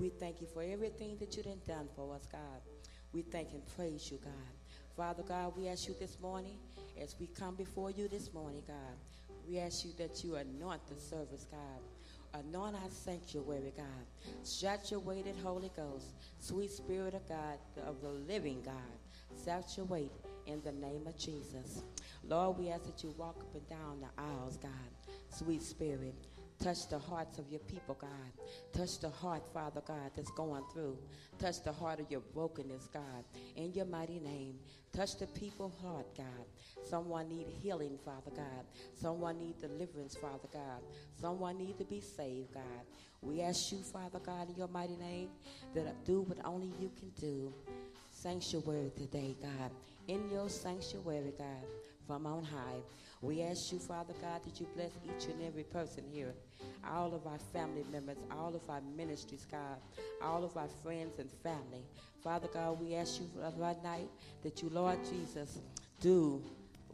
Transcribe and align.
We 0.00 0.08
thank 0.08 0.40
you 0.40 0.46
for 0.46 0.62
everything 0.62 1.18
that 1.18 1.36
you 1.36 1.42
have 1.42 1.66
done 1.66 1.86
for 1.94 2.14
us, 2.14 2.26
God. 2.32 2.62
We 3.12 3.20
thank 3.20 3.52
and 3.52 3.62
praise 3.76 4.10
you, 4.10 4.18
God. 4.24 4.32
Father 4.96 5.22
God, 5.22 5.52
we 5.58 5.68
ask 5.68 5.88
you 5.88 5.94
this 6.00 6.18
morning, 6.20 6.56
as 6.98 7.16
we 7.20 7.26
come 7.26 7.54
before 7.54 7.90
you 7.90 8.08
this 8.08 8.32
morning, 8.32 8.62
God, 8.66 8.96
we 9.46 9.58
ask 9.58 9.84
you 9.84 9.90
that 9.98 10.24
you 10.24 10.36
anoint 10.36 10.80
the 10.88 10.98
service, 10.98 11.46
God. 11.50 12.40
Anoint 12.40 12.76
our 12.76 12.88
sanctuary, 12.88 13.74
God. 13.76 14.06
Saturate 14.42 15.36
Holy 15.42 15.70
Ghost. 15.76 16.14
Sweet 16.38 16.70
Spirit 16.70 17.12
of 17.12 17.28
God, 17.28 17.58
of 17.86 18.00
the 18.00 18.08
living 18.08 18.62
God. 18.64 18.74
Saturate 19.36 20.12
in 20.46 20.62
the 20.62 20.72
name 20.72 21.06
of 21.06 21.18
Jesus. 21.18 21.82
Lord, 22.26 22.56
we 22.56 22.70
ask 22.70 22.84
that 22.84 23.02
you 23.02 23.14
walk 23.18 23.36
up 23.40 23.54
and 23.54 23.68
down 23.68 24.00
the 24.00 24.22
aisles, 24.22 24.56
God. 24.56 24.70
Sweet 25.28 25.62
Spirit. 25.62 26.14
Touch 26.60 26.88
the 26.90 26.98
hearts 26.98 27.38
of 27.38 27.48
your 27.50 27.60
people, 27.60 27.96
God. 27.98 28.10
Touch 28.74 29.00
the 29.00 29.08
heart, 29.08 29.42
Father 29.54 29.80
God, 29.86 30.10
that's 30.14 30.30
going 30.32 30.62
through. 30.70 30.98
Touch 31.38 31.62
the 31.64 31.72
heart 31.72 32.00
of 32.00 32.10
your 32.10 32.20
brokenness, 32.20 32.86
God. 32.92 33.24
In 33.56 33.72
your 33.72 33.86
mighty 33.86 34.20
name. 34.20 34.58
Touch 34.92 35.16
the 35.18 35.26
people's 35.28 35.74
heart, 35.82 36.06
God. 36.16 36.26
Someone 36.82 37.28
need 37.30 37.46
healing, 37.62 37.98
Father 38.04 38.30
God. 38.36 38.66
Someone 38.94 39.38
need 39.38 39.58
deliverance, 39.58 40.16
Father 40.16 40.48
God. 40.52 40.82
Someone 41.18 41.56
need 41.56 41.78
to 41.78 41.84
be 41.84 42.00
saved, 42.00 42.52
God. 42.52 42.84
We 43.22 43.40
ask 43.40 43.72
you, 43.72 43.78
Father 43.78 44.18
God, 44.18 44.50
in 44.50 44.56
your 44.56 44.68
mighty 44.68 44.96
name, 44.96 45.28
that 45.74 46.04
do 46.04 46.22
what 46.22 46.44
only 46.44 46.72
you 46.78 46.90
can 46.98 47.10
do. 47.18 47.54
Sanctuary 48.10 48.92
today, 48.98 49.34
God. 49.40 49.70
In 50.08 50.28
your 50.30 50.50
sanctuary, 50.50 51.32
God, 51.38 51.64
from 52.06 52.26
on 52.26 52.44
high. 52.44 52.82
We 53.22 53.42
ask 53.42 53.70
you, 53.70 53.78
Father 53.78 54.14
God, 54.22 54.42
that 54.44 54.60
you 54.60 54.66
bless 54.74 54.92
each 55.04 55.26
and 55.26 55.42
every 55.42 55.64
person 55.64 56.04
here, 56.10 56.32
all 56.90 57.14
of 57.14 57.26
our 57.26 57.38
family 57.52 57.84
members, 57.92 58.16
all 58.30 58.54
of 58.54 58.62
our 58.70 58.80
ministries, 58.96 59.46
God, 59.50 59.76
all 60.22 60.42
of 60.42 60.56
our 60.56 60.68
friends 60.82 61.18
and 61.18 61.30
family. 61.42 61.84
Father 62.24 62.48
God, 62.52 62.80
we 62.80 62.94
ask 62.94 63.20
you 63.20 63.28
for 63.34 63.52
right 63.60 63.82
night 63.84 64.08
that 64.42 64.62
you, 64.62 64.70
Lord 64.70 64.98
Jesus, 65.04 65.58
do 66.00 66.42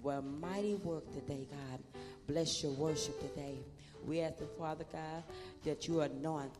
a 0.05 0.20
mighty 0.20 0.75
work 0.77 1.12
today, 1.12 1.47
God. 1.51 1.81
Bless 2.27 2.62
your 2.62 2.73
worship 2.73 3.20
today. 3.20 3.58
We 4.05 4.20
ask 4.20 4.39
the 4.39 4.47
Father 4.58 4.84
God 4.92 5.23
that 5.64 5.86
you 5.86 6.01
anoint 6.01 6.53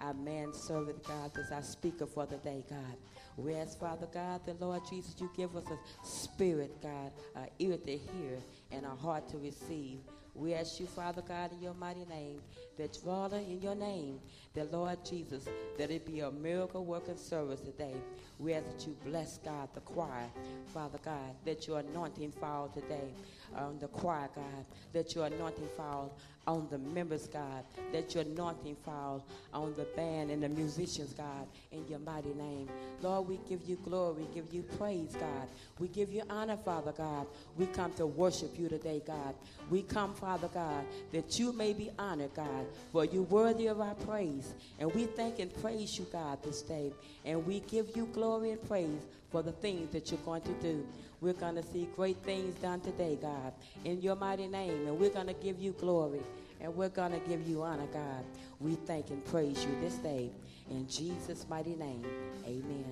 our 0.00 0.14
man 0.14 0.52
servant, 0.52 1.02
God, 1.04 1.30
as 1.38 1.52
our 1.52 1.62
speaker 1.62 2.06
for 2.06 2.26
the 2.26 2.36
day, 2.38 2.64
God. 2.68 2.96
We 3.36 3.54
ask, 3.54 3.78
Father 3.78 4.08
God, 4.12 4.42
the 4.46 4.54
Lord 4.54 4.82
Jesus, 4.90 5.14
you 5.20 5.30
give 5.36 5.56
us 5.56 5.64
a 5.70 6.06
spirit, 6.06 6.82
God, 6.82 7.12
an 7.34 7.48
ear 7.58 7.76
to 7.76 7.96
hear 7.96 8.38
and 8.72 8.86
a 8.86 8.94
heart 8.94 9.28
to 9.30 9.38
receive. 9.38 10.00
We 10.34 10.54
ask 10.54 10.80
you, 10.80 10.86
Father 10.86 11.20
God, 11.20 11.52
in 11.52 11.60
your 11.60 11.74
mighty 11.74 12.06
name, 12.06 12.40
that 12.78 12.96
Father, 12.96 13.36
in 13.36 13.60
your 13.60 13.74
name, 13.74 14.18
the 14.54 14.64
Lord 14.64 15.04
Jesus, 15.04 15.46
that 15.76 15.90
it 15.90 16.06
be 16.06 16.20
a 16.20 16.30
miracle 16.30 16.86
working 16.86 17.18
service 17.18 17.60
today. 17.60 17.94
We 18.38 18.54
ask 18.54 18.66
that 18.66 18.86
you 18.86 18.96
bless 19.04 19.36
God, 19.38 19.68
the 19.74 19.80
choir, 19.80 20.30
Father 20.72 20.98
God, 21.04 21.36
that 21.44 21.66
your 21.66 21.80
anointing 21.80 22.32
fall 22.32 22.68
today 22.68 23.12
on 23.54 23.78
the 23.78 23.88
choir, 23.88 24.30
God, 24.34 24.64
that 24.94 25.14
your 25.14 25.26
anointing 25.26 25.68
fall 25.76 26.16
on 26.46 26.66
the 26.70 26.78
members, 26.78 27.28
God, 27.28 27.64
that 27.92 28.14
your 28.14 28.24
anointing 28.24 28.76
fall 28.84 29.24
on 29.52 29.74
the 29.76 29.84
band 29.96 30.30
and 30.30 30.42
the 30.42 30.48
musicians, 30.48 31.12
God, 31.12 31.46
in 31.70 31.86
your 31.88 32.00
mighty 32.00 32.34
name. 32.34 32.68
Lord, 33.00 33.28
we 33.28 33.38
give 33.48 33.60
you 33.66 33.76
glory, 33.84 34.26
give 34.34 34.52
you 34.52 34.62
praise, 34.62 35.14
God. 35.18 35.48
We 35.78 35.88
give 35.88 36.12
you 36.12 36.22
honor, 36.28 36.56
Father 36.56 36.92
God. 36.92 37.26
We 37.56 37.66
come 37.66 37.92
to 37.94 38.06
worship 38.06 38.58
you 38.58 38.68
today, 38.68 39.02
God. 39.06 39.34
We 39.70 39.82
come, 39.82 40.14
Father 40.14 40.48
God, 40.48 40.84
that 41.12 41.38
you 41.38 41.52
may 41.52 41.72
be 41.72 41.90
honored, 41.98 42.34
God, 42.34 42.66
for 42.90 43.04
you 43.04 43.22
worthy 43.22 43.68
of 43.68 43.80
our 43.80 43.94
praise. 43.94 44.54
And 44.78 44.92
we 44.94 45.04
thank 45.04 45.38
and 45.38 45.54
praise 45.62 45.98
you, 45.98 46.06
God, 46.12 46.42
this 46.42 46.62
day. 46.62 46.92
And 47.24 47.46
we 47.46 47.60
give 47.60 47.96
you 47.96 48.06
glory 48.06 48.50
and 48.50 48.68
praise 48.68 49.00
for 49.30 49.42
the 49.42 49.52
things 49.52 49.90
that 49.92 50.10
you're 50.10 50.20
going 50.20 50.42
to 50.42 50.52
do. 50.54 50.86
We're 51.22 51.34
going 51.34 51.54
to 51.54 51.62
see 51.62 51.88
great 51.94 52.16
things 52.24 52.56
done 52.56 52.80
today, 52.80 53.16
God, 53.22 53.52
in 53.84 54.02
your 54.02 54.16
mighty 54.16 54.48
name. 54.48 54.88
And 54.88 54.98
we're 54.98 55.08
going 55.08 55.28
to 55.28 55.34
give 55.34 55.60
you 55.60 55.70
glory. 55.70 56.20
And 56.60 56.74
we're 56.74 56.88
going 56.88 57.12
to 57.12 57.20
give 57.28 57.46
you 57.46 57.62
honor, 57.62 57.86
God. 57.92 58.24
We 58.58 58.74
thank 58.74 59.10
and 59.10 59.24
praise 59.26 59.64
you 59.64 59.70
this 59.80 59.94
day. 59.98 60.30
In 60.68 60.88
Jesus' 60.88 61.46
mighty 61.48 61.76
name, 61.76 62.04
amen. 62.44 62.84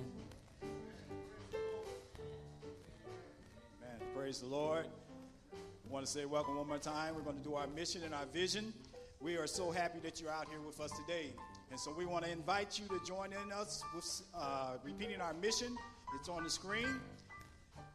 Man, 3.81 4.07
praise 4.15 4.39
the 4.39 4.47
Lord. 4.47 4.85
I 5.53 5.93
want 5.93 6.05
to 6.05 6.11
say 6.11 6.23
welcome 6.23 6.55
one 6.55 6.69
more 6.69 6.77
time. 6.77 7.15
We're 7.15 7.23
going 7.23 7.37
to 7.37 7.43
do 7.43 7.55
our 7.55 7.67
mission 7.67 8.03
and 8.03 8.15
our 8.15 8.25
vision. 8.27 8.73
We 9.19 9.35
are 9.35 9.45
so 9.47 9.71
happy 9.71 9.99
that 10.03 10.21
you're 10.21 10.31
out 10.31 10.47
here 10.47 10.61
with 10.61 10.79
us 10.79 10.91
today. 10.91 11.33
And 11.69 11.77
so 11.77 11.93
we 11.93 12.05
want 12.05 12.23
to 12.23 12.31
invite 12.31 12.79
you 12.79 12.87
to 12.97 13.05
join 13.05 13.33
in 13.33 13.51
us 13.51 13.83
with 13.93 14.21
uh, 14.33 14.77
repeating 14.85 15.19
our 15.19 15.33
mission. 15.33 15.75
It's 16.17 16.29
on 16.29 16.45
the 16.45 16.49
screen. 16.49 17.01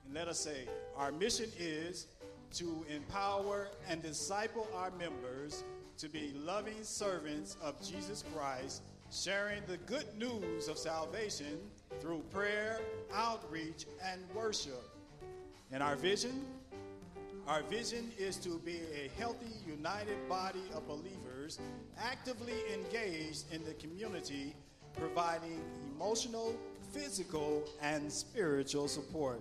And 0.06 0.14
let 0.14 0.28
us 0.28 0.38
say, 0.38 0.68
our 0.96 1.10
mission 1.10 1.50
is 1.58 2.06
to 2.54 2.86
empower 2.88 3.68
and 3.88 4.00
disciple 4.02 4.68
our 4.74 4.92
members 4.92 5.64
to 5.98 6.08
be 6.08 6.32
loving 6.44 6.82
servants 6.82 7.56
of 7.62 7.74
Jesus 7.84 8.22
Christ, 8.34 8.82
sharing 9.10 9.62
the 9.66 9.78
good 9.78 10.06
news 10.16 10.68
of 10.68 10.78
salvation 10.78 11.58
through 12.00 12.22
prayer, 12.32 12.80
outreach, 13.12 13.86
and 14.04 14.20
worship. 14.34 14.90
And 15.72 15.82
our 15.82 15.96
vision? 15.96 16.44
Our 17.48 17.62
vision 17.62 18.10
is 18.18 18.36
to 18.38 18.58
be 18.58 18.80
a 18.94 19.10
healthy, 19.18 19.52
united 19.66 20.28
body 20.28 20.62
of 20.74 20.86
believers 20.86 21.58
actively 21.98 22.54
engaged 22.72 23.52
in 23.52 23.64
the 23.64 23.74
community, 23.74 24.54
providing 24.96 25.60
emotional, 25.94 26.54
physical, 26.92 27.64
and 27.82 28.10
spiritual 28.10 28.88
support. 28.88 29.40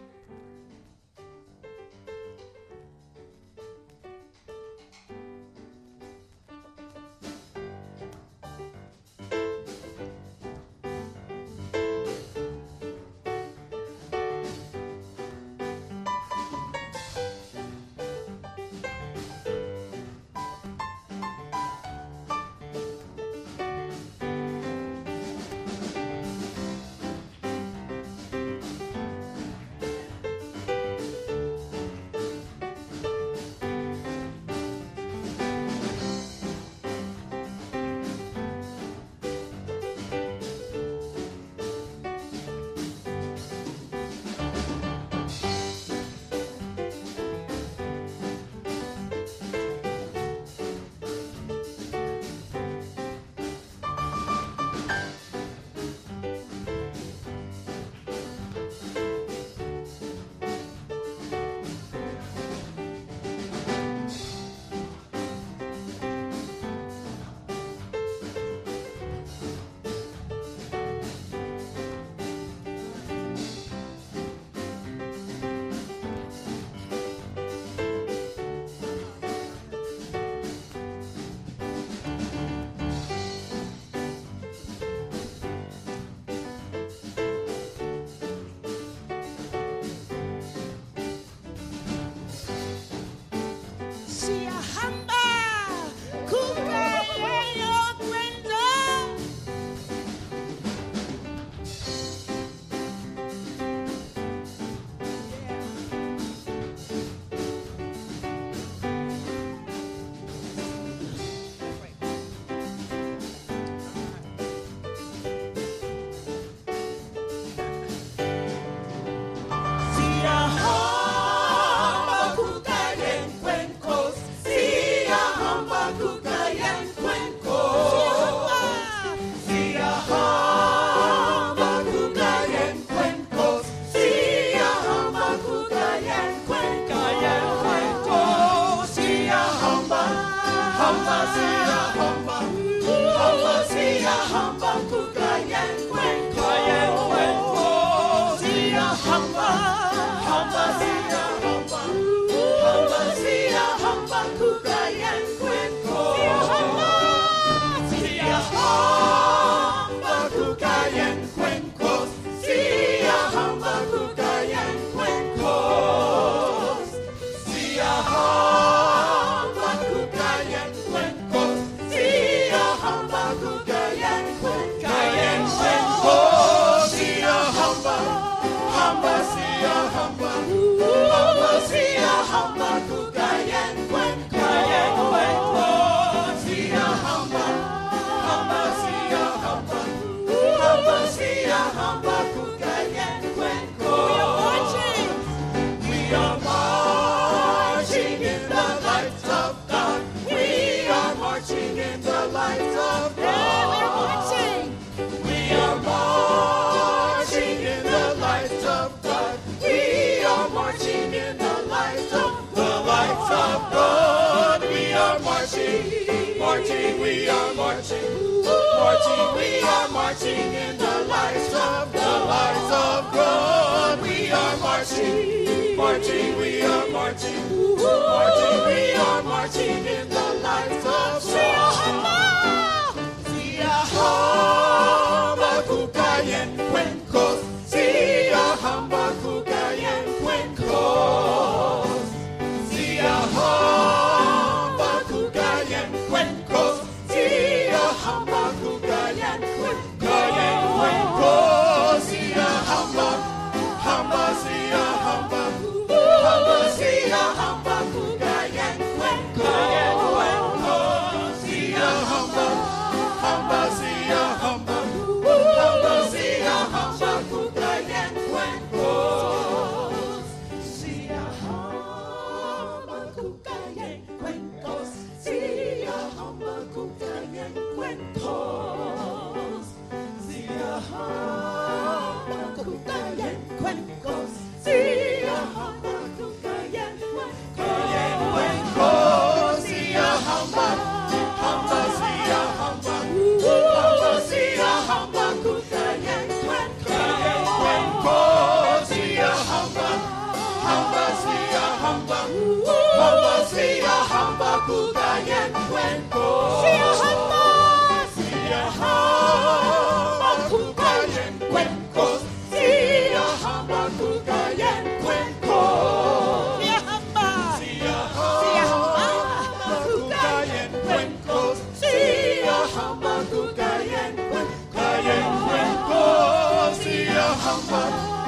Somebody. 327.51 328.20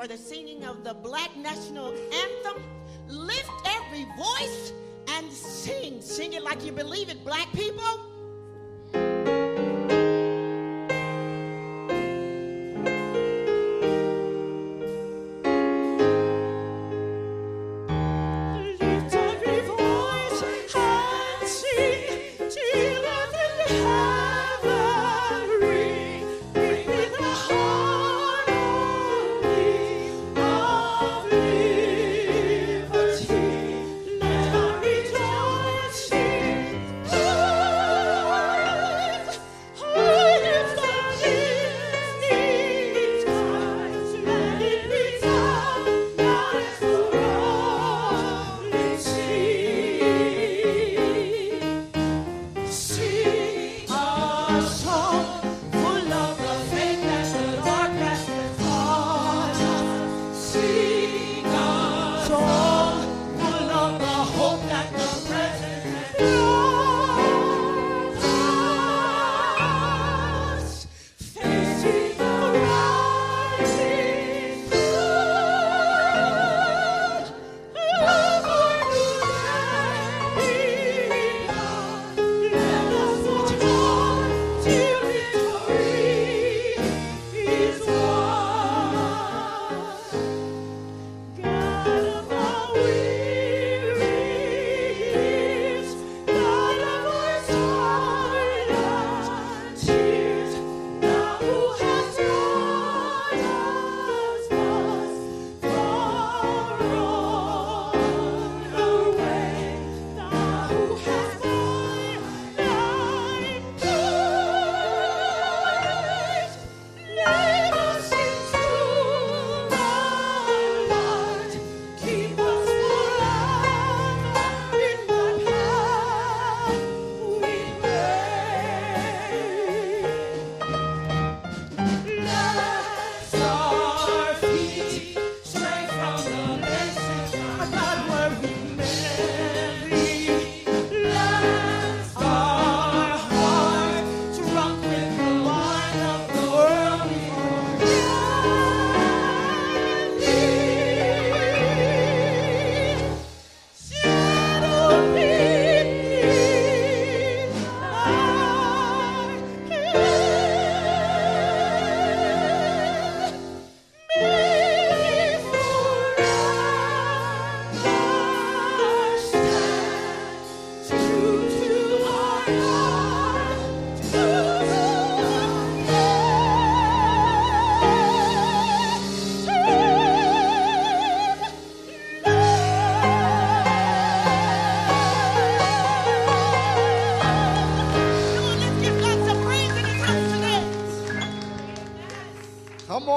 for 0.00 0.08
the 0.08 0.16
singing 0.16 0.64
of 0.64 0.82
the 0.82 0.94
Black 0.94 1.36
National 1.36 1.92
Anthem. 1.92 2.62
Lift 3.08 3.50
every 3.66 4.06
voice 4.16 4.72
and 5.08 5.30
sing. 5.30 6.00
Sing 6.00 6.32
it 6.32 6.42
like 6.42 6.64
you 6.64 6.72
believe 6.72 7.10
it, 7.10 7.22
Black 7.22 7.52
people. 7.52 8.09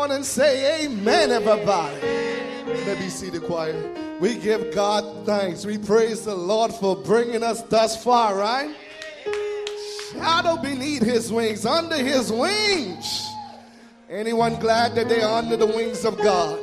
On 0.03 0.11
and 0.11 0.25
say 0.25 0.83
amen, 0.83 1.31
everybody. 1.31 1.95
Let 2.85 2.99
me 2.99 3.07
see 3.07 3.29
the 3.29 3.39
choir. 3.39 3.73
We 4.19 4.35
give 4.35 4.75
God 4.75 5.25
thanks. 5.25 5.65
We 5.65 5.77
praise 5.77 6.25
the 6.25 6.35
Lord 6.35 6.73
for 6.73 6.97
bringing 6.97 7.41
us 7.41 7.61
thus 7.63 8.03
far, 8.03 8.35
right? 8.35 8.75
Shadow 10.11 10.57
beneath 10.57 11.03
his 11.03 11.31
wings, 11.31 11.65
under 11.65 11.95
his 11.95 12.33
wings. 12.33 13.25
Anyone 14.09 14.55
glad 14.55 14.93
that 14.95 15.07
they 15.07 15.21
are 15.21 15.37
under 15.37 15.55
the 15.55 15.65
wings 15.65 16.03
of 16.03 16.17
God? 16.17 16.59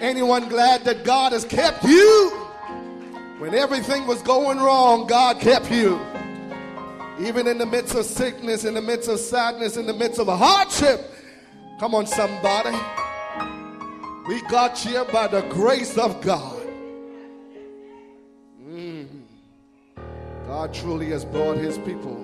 Anyone 0.00 0.48
glad 0.48 0.84
that 0.84 1.02
God 1.02 1.32
has 1.32 1.44
kept 1.44 1.82
you? 1.82 2.30
When 3.38 3.52
everything 3.52 4.06
was 4.06 4.22
going 4.22 4.58
wrong, 4.58 5.08
God 5.08 5.40
kept 5.40 5.72
you. 5.72 6.00
Even 7.18 7.48
in 7.48 7.58
the 7.58 7.66
midst 7.66 7.96
of 7.96 8.04
sickness, 8.04 8.64
in 8.64 8.74
the 8.74 8.82
midst 8.82 9.08
of 9.08 9.18
sadness, 9.18 9.76
in 9.76 9.86
the 9.86 9.92
midst 9.92 10.20
of 10.20 10.28
hardship. 10.28 11.16
Come 11.78 11.94
on, 11.94 12.06
somebody. 12.06 12.76
We 14.26 14.42
got 14.42 14.76
here 14.76 15.04
by 15.04 15.28
the 15.28 15.42
grace 15.42 15.96
of 15.96 16.20
God. 16.20 16.66
Mm. 18.60 19.06
God 20.46 20.74
truly 20.74 21.06
has 21.10 21.24
brought 21.24 21.56
his 21.56 21.78
people 21.78 22.16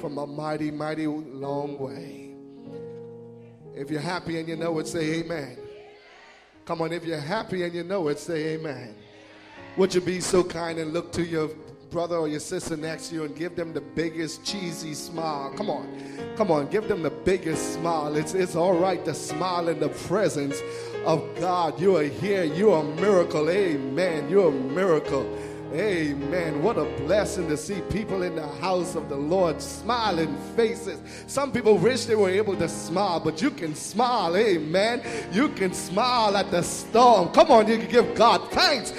from 0.00 0.18
a 0.18 0.26
mighty, 0.26 0.72
mighty 0.72 1.06
long 1.06 1.78
way. 1.78 2.34
If 3.76 3.90
you're 3.90 4.00
happy 4.00 4.40
and 4.40 4.48
you 4.48 4.56
know 4.56 4.76
it, 4.80 4.88
say 4.88 5.20
amen. 5.20 5.56
Come 6.64 6.82
on, 6.82 6.92
if 6.92 7.04
you're 7.04 7.18
happy 7.18 7.62
and 7.62 7.72
you 7.72 7.84
know 7.84 8.08
it, 8.08 8.18
say 8.18 8.54
amen. 8.54 8.96
Would 9.76 9.94
you 9.94 10.00
be 10.00 10.20
so 10.20 10.42
kind 10.42 10.80
and 10.80 10.92
look 10.92 11.12
to 11.12 11.24
your 11.24 11.48
brother 11.92 12.16
or 12.16 12.26
your 12.26 12.40
sister 12.40 12.76
next 12.76 13.08
to 13.08 13.14
you 13.14 13.24
and 13.24 13.36
give 13.36 13.54
them 13.54 13.72
the 13.72 13.80
biggest 13.80 14.44
cheesy 14.44 14.94
smile? 14.94 15.52
Come 15.56 15.70
on, 15.70 15.86
come 16.36 16.50
on, 16.50 16.68
give 16.68 16.88
them 16.88 17.02
the 17.02 17.10
biggest 17.10 17.74
smile. 17.74 18.16
It's, 18.16 18.34
it's 18.34 18.56
all 18.56 18.74
right 18.78 19.04
to 19.04 19.14
smile 19.14 19.68
in 19.68 19.78
the 19.78 19.90
presence 19.90 20.60
of 21.04 21.22
God. 21.38 21.78
You 21.78 21.96
are 21.98 22.04
here, 22.04 22.44
you're 22.44 22.78
a 22.80 22.84
miracle. 23.00 23.50
Amen. 23.50 24.28
You're 24.28 24.48
a 24.48 24.52
miracle. 24.52 25.26
Amen. 25.74 26.62
What 26.62 26.76
a 26.76 26.84
blessing 26.98 27.48
to 27.48 27.56
see 27.56 27.80
people 27.90 28.22
in 28.22 28.36
the 28.36 28.46
house 28.46 28.94
of 28.94 29.08
the 29.08 29.16
Lord 29.16 29.60
smiling 29.62 30.36
faces. 30.54 31.00
Some 31.26 31.50
people 31.50 31.78
wish 31.78 32.04
they 32.04 32.14
were 32.14 32.28
able 32.28 32.56
to 32.56 32.68
smile, 32.68 33.20
but 33.20 33.40
you 33.40 33.50
can 33.50 33.74
smile. 33.74 34.36
Amen. 34.36 35.02
You 35.32 35.48
can 35.50 35.72
smile 35.72 36.36
at 36.36 36.50
the 36.50 36.62
storm. 36.62 37.28
Come 37.32 37.50
on, 37.50 37.68
you 37.68 37.78
can 37.78 37.90
give 37.90 38.14
God 38.14 38.50
thanks. 38.50 38.92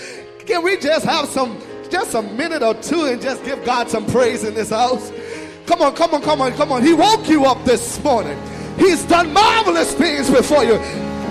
Can 0.45 0.63
we 0.63 0.77
just 0.77 1.05
have 1.05 1.27
some, 1.29 1.57
just 1.93 2.15
a 2.15 2.23
minute 2.23 2.63
or 2.63 2.73
two 2.73 3.05
and 3.05 3.21
just 3.21 3.45
give 3.45 3.63
God 3.63 3.87
some 3.87 4.03
praise 4.07 4.43
in 4.43 4.55
this 4.55 4.71
house? 4.71 5.11
Come 5.67 5.79
on, 5.83 5.93
come 5.95 6.11
on, 6.15 6.23
come 6.23 6.41
on, 6.41 6.51
come 6.53 6.71
on. 6.71 6.81
He 6.81 6.91
woke 6.91 7.29
you 7.29 7.45
up 7.45 7.63
this 7.65 8.03
morning. 8.03 8.35
He's 8.79 9.03
done 9.03 9.31
marvelous 9.31 9.93
things 9.93 10.27
before 10.27 10.63
you. 10.63 10.81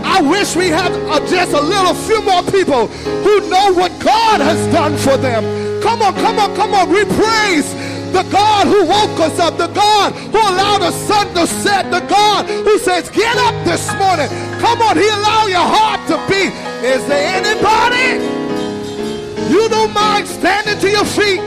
I 0.06 0.22
wish 0.22 0.54
we 0.54 0.68
had 0.68 0.92
just 1.26 1.50
a 1.52 1.60
little 1.60 1.94
few 1.94 2.22
more 2.22 2.44
people 2.44 2.86
who 2.86 3.50
know 3.50 3.74
what 3.74 3.90
God 3.98 4.40
has 4.40 4.72
done 4.72 4.96
for 4.98 5.16
them. 5.16 5.42
Come 5.82 6.00
on, 6.00 6.14
come 6.14 6.38
on, 6.38 6.54
come 6.54 6.74
on. 6.74 6.90
We 6.90 7.06
praise 7.06 7.66
the 8.12 8.22
God 8.30 8.68
who 8.68 8.86
woke 8.86 9.18
us 9.18 9.40
up, 9.40 9.58
the 9.58 9.66
God 9.66 10.12
who 10.14 10.38
allowed 10.38 10.78
the 10.78 10.92
sun 10.92 11.26
to 11.34 11.44
set, 11.44 11.90
the 11.90 12.06
God 12.06 12.46
who 12.46 12.78
says, 12.78 13.10
Get 13.10 13.36
up 13.36 13.54
this 13.66 13.90
morning. 13.98 14.28
Come 14.60 14.80
on, 14.80 14.96
He 14.96 15.08
allowed 15.08 15.48
your 15.50 15.66
heart 15.66 16.06
to 16.06 16.16
beat. 16.30 16.54
Is 16.86 17.04
there 17.08 17.42
anybody? 17.42 18.41
You 19.52 19.68
don't 19.68 19.92
mind 19.92 20.26
standing 20.26 20.78
to 20.78 20.88
your 20.88 21.04
feet. 21.04 21.42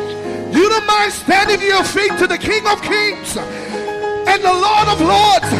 You 0.55 0.69
don't 0.69 0.85
mind 0.85 1.12
standing 1.12 1.59
to 1.59 1.65
your 1.65 1.83
feet 1.83 2.12
to 2.19 2.27
the 2.27 2.38
King 2.38 2.63
of 2.67 2.79
Kings 2.83 3.35
and 3.35 4.43
the 4.43 4.53
Lord 4.53 4.88
of 4.93 5.01
Lords 5.01 5.51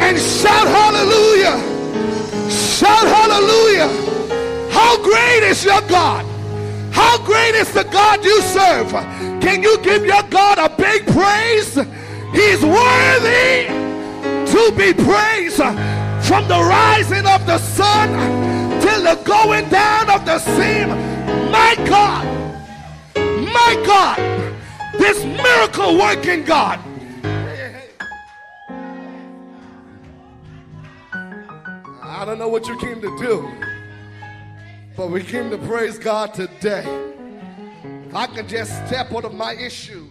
and 0.00 0.16
shout 0.18 0.66
hallelujah. 0.66 1.56
Shout 2.50 3.06
hallelujah. 3.06 3.88
How 4.70 4.96
great 5.02 5.42
is 5.42 5.62
your 5.62 5.82
God? 5.82 6.24
How 6.90 7.18
great 7.26 7.54
is 7.54 7.70
the 7.74 7.84
God 7.84 8.24
you 8.24 8.40
serve? 8.40 8.90
Can 9.42 9.62
you 9.62 9.76
give 9.82 10.06
your 10.06 10.22
God 10.30 10.56
a 10.58 10.74
big 10.74 11.06
praise? 11.08 11.74
He's 12.32 12.64
worthy 12.64 13.68
to 14.52 14.72
be 14.72 14.94
praised 14.94 15.62
from 16.26 16.48
the 16.48 16.60
rising 16.64 17.26
of 17.26 17.44
the 17.44 17.58
sun 17.58 18.08
till 18.80 19.02
the 19.02 19.22
going 19.24 19.68
down 19.68 20.08
of 20.08 20.24
the 20.24 20.38
same. 20.38 21.07
My 21.50 21.74
God, 21.86 22.24
my 23.16 23.82
God, 23.86 24.18
this 24.98 25.24
miracle 25.24 25.96
working 25.98 26.44
God. 26.44 26.78
I 32.02 32.24
don't 32.26 32.38
know 32.38 32.48
what 32.48 32.66
you 32.66 32.76
came 32.78 33.00
to 33.00 33.18
do, 33.18 33.50
but 34.96 35.10
we 35.10 35.22
came 35.22 35.48
to 35.50 35.58
praise 35.58 35.98
God 35.98 36.34
today. 36.34 36.84
If 38.08 38.14
I 38.14 38.26
can 38.26 38.46
just 38.46 38.86
step 38.86 39.12
out 39.12 39.24
of 39.24 39.34
my 39.34 39.54
issues, 39.54 40.10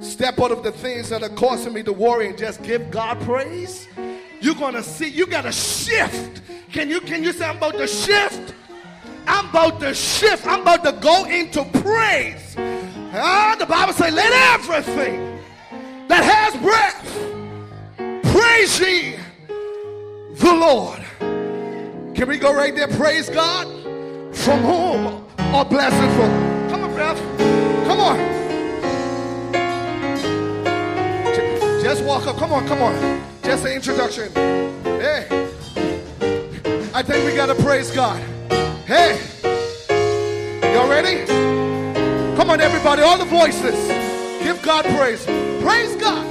step 0.00 0.40
out 0.40 0.50
of 0.50 0.62
the 0.64 0.72
things 0.72 1.10
that 1.10 1.22
are 1.22 1.28
causing 1.28 1.74
me 1.74 1.82
to 1.84 1.92
worry 1.92 2.28
and 2.28 2.36
just 2.36 2.62
give 2.62 2.90
God 2.90 3.20
praise, 3.20 3.86
you're 4.40 4.56
gonna 4.56 4.82
see, 4.82 5.08
you 5.08 5.26
gotta 5.26 5.52
shift. 5.52 6.42
Can 6.72 6.88
you 6.88 7.00
can 7.00 7.22
you 7.22 7.32
say 7.32 7.46
I'm 7.46 7.58
about 7.58 7.74
to 7.74 7.86
shift? 7.86 8.54
I'm 9.26 9.48
about 9.48 9.80
to 9.80 9.94
shift. 9.94 10.46
I'm 10.46 10.62
about 10.62 10.84
to 10.84 10.92
go 10.92 11.24
into 11.24 11.64
praise. 11.80 12.56
Ah, 13.14 13.56
the 13.58 13.66
Bible 13.66 13.92
says, 13.92 14.14
let 14.14 14.32
everything 14.54 15.38
that 16.08 16.24
has 16.24 16.54
breath 16.62 17.02
praise 18.32 18.80
ye 18.80 19.16
the 20.34 20.52
Lord. 20.52 21.00
Can 22.14 22.28
we 22.28 22.38
go 22.38 22.54
right 22.54 22.74
there? 22.74 22.88
Praise 22.88 23.28
God. 23.28 23.66
From 24.34 24.60
whom 24.60 25.26
are 25.54 25.64
blessings 25.64 26.14
from? 26.14 26.70
Come 26.70 26.84
on, 26.84 26.94
Rev. 26.94 27.18
Come 27.86 28.00
on. 28.00 28.32
Just 31.82 32.04
walk 32.04 32.26
up. 32.26 32.36
Come 32.36 32.52
on, 32.52 32.66
come 32.66 32.80
on. 32.80 33.22
Just 33.42 33.64
an 33.64 33.72
introduction. 33.72 34.32
Hey. 34.32 35.26
I 36.94 37.02
think 37.02 37.26
we 37.26 37.34
got 37.34 37.46
to 37.46 37.54
praise 37.56 37.90
God. 37.90 38.22
Hey. 38.92 39.18
Y'all 40.74 40.86
ready? 40.86 41.24
Come 42.36 42.50
on, 42.50 42.60
everybody. 42.60 43.00
All 43.00 43.16
the 43.16 43.24
voices. 43.24 43.74
Give 44.44 44.60
God 44.60 44.84
praise. 44.84 45.24
Praise 45.64 45.96
God. 45.96 46.26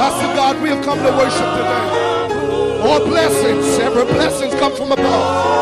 That's 0.00 0.20
the 0.20 0.34
God 0.34 0.60
we 0.60 0.70
have 0.70 0.84
come 0.84 0.98
to 0.98 1.12
worship 1.12 1.38
today. 1.38 2.80
All 2.82 3.06
blessings, 3.06 3.78
every 3.78 4.04
blessings 4.14 4.52
come 4.54 4.74
from 4.74 4.90
above. 4.90 5.60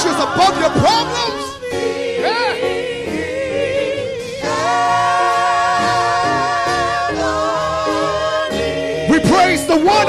Issues, 0.00 0.16
above 0.16 0.56
your 0.58 0.70
problems. 0.80 1.44
Yeah. 2.24 2.52
We 9.10 9.18
praise 9.28 9.66
the 9.66 9.76
one 9.76 10.08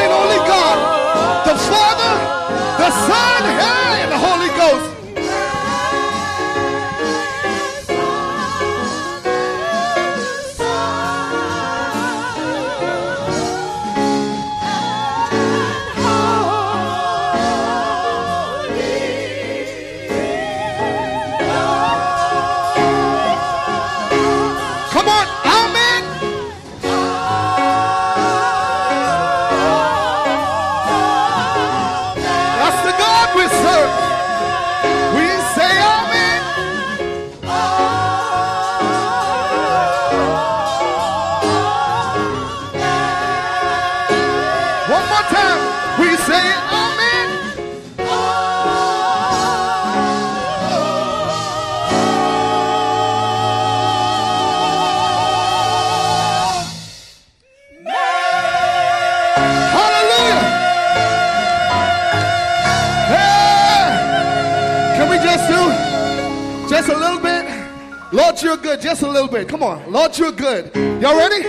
bit. 69.31 69.47
Come 69.47 69.63
on. 69.63 69.89
Lord, 69.91 70.15
you're 70.17 70.31
good. 70.33 70.71
Y'all 71.01 71.15
ready? 71.15 71.41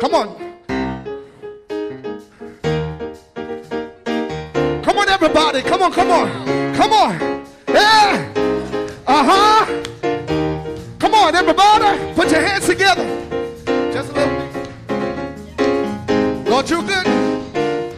Come 0.00 0.14
on. 0.14 0.34
Come 4.82 4.98
on, 4.98 5.08
everybody. 5.10 5.60
Come 5.62 5.82
on, 5.82 5.92
come 5.92 6.10
on. 6.10 6.74
Come 6.74 6.92
on. 6.92 7.44
Yeah. 7.68 8.32
Uh 9.06 9.24
huh. 9.28 9.66
Come 10.98 11.14
on, 11.14 11.34
everybody. 11.36 12.14
Put 12.14 12.30
your 12.30 12.40
hands 12.40 12.64
together. 12.66 13.04
Just 13.92 14.10
a 14.10 14.14
little 14.14 14.38
bit. 14.38 14.48
Lord, 16.48 16.70
you're 16.70 16.82
good. 16.82 17.06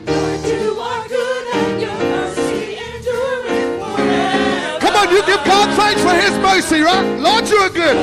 Lord, 0.09 0.45
you 0.45 0.81
are 0.81 1.07
good 1.09 1.47
and 1.55 1.81
your 1.81 1.95
mercy 1.95 2.79
endureth 2.83 3.79
forever. 3.79 4.81
Come 4.81 4.97
on, 4.97 5.09
you 5.15 5.23
give 5.25 5.45
God 5.45 5.71
thanks 5.77 6.03
for 6.03 6.15
his 6.15 6.37
mercy, 6.39 6.81
right? 6.81 7.05
Lord, 7.21 7.49
you're 7.49 7.71
good. 7.71 7.97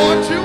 Lord, 0.00 0.24
you 0.30 0.39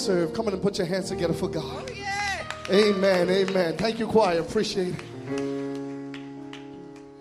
serve. 0.00 0.32
Come 0.32 0.46
on 0.46 0.54
and 0.54 0.62
put 0.62 0.78
your 0.78 0.86
hands 0.86 1.08
together 1.08 1.34
for 1.34 1.48
God. 1.48 1.64
Oh, 1.64 2.72
amen. 2.72 3.28
Amen. 3.28 3.76
Thank 3.76 3.98
you, 3.98 4.06
choir. 4.06 4.40
Appreciate 4.40 4.94
it. 4.94 6.16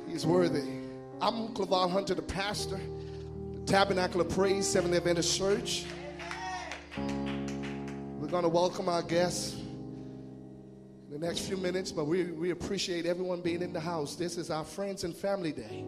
He's 0.08 0.26
worthy. 0.26 0.64
I'm 1.22 1.50
Claval 1.50 1.92
Hunter, 1.92 2.16
the 2.16 2.22
pastor, 2.22 2.80
the 3.54 3.66
Tabernacle 3.66 4.22
of 4.22 4.30
Praise, 4.30 4.66
Seventh 4.66 4.96
Adventist 4.96 5.38
Church. 5.38 5.86
We're 6.98 8.28
going 8.28 8.44
to 8.44 8.50
welcome 8.50 8.88
our 8.88 9.04
guests 9.04 9.56
in 9.56 11.12
the 11.12 11.20
next 11.20 11.40
few 11.40 11.58
minutes, 11.58 11.92
but 11.92 12.06
we, 12.06 12.26
we 12.26 12.52
appreciate 12.52 13.06
everyone 13.06 13.42
being 13.42 13.62
in 13.62 13.74
the 13.74 13.80
house. 13.80 14.16
This 14.16 14.38
is 14.38 14.50
our 14.50 14.64
Friends 14.64 15.04
and 15.04 15.14
Family 15.16 15.52
Day 15.52 15.84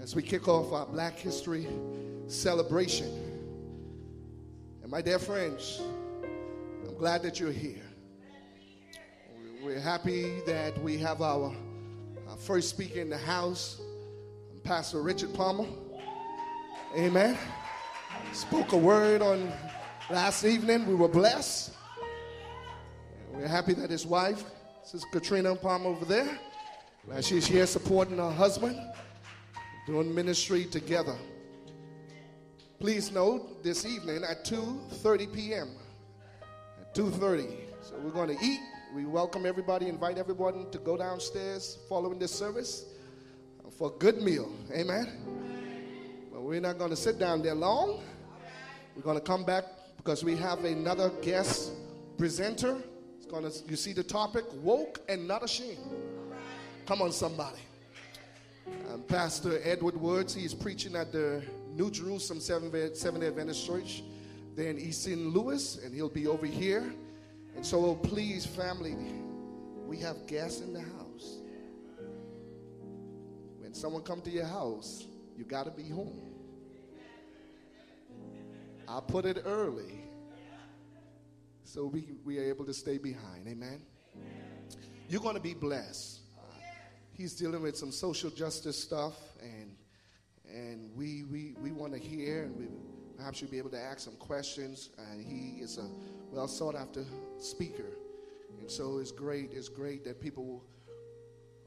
as 0.00 0.14
we 0.16 0.22
kick 0.22 0.48
off 0.48 0.72
our 0.72 0.86
Black 0.86 1.18
History 1.18 1.66
celebration. 2.28 3.25
And 4.86 4.92
my 4.92 5.02
dear 5.02 5.18
friends, 5.18 5.82
I'm 6.86 6.94
glad 6.96 7.20
that 7.22 7.40
you're 7.40 7.50
here. 7.50 7.82
We're 9.60 9.80
happy 9.80 10.38
that 10.46 10.80
we 10.80 10.96
have 10.98 11.20
our, 11.20 11.52
our 12.28 12.36
first 12.36 12.68
speaker 12.68 13.00
in 13.00 13.10
the 13.10 13.18
house, 13.18 13.80
Pastor 14.62 15.02
Richard 15.02 15.34
Palmer. 15.34 15.66
Amen. 16.96 17.36
Spoke 18.32 18.70
a 18.74 18.76
word 18.76 19.22
on 19.22 19.52
last 20.08 20.44
evening. 20.44 20.86
We 20.86 20.94
were 20.94 21.08
blessed. 21.08 21.72
We're 23.32 23.48
happy 23.48 23.72
that 23.72 23.90
his 23.90 24.06
wife, 24.06 24.44
Sister 24.84 25.08
Katrina 25.10 25.56
Palmer 25.56 25.88
over 25.88 26.04
there, 26.04 26.38
she's 27.22 27.44
here 27.44 27.66
supporting 27.66 28.18
her 28.18 28.30
husband, 28.30 28.78
doing 29.88 30.14
ministry 30.14 30.64
together. 30.64 31.16
Please 32.78 33.10
note 33.10 33.62
this 33.62 33.86
evening 33.86 34.22
at 34.22 34.44
2:30 34.44 35.32
p.m. 35.32 35.70
At 36.78 36.94
2:30. 36.94 37.56
So 37.80 37.94
we're 38.04 38.10
going 38.10 38.36
to 38.36 38.44
eat. 38.44 38.60
We 38.94 39.06
welcome 39.06 39.46
everybody, 39.46 39.88
invite 39.88 40.18
everyone 40.18 40.70
to 40.70 40.78
go 40.78 40.94
downstairs 40.98 41.78
following 41.88 42.18
this 42.18 42.32
service 42.32 42.84
uh, 43.64 43.70
for 43.70 43.94
a 43.94 43.98
good 43.98 44.20
meal. 44.20 44.52
Amen. 44.74 45.08
But 46.30 46.42
we're 46.42 46.60
not 46.60 46.76
going 46.76 46.90
to 46.90 46.96
sit 46.96 47.18
down 47.18 47.40
there 47.40 47.54
long. 47.54 48.02
We're 48.94 49.02
going 49.02 49.16
to 49.16 49.24
come 49.24 49.44
back 49.44 49.64
because 49.96 50.22
we 50.22 50.36
have 50.36 50.62
another 50.66 51.08
guest 51.22 51.72
presenter. 52.18 52.76
It's 53.16 53.26
going 53.26 53.50
to 53.50 53.58
you 53.70 53.76
see 53.76 53.94
the 53.94 54.04
topic 54.04 54.44
woke 54.56 55.00
and 55.08 55.26
not 55.26 55.42
ashamed. 55.42 55.78
Come 56.84 57.00
on 57.00 57.10
somebody. 57.10 57.60
Pastor 59.08 59.60
Edward 59.64 59.96
Woods, 59.96 60.34
he 60.34 60.44
is 60.44 60.52
preaching 60.52 60.94
at 60.94 61.10
the 61.10 61.42
New 61.76 61.90
Jerusalem 61.90 62.40
Seventh 62.40 62.96
Seventh 62.96 63.22
Adventist 63.22 63.66
Church 63.66 64.02
there 64.54 64.70
in 64.70 64.78
East 64.78 65.04
St. 65.04 65.20
Louis, 65.20 65.78
and 65.84 65.94
he'll 65.94 66.08
be 66.08 66.26
over 66.26 66.46
here. 66.46 66.90
And 67.54 67.64
so, 67.64 67.94
please, 67.96 68.46
family, 68.46 68.96
we 69.86 69.98
have 69.98 70.26
guests 70.26 70.62
in 70.62 70.72
the 70.72 70.80
house. 70.80 71.36
When 73.58 73.74
someone 73.74 74.02
come 74.02 74.22
to 74.22 74.30
your 74.30 74.46
house, 74.46 75.06
you 75.36 75.44
got 75.44 75.64
to 75.64 75.70
be 75.70 75.86
home. 75.90 76.32
I 78.88 79.00
put 79.06 79.26
it 79.26 79.42
early 79.44 80.00
so 81.62 81.84
we, 81.84 82.14
we 82.24 82.38
are 82.38 82.44
able 82.44 82.64
to 82.64 82.72
stay 82.72 82.96
behind. 82.96 83.46
Amen. 83.46 83.82
You're 85.10 85.20
going 85.20 85.34
to 85.34 85.42
be 85.42 85.52
blessed. 85.52 86.20
Uh, 86.38 86.54
he's 87.12 87.34
dealing 87.34 87.60
with 87.60 87.76
some 87.76 87.92
social 87.92 88.30
justice 88.30 88.82
stuff, 88.82 89.14
and 89.42 89.76
and 90.52 90.90
we 90.94 91.24
we, 91.24 91.54
we 91.60 91.72
want 91.72 91.92
to 91.92 91.98
hear, 91.98 92.44
and 92.44 92.56
we 92.56 92.66
perhaps 93.16 93.40
you'll 93.40 93.50
be 93.50 93.58
able 93.58 93.70
to 93.70 93.80
ask 93.80 94.00
some 94.00 94.16
questions. 94.16 94.90
And 94.98 95.24
he 95.24 95.62
is 95.62 95.78
a 95.78 95.88
well 96.30 96.48
sought 96.48 96.74
after 96.74 97.04
speaker, 97.38 97.96
and 98.58 98.70
so 98.70 98.98
it's 98.98 99.12
great. 99.12 99.50
It's 99.52 99.68
great 99.68 100.04
that 100.04 100.20
people 100.20 100.62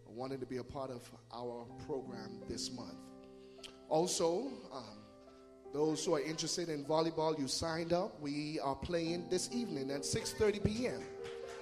wanted 0.08 0.39
to 0.39 0.46
be 0.46 0.58
a 0.58 0.63
part 0.63 0.89
of 0.89 1.10
our 1.34 1.65
program 1.86 2.42
this 2.50 2.72
month. 2.72 2.96
Also, 3.88 4.48
um, 4.74 5.00
those 5.74 6.04
who 6.04 6.15
are 6.15 6.22
interested 6.22 6.68
in 6.70 6.84
volleyball, 6.84 7.38
you 7.38 7.48
signed 7.48 7.94
up. 7.94 8.20
We 8.20 8.60
are 8.60 8.76
playing 8.76 9.30
this 9.30 9.50
evening 9.54 9.92
at 9.92 10.02
6:30 10.02 10.63
p.m. 10.63 11.04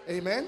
Amen. 0.10 0.48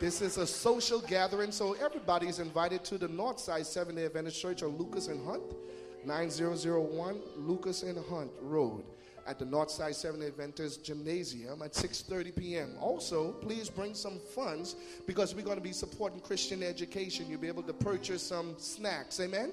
This 0.00 0.20
is 0.20 0.38
a 0.38 0.46
social 0.46 1.00
gathering, 1.00 1.52
so 1.52 1.74
everybody 1.74 2.28
is 2.28 2.38
invited 2.38 2.84
to 2.84 2.98
the 2.98 3.08
Northside 3.08 3.64
Seventh 3.64 3.96
Day 3.96 4.06
Adventist 4.06 4.40
Church 4.40 4.62
on 4.62 4.76
Lucas 4.76 5.08
and 5.08 5.24
Hunt, 5.24 5.42
9001 6.06 7.20
Lucas 7.36 7.82
and 7.82 7.98
Hunt 8.08 8.30
Road 8.40 8.84
at 9.26 9.38
the 9.38 9.44
Northside 9.44 9.94
Seventh 9.94 10.22
Day 10.22 10.28
Adventist 10.28 10.84
Gymnasium 10.84 11.62
at 11.62 11.72
6:30 11.72 12.36
p.m. 12.36 12.74
Also, 12.80 13.32
please 13.32 13.70
bring 13.70 13.94
some 13.94 14.18
funds 14.34 14.76
because 15.06 15.34
we're 15.34 15.42
going 15.42 15.56
to 15.56 15.62
be 15.62 15.72
supporting 15.72 16.20
Christian 16.20 16.62
education. 16.62 17.26
You'll 17.28 17.40
be 17.40 17.48
able 17.48 17.62
to 17.62 17.72
purchase 17.72 18.22
some 18.22 18.54
snacks. 18.58 19.20
Amen. 19.20 19.52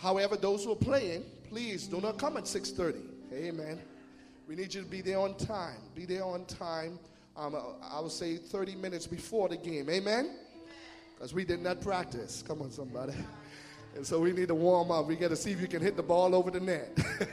However, 0.00 0.36
those 0.36 0.64
who 0.64 0.72
are 0.72 0.76
playing, 0.76 1.24
please 1.48 1.86
do 1.86 2.00
not 2.00 2.18
come 2.18 2.36
at 2.36 2.44
6:30. 2.44 3.00
Amen. 3.32 3.80
We 4.46 4.56
need 4.56 4.74
you 4.74 4.82
to 4.82 4.88
be 4.88 5.00
there 5.00 5.18
on 5.18 5.34
time. 5.36 5.78
Be 5.94 6.04
there 6.04 6.24
on 6.24 6.44
time. 6.44 6.98
Um, 7.36 7.56
I 7.82 8.00
would 8.00 8.12
say 8.12 8.36
30 8.36 8.76
minutes 8.76 9.06
before 9.06 9.48
the 9.48 9.56
game. 9.56 9.88
Amen. 9.88 10.36
Because 11.14 11.32
we 11.32 11.44
did 11.44 11.62
not 11.62 11.80
practice. 11.80 12.42
Come 12.46 12.60
on, 12.60 12.70
somebody. 12.70 13.14
And 13.94 14.06
so 14.06 14.20
we 14.20 14.32
need 14.32 14.48
to 14.48 14.54
warm 14.54 14.90
up. 14.90 15.06
We 15.06 15.16
got 15.16 15.28
to 15.28 15.36
see 15.36 15.52
if 15.52 15.60
you 15.60 15.68
can 15.68 15.82
hit 15.82 15.96
the 15.96 16.02
ball 16.02 16.34
over 16.34 16.50
the 16.50 16.60
net. 16.60 16.96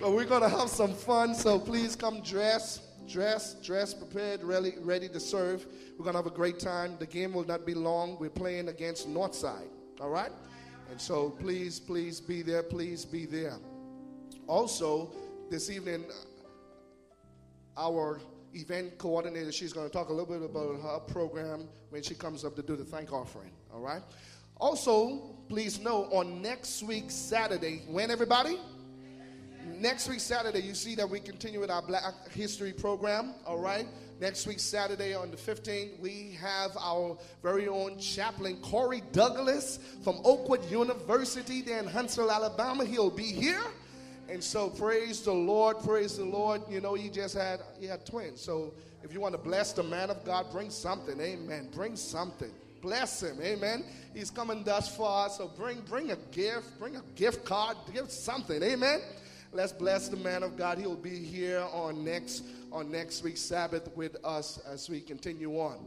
but 0.00 0.12
we're 0.12 0.24
going 0.24 0.42
to 0.42 0.48
have 0.48 0.68
some 0.68 0.92
fun. 0.92 1.34
So 1.34 1.58
please 1.58 1.94
come 1.94 2.20
dress, 2.22 2.80
dress, 3.08 3.54
dress, 3.62 3.94
prepared, 3.94 4.42
ready, 4.42 4.74
ready 4.80 5.08
to 5.08 5.20
serve. 5.20 5.66
We're 5.98 6.04
going 6.04 6.14
to 6.14 6.18
have 6.18 6.26
a 6.26 6.34
great 6.34 6.58
time. 6.58 6.96
The 6.98 7.06
game 7.06 7.32
will 7.32 7.46
not 7.46 7.64
be 7.64 7.74
long. 7.74 8.18
We're 8.18 8.30
playing 8.30 8.68
against 8.68 9.08
Northside. 9.08 9.68
All 10.00 10.10
right? 10.10 10.32
And 10.90 11.00
so 11.00 11.30
please, 11.30 11.78
please 11.78 12.20
be 12.20 12.42
there. 12.42 12.62
Please 12.62 13.04
be 13.04 13.24
there. 13.24 13.58
Also, 14.46 15.12
this 15.50 15.70
evening, 15.70 16.04
our 17.76 18.20
event 18.54 18.98
coordinator, 18.98 19.52
she's 19.52 19.72
going 19.72 19.86
to 19.86 19.92
talk 19.92 20.08
a 20.08 20.12
little 20.12 20.26
bit 20.26 20.42
about 20.42 20.80
her 20.80 20.98
program 21.12 21.68
when 21.90 22.02
she 22.02 22.14
comes 22.14 22.44
up 22.44 22.56
to 22.56 22.62
do 22.62 22.74
the 22.74 22.84
thank 22.84 23.12
offering. 23.12 23.52
All 23.72 23.80
right? 23.80 24.02
Also, 24.58 25.18
please 25.48 25.80
know 25.80 26.04
on 26.06 26.42
next 26.42 26.82
week, 26.82 27.04
Saturday, 27.08 27.82
when 27.88 28.10
everybody? 28.10 28.58
Next 29.78 30.08
week, 30.08 30.20
Saturday, 30.20 30.60
you 30.60 30.74
see 30.74 30.94
that 30.96 31.08
we 31.08 31.20
continue 31.20 31.60
with 31.60 31.70
our 31.70 31.82
Black 31.82 32.02
History 32.32 32.72
program, 32.72 33.34
all 33.46 33.58
right? 33.58 33.86
Next 34.20 34.48
week, 34.48 34.58
Saturday 34.58 35.14
on 35.14 35.30
the 35.30 35.36
15th, 35.36 36.00
we 36.00 36.36
have 36.40 36.72
our 36.80 37.16
very 37.40 37.68
own 37.68 37.98
chaplain, 38.00 38.56
Corey 38.56 39.02
Douglas 39.12 39.78
from 40.02 40.16
Oakwood 40.24 40.64
University 40.68 41.62
there 41.62 41.78
in 41.78 41.86
Huntsville, 41.86 42.32
Alabama. 42.32 42.84
He'll 42.84 43.10
be 43.10 43.22
here. 43.22 43.62
And 44.28 44.42
so 44.42 44.68
praise 44.68 45.22
the 45.22 45.32
Lord, 45.32 45.78
praise 45.84 46.16
the 46.16 46.24
Lord. 46.24 46.62
You 46.68 46.80
know, 46.80 46.94
he 46.94 47.08
just 47.08 47.36
had 47.36 47.60
he 47.78 47.86
had 47.86 48.04
twins. 48.04 48.40
So 48.40 48.74
if 49.02 49.14
you 49.14 49.20
want 49.20 49.34
to 49.34 49.40
bless 49.40 49.72
the 49.72 49.82
man 49.84 50.10
of 50.10 50.22
God, 50.24 50.50
bring 50.50 50.68
something. 50.68 51.18
Amen. 51.20 51.68
Bring 51.72 51.96
something. 51.96 52.50
Bless 52.80 53.22
him. 53.22 53.38
Amen. 53.42 53.84
He's 54.14 54.30
coming 54.30 54.62
thus 54.64 54.94
far. 54.94 55.28
So 55.30 55.48
bring 55.48 55.80
bring 55.82 56.10
a 56.10 56.16
gift, 56.32 56.78
bring 56.78 56.96
a 56.96 57.02
gift 57.14 57.44
card, 57.44 57.76
give 57.92 58.10
something. 58.10 58.62
Amen. 58.62 59.00
Let's 59.52 59.72
bless 59.72 60.08
the 60.08 60.16
man 60.16 60.42
of 60.42 60.56
God. 60.56 60.78
He'll 60.78 60.94
be 60.94 61.18
here 61.18 61.64
on 61.72 62.04
next 62.04 62.44
on 62.70 62.90
next 62.90 63.22
week's 63.22 63.40
Sabbath 63.40 63.88
with 63.96 64.16
us 64.24 64.60
as 64.70 64.88
we 64.88 65.00
continue 65.00 65.58
on. 65.58 65.78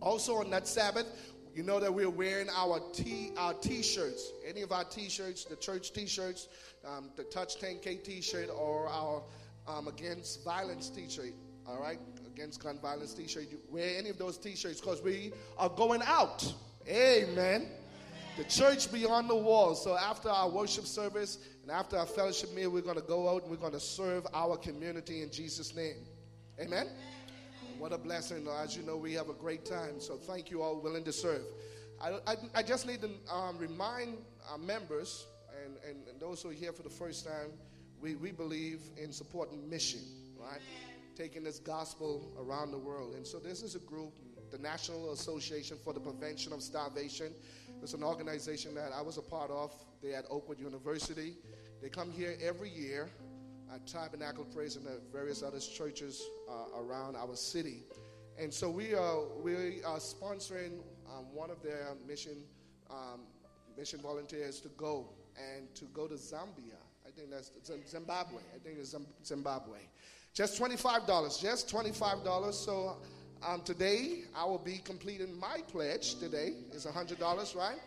Also 0.00 0.34
on 0.34 0.50
that 0.50 0.66
Sabbath, 0.66 1.06
you 1.54 1.62
know 1.62 1.78
that 1.78 1.92
we're 1.92 2.10
wearing 2.10 2.48
our 2.56 2.80
t 2.92 3.32
our 3.36 3.54
t-shirts. 3.54 4.32
Any 4.46 4.62
of 4.62 4.72
our 4.72 4.84
t-shirts, 4.84 5.44
the 5.44 5.56
church 5.56 5.92
t-shirts, 5.92 6.48
um, 6.84 7.10
the 7.16 7.24
Touch 7.24 7.60
10K 7.60 8.02
t-shirt, 8.02 8.48
or 8.50 8.88
our 8.88 9.22
um, 9.68 9.86
Against 9.86 10.42
Violence 10.44 10.90
t-shirt. 10.90 11.34
All 11.66 11.80
right, 11.80 11.98
Against 12.34 12.62
Gun 12.62 12.78
Violence 12.80 13.14
t-shirt. 13.14 13.48
You 13.50 13.58
wear 13.70 13.98
any 13.98 14.08
of 14.08 14.18
those 14.18 14.38
t-shirts 14.38 14.80
because 14.80 15.02
we 15.02 15.32
are 15.58 15.68
going 15.68 16.02
out. 16.06 16.52
Amen. 16.88 17.68
The 18.38 18.44
church 18.44 18.90
beyond 18.90 19.28
the 19.28 19.36
walls. 19.36 19.84
So 19.84 19.96
after 19.96 20.30
our 20.30 20.48
worship 20.48 20.86
service 20.86 21.38
and 21.62 21.70
after 21.70 21.98
our 21.98 22.06
fellowship 22.06 22.54
meal, 22.54 22.70
we're 22.70 22.80
going 22.80 22.96
to 22.96 23.02
go 23.02 23.28
out 23.28 23.42
and 23.42 23.50
we're 23.50 23.58
going 23.58 23.72
to 23.72 23.80
serve 23.80 24.26
our 24.32 24.56
community 24.56 25.22
in 25.22 25.30
Jesus' 25.30 25.74
name. 25.76 25.96
Amen. 26.58 26.88
What 27.78 27.92
a 27.92 27.98
blessing. 27.98 28.46
As 28.62 28.76
you 28.76 28.82
know, 28.82 28.96
we 28.96 29.12
have 29.14 29.28
a 29.28 29.34
great 29.34 29.66
time. 29.66 30.00
So 30.00 30.16
thank 30.16 30.50
you 30.50 30.62
all 30.62 30.80
willing 30.80 31.04
to 31.04 31.12
serve. 31.12 31.42
I, 32.00 32.18
I, 32.26 32.36
I 32.54 32.62
just 32.62 32.86
need 32.86 33.02
to 33.02 33.10
um, 33.32 33.58
remind 33.58 34.16
our 34.50 34.58
members 34.58 35.26
and, 35.64 35.76
and, 35.88 36.08
and, 36.08 36.20
those 36.20 36.42
who 36.42 36.50
are 36.50 36.54
here 36.54 36.72
for 36.72 36.82
the 36.82 36.90
first 36.90 37.26
time, 37.26 37.50
we, 38.00 38.14
we 38.16 38.32
believe 38.32 38.80
in 38.96 39.12
supporting 39.12 39.68
mission, 39.68 40.00
right? 40.40 40.60
Taking 41.14 41.44
this 41.44 41.58
gospel 41.58 42.32
around 42.38 42.70
the 42.70 42.78
world. 42.78 43.14
And 43.14 43.26
so 43.26 43.38
this 43.38 43.62
is 43.62 43.74
a 43.74 43.80
group, 43.80 44.14
the 44.50 44.58
National 44.58 45.12
Association 45.12 45.76
for 45.84 45.92
the 45.92 46.00
Prevention 46.00 46.52
of 46.52 46.62
Starvation. 46.62 47.32
It's 47.82 47.92
an 47.92 48.02
organization 48.02 48.74
that 48.76 48.92
I 48.94 49.02
was 49.02 49.18
a 49.18 49.22
part 49.22 49.50
of. 49.50 49.74
They 50.02 50.14
at 50.14 50.24
Oakwood 50.30 50.58
University. 50.58 51.34
They 51.82 51.88
come 51.90 52.10
here 52.10 52.36
every 52.42 52.70
year 52.70 53.10
at 53.74 53.86
Tabernacle 53.86 54.44
Praise 54.44 54.76
and 54.76 54.86
various 55.12 55.42
other 55.42 55.58
churches 55.58 56.22
uh, 56.48 56.80
around 56.80 57.16
our 57.16 57.36
city. 57.36 57.82
And 58.38 58.52
so 58.52 58.70
we 58.70 58.94
are, 58.94 59.20
we 59.42 59.82
are 59.84 59.98
sponsoring 59.98 60.80
um, 61.06 61.26
one 61.34 61.50
of 61.50 61.62
their 61.62 61.88
mission, 62.06 62.38
um, 62.90 63.20
mission 63.76 64.00
volunteers 64.00 64.60
to 64.60 64.68
go 64.70 65.10
and 65.36 65.74
to 65.74 65.84
go 65.86 66.06
to 66.06 66.14
Zambia. 66.14 66.80
I 67.06 67.10
think 67.10 67.30
that's 67.30 67.50
Zimbabwe. 67.86 68.40
I 68.54 68.58
think 68.58 68.78
it's 68.78 68.94
Zimbabwe. 69.24 69.78
Just 70.34 70.60
$25. 70.60 71.40
Just 71.40 71.68
$25. 71.68 72.54
So 72.54 72.96
um, 73.46 73.60
today 73.62 74.24
I 74.34 74.44
will 74.44 74.58
be 74.58 74.78
completing 74.78 75.38
my 75.38 75.58
pledge 75.68 76.14
today. 76.18 76.54
It's 76.72 76.86
$100, 76.86 77.56
right? 77.56 77.78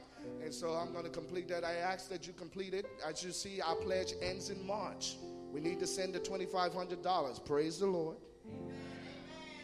And 0.43 0.53
so 0.53 0.73
I'm 0.73 0.91
going 0.91 1.05
to 1.05 1.10
complete 1.10 1.47
that. 1.49 1.63
I 1.63 1.73
ask 1.75 2.10
that 2.10 2.27
you 2.27 2.34
complete 2.34 2.73
it. 2.73 2.86
As 3.08 3.23
you 3.23 3.31
see, 3.31 3.62
our 3.62 3.75
pledge 3.75 4.13
ends 4.21 4.49
in 4.49 4.65
March. 4.65 5.17
We 5.51 5.60
need 5.60 5.79
to 5.79 5.88
send 5.88 6.13
the 6.13 6.19
$2,500. 6.19 7.45
Praise 7.45 7.79
the 7.79 7.88
Lord. 7.88 8.17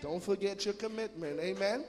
Don't 0.02 0.22
forget 0.24 0.66
your 0.66 0.74
commitment. 0.74 1.40
Amen. 1.40 1.86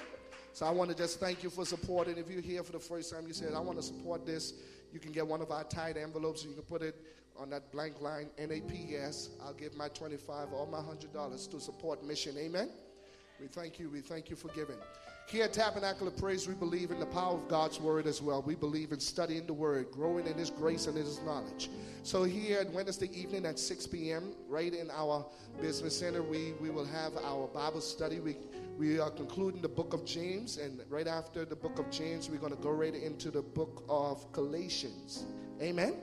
So 0.52 0.66
I 0.66 0.70
want 0.70 0.90
to 0.90 0.96
just 0.96 1.18
thank 1.20 1.42
you 1.42 1.48
for 1.48 1.64
supporting. 1.64 2.18
If 2.18 2.30
you're 2.30 2.42
here 2.42 2.62
for 2.62 2.72
the 2.72 2.78
first 2.78 3.10
time, 3.10 3.26
you 3.26 3.32
said, 3.32 3.54
I 3.54 3.60
want 3.60 3.78
to 3.78 3.82
support 3.82 4.26
this 4.26 4.54
you 4.92 5.00
can 5.00 5.10
get 5.10 5.26
one 5.26 5.40
of 5.40 5.50
our 5.50 5.64
tied 5.64 5.96
envelopes. 5.96 6.42
and 6.42 6.50
You 6.50 6.56
can 6.56 6.64
put 6.64 6.82
it 6.82 6.94
on 7.38 7.50
that 7.50 7.70
blank 7.72 8.00
line, 8.00 8.28
NAPS. 8.38 9.30
I'll 9.42 9.54
give 9.54 9.74
my 9.74 9.88
25 9.88 10.52
or 10.52 10.66
my 10.66 10.78
$100 10.78 11.50
to 11.50 11.60
support 11.60 12.04
mission. 12.04 12.36
Amen. 12.38 12.68
We 13.40 13.46
thank 13.46 13.78
you. 13.78 13.90
We 13.90 14.00
thank 14.00 14.30
you 14.30 14.36
for 14.36 14.48
giving. 14.48 14.76
Here 15.26 15.44
at 15.44 15.52
Tabernacle 15.52 16.08
of 16.08 16.16
Praise, 16.16 16.46
we 16.46 16.54
believe 16.54 16.90
in 16.90 16.98
the 16.98 17.06
power 17.06 17.34
of 17.34 17.48
God's 17.48 17.80
word 17.80 18.06
as 18.06 18.20
well. 18.20 18.42
We 18.42 18.54
believe 18.54 18.92
in 18.92 19.00
studying 19.00 19.46
the 19.46 19.54
word, 19.54 19.90
growing 19.90 20.26
in 20.26 20.34
his 20.34 20.50
grace 20.50 20.86
and 20.86 20.96
his 20.96 21.20
knowledge. 21.22 21.70
So 22.02 22.24
here 22.24 22.60
at 22.60 22.70
Wednesday 22.72 23.08
evening 23.18 23.46
at 23.46 23.58
6 23.58 23.86
p.m., 23.86 24.32
right 24.48 24.74
in 24.74 24.90
our 24.90 25.24
business 25.60 25.98
center, 25.98 26.22
we, 26.22 26.52
we 26.60 26.70
will 26.70 26.84
have 26.84 27.12
our 27.24 27.46
Bible 27.48 27.80
study. 27.80 28.20
We 28.20 28.36
we 28.78 28.98
are 28.98 29.10
concluding 29.10 29.60
the 29.60 29.68
book 29.68 29.92
of 29.92 30.04
James, 30.04 30.56
and 30.56 30.80
right 30.88 31.06
after 31.06 31.44
the 31.44 31.54
book 31.54 31.78
of 31.78 31.90
James, 31.90 32.30
we're 32.30 32.38
going 32.38 32.56
to 32.56 32.62
go 32.62 32.70
right 32.70 32.94
into 32.94 33.30
the 33.30 33.42
book 33.42 33.84
of 33.88 34.30
Galatians. 34.32 35.24
Amen. 35.60 35.94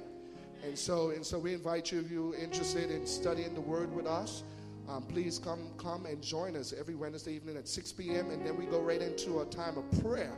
And 0.63 0.77
so, 0.77 1.11
and 1.11 1.25
so 1.25 1.39
we 1.39 1.53
invite 1.53 1.91
you 1.91 1.99
if 1.99 2.11
you're 2.11 2.35
interested 2.35 2.91
in 2.91 3.05
studying 3.05 3.53
the 3.53 3.61
Word 3.61 3.93
with 3.93 4.05
us. 4.05 4.43
Um, 4.87 5.03
please 5.03 5.37
come, 5.37 5.59
come 5.77 6.05
and 6.05 6.21
join 6.21 6.55
us 6.55 6.73
every 6.77 6.95
Wednesday 6.95 7.33
evening 7.33 7.57
at 7.57 7.67
6 7.67 7.91
p.m. 7.93 8.31
And 8.31 8.45
then 8.45 8.57
we 8.57 8.65
go 8.65 8.81
right 8.81 9.01
into 9.01 9.41
a 9.41 9.45
time 9.45 9.77
of 9.77 10.03
prayer 10.03 10.33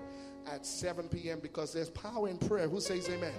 at 0.45 0.65
7 0.65 1.07
p.m. 1.07 1.39
because 1.39 1.71
there's 1.71 1.89
power 1.89 2.27
in 2.27 2.37
prayer. 2.37 2.67
Who 2.67 2.81
says 2.81 3.07
amen? 3.09 3.33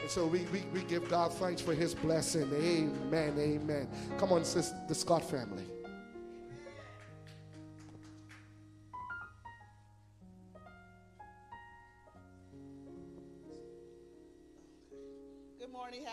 And 0.00 0.10
so 0.10 0.26
we, 0.26 0.42
we, 0.52 0.62
we 0.72 0.82
give 0.84 1.08
God 1.08 1.32
thanks 1.32 1.60
for 1.60 1.74
his 1.74 1.94
blessing. 1.94 2.50
Amen. 2.52 3.34
Amen. 3.38 3.88
Come 4.18 4.32
on, 4.32 4.44
sis, 4.44 4.72
the 4.88 4.94
Scott 4.94 5.28
family. 5.28 5.64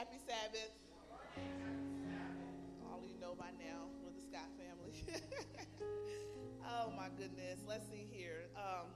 Happy 0.02 0.18
Sabbath. 0.26 0.74
All 2.90 3.06
you 3.06 3.14
know 3.22 3.38
by 3.38 3.54
now, 3.62 3.86
with 4.02 4.18
the 4.18 4.26
Scott 4.26 4.50
family. 4.58 4.98
oh 6.66 6.90
my 6.98 7.14
goodness. 7.14 7.62
Let's 7.70 7.86
see 7.86 8.10
here. 8.10 8.50
Um, 8.58 8.90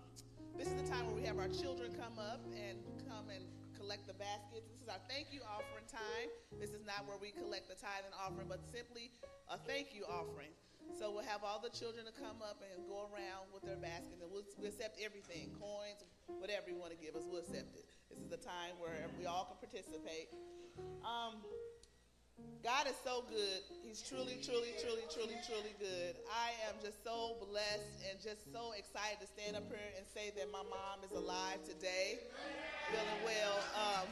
this 0.57 0.65
is 0.65 0.81
the 0.81 0.89
time 0.89 1.05
where 1.05 1.13
we 1.13 1.21
have 1.29 1.37
our 1.37 1.53
children 1.53 1.93
come 1.93 2.17
up 2.17 2.41
and 2.57 2.81
come 3.05 3.29
and 3.29 3.45
collect 3.77 4.09
the 4.09 4.17
baskets. 4.17 4.65
This 4.65 4.81
is 4.81 4.89
our 4.89 4.97
thank 5.05 5.29
you 5.29 5.45
offering 5.45 5.85
time. 5.85 6.33
This 6.57 6.73
is 6.73 6.81
not 6.81 7.05
where 7.05 7.21
we 7.21 7.29
collect 7.29 7.69
the 7.69 7.77
tithe 7.77 8.01
and 8.01 8.17
offering, 8.17 8.49
but 8.49 8.65
simply 8.65 9.13
a 9.45 9.61
thank 9.61 9.93
you 9.93 10.09
offering. 10.09 10.57
So 10.93 11.11
we'll 11.11 11.25
have 11.25 11.41
all 11.43 11.57
the 11.57 11.73
children 11.73 12.05
to 12.05 12.13
come 12.13 12.39
up 12.45 12.61
and 12.61 12.85
go 12.85 13.09
around 13.09 13.49
with 13.49 13.65
their 13.65 13.75
baskets, 13.75 14.21
and 14.21 14.29
we'll, 14.31 14.45
we'll 14.57 14.69
accept 14.69 15.01
everything, 15.01 15.51
coins, 15.57 16.05
whatever 16.27 16.69
you 16.69 16.77
want 16.77 16.93
to 16.93 16.99
give 16.99 17.15
us, 17.15 17.25
we'll 17.25 17.41
accept 17.41 17.75
it. 17.75 17.85
This 18.09 18.21
is 18.21 18.31
a 18.31 18.39
time 18.39 18.77
where 18.79 19.09
we 19.17 19.25
all 19.25 19.49
can 19.49 19.57
participate. 19.57 20.29
Um, 21.03 21.41
God 22.65 22.89
is 22.89 22.97
so 23.05 23.21
good. 23.29 23.61
He's 23.85 24.01
truly, 24.01 24.41
truly, 24.41 24.73
truly, 24.81 25.05
truly, 25.13 25.37
truly 25.45 25.77
good. 25.77 26.17
I 26.33 26.49
am 26.65 26.73
just 26.81 26.97
so 27.05 27.37
blessed 27.37 27.93
and 28.09 28.17
just 28.17 28.41
so 28.49 28.73
excited 28.73 29.21
to 29.21 29.29
stand 29.29 29.53
up 29.53 29.69
here 29.69 29.93
and 29.93 30.01
say 30.09 30.33
that 30.33 30.49
my 30.49 30.65
mom 30.65 31.05
is 31.05 31.13
alive 31.13 31.61
today, 31.61 32.17
feeling 32.89 33.21
well. 33.21 33.61
Um, 33.77 34.09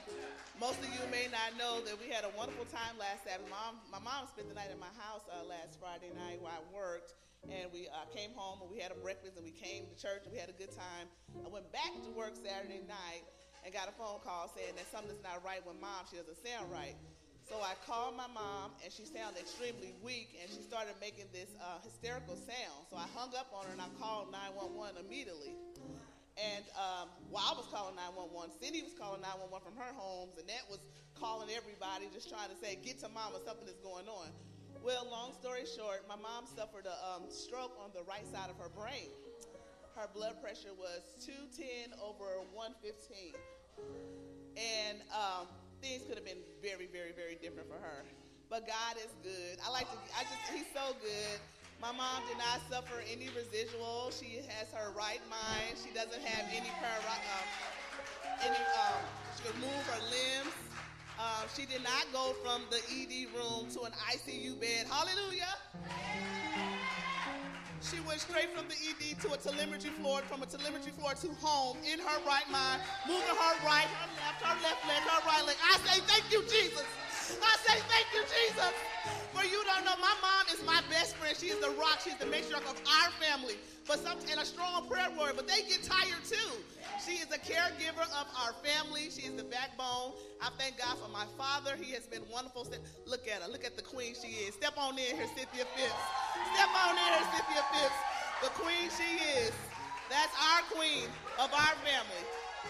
most 0.61 0.77
of 0.85 0.89
you 0.93 1.01
may 1.09 1.33
not 1.33 1.57
know 1.57 1.81
that 1.81 1.97
we 1.97 2.13
had 2.13 2.29
a 2.29 2.31
wonderful 2.37 2.69
time 2.69 2.93
last 3.01 3.25
Saturday. 3.25 3.49
Mom, 3.49 3.81
my 3.89 3.97
mom 3.97 4.29
spent 4.29 4.45
the 4.45 4.53
night 4.53 4.69
at 4.69 4.77
my 4.77 4.93
house 5.01 5.25
uh, 5.33 5.41
last 5.49 5.81
Friday 5.81 6.13
night 6.13 6.37
while 6.37 6.53
I 6.53 6.61
worked, 6.69 7.17
and 7.49 7.73
we 7.73 7.89
uh, 7.89 8.05
came 8.13 8.37
home 8.37 8.61
and 8.61 8.69
we 8.69 8.77
had 8.77 8.93
a 8.93 8.99
breakfast 9.01 9.33
and 9.33 9.43
we 9.43 9.57
came 9.57 9.89
to 9.89 9.97
church 9.97 10.29
and 10.29 10.31
we 10.31 10.37
had 10.37 10.53
a 10.53 10.57
good 10.61 10.71
time. 10.71 11.09
I 11.41 11.49
went 11.49 11.65
back 11.73 11.89
to 12.05 12.09
work 12.13 12.37
Saturday 12.37 12.85
night 12.85 13.25
and 13.65 13.73
got 13.73 13.89
a 13.89 13.95
phone 13.97 14.21
call 14.21 14.45
saying 14.53 14.77
that 14.77 14.85
something's 14.93 15.25
not 15.25 15.41
right 15.41 15.65
with 15.65 15.81
mom. 15.81 16.05
She 16.05 16.21
doesn't 16.21 16.37
sound 16.37 16.69
right. 16.69 16.93
So 17.43 17.59
I 17.59 17.75
called 17.83 18.15
my 18.15 18.27
mom, 18.31 18.71
and 18.83 18.91
she 18.91 19.03
sounded 19.03 19.39
extremely 19.39 19.91
weak, 19.99 20.31
and 20.39 20.47
she 20.47 20.63
started 20.63 20.95
making 21.03 21.27
this 21.35 21.51
uh, 21.59 21.83
hysterical 21.83 22.39
sound. 22.39 22.87
So 22.87 22.95
I 22.95 23.05
hung 23.11 23.35
up 23.35 23.51
on 23.51 23.67
her, 23.67 23.73
and 23.75 23.83
I 23.83 23.91
called 23.99 24.31
911 24.31 25.03
immediately. 25.03 25.51
And 26.39 26.65
um, 26.73 27.11
while 27.29 27.51
I 27.51 27.55
was 27.59 27.67
calling 27.69 27.93
911, 27.99 28.57
Cindy 28.57 28.81
was 28.81 28.95
calling 28.97 29.21
911 29.21 29.59
from 29.59 29.75
her 29.77 29.93
homes, 29.93 30.39
and 30.39 30.47
that 30.49 30.65
was 30.71 30.81
calling 31.19 31.51
everybody, 31.53 32.09
just 32.09 32.31
trying 32.31 32.49
to 32.49 32.57
say, 32.57 32.79
get 32.79 32.97
to 33.05 33.09
mama, 33.11 33.37
something 33.45 33.67
is 33.67 33.77
going 33.85 34.07
on. 34.07 34.31
Well, 34.81 35.05
long 35.07 35.35
story 35.37 35.67
short, 35.67 36.03
my 36.09 36.17
mom 36.17 36.49
suffered 36.49 36.87
a 36.89 36.95
um, 37.05 37.29
stroke 37.29 37.75
on 37.77 37.91
the 37.93 38.03
right 38.03 38.25
side 38.25 38.49
of 38.49 38.57
her 38.57 38.71
brain. 38.71 39.13
Her 39.95 40.09
blood 40.09 40.41
pressure 40.41 40.73
was 40.73 41.05
210 41.21 41.93
over 42.01 42.41
115. 42.55 43.37
And 44.57 45.05
um, 45.13 45.47
things 45.83 46.07
could 46.07 46.15
have 46.15 46.23
been 46.23 46.39
very, 46.63 46.87
very, 46.87 47.11
very 47.11 47.35
different 47.43 47.67
for 47.67 47.75
her. 47.75 48.07
But 48.47 48.63
God 48.63 48.95
is 48.95 49.11
good. 49.19 49.59
I 49.59 49.67
like 49.69 49.91
to, 49.91 49.97
I 50.15 50.23
just, 50.23 50.55
He's 50.55 50.71
so 50.71 50.95
good. 51.03 51.37
My 51.83 51.91
mom 51.91 52.23
did 52.31 52.39
not 52.39 52.63
suffer 52.71 53.03
any 53.11 53.27
residual. 53.35 54.07
She 54.15 54.39
has 54.47 54.71
her 54.71 54.95
right 54.95 55.19
mind. 55.27 55.75
She 55.75 55.91
doesn't 55.91 56.23
have 56.23 56.47
any, 56.55 56.71
para, 56.79 57.03
uh, 57.03 58.47
any 58.47 58.55
um, 58.55 59.03
she 59.35 59.43
could 59.43 59.59
move 59.59 59.83
her 59.91 59.99
limbs. 60.07 60.55
Um, 61.19 61.45
she 61.51 61.65
did 61.65 61.83
not 61.83 62.07
go 62.13 62.31
from 62.39 62.63
the 62.71 62.79
ED 62.87 63.35
room 63.35 63.67
to 63.75 63.83
an 63.83 63.91
ICU 64.15 64.59
bed. 64.59 64.87
Hallelujah. 64.87 65.51
She 67.83 67.99
went 68.07 68.23
straight 68.23 68.47
from 68.55 68.63
the 68.71 68.79
ED 68.79 69.19
to 69.27 69.35
a 69.35 69.37
telemetry 69.37 69.91
floor, 69.99 70.23
from 70.23 70.41
a 70.41 70.47
telemetry 70.47 70.95
floor 70.95 71.13
to 71.19 71.29
home 71.43 71.75
in 71.83 71.99
her 71.99 72.19
right 72.23 72.47
mind, 72.47 72.79
moving 73.03 73.27
her 73.27 73.55
right, 73.67 73.87
her 73.91 74.07
left, 74.15 74.39
her 74.39 74.55
left 74.63 74.81
leg, 74.87 75.03
her 75.03 75.21
right 75.27 75.43
leg. 75.43 75.57
I 75.59 75.75
say, 75.83 75.99
thank 76.07 76.31
you, 76.31 76.39
Jesus. 76.47 76.87
I 77.43 77.55
say, 77.67 77.79
thank 77.91 78.07
you, 78.15 78.23
Jesus. 78.23 78.71
For 79.35 79.43
you 79.43 79.59
don't 79.67 79.83
know, 79.83 79.99
my 79.99 80.15
mom 80.23 80.47
is 80.53 80.63
my 80.63 80.79
best 80.89 81.15
friend. 81.19 81.35
She 81.35 81.47
is 81.47 81.59
the 81.59 81.71
rock. 81.75 81.99
She's 82.03 82.15
the 82.15 82.25
matriarch 82.25 82.63
of 82.71 82.79
our 82.87 83.11
family. 83.19 83.59
But 83.87 83.99
some, 83.99 84.17
and 84.31 84.39
a 84.39 84.45
strong 84.45 84.87
prayer 84.87 85.11
warrior, 85.17 85.33
but 85.35 85.47
they 85.47 85.67
get 85.67 85.83
tired 85.83 86.23
too. 86.23 86.51
She 87.03 87.19
caregiver 87.43 88.07
of 88.15 88.27
our 88.39 88.53
family. 88.63 89.11
She 89.11 89.27
is 89.27 89.35
the 89.35 89.43
backbone. 89.43 90.15
I 90.41 90.49
thank 90.57 90.79
God 90.79 90.97
for 90.97 91.11
my 91.11 91.25
father. 91.37 91.75
He 91.79 91.91
has 91.93 92.07
been 92.07 92.23
wonderful. 92.31 92.67
Look 93.05 93.27
at 93.27 93.43
her. 93.43 93.51
Look 93.51 93.65
at 93.65 93.75
the 93.75 93.83
queen 93.83 94.15
she 94.15 94.47
is. 94.47 94.55
Step 94.55 94.73
on 94.77 94.97
in 94.97 95.15
here, 95.15 95.27
Cynthia 95.35 95.67
Phipps. 95.75 96.03
Step 96.55 96.71
on 96.71 96.95
in 96.95 97.03
here, 97.03 97.27
Cynthia 97.35 97.63
Phipps. 97.75 97.99
The 98.41 98.49
queen 98.55 98.87
she 98.95 99.11
is. 99.43 99.51
That's 100.09 100.33
our 100.39 100.63
queen 100.71 101.07
of 101.39 101.51
our 101.51 101.75
family. 101.83 102.23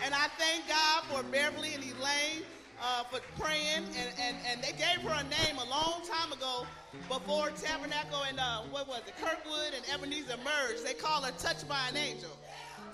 And 0.03 0.13
I 0.13 0.27
thank 0.41 0.67
God 0.67 1.03
for 1.09 1.23
Beverly 1.29 1.73
and 1.73 1.83
Elaine 1.83 2.43
uh, 2.81 3.03
for 3.03 3.19
praying, 3.39 3.85
and, 3.95 4.09
and, 4.19 4.35
and 4.49 4.61
they 4.61 4.71
gave 4.73 5.01
her 5.05 5.13
a 5.13 5.23
name 5.23 5.57
a 5.57 5.69
long 5.69 6.01
time 6.03 6.31
ago 6.33 6.65
before 7.07 7.49
Tabernacle 7.51 8.23
and 8.27 8.39
uh, 8.39 8.61
what 8.71 8.87
was 8.87 9.01
it, 9.07 9.13
Kirkwood 9.21 9.73
and 9.75 9.83
Ebenezer 9.93 10.37
merged. 10.43 10.85
They 10.85 10.93
call 10.93 11.21
her 11.21 11.31
Touched 11.37 11.67
by 11.67 11.79
an 11.89 11.97
Angel. 11.97 12.31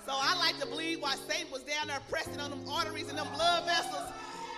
So 0.06 0.12
I 0.12 0.34
like 0.38 0.58
to 0.60 0.66
believe 0.66 1.02
while 1.02 1.16
Satan 1.28 1.50
was 1.52 1.62
down 1.62 1.88
there 1.88 2.00
pressing 2.08 2.40
on 2.40 2.50
them 2.50 2.64
arteries 2.68 3.08
and 3.08 3.18
them 3.18 3.28
blood 3.34 3.64
vessels, 3.64 4.08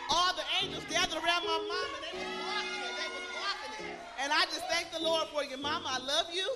all 0.08 0.32
the 0.34 0.42
angels 0.62 0.84
gathered 0.90 1.18
around 1.18 1.42
my 1.42 1.58
mama. 1.58 1.96
They 2.00 2.18
was 2.18 2.30
blocking 2.46 2.82
it. 2.82 2.94
They 2.94 3.10
was 3.10 3.26
blocking 3.34 3.86
it. 3.86 3.98
And 4.22 4.32
I 4.32 4.44
just 4.46 4.62
thank 4.70 4.92
the 4.92 5.02
Lord 5.02 5.28
for 5.28 5.42
you, 5.42 5.56
mama. 5.56 5.88
I 5.88 5.98
love 5.98 6.26
you. 6.32 6.46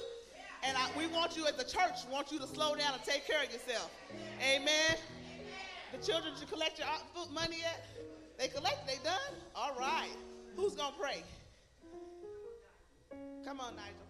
And 0.63 0.77
I, 0.77 0.89
we 0.97 1.07
want 1.09 1.37
you 1.37 1.47
at 1.47 1.59
the 1.59 1.65
church, 1.65 2.07
want 2.11 2.31
you 2.31 2.39
to 2.39 2.47
slow 2.47 2.75
down 2.77 2.95
and 2.95 3.03
take 3.03 3.27
care 3.27 3.43
of 3.43 3.53
yourself. 3.53 3.91
Amen. 4.41 4.97
The 5.93 5.99
children, 6.05 6.35
you 6.41 6.47
collect 6.47 6.79
your 6.79 6.89
uh, 6.89 6.99
food 7.15 7.33
money 7.33 7.59
yet? 7.61 7.87
They 8.39 8.49
collect, 8.49 8.87
they 8.87 8.99
done? 9.05 9.35
All 9.55 9.75
right. 9.79 10.17
Who's 10.57 10.75
going 10.75 10.93
to 10.93 10.99
pray? 10.99 11.23
Come 13.45 13.61
on, 13.61 13.77
Nigel, 13.77 14.06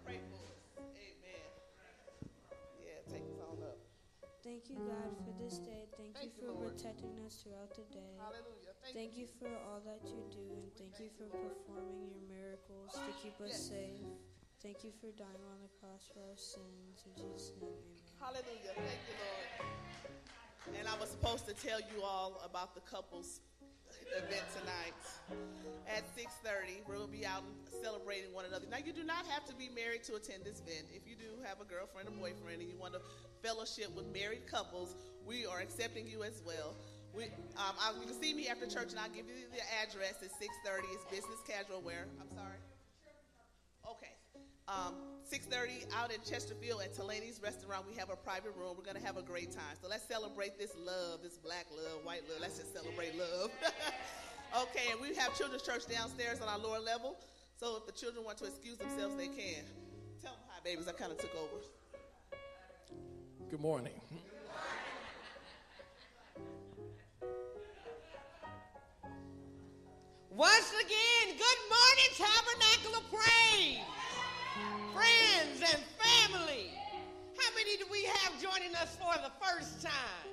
Thank 4.57 4.73
you, 4.73 4.89
God, 4.89 5.13
for 5.21 5.29
this 5.37 5.61
day. 5.61 5.85
Thank, 6.01 6.17
Thank 6.17 6.33
you 6.33 6.41
you, 6.41 6.49
for 6.49 6.57
Lord. 6.57 6.73
protecting 6.73 7.13
us 7.21 7.45
throughout 7.45 7.77
the 7.77 7.85
day. 7.93 8.17
Hallelujah. 8.17 8.73
Thank, 8.81 8.97
Thank 8.97 9.11
you 9.13 9.29
for 9.37 9.53
all 9.69 9.85
that 9.85 10.01
you 10.01 10.17
do, 10.33 10.49
and 10.49 10.73
thank 10.81 10.97
you 10.97 11.13
for 11.13 11.29
performing 11.29 12.09
your 12.09 12.25
miracles 12.25 12.89
to 12.97 13.13
keep 13.21 13.37
us 13.37 13.53
Yes. 13.53 13.69
safe. 13.69 14.01
Thank 14.65 14.81
you 14.81 14.89
for 14.97 15.13
dying 15.13 15.45
on 15.53 15.61
the 15.61 15.69
cross 15.77 16.09
for 16.09 16.25
our 16.25 16.33
sins. 16.41 17.05
In 17.05 17.13
Jesus' 17.13 17.53
name, 17.61 17.69
amen. 17.69 18.17
Hallelujah. 18.17 18.73
Thank 18.81 19.01
you, 19.05 19.15
Lord. 19.21 19.45
And 20.73 20.87
I 20.89 20.97
was 20.97 21.13
supposed 21.13 21.45
to 21.45 21.53
tell 21.53 21.77
you 21.93 22.01
all 22.01 22.41
about 22.41 22.73
the 22.73 22.81
couples 22.81 23.41
event 24.15 24.45
tonight 24.55 24.95
at 25.87 26.03
6.30 26.15 26.87
we'll 26.87 27.07
be 27.07 27.25
out 27.25 27.43
celebrating 27.83 28.33
one 28.33 28.45
another. 28.45 28.65
Now 28.69 28.77
you 28.83 28.93
do 28.93 29.03
not 29.03 29.25
have 29.27 29.45
to 29.45 29.55
be 29.55 29.69
married 29.69 30.03
to 30.05 30.15
attend 30.15 30.43
this 30.43 30.61
event. 30.61 30.87
If 30.93 31.07
you 31.07 31.15
do 31.15 31.41
have 31.43 31.59
a 31.61 31.65
girlfriend 31.65 32.07
or 32.07 32.15
boyfriend 32.15 32.61
and 32.61 32.69
you 32.69 32.77
want 32.77 32.93
to 32.93 33.01
fellowship 33.43 33.95
with 33.95 34.07
married 34.13 34.47
couples 34.47 34.95
we 35.25 35.45
are 35.45 35.59
accepting 35.59 36.07
you 36.07 36.23
as 36.23 36.41
well. 36.45 36.75
We, 37.15 37.25
um, 37.57 37.75
I, 37.79 37.91
you 37.99 38.07
can 38.07 38.21
see 38.21 38.33
me 38.33 38.47
after 38.47 38.65
church 38.65 38.91
and 38.91 38.99
i'll 38.99 39.09
give 39.09 39.27
you 39.27 39.47
the 39.51 39.63
address. 39.83 40.23
At 40.23 40.31
6.30 40.39 40.87
it's 40.93 41.05
business 41.11 41.39
casual 41.47 41.81
wear. 41.81 42.07
I'm 42.21 42.31
sorry. 42.35 42.59
Um, 44.67 44.95
6.30 45.31 45.93
out 45.95 46.13
in 46.13 46.19
Chesterfield 46.29 46.81
at 46.81 46.93
Talani's 46.93 47.41
Restaurant. 47.41 47.85
We 47.87 47.97
have 47.97 48.09
a 48.09 48.15
private 48.15 48.53
room. 48.57 48.75
We're 48.77 48.83
going 48.83 48.99
to 48.99 49.05
have 49.05 49.17
a 49.17 49.21
great 49.21 49.51
time. 49.51 49.75
So 49.81 49.87
let's 49.89 50.05
celebrate 50.05 50.57
this 50.57 50.71
love, 50.77 51.21
this 51.23 51.37
black 51.37 51.67
love, 51.71 52.03
white 52.03 52.23
love. 52.29 52.39
Let's 52.41 52.57
just 52.57 52.73
celebrate 52.73 53.17
love. 53.17 53.51
okay, 54.63 54.91
and 54.91 54.99
we 54.99 55.15
have 55.15 55.37
children's 55.37 55.63
church 55.63 55.85
downstairs 55.87 56.41
on 56.41 56.49
our 56.49 56.59
lower 56.59 56.79
level. 56.79 57.17
So 57.59 57.77
if 57.77 57.85
the 57.85 57.91
children 57.91 58.25
want 58.25 58.37
to 58.39 58.45
excuse 58.45 58.77
themselves, 58.77 59.15
they 59.15 59.27
can. 59.27 59.63
Tell 60.21 60.31
them 60.33 60.41
hi, 60.47 60.59
babies. 60.63 60.87
I 60.87 60.93
kind 60.93 61.11
of 61.11 61.17
took 61.17 61.35
over. 61.35 61.63
Good 63.49 63.61
morning. 63.61 63.99
Once 70.29 70.71
again, 70.71 71.35
good 71.35 71.61
morning, 71.71 72.11
Tabernacle 72.15 72.95
of 72.99 73.11
Praise. 73.11 73.79
Friends 74.93 75.61
and 75.73 75.83
family. 75.97 76.71
How 77.37 77.49
many 77.55 77.77
do 77.77 77.85
we 77.91 78.03
have 78.03 78.41
joining 78.41 78.75
us 78.75 78.97
for 78.97 79.13
the 79.21 79.31
first 79.43 79.81
time? 79.81 80.29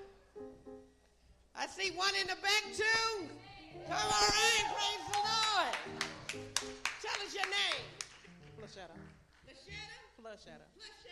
I 1.54 1.66
see 1.66 1.90
one 1.92 2.14
in 2.20 2.26
the 2.26 2.36
back, 2.42 2.64
too. 2.74 3.28
Come 3.86 3.96
all 3.96 4.28
right, 4.28 4.64
praise 4.74 5.04
the 5.12 5.18
Lord. 5.18 5.74
Tell 7.02 7.26
us 7.26 7.34
your 7.34 7.44
name. 7.44 7.84
Flashetta. 8.58 8.96
Lashetta? 9.46 9.98
Flashetta. 10.20 10.66
Lashetta. 10.78 11.03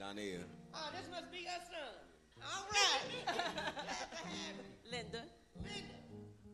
Donnell. 0.00 0.48
Oh, 0.72 0.88
this 0.96 1.04
must 1.12 1.28
be 1.28 1.44
your 1.44 1.60
son. 1.68 1.92
All 2.40 2.64
right. 2.72 3.04
Linda. 4.88 5.28
Linda. 5.60 6.00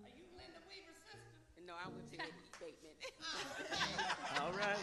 Are 0.03 0.11
you 0.19 0.27
Linda 0.35 0.59
Weaver's 0.67 0.99
sister? 1.07 1.31
No, 1.63 1.79
I 1.79 1.87
went 1.87 2.11
to 2.11 2.19
Eddie 2.19 2.51
statement. 2.51 2.99
Oh, 3.23 4.51
All 4.51 4.53
right. 4.53 4.83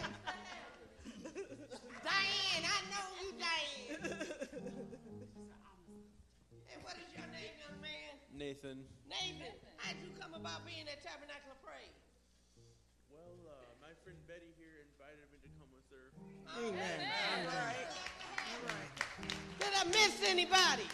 Diane, 2.08 2.64
I 2.64 2.80
know 2.88 3.04
you, 3.20 3.36
Diane. 3.36 4.00
hey, 6.64 6.78
what 6.80 6.96
is 6.96 7.08
your 7.12 7.28
name, 7.36 7.52
young 7.60 7.76
man? 7.84 8.16
Nathan. 8.32 8.80
Nathan, 9.04 9.52
how'd 9.76 10.00
you 10.00 10.08
come 10.16 10.32
about 10.32 10.64
being 10.64 10.88
at 10.88 11.04
Tabernacle 11.04 11.52
of 11.52 11.60
Praise? 11.60 12.00
Well, 13.12 13.36
uh, 13.44 13.76
my 13.84 13.92
friend 14.02 14.16
Betty 14.24 14.56
here 14.56 14.88
invited 14.88 15.28
me 15.30 15.38
to 15.44 15.50
come 15.60 15.68
with 15.76 15.84
her. 15.92 16.08
Oh, 16.56 16.72
Amen. 16.72 16.80
Amen. 16.80 17.46
All 17.46 17.60
right. 17.60 18.03
All 19.64 19.70
right. 19.72 19.84
Did 19.84 19.96
I 19.96 20.04
miss 20.04 20.20
anybody? 20.28 20.88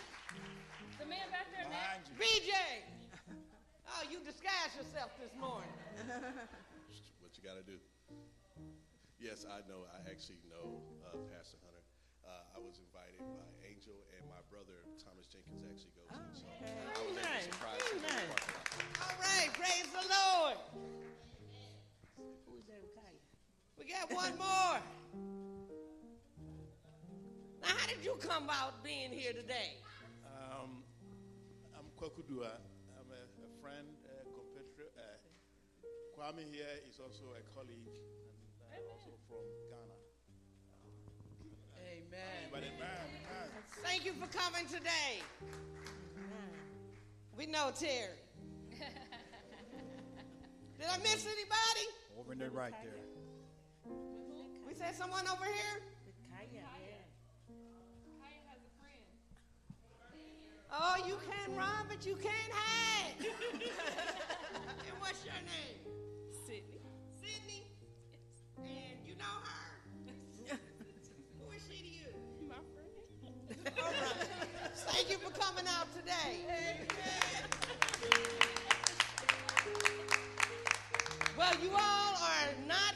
The 0.98 1.06
man 1.06 1.26
back 1.30 1.46
there, 1.50 1.66
man. 1.68 1.98
BJ. 2.18 2.54
Oh, 3.90 4.06
you 4.06 4.22
disguised 4.22 4.78
yourself 4.78 5.10
this 5.18 5.34
morning. 5.34 5.74
what 7.18 7.34
you 7.34 7.42
got 7.42 7.58
to 7.58 7.66
do. 7.66 7.74
Yes, 9.18 9.42
I 9.50 9.66
know. 9.66 9.82
I 9.90 9.98
actually 10.06 10.38
know 10.46 10.78
uh, 11.02 11.18
Pastor 11.26 11.58
Hunter. 11.66 11.82
Uh, 12.22 12.54
I 12.54 12.62
was 12.62 12.78
invited 12.78 13.18
by 13.34 13.42
Angel, 13.66 13.98
and 14.14 14.22
my 14.30 14.38
brother 14.46 14.86
Thomas 15.02 15.26
Jenkins 15.26 15.66
actually 15.66 15.90
goes 15.98 16.06
in. 16.06 16.22
So 16.38 16.46
I 16.46 17.02
was 17.02 17.18
Amen. 17.18 17.26
actually 17.26 17.50
surprised. 17.50 17.82
to 17.82 17.90
see 17.90 17.98
him 17.98 18.14
Amen. 18.14 18.30
All 19.02 19.16
right, 19.18 19.50
praise 19.58 19.90
the 19.90 20.06
Lord. 20.06 20.56
We 23.74 23.90
got 23.90 24.06
one 24.14 24.38
more. 24.38 24.78
Now, 27.62 27.68
how 27.76 27.86
did 27.86 28.04
you 28.04 28.16
come 28.20 28.44
about 28.44 28.82
being 28.84 29.10
here 29.10 29.32
today? 29.32 29.76
Um, 30.24 30.82
I'm 31.76 31.84
Kwakudua. 32.00 32.56
I'm 32.96 33.10
a, 33.12 33.22
a 33.44 33.50
friend, 33.60 33.86
a 34.08 34.24
compatriot. 34.32 34.92
Uh, 34.96 35.20
Kwame 36.16 36.44
here 36.50 36.66
is 36.88 36.98
also 37.00 37.24
a 37.36 37.42
colleague, 37.54 37.88
and 38.72 38.80
uh, 38.80 38.92
also 38.92 39.12
from 39.28 39.44
Ghana. 39.68 39.98
Amen. 41.84 42.48
But 42.50 42.60
amen, 42.60 42.80
amen. 42.80 43.48
Thank 43.82 44.04
you 44.04 44.12
for 44.12 44.26
coming 44.36 44.66
today. 44.66 45.22
We 47.36 47.46
know 47.46 47.70
Terry. 47.78 48.16
Did 50.78 50.88
I 50.88 50.98
miss 50.98 51.26
anybody? 51.26 51.86
Over 52.18 52.32
in 52.32 52.38
there 52.38 52.50
right 52.50 52.74
there. 52.82 53.00
We 54.66 54.74
said 54.74 54.94
someone 54.94 55.26
over 55.28 55.44
here? 55.44 55.82
Oh, 60.72 60.96
you 61.06 61.16
can 61.28 61.56
run, 61.56 61.86
but 61.88 62.06
you 62.06 62.14
can't 62.14 62.34
hide. 62.52 63.14
and 63.20 65.00
what's 65.00 65.24
your 65.24 65.34
name? 65.34 65.80
Sydney. 66.46 66.80
Sydney? 67.20 67.66
Yes. 68.12 68.70
And 68.70 69.06
you 69.06 69.14
know 69.16 69.24
her? 69.42 70.54
Who 71.38 71.50
is 71.52 71.62
she 71.68 71.82
to 71.82 71.88
you? 71.88 72.08
My 72.48 72.54
friend. 72.74 73.76
All 73.82 73.90
right. 73.90 74.28
Thank 74.74 75.10
you 75.10 75.18
for 75.18 75.30
coming 75.38 75.64
out 75.66 75.88
today. 75.94 76.86
Well, 81.36 81.54
you 81.62 81.70
all 81.70 82.14
are 82.14 82.66
not 82.68 82.94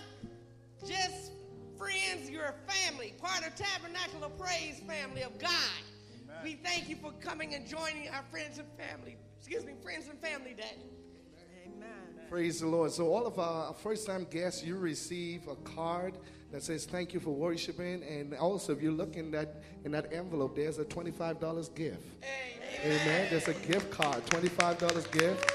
just 0.86 1.32
friends, 1.78 2.30
you're 2.30 2.44
a 2.44 2.54
family, 2.70 3.14
part 3.20 3.46
of 3.46 3.54
Tabernacle 3.54 4.24
of 4.24 4.38
Praise 4.38 4.80
family 4.86 5.22
of 5.22 5.38
God. 5.38 5.83
We 6.44 6.56
thank 6.62 6.90
you 6.90 6.96
for 6.96 7.10
coming 7.22 7.54
and 7.54 7.66
joining 7.66 8.10
our 8.10 8.22
friends 8.30 8.58
and 8.58 8.68
family, 8.76 9.16
excuse 9.38 9.64
me, 9.64 9.72
friends 9.82 10.08
and 10.10 10.20
family 10.20 10.52
day. 10.52 10.76
Amen. 11.64 11.88
Praise 12.28 12.60
the 12.60 12.66
Lord. 12.66 12.92
So, 12.92 13.06
all 13.06 13.26
of 13.26 13.38
our 13.38 13.72
first 13.72 14.06
time 14.06 14.26
guests, 14.30 14.62
you 14.62 14.76
receive 14.76 15.48
a 15.48 15.56
card 15.56 16.18
that 16.52 16.62
says 16.62 16.84
thank 16.84 17.14
you 17.14 17.20
for 17.20 17.30
worshiping. 17.30 18.02
And 18.02 18.34
also, 18.34 18.74
if 18.74 18.82
you 18.82 18.90
look 18.90 19.16
in 19.16 19.30
that, 19.30 19.62
in 19.86 19.92
that 19.92 20.12
envelope, 20.12 20.54
there's 20.56 20.78
a 20.78 20.84
$25 20.84 21.74
gift. 21.74 22.02
Amen. 22.84 23.26
There's 23.30 23.48
a 23.48 23.54
gift 23.54 23.90
card, 23.90 24.22
$25 24.26 25.12
gift 25.12 25.50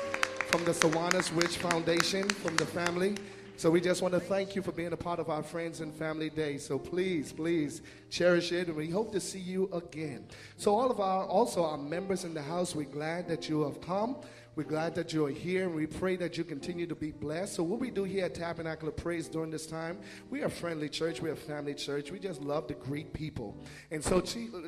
from 0.48 0.66
the 0.66 0.72
Sawanas 0.72 1.32
Witch 1.36 1.58
Foundation, 1.58 2.28
from 2.28 2.56
the 2.56 2.66
family. 2.66 3.16
So 3.60 3.70
we 3.70 3.82
just 3.82 4.02
want 4.02 4.14
to 4.14 4.22
thank 4.22 4.56
you 4.56 4.62
for 4.62 4.72
being 4.72 4.94
a 4.94 4.96
part 4.96 5.20
of 5.20 5.30
our 5.30 5.44
Friends 5.44 5.82
and 5.82 5.94
Family 5.94 6.30
Day. 6.30 6.58
So 6.58 6.80
please, 6.80 7.34
please 7.34 7.82
cherish 8.10 8.54
it, 8.54 8.68
and 8.68 8.78
we 8.78 8.90
hope 8.90 9.12
to 9.12 9.20
see 9.20 9.42
you 9.42 9.70
again. 9.74 10.26
So 10.56 10.74
all 10.74 10.90
of 10.90 11.02
our, 11.02 11.26
also 11.26 11.66
our 11.66 11.78
members 11.78 12.24
in 12.24 12.34
the 12.34 12.42
house, 12.42 12.74
we're 12.74 12.86
glad 12.86 13.28
that 13.28 13.50
you 13.50 13.64
have 13.64 13.82
come. 13.82 14.16
We're 14.60 14.66
glad 14.66 14.94
that 14.96 15.14
you're 15.14 15.30
here, 15.30 15.64
and 15.64 15.74
we 15.74 15.88
pray 15.88 16.18
that 16.18 16.38
you 16.38 16.44
continue 16.44 16.86
to 16.86 16.94
be 16.94 17.12
blessed. 17.12 17.56
So, 17.56 17.64
what 17.64 17.80
we 17.80 17.92
do 17.92 18.04
here 18.04 18.26
at 18.26 18.36
Tabernacle 18.36 18.90
of 18.90 18.98
Praise 18.98 19.30
during 19.30 19.52
this 19.52 19.66
time, 19.66 20.00
we 20.30 20.42
are 20.42 20.48
a 20.48 20.50
friendly 20.50 20.90
church, 20.90 21.22
we're 21.22 21.32
a 21.32 21.38
family 21.38 21.74
church. 21.74 22.12
We 22.12 22.20
just 22.20 22.42
love 22.42 22.68
to 22.68 22.74
greet 22.74 23.14
people. 23.14 23.56
And 23.90 24.04
so, 24.04 24.22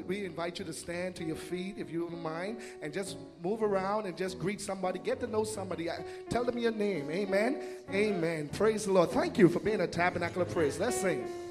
we 0.08 0.24
invite 0.24 0.60
you 0.60 0.64
to 0.64 0.72
stand 0.72 1.18
to 1.18 1.26
your 1.26 1.36
feet, 1.36 1.76
if 1.78 1.92
you 1.92 2.08
don't 2.08 2.24
mind, 2.24 2.62
and 2.82 2.94
just 2.94 3.18
move 3.44 3.64
around 3.64 4.06
and 4.06 4.16
just 4.16 4.40
greet 4.40 4.62
somebody. 4.62 4.98
Get 4.98 5.20
to 5.20 5.28
know 5.28 5.44
somebody. 5.44 5.90
Tell 6.30 6.46
them 6.46 6.58
your 6.58 6.72
name. 6.72 7.12
Amen. 7.12 7.62
Amen. 7.92 8.48
Praise 8.48 8.86
the 8.86 8.94
Lord. 8.94 9.12
Thank 9.12 9.38
you 9.38 9.50
for 9.50 9.60
being 9.60 9.82
a 9.82 9.88
Tabernacle 9.88 10.42
of 10.42 10.52
Praise. 10.52 10.80
Let's 10.80 11.02
sing. 11.02 11.51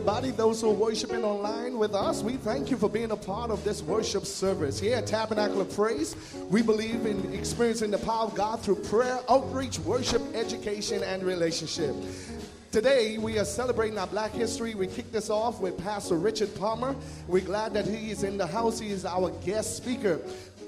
Everybody. 0.00 0.30
Those 0.30 0.62
who 0.62 0.70
are 0.70 0.72
worshiping 0.72 1.24
online 1.24 1.76
with 1.76 1.94
us, 1.94 2.22
we 2.22 2.38
thank 2.38 2.70
you 2.70 2.78
for 2.78 2.88
being 2.88 3.10
a 3.10 3.16
part 3.16 3.50
of 3.50 3.62
this 3.64 3.82
worship 3.82 4.24
service. 4.24 4.80
Here 4.80 4.96
at 4.96 5.06
Tabernacle 5.06 5.60
of 5.60 5.74
Praise, 5.76 6.16
we 6.48 6.62
believe 6.62 7.04
in 7.04 7.34
experiencing 7.34 7.90
the 7.90 7.98
power 7.98 8.24
of 8.24 8.34
God 8.34 8.62
through 8.62 8.76
prayer, 8.76 9.20
outreach, 9.28 9.78
worship, 9.80 10.22
education, 10.34 11.02
and 11.02 11.22
relationship. 11.22 11.94
Today, 12.72 13.18
we 13.18 13.38
are 13.38 13.44
celebrating 13.44 13.98
our 13.98 14.06
Black 14.06 14.30
History. 14.30 14.74
We 14.74 14.86
kick 14.86 15.12
this 15.12 15.28
off 15.28 15.60
with 15.60 15.76
Pastor 15.76 16.14
Richard 16.14 16.54
Palmer. 16.54 16.96
We're 17.28 17.44
glad 17.44 17.74
that 17.74 17.84
he 17.84 18.10
is 18.10 18.22
in 18.22 18.38
the 18.38 18.46
house. 18.46 18.78
He 18.78 18.92
is 18.92 19.04
our 19.04 19.30
guest 19.44 19.76
speaker. 19.76 20.18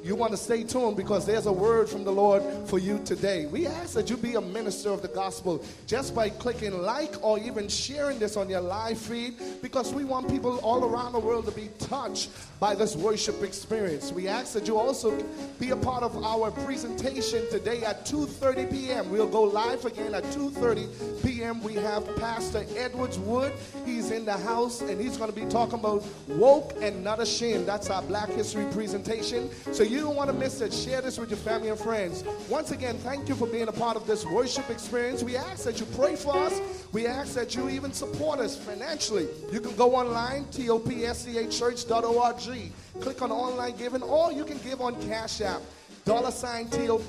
You 0.02 0.16
want 0.16 0.32
to 0.32 0.36
stay 0.36 0.64
tuned 0.64 0.96
because 0.96 1.24
there's 1.26 1.46
a 1.46 1.52
word 1.52 1.88
from 1.88 2.02
the 2.02 2.10
Lord 2.10 2.42
for 2.66 2.80
you 2.80 2.98
today. 3.04 3.46
We 3.46 3.68
ask 3.68 3.94
that 3.94 4.10
you 4.10 4.16
be 4.16 4.34
a 4.34 4.40
minister 4.40 4.90
of 4.90 5.00
the 5.00 5.06
gospel 5.06 5.64
just 5.86 6.12
by 6.12 6.28
clicking 6.28 6.82
like 6.82 7.14
or 7.22 7.38
even 7.38 7.68
sharing 7.68 8.18
this 8.18 8.36
on 8.36 8.48
your 8.48 8.62
live 8.62 8.98
feed 8.98 9.34
because 9.62 9.94
we 9.94 10.02
want 10.02 10.28
people 10.28 10.58
all 10.58 10.84
around 10.84 11.12
the 11.12 11.20
world 11.20 11.44
to 11.46 11.52
be 11.52 11.68
touched 11.78 12.30
by 12.58 12.74
this 12.74 12.96
worship 12.96 13.44
experience. 13.44 14.12
We 14.12 14.26
ask 14.26 14.54
that 14.54 14.66
you 14.66 14.76
also 14.76 15.16
be 15.60 15.70
a 15.70 15.76
part 15.76 16.02
of 16.02 16.24
our 16.24 16.50
presentation 16.50 17.48
today 17.50 17.84
at 17.84 18.04
2:30 18.04 18.70
p.m. 18.72 19.10
We'll 19.10 19.28
go 19.28 19.42
live 19.42 19.84
again 19.84 20.14
at 20.14 20.24
2:30 20.24 21.22
p.m. 21.22 21.62
We 21.62 21.74
have 21.74 22.04
Pastor 22.16 22.64
Edwards 22.76 23.20
Wood. 23.20 23.52
He's 23.84 24.10
in 24.10 24.24
the 24.24 24.36
house 24.36 24.80
and 24.80 25.00
he's 25.00 25.16
going 25.16 25.32
to 25.32 25.40
be 25.40 25.46
talking 25.46 25.78
about 25.78 26.04
woke 26.26 26.74
and 26.80 27.04
not 27.04 27.20
ashamed. 27.20 27.66
That's 27.66 27.88
our 27.88 28.02
Black 28.02 28.30
History 28.30 28.66
presentation. 28.72 29.50
So 29.72 29.82
you 29.92 30.00
don't 30.00 30.16
want 30.16 30.30
to 30.30 30.36
miss 30.36 30.60
it. 30.62 30.72
Share 30.72 31.02
this 31.02 31.18
with 31.18 31.28
your 31.28 31.38
family 31.38 31.68
and 31.68 31.78
friends. 31.78 32.24
Once 32.48 32.70
again, 32.70 32.96
thank 32.98 33.28
you 33.28 33.34
for 33.34 33.46
being 33.46 33.68
a 33.68 33.72
part 33.72 33.96
of 33.96 34.06
this 34.06 34.24
worship 34.24 34.70
experience. 34.70 35.22
We 35.22 35.36
ask 35.36 35.64
that 35.64 35.78
you 35.78 35.86
pray 35.94 36.16
for 36.16 36.34
us. 36.34 36.58
We 36.92 37.06
ask 37.06 37.34
that 37.34 37.54
you 37.54 37.68
even 37.68 37.92
support 37.92 38.40
us 38.40 38.56
financially. 38.56 39.28
You 39.52 39.60
can 39.60 39.76
go 39.76 39.94
online, 39.94 40.46
topschurch.org. 40.46 42.72
Click 43.02 43.22
on 43.22 43.30
online 43.30 43.76
giving, 43.76 44.02
or 44.02 44.32
you 44.32 44.44
can 44.44 44.58
give 44.58 44.80
on 44.80 45.00
Cash 45.08 45.42
App. 45.42 45.60
Dollar 46.04 46.32
sign 46.32 46.68
TOP 46.68 47.02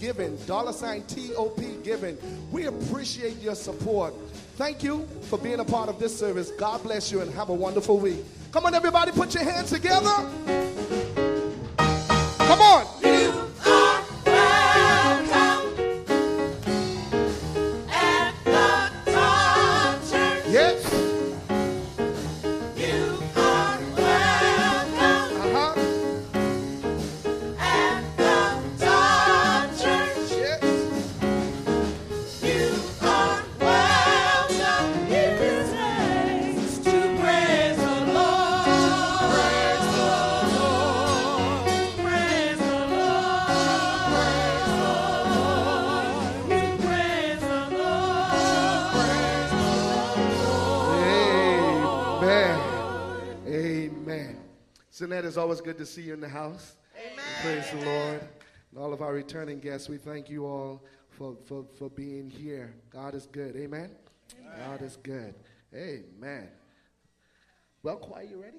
given. 0.00 0.36
Dollar 0.46 0.72
sign 0.72 1.02
TOP 1.02 1.60
given. 1.84 2.18
We 2.50 2.66
appreciate 2.66 3.40
your 3.40 3.54
support. 3.54 4.12
Thank 4.56 4.82
you 4.82 5.06
for 5.22 5.38
being 5.38 5.60
a 5.60 5.64
part 5.64 5.88
of 5.88 6.00
this 6.00 6.18
service. 6.18 6.50
God 6.50 6.82
bless 6.82 7.12
you 7.12 7.20
and 7.20 7.32
have 7.34 7.50
a 7.50 7.54
wonderful 7.54 7.98
week. 7.98 8.24
Come 8.50 8.66
on, 8.66 8.74
everybody, 8.74 9.12
put 9.12 9.32
your 9.34 9.44
hands 9.44 9.70
together. 9.70 10.68
Come 12.60 12.86
on. 12.86 12.99
It's 55.30 55.36
always 55.36 55.60
good 55.60 55.78
to 55.78 55.86
see 55.86 56.02
you 56.02 56.12
in 56.12 56.20
the 56.20 56.28
house. 56.28 56.74
Amen. 56.96 57.24
Praise 57.40 57.70
the 57.70 57.86
Lord. 57.86 58.20
And 58.72 58.80
all 58.80 58.92
of 58.92 59.00
our 59.00 59.12
returning 59.12 59.60
guests, 59.60 59.88
we 59.88 59.96
thank 59.96 60.28
you 60.28 60.44
all 60.44 60.82
for, 61.08 61.36
for, 61.44 61.64
for 61.78 61.88
being 61.88 62.28
here. 62.28 62.74
God 62.90 63.14
is 63.14 63.26
good. 63.26 63.54
Amen. 63.54 63.92
God 64.58 64.82
is 64.82 64.96
good. 64.96 65.36
Amen. 65.72 66.48
Well, 67.84 67.98
choir, 67.98 68.24
you 68.24 68.42
ready? 68.42 68.58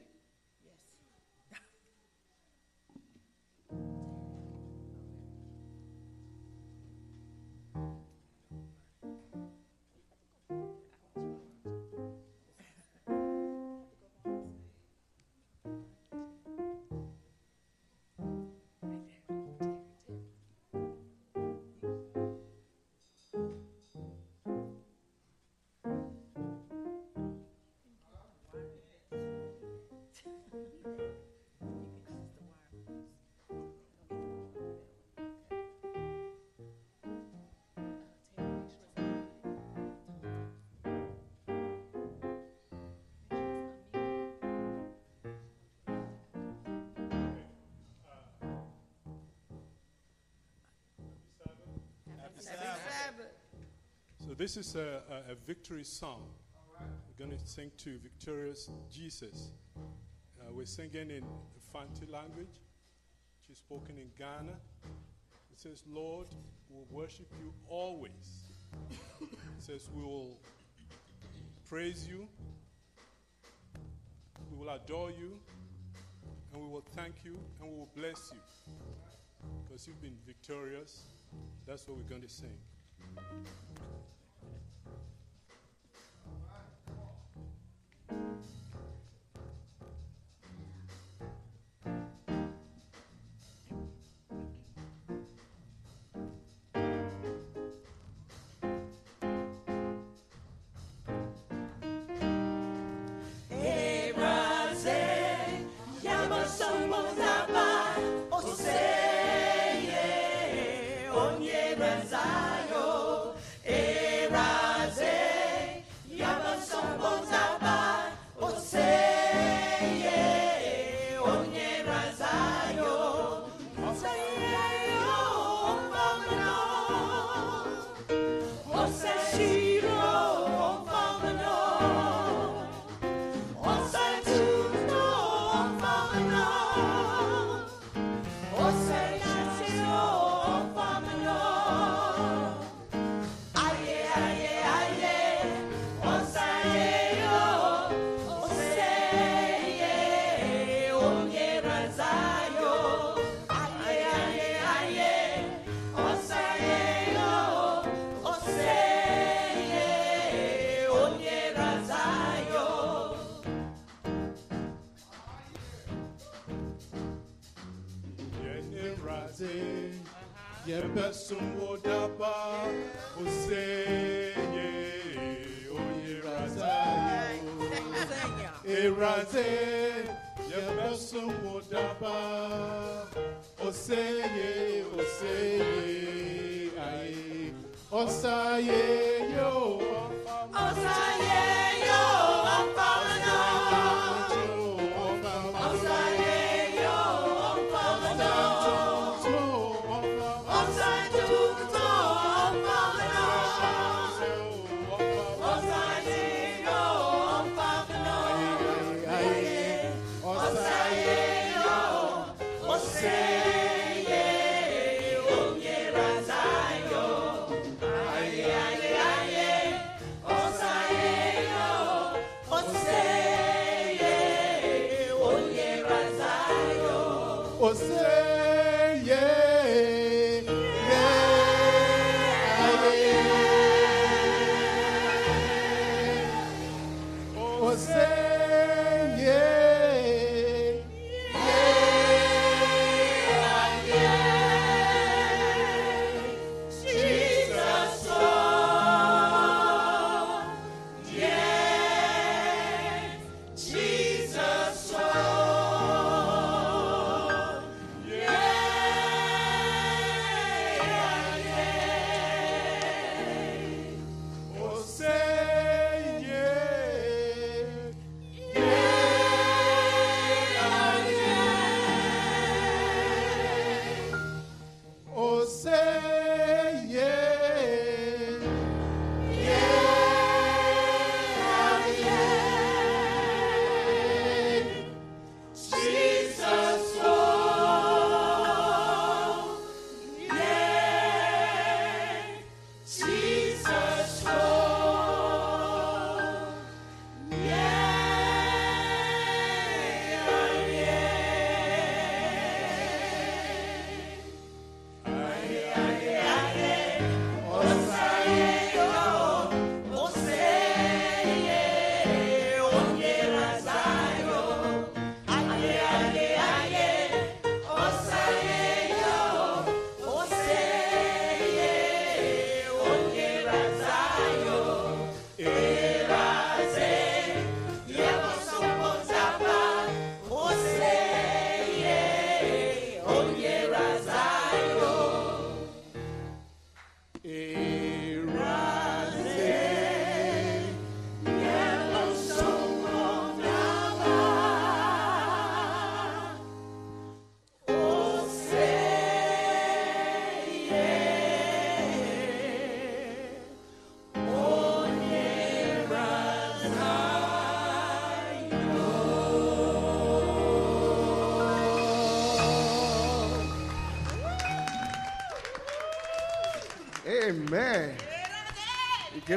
So 3.70 4.01
this 54.42 54.58
is 54.58 54.76
a, 54.76 55.04
a, 55.30 55.34
a 55.34 55.36
victory 55.46 55.84
song. 55.84 56.24
We're 56.80 57.28
going 57.28 57.38
to 57.38 57.46
sing 57.46 57.70
to 57.78 58.00
Victorious 58.00 58.72
Jesus. 58.92 59.52
Uh, 59.78 60.52
we're 60.52 60.66
singing 60.66 61.12
in 61.12 61.24
Fanti 61.72 62.12
language, 62.12 62.58
which 63.38 63.52
is 63.52 63.60
spoken 63.60 64.00
in 64.00 64.08
Ghana. 64.18 64.56
It 65.52 65.60
says, 65.60 65.84
Lord, 65.88 66.26
we 66.72 66.78
will 66.78 66.88
worship 66.90 67.32
you 67.40 67.54
always. 67.70 68.10
it 69.22 69.28
says, 69.60 69.88
we 69.96 70.02
will 70.02 70.40
praise 71.70 72.08
you, 72.10 72.28
we 74.50 74.58
will 74.58 74.74
adore 74.74 75.12
you, 75.12 75.38
and 76.52 76.64
we 76.64 76.68
will 76.68 76.84
thank 76.96 77.14
you, 77.24 77.38
and 77.60 77.70
we 77.70 77.78
will 77.78 77.92
bless 77.96 78.32
you. 78.34 78.40
Because 79.68 79.88
you've 79.88 80.02
been 80.02 80.18
victorious. 80.26 81.04
That's 81.68 81.88
what 81.88 81.96
we're 81.96 82.10
going 82.10 82.24
to 82.24 82.30
sing. 82.30 82.58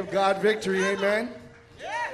Give 0.05 0.13
God 0.13 0.43
victory, 0.43 0.85
amen, 0.85 1.31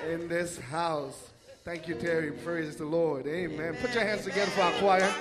in 0.08 0.28
this 0.28 0.58
house. 0.58 1.30
Thank 1.64 1.88
you, 1.88 1.94
Terry. 1.94 2.30
Praise 2.30 2.76
the 2.76 2.84
Lord. 2.84 3.26
Amen. 3.26 3.76
Put 3.80 3.94
your 3.94 4.04
hands 4.04 4.24
together 4.24 4.50
for 4.52 4.62
our 4.62 4.72
choir. 4.72 5.12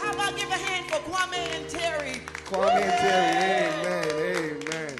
How 0.00 0.12
about 0.12 0.36
give 0.36 0.48
a 0.48 0.54
hand 0.54 0.86
for 0.86 0.96
Kwame 1.10 1.36
and 1.36 1.68
Terry? 1.68 2.20
Kwame 2.44 2.82
and 2.82 2.92
Terry. 2.98 3.72
Amen. 3.76 4.08
Amen. 4.66 4.98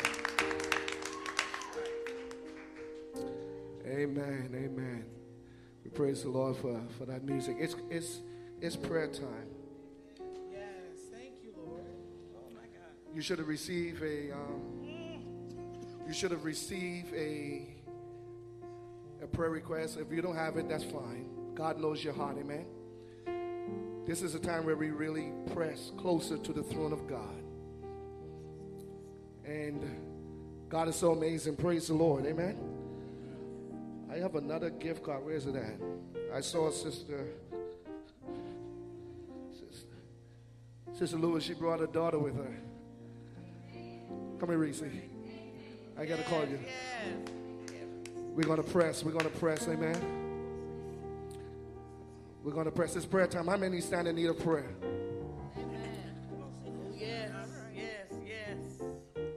Amen. 3.87 4.51
Amen. 4.55 5.05
We 5.85 5.91
praise 5.91 6.23
the 6.23 6.29
Lord 6.29 6.57
for, 6.57 6.81
for 6.99 7.07
that 7.07 7.25
music. 7.25 7.57
It's, 7.59 7.75
it's, 7.91 8.21
it's 8.61 8.77
prayer 8.77 9.09
time. 9.09 9.49
Yes, 10.51 10.63
thank 11.13 11.43
you, 11.43 11.53
Lord. 11.57 11.85
Oh 12.37 12.51
my 12.55 12.63
God. 12.63 13.15
You 13.15 13.21
should 13.21 13.39
have 13.39 13.49
received 13.49 14.03
a 14.03 14.33
um, 14.33 14.83
you 16.07 16.13
should 16.13 16.31
have 16.31 16.45
received 16.45 17.15
a 17.15 17.67
a 19.23 19.27
prayer 19.27 19.51
request. 19.51 19.99
If 19.99 20.11
you 20.13 20.21
don't 20.21 20.37
have 20.37 20.57
it, 20.57 20.69
that's 20.69 20.85
fine. 20.85 21.27
God 21.55 21.79
knows 21.79 22.03
your 22.03 22.13
heart, 22.13 22.37
amen. 22.39 22.67
This 24.05 24.21
is 24.23 24.35
a 24.35 24.41
time 24.41 24.67
where 24.67 24.75
we 24.75 24.91
really 24.91 25.33
press 25.55 25.93
closer 25.97 26.37
to 26.37 26.53
the 26.53 26.63
throne 26.63 26.93
of 26.93 27.07
God. 27.07 27.45
And 29.45 30.69
God 30.69 30.89
is 30.89 30.97
so 30.97 31.13
amazing. 31.13 31.57
Praise 31.57 31.87
the 31.87 31.95
Lord, 31.95 32.27
amen. 32.27 32.59
I 34.11 34.17
have 34.17 34.35
another 34.35 34.71
gift 34.71 35.05
card. 35.05 35.25
Where 35.25 35.37
is 35.37 35.47
it 35.47 35.55
at? 35.55 35.81
I 36.35 36.41
saw 36.41 36.71
sister 36.71 37.27
Sister, 39.53 39.97
sister 40.93 41.17
Lewis, 41.17 41.45
she 41.45 41.55
brought 41.55 41.81
her 41.81 41.87
daughter 41.87 42.19
with 42.19 42.35
her. 42.37 42.57
Come 44.41 44.49
here, 44.49 44.59
Reese. 44.59 44.83
I 45.99 46.07
got 46.07 46.19
to 46.19 46.25
call 46.25 46.45
you. 46.47 46.59
We're 48.35 48.45
going 48.45 48.63
to 48.63 48.71
press. 48.71 49.05
We're 49.05 49.13
going 49.13 49.25
to 49.25 49.39
press. 49.39 49.69
Amen. 49.69 49.97
We're 52.43 52.53
going 52.53 52.65
to 52.65 52.73
press. 52.73 52.95
This 52.95 53.05
prayer 53.05 53.27
time. 53.27 53.47
How 53.47 53.57
many 53.57 53.81
stand 53.81 54.09
in 54.09 54.17
need 54.17 54.27
of 54.27 54.39
prayer? 54.39 54.71
Yes, 56.99 57.31
yes, 57.75 58.13
yes. 58.27 58.83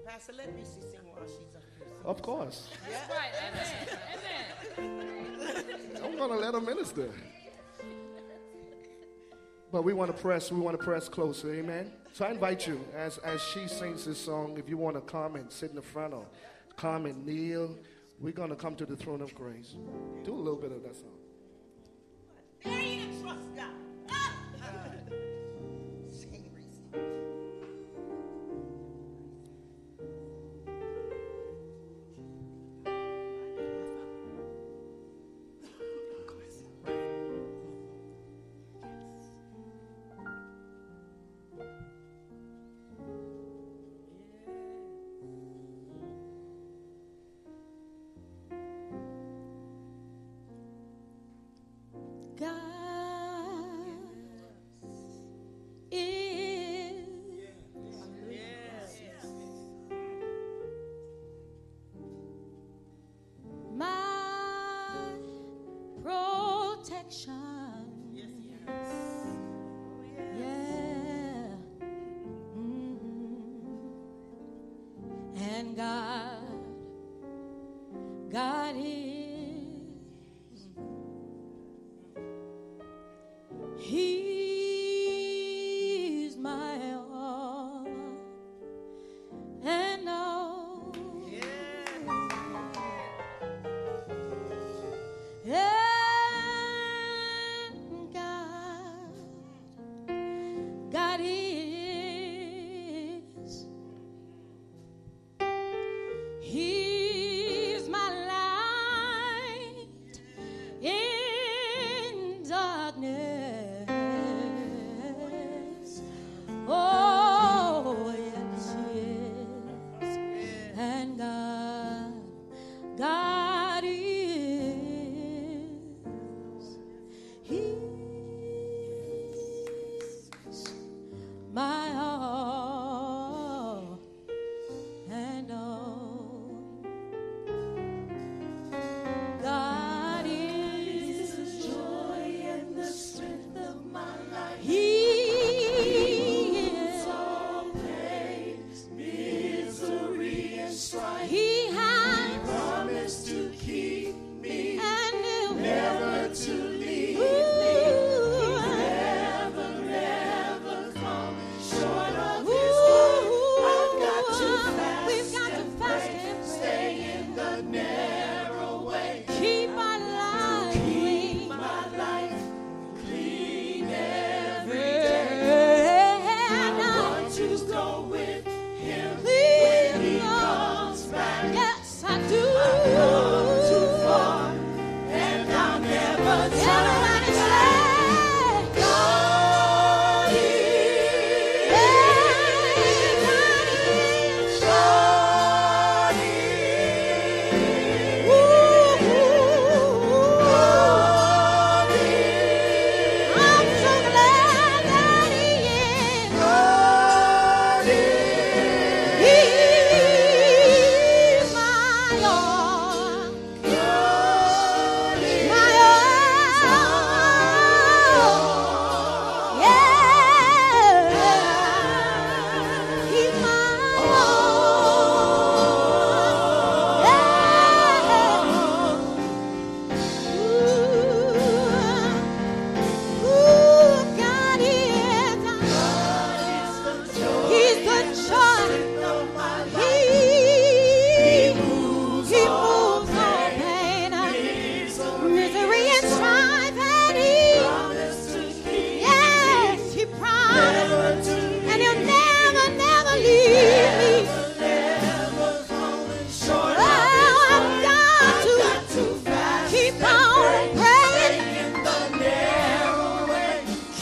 Pastor, 0.06 0.34
let 0.38 0.56
me 0.56 0.64
see 0.64 0.82
sing 0.82 1.06
while 1.06 1.26
she's 1.28 1.56
up 1.56 1.64
here. 1.78 1.88
Of 2.06 2.22
course. 2.22 2.70
That's 2.89 3.10
right. 3.10 3.32
Amen. 4.78 4.97
Amen. 5.47 6.03
I'm 6.03 6.18
going 6.18 6.32
to 6.32 6.38
let 6.38 6.53
her 6.53 6.62
minister. 6.62 7.10
But 9.72 9.84
we 9.84 9.93
want 9.93 10.16
to 10.16 10.22
press. 10.22 10.51
We 10.51 10.59
want 10.59 10.80
to 10.80 10.84
press 10.84 11.09
closer. 11.09 11.53
Amen. 11.53 11.91
So 12.13 12.26
I 12.26 12.32
invite 12.32 12.66
you, 12.66 12.80
as, 12.95 13.18
as 13.20 13.41
she 13.41 13.68
sings 13.68 14.05
this 14.05 14.18
song, 14.18 14.57
if 14.57 14.70
you 14.70 14.78
want 14.78 14.95
to 14.95 15.01
come 15.01 15.36
and 15.36 15.51
sit 15.51 15.72
in 15.72 15.76
the 15.76 15.82
front 15.82 16.13
or 16.13 16.26
come 16.78 17.05
and 17.05 17.26
kneel, 17.26 17.78
we're 18.20 18.32
going 18.32 18.49
to 18.49 18.55
come 18.55 18.76
to 18.78 18.86
the 18.86 18.95
throne 18.95 19.22
of 19.22 19.36
grace. 19.36 19.76
Do 20.24 20.34
a 20.34 20.36
little 20.36 20.55
bit 20.55 20.72
of 20.72 20.84
that 20.84 20.95
song. 20.95 21.11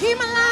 Keep 0.04 0.43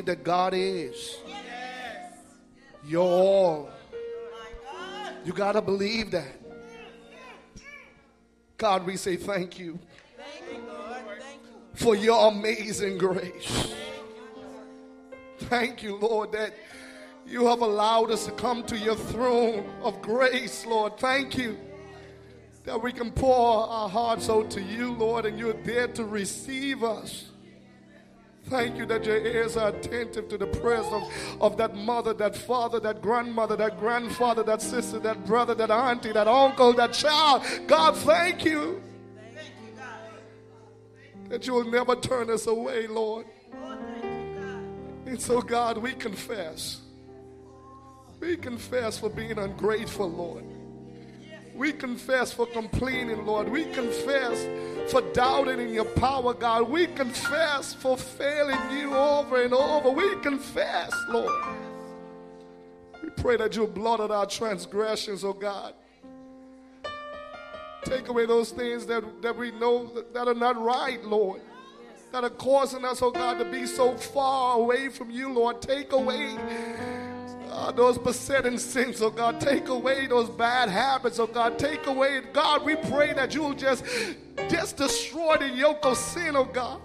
you 0.00 0.06
that 0.06 0.24
God 0.24 0.54
is 0.54 1.18
your 2.86 3.04
all 3.04 3.70
You 5.24 5.32
got 5.32 5.52
to 5.52 5.60
believe 5.60 6.12
that. 6.12 6.40
God, 8.56 8.86
we 8.86 8.96
say 8.96 9.16
thank 9.16 9.58
you 9.58 9.78
for 11.74 11.94
your 11.94 12.30
amazing 12.30 12.96
grace. 12.96 13.74
Thank 15.40 15.82
you, 15.82 15.96
Lord, 15.96 16.32
that 16.32 16.54
you 17.26 17.46
have 17.46 17.60
allowed 17.60 18.10
us 18.10 18.24
to 18.24 18.32
come 18.32 18.64
to 18.64 18.78
your 18.78 18.96
throne 18.96 19.68
of 19.82 20.00
grace, 20.00 20.64
Lord. 20.64 20.98
Thank 20.98 21.36
you 21.36 21.58
that 22.64 22.80
we 22.80 22.92
can 22.92 23.10
pour 23.10 23.66
our 23.66 23.88
hearts 23.88 24.30
out 24.30 24.50
to 24.52 24.62
you, 24.62 24.92
Lord, 24.92 25.26
and 25.26 25.38
you're 25.38 25.62
there 25.64 25.88
to 25.88 26.04
receive 26.04 26.82
us. 26.82 27.29
Thank 28.50 28.78
you 28.78 28.86
that 28.86 29.04
your 29.04 29.24
ears 29.24 29.56
are 29.56 29.68
attentive 29.68 30.28
to 30.28 30.36
the 30.36 30.48
prayers 30.48 30.86
of, 30.86 31.04
of 31.40 31.56
that 31.58 31.76
mother, 31.76 32.12
that 32.14 32.34
father, 32.34 32.80
that 32.80 33.00
grandmother, 33.00 33.54
that 33.54 33.78
grandfather, 33.78 34.42
that 34.42 34.60
sister, 34.60 34.98
that 34.98 35.24
brother, 35.24 35.54
that 35.54 35.70
auntie, 35.70 36.10
that 36.10 36.26
uncle, 36.26 36.72
that 36.72 36.92
child. 36.92 37.44
God, 37.68 37.96
thank 37.98 38.44
you. 38.44 38.82
That 41.28 41.46
you 41.46 41.54
will 41.54 41.70
never 41.70 41.94
turn 41.94 42.28
us 42.28 42.48
away, 42.48 42.88
Lord. 42.88 43.24
And 45.06 45.20
so, 45.20 45.40
God, 45.40 45.78
we 45.78 45.92
confess. 45.92 46.80
We 48.18 48.36
confess 48.36 48.98
for 48.98 49.08
being 49.08 49.38
ungrateful, 49.38 50.10
Lord. 50.10 50.44
We 51.60 51.74
confess 51.74 52.32
for 52.32 52.46
complaining, 52.46 53.26
Lord. 53.26 53.46
We 53.46 53.66
confess 53.66 54.90
for 54.90 55.02
doubting 55.12 55.60
in 55.60 55.74
your 55.74 55.84
power, 55.84 56.32
God. 56.32 56.70
We 56.70 56.86
confess 56.86 57.74
for 57.74 57.98
failing 57.98 58.58
you 58.70 58.94
over 58.94 59.42
and 59.42 59.52
over. 59.52 59.90
We 59.90 60.16
confess, 60.20 60.90
Lord. 61.10 61.44
We 63.02 63.10
pray 63.10 63.36
that 63.36 63.56
you 63.56 63.66
blot 63.66 64.00
out 64.00 64.10
our 64.10 64.24
transgressions, 64.24 65.22
oh 65.22 65.34
God. 65.34 65.74
Take 67.84 68.08
away 68.08 68.24
those 68.24 68.52
things 68.52 68.86
that, 68.86 69.20
that 69.20 69.36
we 69.36 69.50
know 69.50 69.84
that, 69.88 70.14
that 70.14 70.28
are 70.28 70.34
not 70.34 70.58
right, 70.58 71.04
Lord. 71.04 71.42
That 72.12 72.24
are 72.24 72.30
causing 72.30 72.86
us, 72.86 73.02
oh 73.02 73.10
God, 73.10 73.38
to 73.38 73.44
be 73.44 73.66
so 73.66 73.98
far 73.98 74.56
away 74.56 74.88
from 74.88 75.10
you, 75.10 75.30
Lord. 75.30 75.60
Take 75.60 75.92
away 75.92 76.38
uh, 77.50 77.72
those 77.72 77.98
besetting 77.98 78.58
sins, 78.58 79.02
oh 79.02 79.10
God. 79.10 79.40
Take 79.40 79.68
away 79.68 80.06
those 80.06 80.30
bad 80.30 80.68
habits, 80.68 81.18
oh 81.18 81.26
God. 81.26 81.58
Take 81.58 81.86
away, 81.86 82.20
God, 82.32 82.64
we 82.64 82.76
pray 82.76 83.12
that 83.12 83.34
you'll 83.34 83.54
just, 83.54 83.84
just 84.48 84.76
destroy 84.76 85.36
the 85.36 85.48
yoke 85.48 85.84
of 85.84 85.96
sin, 85.96 86.36
oh 86.36 86.44
God. 86.44 86.80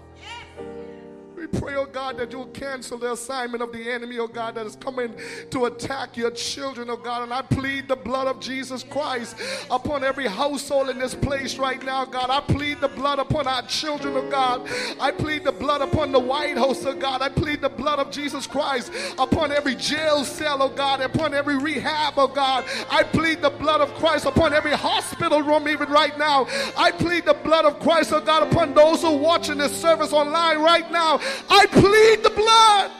We 1.36 1.46
pray, 1.46 1.74
oh 1.74 1.84
God, 1.84 2.16
that 2.16 2.32
you'll 2.32 2.46
cancel 2.46 2.96
the 2.96 3.12
assignment 3.12 3.62
of 3.62 3.70
the 3.70 3.90
enemy, 3.92 4.18
oh 4.18 4.26
God, 4.26 4.54
that 4.54 4.64
is 4.64 4.74
coming 4.76 5.14
to 5.50 5.66
attack 5.66 6.16
your 6.16 6.30
children, 6.30 6.88
oh 6.88 6.96
God. 6.96 7.24
And 7.24 7.32
I 7.32 7.42
plead 7.42 7.88
the 7.88 7.96
blood 7.96 8.26
of 8.26 8.40
Jesus 8.40 8.82
Christ 8.82 9.36
upon 9.70 10.02
every 10.02 10.26
household 10.26 10.88
in 10.88 10.98
this 10.98 11.14
place 11.14 11.58
right 11.58 11.84
now, 11.84 12.06
God. 12.06 12.30
I 12.30 12.40
plead 12.40 12.80
the 12.80 12.88
blood 12.88 13.18
upon 13.18 13.46
our 13.46 13.60
children, 13.62 14.14
oh 14.16 14.30
God. 14.30 14.66
I 14.98 15.10
plead 15.10 15.44
the 15.44 15.52
blood 15.52 15.82
upon 15.82 16.10
the 16.10 16.18
White 16.18 16.56
House, 16.56 16.86
oh 16.86 16.94
God. 16.94 17.20
I 17.20 17.28
plead 17.28 17.60
the 17.60 17.68
blood 17.68 17.98
of 17.98 18.10
Jesus 18.10 18.46
Christ 18.46 18.90
upon 19.18 19.52
every 19.52 19.74
jail 19.74 20.24
cell, 20.24 20.62
oh 20.62 20.70
God, 20.70 21.02
upon 21.02 21.34
every 21.34 21.58
rehab, 21.58 22.14
oh 22.16 22.28
God. 22.28 22.64
I 22.90 23.02
plead 23.02 23.42
the 23.42 23.50
blood 23.50 23.82
of 23.82 23.92
Christ 23.96 24.24
upon 24.24 24.54
every 24.54 24.72
hospital 24.72 25.42
room, 25.42 25.68
even 25.68 25.90
right 25.90 26.16
now. 26.18 26.46
I 26.78 26.92
plead 26.92 27.26
the 27.26 27.34
blood 27.34 27.66
of 27.66 27.78
Christ, 27.80 28.14
oh 28.14 28.22
God, 28.22 28.50
upon 28.50 28.72
those 28.72 29.02
who 29.02 29.08
are 29.08 29.18
watching 29.18 29.58
this 29.58 29.78
service 29.78 30.14
online 30.14 30.60
right 30.60 30.90
now. 30.90 31.20
I 31.48 31.66
plead 31.66 32.22
the 32.22 32.30
blood. 32.30 32.90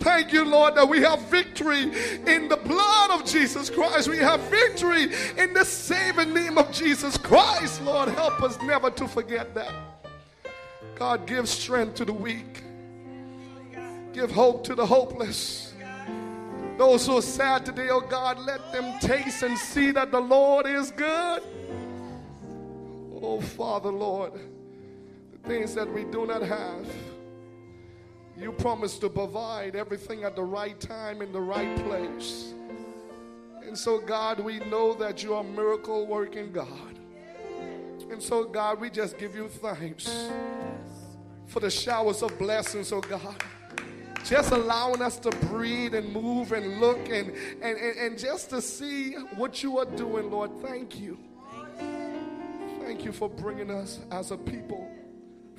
Thank 0.00 0.32
you, 0.32 0.46
Lord, 0.46 0.76
that 0.76 0.88
we 0.88 1.00
have 1.02 1.20
victory 1.28 1.82
in 1.82 2.48
the 2.48 2.56
blood 2.56 3.10
of 3.10 3.26
Jesus 3.26 3.68
Christ. 3.68 4.08
We 4.08 4.16
have 4.16 4.40
victory 4.42 5.10
in 5.36 5.52
the 5.52 5.64
saving 5.64 6.32
name 6.32 6.56
of 6.56 6.72
Jesus 6.72 7.18
Christ. 7.18 7.82
Lord, 7.82 8.08
help 8.08 8.42
us 8.42 8.60
never 8.62 8.90
to 8.92 9.06
forget 9.06 9.54
that. 9.54 9.72
God, 10.94 11.26
give 11.26 11.48
strength 11.48 11.96
to 11.96 12.06
the 12.06 12.14
weak, 12.14 12.62
give 14.12 14.30
hope 14.30 14.64
to 14.64 14.74
the 14.74 14.86
hopeless. 14.86 15.74
Those 16.78 17.06
who 17.06 17.18
are 17.18 17.22
sad 17.22 17.66
today, 17.66 17.88
oh 17.90 18.00
God, 18.00 18.38
let 18.38 18.72
them 18.72 18.98
taste 19.00 19.42
and 19.42 19.56
see 19.58 19.90
that 19.90 20.10
the 20.10 20.20
Lord 20.20 20.66
is 20.66 20.90
good. 20.92 21.42
Oh, 23.22 23.38
Father, 23.38 23.90
Lord, 23.90 24.32
things 25.44 25.74
that 25.74 25.92
we 25.92 26.04
do 26.04 26.26
not 26.26 26.42
have. 26.42 26.86
You 28.38 28.52
promise 28.52 28.98
to 28.98 29.10
provide 29.10 29.76
everything 29.76 30.24
at 30.24 30.34
the 30.34 30.42
right 30.42 30.78
time 30.80 31.20
in 31.20 31.32
the 31.32 31.40
right 31.40 31.76
place. 31.84 32.54
And 33.66 33.76
so, 33.76 33.98
God, 34.00 34.40
we 34.40 34.60
know 34.60 34.94
that 34.94 35.22
you 35.22 35.34
are 35.34 35.44
miracle 35.44 36.06
working 36.06 36.50
God. 36.50 36.98
And 38.10 38.22
so, 38.22 38.44
God, 38.44 38.80
we 38.80 38.90
just 38.90 39.18
give 39.18 39.34
you 39.34 39.48
thanks 39.48 40.30
for 41.46 41.60
the 41.60 41.70
showers 41.70 42.22
of 42.22 42.36
blessings, 42.38 42.92
oh 42.92 43.00
God. 43.00 43.36
Just 44.24 44.52
allowing 44.52 45.02
us 45.02 45.18
to 45.20 45.30
breathe 45.46 45.94
and 45.94 46.12
move 46.12 46.52
and 46.52 46.80
look 46.80 47.08
and, 47.08 47.30
and, 47.62 47.78
and, 47.78 47.98
and 47.98 48.18
just 48.18 48.50
to 48.50 48.60
see 48.62 49.12
what 49.36 49.62
you 49.62 49.78
are 49.78 49.84
doing, 49.84 50.30
Lord. 50.30 50.50
Thank 50.62 50.98
you. 50.98 51.18
Thank 52.82 53.04
you 53.04 53.12
for 53.12 53.28
bringing 53.28 53.70
us 53.70 54.00
as 54.10 54.30
a 54.30 54.36
people 54.36 54.90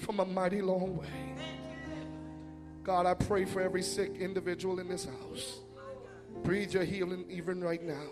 from 0.02 0.20
a 0.20 0.26
mighty 0.26 0.62
long 0.62 0.98
way. 0.98 1.08
God, 2.84 3.06
I 3.06 3.14
pray 3.14 3.46
for 3.46 3.62
every 3.62 3.84
sick 3.84 4.16
individual 4.20 4.80
in 4.80 4.90
this 4.90 5.06
house. 5.06 5.60
Breathe 6.44 6.74
your 6.74 6.84
healing 6.84 7.26
even 7.30 7.64
right 7.64 7.84
now. 7.84 8.08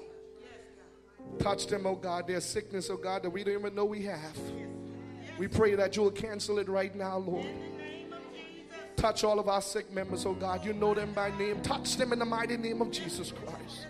Touch 1.40 1.68
them, 1.68 1.86
oh 1.86 1.96
God, 1.96 2.28
their 2.28 2.42
sickness, 2.42 2.90
oh 2.90 2.98
God, 2.98 3.24
that 3.24 3.30
we 3.30 3.44
don't 3.44 3.60
even 3.60 3.76
know 3.76 3.86
we 3.86 4.04
have. 4.04 4.38
We 5.38 5.48
pray 5.48 5.76
that 5.76 5.96
you 5.96 6.04
will 6.04 6.12
cancel 6.12 6.60
it 6.60 6.70
right 6.70 6.96
now, 6.96 7.18
Lord. 7.18 7.48
Touch 8.96 9.24
all 9.24 9.40
of 9.40 9.48
our 9.48 9.62
sick 9.62 9.92
members, 9.92 10.26
oh 10.26 10.34
God. 10.34 10.66
You 10.66 10.74
know 10.74 10.94
them 10.94 11.14
by 11.14 11.36
name. 11.38 11.62
Touch 11.62 11.96
them 11.98 12.14
in 12.14 12.20
the 12.20 12.26
mighty 12.26 12.58
name 12.58 12.82
of 12.82 12.92
Jesus 12.92 13.32
Christ. 13.32 13.88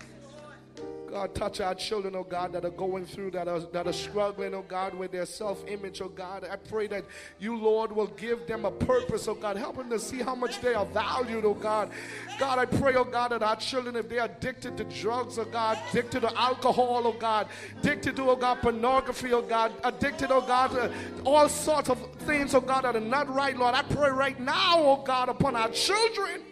God, 1.10 1.34
touch 1.34 1.60
our 1.60 1.74
children, 1.74 2.14
oh 2.14 2.22
God, 2.22 2.52
that 2.52 2.64
are 2.64 2.70
going 2.70 3.04
through, 3.04 3.32
that 3.32 3.48
are, 3.48 3.60
that 3.60 3.86
are 3.86 3.92
struggling, 3.92 4.54
oh 4.54 4.64
God, 4.66 4.94
with 4.94 5.10
their 5.10 5.26
self 5.26 5.62
image, 5.66 6.00
oh 6.00 6.08
God. 6.08 6.46
I 6.48 6.56
pray 6.56 6.86
that 6.86 7.04
you, 7.38 7.56
Lord, 7.56 7.90
will 7.90 8.06
give 8.06 8.46
them 8.46 8.64
a 8.64 8.70
purpose, 8.70 9.26
oh 9.26 9.34
God. 9.34 9.56
Help 9.56 9.76
them 9.76 9.90
to 9.90 9.98
see 9.98 10.18
how 10.18 10.34
much 10.34 10.60
they 10.60 10.74
are 10.74 10.86
valued, 10.86 11.44
oh 11.44 11.54
God. 11.54 11.90
God, 12.38 12.58
I 12.58 12.64
pray, 12.64 12.94
oh 12.94 13.04
God, 13.04 13.32
that 13.32 13.42
our 13.42 13.56
children, 13.56 13.96
if 13.96 14.08
they're 14.08 14.24
addicted 14.24 14.76
to 14.76 14.84
drugs, 14.84 15.38
oh 15.38 15.44
God, 15.44 15.78
addicted 15.90 16.20
to 16.20 16.38
alcohol, 16.38 17.02
oh 17.04 17.12
God, 17.12 17.48
addicted 17.80 18.16
to, 18.16 18.30
oh 18.30 18.36
God, 18.36 18.60
pornography, 18.60 19.32
oh 19.32 19.42
God, 19.42 19.72
addicted, 19.82 20.30
oh 20.30 20.42
God, 20.42 20.70
to 20.70 20.92
all 21.24 21.48
sorts 21.48 21.90
of 21.90 21.98
things, 22.20 22.54
oh 22.54 22.60
God, 22.60 22.82
that 22.82 22.94
are 22.94 23.00
not 23.00 23.28
right, 23.28 23.56
Lord. 23.56 23.74
I 23.74 23.82
pray 23.82 24.10
right 24.10 24.38
now, 24.38 24.74
oh 24.76 25.02
God, 25.04 25.28
upon 25.28 25.56
our 25.56 25.70
children 25.70 26.42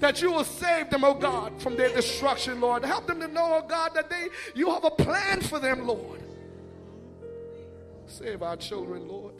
that 0.00 0.20
you 0.22 0.32
will 0.32 0.44
save 0.44 0.90
them, 0.90 1.04
oh 1.04 1.14
God, 1.14 1.60
from 1.62 1.76
their 1.76 1.94
destruction, 1.94 2.60
Lord. 2.60 2.84
Help 2.84 3.06
them 3.06 3.20
to 3.20 3.28
know, 3.28 3.60
oh 3.62 3.66
God, 3.66 3.92
that 3.94 4.10
they 4.10 4.28
you 4.54 4.70
have 4.70 4.84
a 4.84 4.90
plan 4.90 5.40
for 5.40 5.58
them, 5.58 5.86
Lord. 5.86 6.22
Save 8.06 8.42
our 8.42 8.56
children, 8.56 9.06
Lord. 9.06 9.34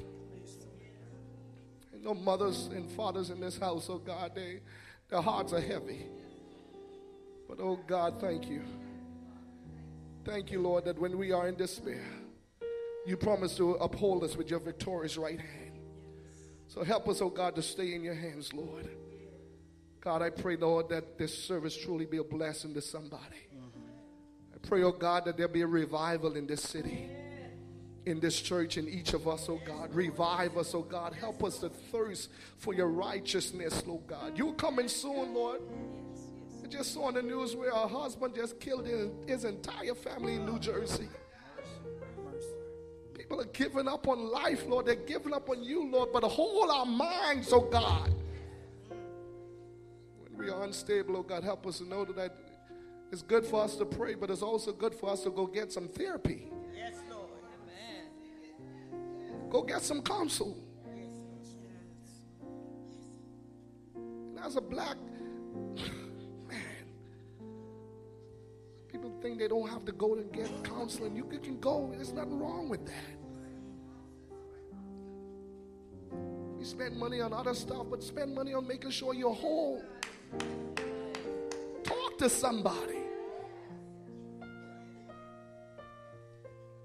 And 1.93 2.05
no 2.05 2.15
mothers 2.15 2.69
and 2.69 2.91
fathers 2.93 3.31
in 3.31 3.41
this 3.41 3.59
house, 3.59 3.89
oh 3.89 3.99
God, 3.99 4.33
they 4.35 4.61
their 5.09 5.23
hearts 5.23 5.53
are 5.53 5.61
heavy. 5.61 6.07
But 7.49 7.59
oh 7.61 7.81
God, 7.87 8.21
thank 8.21 8.49
you. 8.49 8.63
Thank 10.25 10.53
you, 10.53 10.61
Lord, 10.61 10.85
that 10.85 10.99
when 10.99 11.17
we 11.17 11.33
are 11.33 11.49
in 11.49 11.57
despair, 11.57 12.05
you 13.07 13.17
promise 13.17 13.57
to 13.57 13.73
uphold 13.75 14.23
us 14.23 14.37
with 14.37 14.51
your 14.51 14.61
victorious 14.61 15.17
right 15.17 15.41
hand. 15.41 15.79
So 16.69 16.85
help 16.85 17.09
us, 17.09 17.23
oh 17.23 17.31
God, 17.31 17.57
to 17.57 17.63
stay 17.63 17.95
in 17.95 18.05
your 18.05 18.15
hands, 18.15 18.53
Lord. 18.53 18.89
God, 20.01 20.23
I 20.23 20.31
pray, 20.31 20.57
Lord, 20.57 20.89
that 20.89 21.19
this 21.19 21.37
service 21.45 21.77
truly 21.77 22.07
be 22.07 22.17
a 22.17 22.25
blessing 22.25 22.73
to 22.75 22.81
somebody. 22.81 23.37
I 24.55 24.67
pray, 24.67 24.83
oh 24.83 24.93
God, 24.93 25.27
that 25.27 25.37
there 25.37 25.49
be 25.49 25.61
a 25.61 25.67
revival 25.67 26.37
in 26.37 26.47
this 26.47 26.63
city, 26.63 27.11
in 28.07 28.19
this 28.19 28.41
church, 28.41 28.79
in 28.79 28.89
each 28.89 29.13
of 29.13 29.29
us, 29.29 29.47
oh 29.51 29.61
God. 29.67 29.95
Revive 29.95 30.57
us, 30.57 30.75
oh 30.75 30.83
God. 30.83 31.13
Help 31.13 31.45
us 31.45 31.59
to 31.59 31.69
thirst 31.69 32.31
for 32.57 32.73
your 32.73 32.89
righteousness, 32.89 33.87
Lord 33.87 34.07
God. 34.07 34.39
You're 34.39 34.55
coming 34.55 34.89
soon, 34.89 35.35
Lord. 35.35 35.61
I 36.65 36.67
just 36.67 36.95
saw 36.95 37.05
on 37.05 37.15
the 37.15 37.23
news 37.23 37.55
where 37.55 37.71
a 37.71 37.87
husband 37.87 38.35
just 38.35 38.59
killed 38.59 38.87
his, 38.87 39.11
his 39.27 39.45
entire 39.45 39.95
family 39.95 40.37
in 40.37 40.47
New 40.47 40.59
Jersey. 40.59 41.09
People 43.13 43.43
are 43.43 43.53
giving 43.53 43.87
up 43.87 44.09
on 44.09 44.31
life, 44.31 44.65
Lord. 44.67 44.87
They're 44.87 44.95
giving 44.95 45.35
up 45.35 45.51
on 45.51 45.63
you, 45.63 45.91
Lord. 45.91 46.09
But 46.11 46.25
hold 46.25 46.71
our 46.71 46.87
minds, 46.87 47.53
oh 47.53 47.61
God 47.61 48.15
we 50.41 50.49
are 50.49 50.65
unstable, 50.65 51.19
oh 51.19 51.23
God, 51.23 51.45
help 51.45 51.67
us 51.67 51.79
to 51.79 51.85
know 51.85 52.05
that 52.07 52.35
it's 53.13 53.23
good 53.23 53.45
for 53.45 53.63
us 53.63 53.77
to 53.77 53.85
pray, 53.85 54.15
but 54.15 54.31
it's 54.31 54.43
also 54.43 54.73
good 54.73 54.95
for 54.95 55.11
us 55.11 55.23
to 55.25 55.31
go 55.31 55.47
get 55.47 55.71
some 55.71 55.87
therapy. 55.87 56.51
Yes, 56.75 56.95
Lord. 57.11 57.29
Amen. 57.63 59.51
Go 59.51 59.63
get 59.63 59.83
some 59.83 60.01
counsel. 60.01 60.57
And 63.95 64.39
as 64.43 64.57
a 64.57 64.61
black 64.61 64.97
man, 64.97 65.77
People 68.89 69.13
think 69.23 69.39
they 69.39 69.47
don't 69.47 69.69
have 69.69 69.85
to 69.85 69.93
go 69.93 70.15
and 70.15 70.33
get 70.33 70.51
counseling. 70.65 71.15
You 71.15 71.25
can 71.25 71.61
go. 71.61 71.93
There's 71.95 72.13
nothing 72.13 72.41
wrong 72.41 72.69
with 72.69 72.85
that. 72.87 72.95
We 76.59 76.65
spend 76.65 76.97
money 76.97 77.21
on 77.21 77.33
other 77.33 77.55
stuff, 77.55 77.87
but 77.89 78.03
spend 78.03 78.35
money 78.35 78.53
on 78.53 78.67
making 78.67 78.91
sure 78.91 79.15
you're 79.15 79.33
whole. 79.33 79.83
Talk 81.85 82.19
to 82.19 82.29
somebody. 82.29 82.99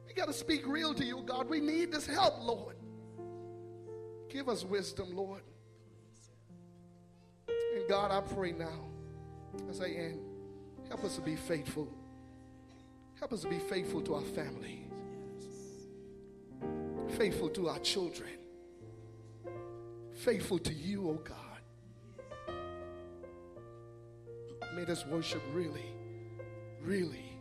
We 0.08 0.14
got 0.14 0.28
to 0.28 0.34
speak 0.34 0.68
real 0.68 0.94
to 0.94 1.04
you, 1.04 1.24
God. 1.26 1.50
We 1.50 1.60
need 1.60 1.92
this 1.92 2.06
help, 2.06 2.44
Lord. 2.44 2.76
Give 4.30 4.50
us 4.50 4.64
wisdom, 4.64 5.16
Lord. 5.16 5.42
And 7.48 7.88
God, 7.88 8.12
I 8.12 8.22
pray 8.22 8.52
now 8.52 8.86
as 9.70 9.82
I 9.82 9.88
end, 9.88 10.20
help 10.90 11.04
us 11.04 11.16
to 11.16 11.22
be 11.22 11.36
faithful. 11.36 11.88
Help 13.20 13.34
us 13.34 13.42
to 13.42 13.50
be 13.50 13.60
faithful 13.60 14.02
to 14.02 14.16
our 14.16 14.22
family, 14.22 14.88
faithful 17.18 17.50
to 17.50 17.70
our 17.70 17.80
children, 17.80 18.30
faithful 20.14 20.60
to 20.60 20.74
you, 20.74 21.10
oh 21.10 21.22
God. 21.24 21.45
May 24.76 24.84
this 24.84 25.06
worship 25.06 25.42
really, 25.54 25.86
really 26.82 27.40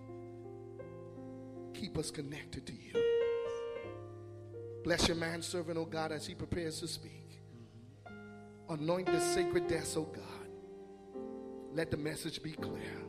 keep 1.74 1.99
us 1.99 2.12
connected 2.12 2.64
to 2.66 2.72
you. 2.72 2.93
Bless 4.85 5.09
your 5.09 5.16
man 5.16 5.43
servant, 5.43 5.76
oh 5.76 5.85
God, 5.85 6.12
as 6.12 6.26
he 6.26 6.35
prepares 6.35 6.78
to 6.80 6.87
speak. 6.87 7.41
Anoint 8.68 9.07
this 9.07 9.24
sacred 9.35 9.66
desk, 9.66 9.97
oh 9.97 10.05
God. 10.05 11.22
Let 11.72 11.91
the 11.91 11.97
message 11.97 12.41
be 12.41 12.53
clear. 12.53 13.03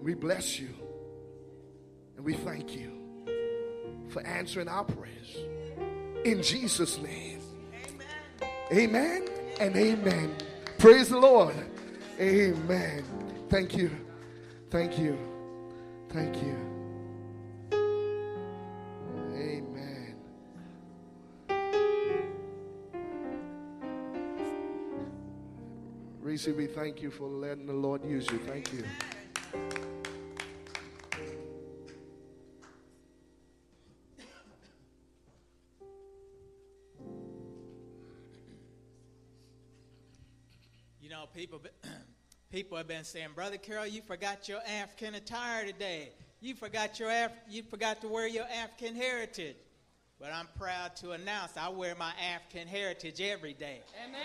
We 0.00 0.14
bless 0.14 0.60
you 0.60 0.70
and 2.16 2.24
we 2.24 2.34
thank 2.34 2.76
you 2.76 2.92
for 4.08 4.24
answering 4.24 4.68
our 4.68 4.84
prayers. 4.84 5.36
In 6.24 6.42
Jesus' 6.42 6.98
name. 6.98 7.40
Amen, 8.72 9.26
and 9.58 9.76
amen. 9.76 10.36
Praise 10.78 11.08
the 11.08 11.18
Lord. 11.18 11.54
Amen. 12.20 13.04
Thank 13.48 13.76
you. 13.76 13.90
Thank 14.70 14.98
you. 14.98 15.18
Thank 16.08 16.36
you. 16.36 16.56
Amen. 19.34 20.14
Reese, 26.20 26.46
we 26.46 26.66
thank 26.66 27.02
you 27.02 27.10
for 27.10 27.28
letting 27.28 27.66
the 27.66 27.72
Lord 27.72 28.04
use 28.04 28.26
you. 28.30 28.38
Thank 28.38 28.72
you. 28.72 28.84
Know, 41.12 41.26
people, 41.34 41.60
people 42.50 42.78
have 42.78 42.88
been 42.88 43.04
saying, 43.04 43.28
Brother 43.34 43.58
Carol, 43.58 43.86
you 43.86 44.00
forgot 44.00 44.48
your 44.48 44.60
African 44.80 45.14
attire 45.14 45.66
today. 45.66 46.08
You 46.40 46.54
forgot 46.54 46.98
your 46.98 47.10
Af- 47.10 47.32
you 47.48 47.62
forgot 47.62 48.00
to 48.00 48.08
wear 48.08 48.26
your 48.26 48.46
African 48.46 48.96
heritage. 48.96 49.56
But 50.18 50.32
I'm 50.32 50.48
proud 50.58 50.96
to 50.96 51.10
announce 51.10 51.56
I 51.56 51.68
wear 51.68 51.94
my 51.96 52.12
African 52.34 52.66
heritage 52.66 53.20
every 53.20 53.52
day. 53.52 53.80
Amen. 54.06 54.20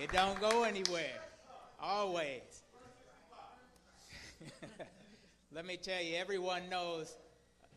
It 0.00 0.12
don't 0.12 0.40
go 0.40 0.62
anywhere. 0.62 1.20
Always. 1.80 2.62
Let 5.52 5.66
me 5.66 5.76
tell 5.76 6.00
you, 6.00 6.16
everyone 6.16 6.68
knows 6.68 7.16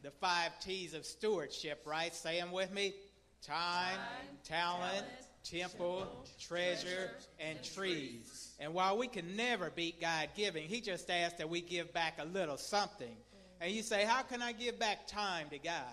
the 0.04 0.12
five 0.12 0.52
T's 0.60 0.94
of 0.94 1.06
stewardship, 1.06 1.82
right? 1.86 2.14
Say 2.14 2.40
them 2.40 2.52
with 2.52 2.72
me. 2.72 2.94
Time, 3.42 3.98
talent, 4.44 5.06
temple, 5.44 6.26
treasure, 6.40 7.12
and 7.40 7.62
trees. 7.64 8.54
And 8.60 8.74
while 8.74 8.98
we 8.98 9.08
can 9.08 9.36
never 9.36 9.70
beat 9.70 10.00
God 10.00 10.30
giving, 10.36 10.68
He 10.68 10.82
just 10.82 11.10
asks 11.10 11.38
that 11.38 11.50
we 11.50 11.62
give 11.62 11.94
back 11.94 12.20
a 12.20 12.26
little 12.26 12.58
something. 12.58 13.16
And 13.60 13.72
you 13.72 13.84
say, 13.84 14.06
How 14.06 14.24
can 14.24 14.42
I 14.42 14.52
give 14.52 14.80
back 14.80 15.08
time 15.08 15.48
to 15.52 15.58
God? 15.58 15.84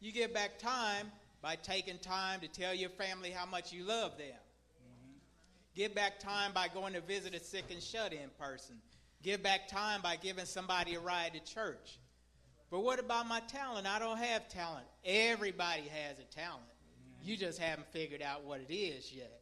You 0.00 0.12
give 0.12 0.34
back 0.34 0.58
time 0.58 1.10
by 1.42 1.56
taking 1.56 1.98
time 1.98 2.40
to 2.40 2.48
tell 2.48 2.74
your 2.74 2.90
family 2.90 3.30
how 3.30 3.46
much 3.46 3.72
you 3.72 3.84
love 3.84 4.16
them. 4.18 4.36
Give 5.74 5.94
back 5.94 6.20
time 6.20 6.52
by 6.52 6.68
going 6.68 6.92
to 6.92 7.00
visit 7.00 7.34
a 7.34 7.40
sick 7.40 7.64
and 7.70 7.82
shut 7.82 8.12
in 8.12 8.30
person. 8.38 8.76
Give 9.22 9.42
back 9.42 9.68
time 9.68 10.02
by 10.02 10.16
giving 10.16 10.44
somebody 10.44 10.94
a 10.94 11.00
ride 11.00 11.32
to 11.34 11.52
church. 11.52 11.98
But 12.70 12.80
what 12.80 12.98
about 12.98 13.26
my 13.26 13.40
talent? 13.40 13.86
I 13.86 13.98
don't 13.98 14.18
have 14.18 14.48
talent. 14.48 14.86
Everybody 15.04 15.82
has 15.82 16.18
a 16.18 16.34
talent. 16.34 16.62
You 17.24 17.38
just 17.38 17.58
haven't 17.58 17.86
figured 17.88 18.20
out 18.20 18.44
what 18.44 18.60
it 18.60 18.72
is 18.72 19.10
yet. 19.10 19.40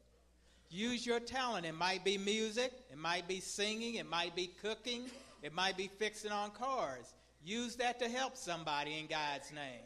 Use 0.71 1.05
your 1.05 1.19
talent. 1.19 1.67
It 1.67 1.75
might 1.75 2.05
be 2.05 2.17
music, 2.17 2.73
it 2.91 2.97
might 2.97 3.27
be 3.27 3.41
singing, 3.41 3.97
it 3.97 4.09
might 4.09 4.37
be 4.37 4.53
cooking, 4.63 5.11
it 5.43 5.53
might 5.53 5.77
be 5.77 5.91
fixing 5.99 6.31
on 6.31 6.53
cars. 6.53 7.13
Use 7.45 7.75
that 7.77 7.99
to 7.99 8.09
help 8.09 8.37
somebody 8.37 9.01
in 9.01 9.09
God's 9.09 9.51
name. 9.53 9.83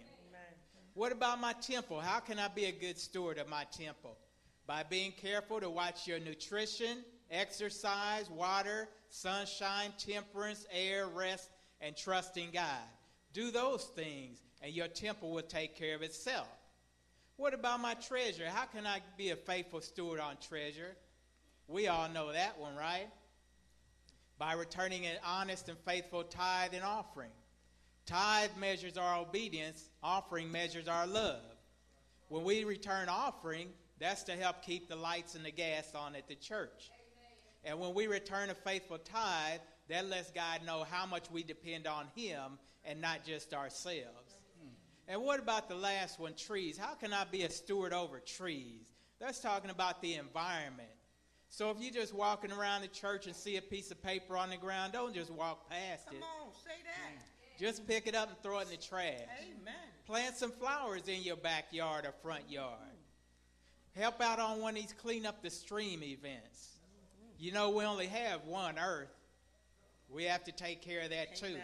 What 0.92 1.10
about 1.10 1.40
my 1.40 1.54
temple? 1.54 2.00
How 2.00 2.20
can 2.20 2.38
I 2.38 2.48
be 2.48 2.66
a 2.66 2.72
good 2.72 2.98
steward 2.98 3.38
of 3.38 3.48
my 3.48 3.64
temple? 3.64 4.16
By 4.66 4.82
being 4.82 5.12
careful 5.12 5.58
to 5.60 5.70
watch 5.70 6.06
your 6.06 6.20
nutrition, 6.20 6.98
exercise, 7.30 8.28
water, 8.30 8.88
sunshine, 9.08 9.92
temperance, 9.98 10.66
air, 10.70 11.06
rest, 11.06 11.50
and 11.80 11.96
trusting 11.96 12.50
God. 12.52 12.84
Do 13.32 13.50
those 13.50 13.84
things, 13.84 14.42
and 14.60 14.72
your 14.72 14.88
temple 14.88 15.30
will 15.30 15.42
take 15.42 15.76
care 15.76 15.94
of 15.94 16.02
itself. 16.02 16.48
What 17.36 17.52
about 17.52 17.80
my 17.80 17.94
treasure? 17.94 18.48
How 18.48 18.64
can 18.64 18.86
I 18.86 19.00
be 19.18 19.30
a 19.30 19.36
faithful 19.36 19.80
steward 19.80 20.20
on 20.20 20.36
treasure? 20.48 20.96
We 21.68 21.88
all 21.88 22.08
know 22.08 22.32
that 22.32 22.58
one, 22.58 22.74
right? 22.76 23.08
By 24.38 24.54
returning 24.54 25.04
an 25.06 25.16
honest 25.24 25.68
and 25.68 25.78
faithful 25.78 26.24
tithe 26.24 26.72
and 26.72 26.84
offering. 26.84 27.30
Tithe 28.06 28.50
measures 28.58 28.96
our 28.96 29.18
obedience, 29.18 29.90
offering 30.02 30.50
measures 30.50 30.88
our 30.88 31.06
love. 31.06 31.42
When 32.28 32.44
we 32.44 32.64
return 32.64 33.08
offering, 33.08 33.68
that's 33.98 34.22
to 34.24 34.32
help 34.32 34.62
keep 34.62 34.88
the 34.88 34.96
lights 34.96 35.34
and 35.34 35.44
the 35.44 35.50
gas 35.50 35.92
on 35.94 36.14
at 36.14 36.28
the 36.28 36.34
church. 36.36 36.90
And 37.64 37.80
when 37.80 37.94
we 37.94 38.06
return 38.06 38.50
a 38.50 38.54
faithful 38.54 38.98
tithe, 38.98 39.60
that 39.88 40.08
lets 40.08 40.30
God 40.30 40.60
know 40.64 40.84
how 40.88 41.04
much 41.06 41.30
we 41.30 41.42
depend 41.42 41.86
on 41.86 42.06
Him 42.14 42.58
and 42.84 43.00
not 43.00 43.24
just 43.24 43.52
ourselves. 43.52 44.25
And 45.08 45.22
what 45.22 45.38
about 45.38 45.68
the 45.68 45.74
last 45.74 46.18
one, 46.18 46.34
trees? 46.34 46.76
How 46.76 46.94
can 46.94 47.12
I 47.12 47.24
be 47.24 47.42
a 47.42 47.50
steward 47.50 47.92
over 47.92 48.18
trees? 48.20 48.86
That's 49.20 49.40
talking 49.40 49.70
about 49.70 50.02
the 50.02 50.14
environment. 50.14 50.88
So 51.48 51.70
if 51.70 51.76
you're 51.80 51.92
just 51.92 52.12
walking 52.12 52.52
around 52.52 52.82
the 52.82 52.88
church 52.88 53.26
and 53.26 53.34
see 53.34 53.56
a 53.56 53.62
piece 53.62 53.90
of 53.90 54.02
paper 54.02 54.36
on 54.36 54.50
the 54.50 54.56
ground, 54.56 54.92
don't 54.92 55.14
just 55.14 55.30
walk 55.30 55.70
past 55.70 56.06
Come 56.06 56.16
it. 56.16 56.20
Come 56.20 56.46
on, 56.46 56.52
say 56.54 56.82
that. 56.84 57.24
Just 57.58 57.86
pick 57.86 58.06
it 58.06 58.14
up 58.14 58.28
and 58.28 58.42
throw 58.42 58.58
it 58.58 58.64
in 58.64 58.70
the 58.70 58.76
trash. 58.76 59.14
Amen. 59.40 59.74
Plant 60.06 60.36
some 60.36 60.50
flowers 60.52 61.08
in 61.08 61.22
your 61.22 61.36
backyard 61.36 62.04
or 62.04 62.12
front 62.22 62.50
yard. 62.50 62.78
Help 63.94 64.20
out 64.20 64.38
on 64.38 64.60
one 64.60 64.76
of 64.76 64.82
these 64.82 64.92
clean 64.92 65.24
up 65.24 65.42
the 65.42 65.48
stream 65.48 66.02
events. 66.02 66.72
You 67.38 67.52
know, 67.52 67.70
we 67.70 67.84
only 67.84 68.06
have 68.06 68.44
one 68.44 68.78
earth. 68.78 69.08
We 70.10 70.24
have 70.24 70.44
to 70.44 70.52
take 70.52 70.82
care 70.82 71.00
of 71.02 71.10
that 71.10 71.36
too. 71.36 71.56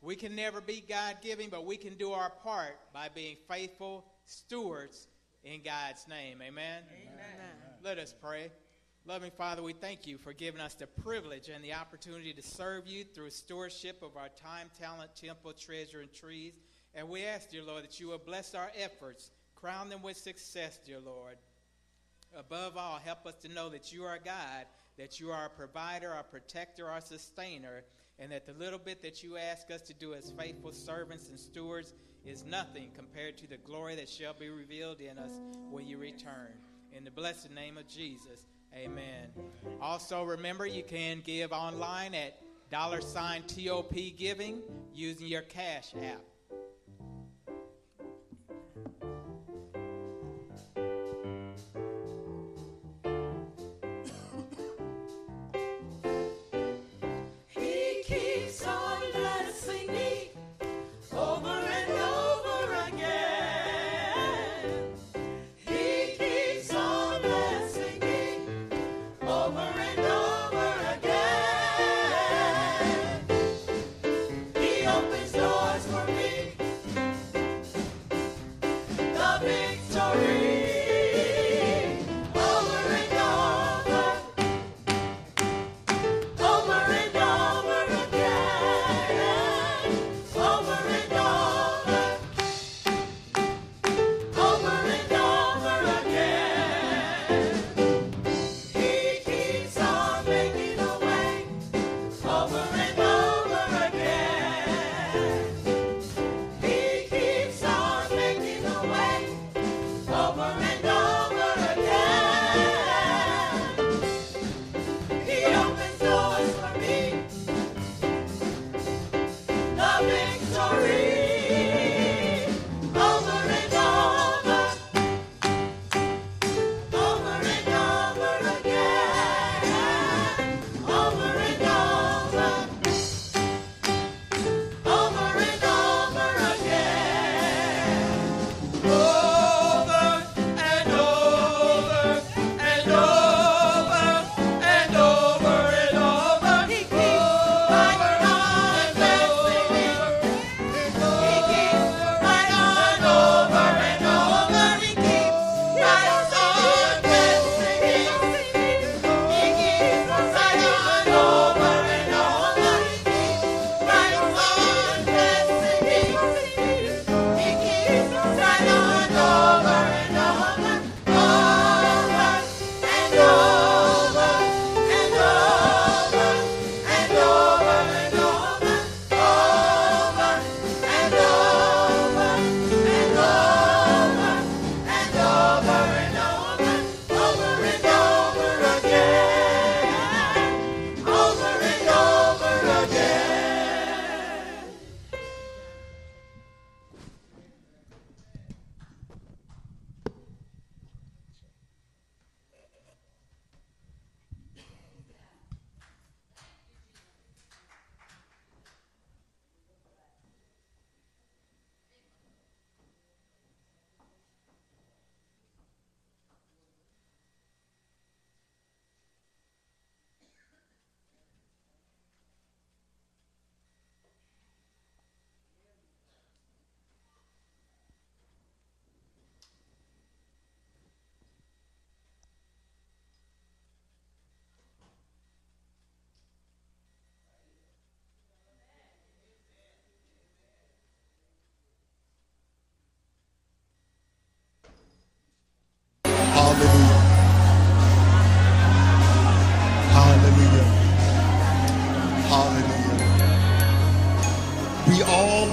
We 0.00 0.14
can 0.14 0.36
never 0.36 0.60
be 0.60 0.84
God 0.88 1.16
giving, 1.22 1.48
but 1.48 1.66
we 1.66 1.76
can 1.76 1.94
do 1.94 2.12
our 2.12 2.30
part 2.30 2.78
by 2.92 3.08
being 3.12 3.36
faithful 3.48 4.04
stewards 4.26 5.08
in 5.42 5.62
God's 5.62 6.06
name. 6.08 6.40
Amen? 6.40 6.82
Let 7.82 7.98
us 7.98 8.14
pray. 8.20 8.50
Loving 9.06 9.30
Father, 9.30 9.62
we 9.62 9.72
thank 9.72 10.06
you 10.06 10.18
for 10.18 10.32
giving 10.32 10.60
us 10.60 10.74
the 10.74 10.86
privilege 10.86 11.48
and 11.48 11.64
the 11.64 11.72
opportunity 11.72 12.32
to 12.34 12.42
serve 12.42 12.86
you 12.86 13.04
through 13.04 13.30
stewardship 13.30 14.02
of 14.02 14.16
our 14.16 14.28
time, 14.28 14.70
talent, 14.78 15.10
temple, 15.16 15.52
treasure, 15.52 16.00
and 16.00 16.12
trees. 16.12 16.52
And 16.94 17.08
we 17.08 17.24
ask, 17.24 17.50
dear 17.50 17.62
Lord, 17.62 17.84
that 17.84 17.98
you 17.98 18.08
will 18.08 18.18
bless 18.18 18.54
our 18.54 18.70
efforts, 18.76 19.30
crown 19.54 19.88
them 19.88 20.02
with 20.02 20.16
success, 20.16 20.78
dear 20.84 21.00
Lord. 21.00 21.36
Above 22.36 22.76
all, 22.76 23.00
help 23.02 23.26
us 23.26 23.36
to 23.42 23.48
know 23.48 23.68
that 23.70 23.92
you 23.92 24.04
are 24.04 24.18
God, 24.22 24.66
that 24.98 25.18
you 25.18 25.30
are 25.30 25.42
our 25.42 25.48
provider, 25.48 26.12
our 26.12 26.22
protector, 26.22 26.86
our 26.86 27.00
sustainer, 27.00 27.84
and 28.18 28.32
that 28.32 28.46
the 28.46 28.52
little 28.54 28.78
bit 28.78 29.02
that 29.02 29.22
you 29.22 29.36
ask 29.36 29.70
us 29.70 29.82
to 29.82 29.94
do 29.94 30.14
as 30.14 30.30
faithful 30.30 30.72
servants 30.72 31.28
and 31.28 31.38
stewards 31.38 31.94
is 32.24 32.44
nothing 32.44 32.90
compared 32.94 33.38
to 33.38 33.46
the 33.46 33.56
glory 33.58 33.94
that 33.96 34.08
shall 34.08 34.34
be 34.34 34.48
revealed 34.48 35.00
in 35.00 35.18
us 35.18 35.32
when 35.70 35.86
you 35.86 35.98
return. 35.98 36.52
In 36.92 37.04
the 37.04 37.10
blessed 37.10 37.50
name 37.50 37.78
of 37.78 37.86
Jesus, 37.86 38.46
amen. 38.74 39.30
Also, 39.80 40.24
remember 40.24 40.66
you 40.66 40.82
can 40.82 41.22
give 41.24 41.52
online 41.52 42.14
at 42.14 42.40
dollar 42.70 43.00
sign 43.00 43.42
TOP 43.42 43.94
giving 44.16 44.62
using 44.92 45.26
your 45.26 45.42
cash 45.42 45.94
app. 46.02 46.20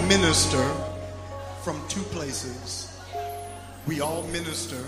Minister 0.08 0.64
from 1.64 1.82
two 1.88 2.04
places. 2.04 2.96
We 3.88 4.02
all 4.02 4.22
minister 4.28 4.84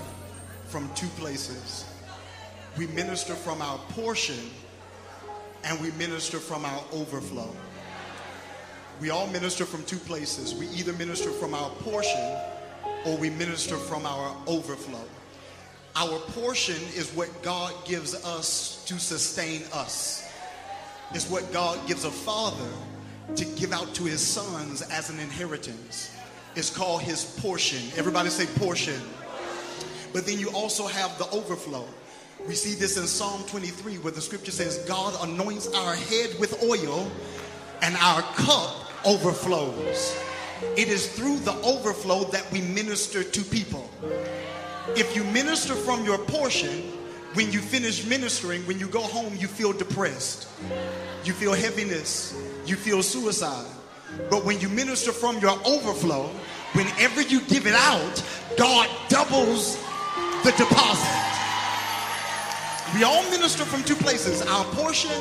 from 0.68 0.94
two 0.94 1.08
places. 1.20 1.86
We 2.78 2.86
minister 2.88 3.34
from 3.34 3.60
our 3.62 3.80
portion 3.90 4.40
and 5.64 5.82
we 5.82 5.90
minister 5.92 6.38
from 6.38 6.66
our 6.66 6.84
overflow. 6.92 7.50
We 9.02 9.10
all 9.10 9.26
minister 9.28 9.66
from 9.66 9.84
two 9.86 9.98
places. 9.98 10.54
We 10.54 10.68
either 10.68 10.94
minister 10.94 11.32
from 11.32 11.56
our 11.56 11.72
portion 11.82 12.38
or 13.06 13.18
we 13.18 13.32
minister 13.32 13.78
from 13.78 14.06
our 14.06 14.36
overflow. 14.46 15.04
Our 15.96 16.20
portion 16.20 16.82
is 16.96 17.12
what 17.16 17.42
God 17.42 17.74
gives 17.86 18.14
us 18.24 18.84
to 18.86 19.00
sustain 19.00 19.64
us. 19.74 20.32
It's 21.16 21.28
what 21.28 21.52
God 21.52 21.88
gives 21.88 22.04
a 22.04 22.12
father 22.12 22.70
to 23.36 23.46
give 23.46 23.74
out 23.74 23.94
to 23.96 24.04
his 24.04 24.22
sons 24.22 24.82
as 24.82 25.10
an 25.10 25.20
inheritance. 25.20 26.16
It's 26.56 26.70
called 26.70 27.02
his 27.02 27.24
portion. 27.40 27.80
Everybody 27.98 28.30
say 28.30 28.46
portion. 28.60 29.00
But 30.14 30.26
then 30.26 30.40
you 30.40 30.50
also 30.52 30.88
have 30.88 31.18
the 31.18 31.30
overflow. 31.30 31.86
We 32.48 32.56
see 32.56 32.74
this 32.74 32.98
in 32.98 33.06
Psalm 33.06 33.44
23 33.48 34.00
where 34.00 34.14
the 34.14 34.22
scripture 34.22 34.52
says, 34.52 34.80
God 34.88 35.16
anoints 35.28 35.68
our 35.74 35.96
head 35.96 36.30
with 36.40 36.64
oil 36.64 37.12
and 37.82 37.96
our 37.98 38.22
cup 38.22 38.88
overflows. 39.06 40.18
It 40.76 40.88
is 40.88 41.08
through 41.12 41.38
the 41.40 41.54
overflow 41.62 42.24
that 42.26 42.52
we 42.52 42.62
minister 42.62 43.24
to 43.24 43.42
people. 43.44 43.90
If 44.96 45.16
you 45.16 45.24
minister 45.26 45.76
from 45.76 46.04
your 46.06 46.18
portion, 46.18 46.94
when 47.34 47.52
you 47.52 47.60
finish 47.60 48.06
ministering, 48.06 48.66
when 48.66 48.80
you 48.80 48.88
go 48.88 49.02
home, 49.02 49.36
you 49.38 49.48
feel 49.48 49.74
depressed, 49.74 50.48
you 51.24 51.34
feel 51.34 51.54
heaviness, 51.54 52.34
you 52.68 52.76
feel 52.76 53.02
suicide. 53.02 53.66
But 54.30 54.46
when 54.46 54.60
you 54.60 54.70
minister 54.70 55.12
from 55.12 55.40
your 55.40 55.58
overflow, 55.66 56.30
whenever 56.74 57.22
you 57.22 57.42
give 57.42 57.68
it 57.68 57.76
out, 57.76 58.24
God 58.58 58.90
doubles 59.10 59.78
the 60.44 60.52
deposit. 60.58 61.28
We 62.96 63.04
all 63.04 63.24
minister 63.30 63.66
from 63.66 63.84
two 63.84 63.96
places 63.96 64.42
our 64.42 64.66
portion 64.74 65.12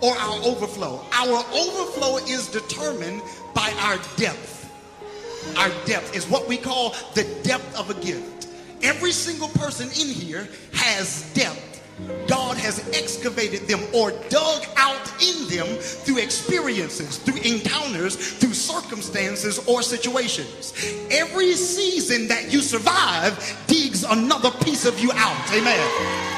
or 0.00 0.14
our 0.16 0.42
overflow. 0.42 1.04
Our 1.12 1.44
overflow 1.52 2.16
is 2.16 2.48
determined 2.48 3.20
by 3.54 3.72
our 3.80 3.98
depth. 4.16 4.56
Our 5.56 5.68
depth 5.84 6.16
is 6.16 6.28
what 6.28 6.48
we 6.48 6.56
call 6.56 6.94
the 7.14 7.24
depth 7.42 7.78
of 7.78 7.90
a 7.90 7.94
gift. 8.00 8.48
Every 8.82 9.12
single 9.12 9.48
person 9.48 9.88
in 9.88 10.08
here 10.08 10.48
has 10.72 11.30
depth. 11.34 11.69
God 12.26 12.56
has 12.58 12.78
excavated 12.96 13.66
them 13.66 13.80
or 13.92 14.12
dug 14.28 14.64
out 14.76 15.22
in 15.22 15.48
them 15.48 15.66
through 15.78 16.18
experiences, 16.18 17.18
through 17.18 17.40
encounters, 17.42 18.34
through 18.34 18.54
circumstances 18.54 19.58
or 19.66 19.82
situations. 19.82 20.72
Every 21.10 21.52
season 21.54 22.28
that 22.28 22.52
you 22.52 22.60
survive 22.60 23.34
digs 23.66 24.04
another 24.04 24.50
piece 24.64 24.84
of 24.86 24.98
you 25.00 25.10
out. 25.14 25.52
Amen. 25.52 26.30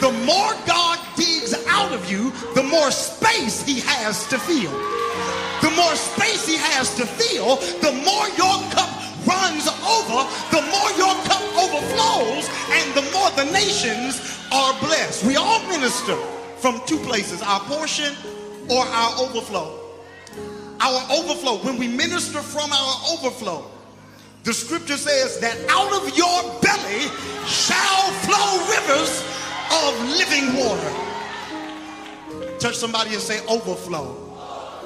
The 0.00 0.12
more 0.24 0.52
God 0.66 0.98
digs 1.16 1.54
out 1.68 1.92
of 1.92 2.10
you, 2.10 2.30
the 2.54 2.62
more 2.62 2.90
space 2.90 3.64
he 3.64 3.80
has 3.80 4.26
to 4.28 4.38
fill. 4.38 4.72
The 5.62 5.70
more 5.76 5.94
space 5.96 6.46
he 6.46 6.56
has 6.58 6.94
to 6.96 7.06
fill, 7.06 7.56
the 7.80 7.92
more 8.04 8.28
your 8.36 8.58
cup 8.70 8.90
runs 9.26 9.66
over, 9.66 10.20
the 10.52 10.60
more 10.68 10.90
your 11.00 11.14
cup 11.24 11.40
overflows, 11.56 12.44
the 13.30 13.44
nations 13.52 14.20
are 14.52 14.78
blessed. 14.80 15.24
We 15.24 15.36
all 15.36 15.60
minister 15.68 16.16
from 16.58 16.80
two 16.86 16.98
places 16.98 17.42
our 17.42 17.60
portion 17.60 18.14
or 18.70 18.84
our 18.84 19.20
overflow. 19.20 19.80
Our 20.80 21.02
overflow, 21.12 21.58
when 21.58 21.78
we 21.78 21.88
minister 21.88 22.40
from 22.40 22.72
our 22.72 22.94
overflow, 23.12 23.70
the 24.42 24.52
scripture 24.52 24.96
says 24.96 25.38
that 25.40 25.56
out 25.70 25.92
of 25.92 26.16
your 26.16 26.60
belly 26.60 27.08
shall 27.46 28.10
flow 28.24 28.60
rivers 28.68 29.24
of 29.72 29.98
living 30.10 30.56
water. 30.58 30.92
Touch 32.58 32.76
somebody 32.76 33.14
and 33.14 33.22
say 33.22 33.44
overflow. 33.46 34.20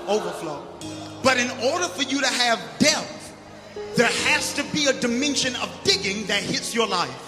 Overflow. 0.07 0.65
But 1.23 1.39
in 1.39 1.51
order 1.73 1.89
for 1.89 2.03
you 2.03 2.21
to 2.21 2.27
have 2.27 2.61
depth, 2.79 3.37
there 3.97 4.07
has 4.07 4.55
to 4.55 4.65
be 4.73 4.87
a 4.87 4.93
dimension 4.93 5.57
of 5.57 5.71
digging 5.83 6.27
that 6.27 6.43
hits 6.43 6.75
your 6.75 6.87
life. 6.87 7.28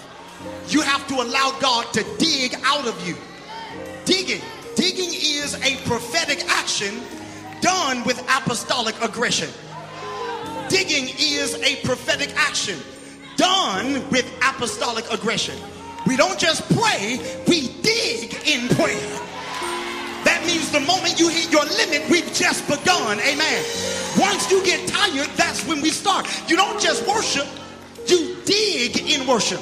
You 0.67 0.81
have 0.81 1.07
to 1.07 1.15
allow 1.15 1.57
God 1.59 1.91
to 1.93 2.05
dig 2.17 2.55
out 2.63 2.87
of 2.87 3.07
you. 3.07 3.15
Digging. 4.05 4.41
Digging 4.75 5.11
is 5.13 5.55
a 5.55 5.75
prophetic 5.87 6.43
action 6.47 7.01
done 7.61 8.03
with 8.03 8.19
apostolic 8.37 8.95
aggression. 9.01 9.49
Digging 10.69 11.13
is 11.19 11.55
a 11.55 11.75
prophetic 11.85 12.33
action 12.35 12.79
done 13.35 14.07
with 14.09 14.25
apostolic 14.41 15.05
aggression. 15.11 15.55
We 16.07 16.15
don't 16.15 16.39
just 16.39 16.63
pray, 16.77 17.19
we 17.47 17.69
dig 17.81 18.33
in 18.47 18.67
prayer. 18.75 19.19
That 20.23 20.43
means 20.45 20.71
the 20.71 20.79
moment 20.79 21.19
you 21.19 21.29
hit 21.29 21.51
your 21.51 21.65
limit, 21.65 22.09
we've 22.09 22.33
just 22.33 22.67
begun. 22.67 23.19
Amen. 23.19 23.63
Once 24.17 24.49
you 24.49 24.63
get 24.63 24.87
tired, 24.87 25.29
that's 25.35 25.65
when 25.67 25.81
we 25.81 25.89
start. 25.89 26.27
You 26.49 26.55
don't 26.55 26.79
just 26.81 27.07
worship, 27.07 27.47
you 28.07 28.37
dig 28.45 29.09
in 29.09 29.27
worship. 29.27 29.61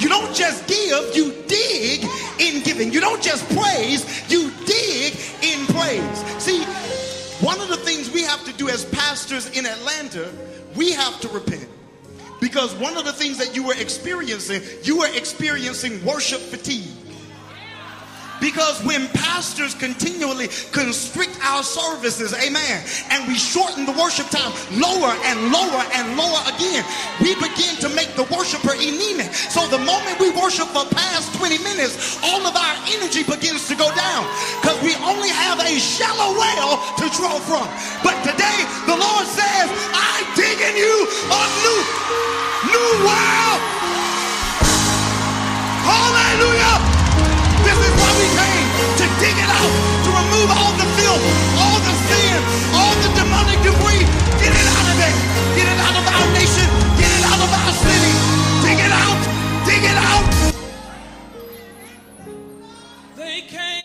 You 0.00 0.08
don't 0.08 0.34
just 0.34 0.66
give, 0.66 1.14
you 1.14 1.34
dig 1.46 2.04
in 2.38 2.62
giving. 2.62 2.92
You 2.92 3.00
don't 3.00 3.22
just 3.22 3.44
praise, 3.56 4.30
you 4.30 4.50
dig 4.64 5.14
in 5.42 5.66
praise. 5.66 6.42
See, 6.42 6.64
one 7.44 7.60
of 7.60 7.68
the 7.68 7.76
things 7.76 8.10
we 8.10 8.22
have 8.22 8.44
to 8.44 8.52
do 8.54 8.68
as 8.68 8.84
pastors 8.86 9.50
in 9.56 9.66
Atlanta, 9.66 10.30
we 10.76 10.92
have 10.92 11.20
to 11.20 11.28
repent. 11.28 11.68
Because 12.40 12.74
one 12.76 12.96
of 12.96 13.04
the 13.04 13.12
things 13.12 13.36
that 13.38 13.54
you 13.54 13.66
were 13.66 13.74
experiencing, 13.74 14.62
you 14.82 14.98
were 14.98 15.08
experiencing 15.14 16.02
worship 16.04 16.40
fatigue. 16.40 16.88
Because 18.40 18.82
when 18.82 19.08
pastors 19.08 19.74
continually 19.74 20.48
constrict 20.72 21.36
our 21.44 21.62
services, 21.62 22.32
amen, 22.34 22.82
and 23.10 23.28
we 23.28 23.36
shorten 23.36 23.84
the 23.84 23.92
worship 23.92 24.28
time 24.30 24.52
lower 24.80 25.12
and 25.28 25.52
lower 25.52 25.84
and 25.94 26.16
lower 26.16 26.40
again, 26.48 26.84
we 27.20 27.34
begin 27.36 27.76
to 27.84 27.88
make 27.92 28.16
the 28.16 28.24
worshiper 28.32 28.72
anemic. 28.72 29.32
So 29.52 29.68
the 29.68 29.78
moment 29.78 30.18
we 30.18 30.30
worship 30.32 30.68
for 30.72 30.88
past 30.96 31.34
20 31.36 31.58
minutes, 31.62 32.18
all 32.24 32.40
of 32.46 32.56
our 32.56 32.76
energy 32.88 33.22
begins 33.22 33.68
to 33.68 33.76
go 33.76 33.92
down 33.94 34.24
because 34.60 34.80
we 34.82 34.96
only 35.04 35.28
have 35.28 35.60
a 35.60 35.78
shallow 35.78 36.32
well 36.36 36.80
to 36.96 37.06
draw 37.12 37.36
from. 37.44 37.68
But 38.02 38.16
today, 38.24 38.58
the 38.88 38.96
Lord 38.96 39.26
says, 39.28 39.68
I 39.92 40.24
dig 40.34 40.56
in 40.58 40.74
you 40.76 40.96
a 41.28 41.42
new, 41.60 41.78
new 42.72 42.88
well. 43.04 43.56
Hallelujah. 45.84 46.79
Debris. 53.62 54.04
Get 54.42 54.52
it 54.60 54.68
out 54.76 54.86
of 54.90 54.96
there. 55.00 55.16
Get 55.56 55.68
it 55.72 55.80
out 55.86 55.96
of 56.00 56.04
our 56.14 56.28
nation. 56.32 56.68
Get 57.00 57.10
it 57.18 57.24
out 57.30 57.40
of 57.44 57.50
our 57.60 57.72
city. 57.84 58.14
Dig 58.64 58.80
it 58.86 58.92
out. 59.04 59.20
Dig 59.66 59.84
it 59.92 59.98
out. 60.10 60.28
They 63.16 63.40
came. 63.42 63.82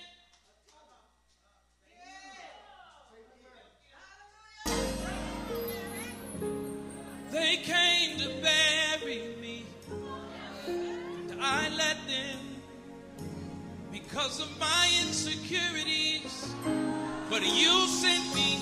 They 7.32 7.58
came 7.58 8.18
to 8.20 8.30
bury 8.42 9.36
me. 9.42 9.66
And 10.68 11.42
I 11.42 11.70
let 11.78 11.98
them 12.08 12.40
because 13.92 14.40
of 14.40 14.50
my 14.60 14.90
insecurities. 15.06 16.54
But 17.30 17.44
you 17.44 17.88
sent 17.88 18.36
me 18.36 18.60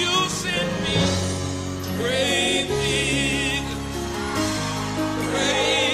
you 0.00 0.28
sent 0.28 0.82
me. 0.82 0.96
Grave 1.98 3.39
praise. 5.40 5.89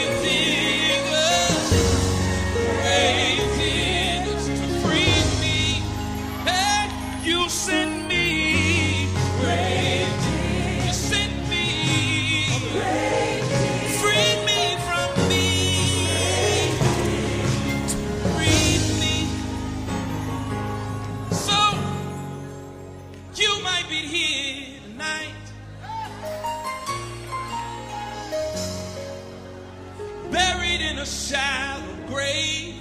A 31.07 31.09
shallow 31.09 31.97
grave 32.09 32.75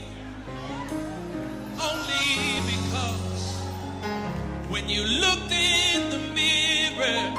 only 1.80 2.60
because 2.66 3.62
when 4.68 4.90
you 4.90 5.04
looked 5.04 5.52
in 5.52 6.10
the 6.10 6.20
mirror, 6.34 7.34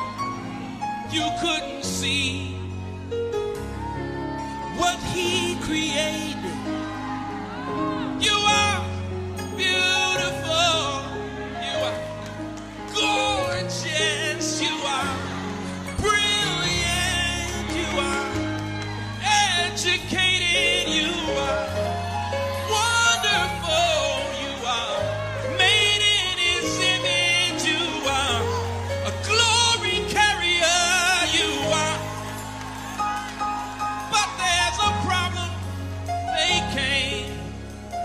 you 1.10 1.24
couldn't 1.40 1.82
see 1.82 2.54
what 4.78 4.98
He 5.12 5.56
created. 5.62 6.25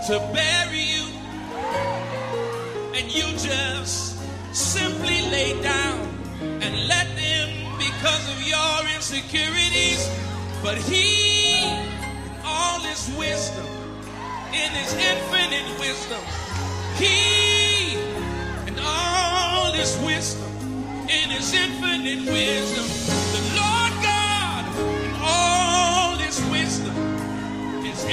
To 0.06 0.18
bury 0.32 0.80
you, 0.80 1.06
and 2.92 3.06
you 3.14 3.22
just 3.38 4.18
simply 4.52 5.22
lay 5.30 5.62
down 5.62 6.00
and 6.40 6.88
let 6.88 7.06
them 7.14 7.48
because 7.78 8.28
of 8.28 8.42
your 8.42 8.94
insecurities. 8.96 10.10
But 10.60 10.78
He, 10.78 11.62
all 12.44 12.80
His 12.80 13.14
wisdom, 13.16 13.66
in 14.52 14.70
His 14.72 14.92
infinite 14.92 15.78
wisdom, 15.78 16.20
He, 16.96 17.94
in 18.66 18.76
all 18.82 19.70
His 19.72 19.96
wisdom, 19.98 20.50
in 21.02 21.30
His 21.30 21.54
infinite 21.54 22.26
wisdom, 22.28 23.01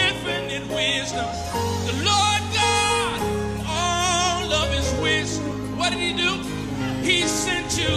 infinite 0.08 0.68
wisdom, 0.74 1.28
the 1.90 1.96
Lord 2.10 2.44
God, 2.62 3.18
all 3.68 4.54
of 4.62 4.68
His 4.78 4.90
wisdom, 5.02 5.78
what 5.78 5.90
did 5.92 6.00
He 6.00 6.14
do? 6.14 6.32
He 7.04 7.22
sent 7.24 7.78
you 7.78 7.96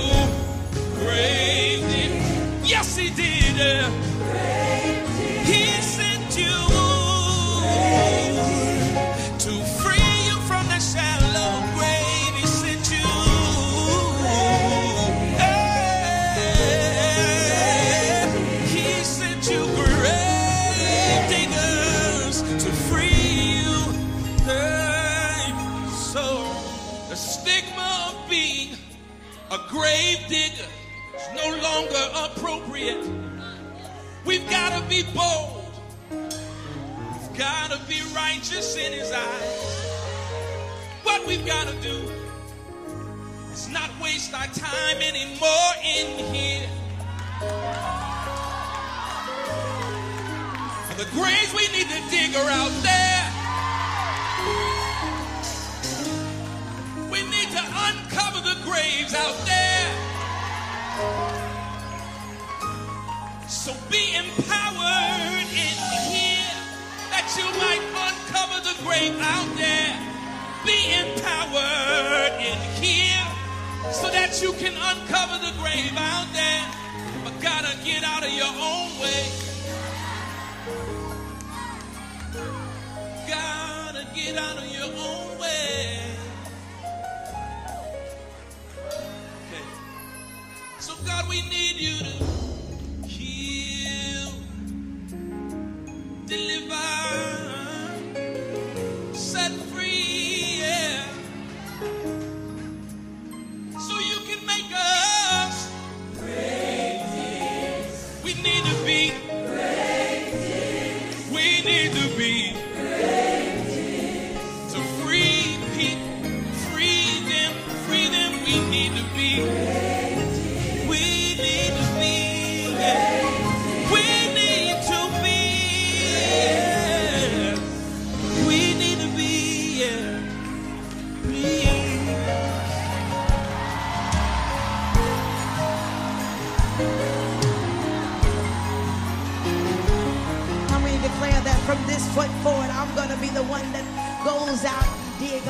be 34.93 35.03
bold. 35.15 35.73
We've 36.11 37.39
got 37.39 37.71
to 37.71 37.79
be 37.89 38.03
righteous 38.15 38.77
in 38.77 38.93
His 38.93 39.11
eyes. 39.11 39.87
What 41.03 41.27
we've 41.27 41.47
got 41.47 41.67
to 41.67 41.75
do 41.81 41.97
is 43.55 43.71
not 43.71 43.89
waste 44.03 44.35
our 44.35 44.49
time 44.49 44.99
anymore 45.01 45.73
in 45.83 46.07
here. 46.35 46.69
For 50.89 50.97
the 51.03 51.09
graves 51.17 51.55
we 51.57 51.67
need 51.73 51.89
to 51.89 52.01
dig 52.11 52.37
are 52.37 52.51
out 52.51 52.75
there. 52.83 53.25
We 57.11 57.23
need 57.31 57.49
to 57.57 57.63
uncover 57.87 58.41
the 58.43 58.61
graves 58.63 59.15
out 59.15 59.39
there. 59.47 61.42
So 63.63 63.73
be 63.89 64.17
empowered 64.17 65.47
in 65.55 65.77
here 66.11 66.59
that 67.15 67.31
you 67.39 67.47
might 67.63 67.79
uncover 67.95 68.59
the 68.59 68.75
grave 68.83 69.15
out 69.23 69.55
there. 69.55 69.95
Be 70.67 70.91
empowered 70.99 72.43
in 72.43 72.59
here 72.83 73.23
so 73.93 74.11
that 74.11 74.43
you 74.43 74.53
can 74.55 74.75
uncover 74.75 75.39
the 75.47 75.55
grave 75.63 75.95
out 75.97 76.27
there. 76.35 76.65
But 77.23 77.41
gotta 77.41 77.79
get 77.85 78.03
out 78.03 78.25
of 78.27 78.33
your 78.33 78.51
own 78.51 78.99
way. 78.99 79.31
Gotta 83.29 84.09
get 84.13 84.37
out 84.39 84.59
of 84.59 84.67
your 84.75 84.91
own 84.91 85.39
way. 85.39 86.01
Okay. 89.47 89.65
So 90.81 90.95
God, 91.07 91.29
we 91.29 91.43
need 91.43 91.77
you 91.77 91.99
to 91.99 92.32
deliver, 96.73 97.32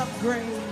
and 0.03 0.72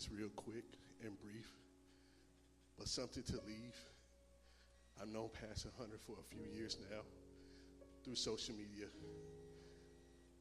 this 0.00 0.08
real 0.18 0.30
quick 0.30 0.64
and 1.04 1.18
brief, 1.20 1.50
but 2.78 2.88
something 2.88 3.22
to 3.22 3.34
leave. 3.46 3.76
I've 5.00 5.08
known 5.08 5.28
Pastor 5.28 5.68
Hunter 5.78 5.98
for 6.06 6.12
a 6.12 6.34
few 6.34 6.44
years 6.56 6.78
now 6.90 7.00
through 8.02 8.14
social 8.14 8.54
media, 8.54 8.86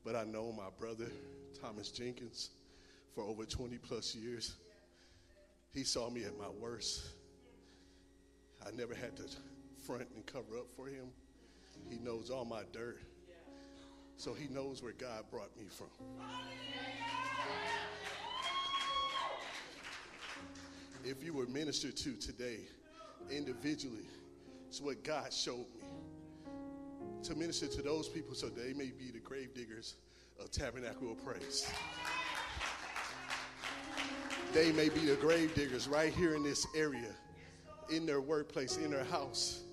but 0.06 0.16
I 0.16 0.24
know 0.24 0.54
my 0.54 0.70
brother, 0.80 1.08
Thomas 1.62 1.92
Jenkins, 1.92 2.52
for 3.14 3.24
over 3.24 3.44
20 3.44 3.78
plus 3.80 4.16
years. 4.16 4.56
He 5.74 5.84
saw 5.84 6.10
me 6.10 6.24
at 6.24 6.38
my 6.38 6.50
worst. 6.50 7.02
I 8.66 8.72
never 8.72 8.94
had 8.94 9.18
to 9.18 9.24
front 9.86 10.08
and 10.16 10.26
cover 10.26 10.58
up 10.58 10.68
for 10.76 10.88
him. 10.88 11.08
He 11.90 11.98
knows 11.98 12.30
all 12.30 12.46
my 12.46 12.62
dirt. 12.72 13.02
So 14.16 14.34
he 14.34 14.48
knows 14.48 14.82
where 14.82 14.94
God 14.94 15.26
brought 15.30 15.56
me 15.58 15.66
from. 15.70 15.88
If 21.10 21.24
you 21.24 21.34
were 21.34 21.48
ministered 21.48 21.98
to 21.98 22.14
today 22.18 22.60
individually, 23.32 24.06
it's 24.68 24.80
what 24.80 25.04
God 25.04 25.34
showed 25.34 25.66
me. 25.76 25.82
To 27.24 27.34
minister 27.34 27.66
to 27.66 27.82
those 27.82 28.08
people 28.08 28.36
so 28.36 28.48
they 28.48 28.74
may 28.74 28.92
be 28.92 29.10
the 29.12 29.20
grave 29.20 29.56
diggers 29.56 29.96
of 30.40 30.52
Tabernacle 30.52 31.12
of 31.12 31.26
Praise. 31.26 31.68
They 34.54 34.72
may 34.72 34.90
be 34.90 35.00
the 35.00 35.16
grave 35.16 35.56
diggers 35.56 35.88
right 35.88 36.14
here 36.14 36.36
in 36.36 36.44
this 36.44 36.68
area, 36.76 37.10
in 37.90 38.06
their 38.06 38.22
workplace, 38.22 38.78
in 38.78 38.92
their 38.92 39.04
house. 39.06 39.64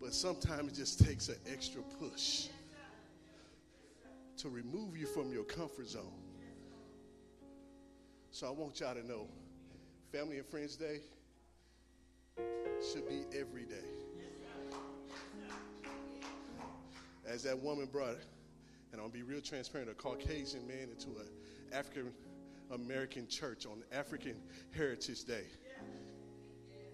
But 0.00 0.14
sometimes 0.14 0.72
it 0.72 0.76
just 0.76 1.04
takes 1.04 1.28
an 1.28 1.36
extra 1.52 1.82
push 2.00 2.46
to 4.38 4.48
remove 4.48 4.96
you 4.96 5.06
from 5.06 5.30
your 5.30 5.44
comfort 5.44 5.88
zone. 5.88 6.22
So 8.30 8.46
I 8.46 8.50
want 8.52 8.80
y'all 8.80 8.94
to 8.94 9.06
know 9.06 9.28
Family 10.16 10.38
and 10.38 10.46
Friends 10.46 10.76
Day 10.76 11.00
should 12.90 13.06
be 13.06 13.26
every 13.38 13.64
day. 13.64 13.74
As 17.28 17.42
that 17.42 17.58
woman 17.62 17.84
brought, 17.84 18.16
and 18.92 19.00
I'll 19.00 19.10
be 19.10 19.22
real 19.22 19.42
transparent, 19.42 19.90
a 19.90 19.94
Caucasian 19.94 20.66
man 20.66 20.88
into 20.90 21.08
an 21.08 21.28
African 21.70 22.12
American 22.70 23.28
church 23.28 23.66
on 23.66 23.82
African 23.92 24.36
Heritage 24.74 25.24
Day. 25.24 25.44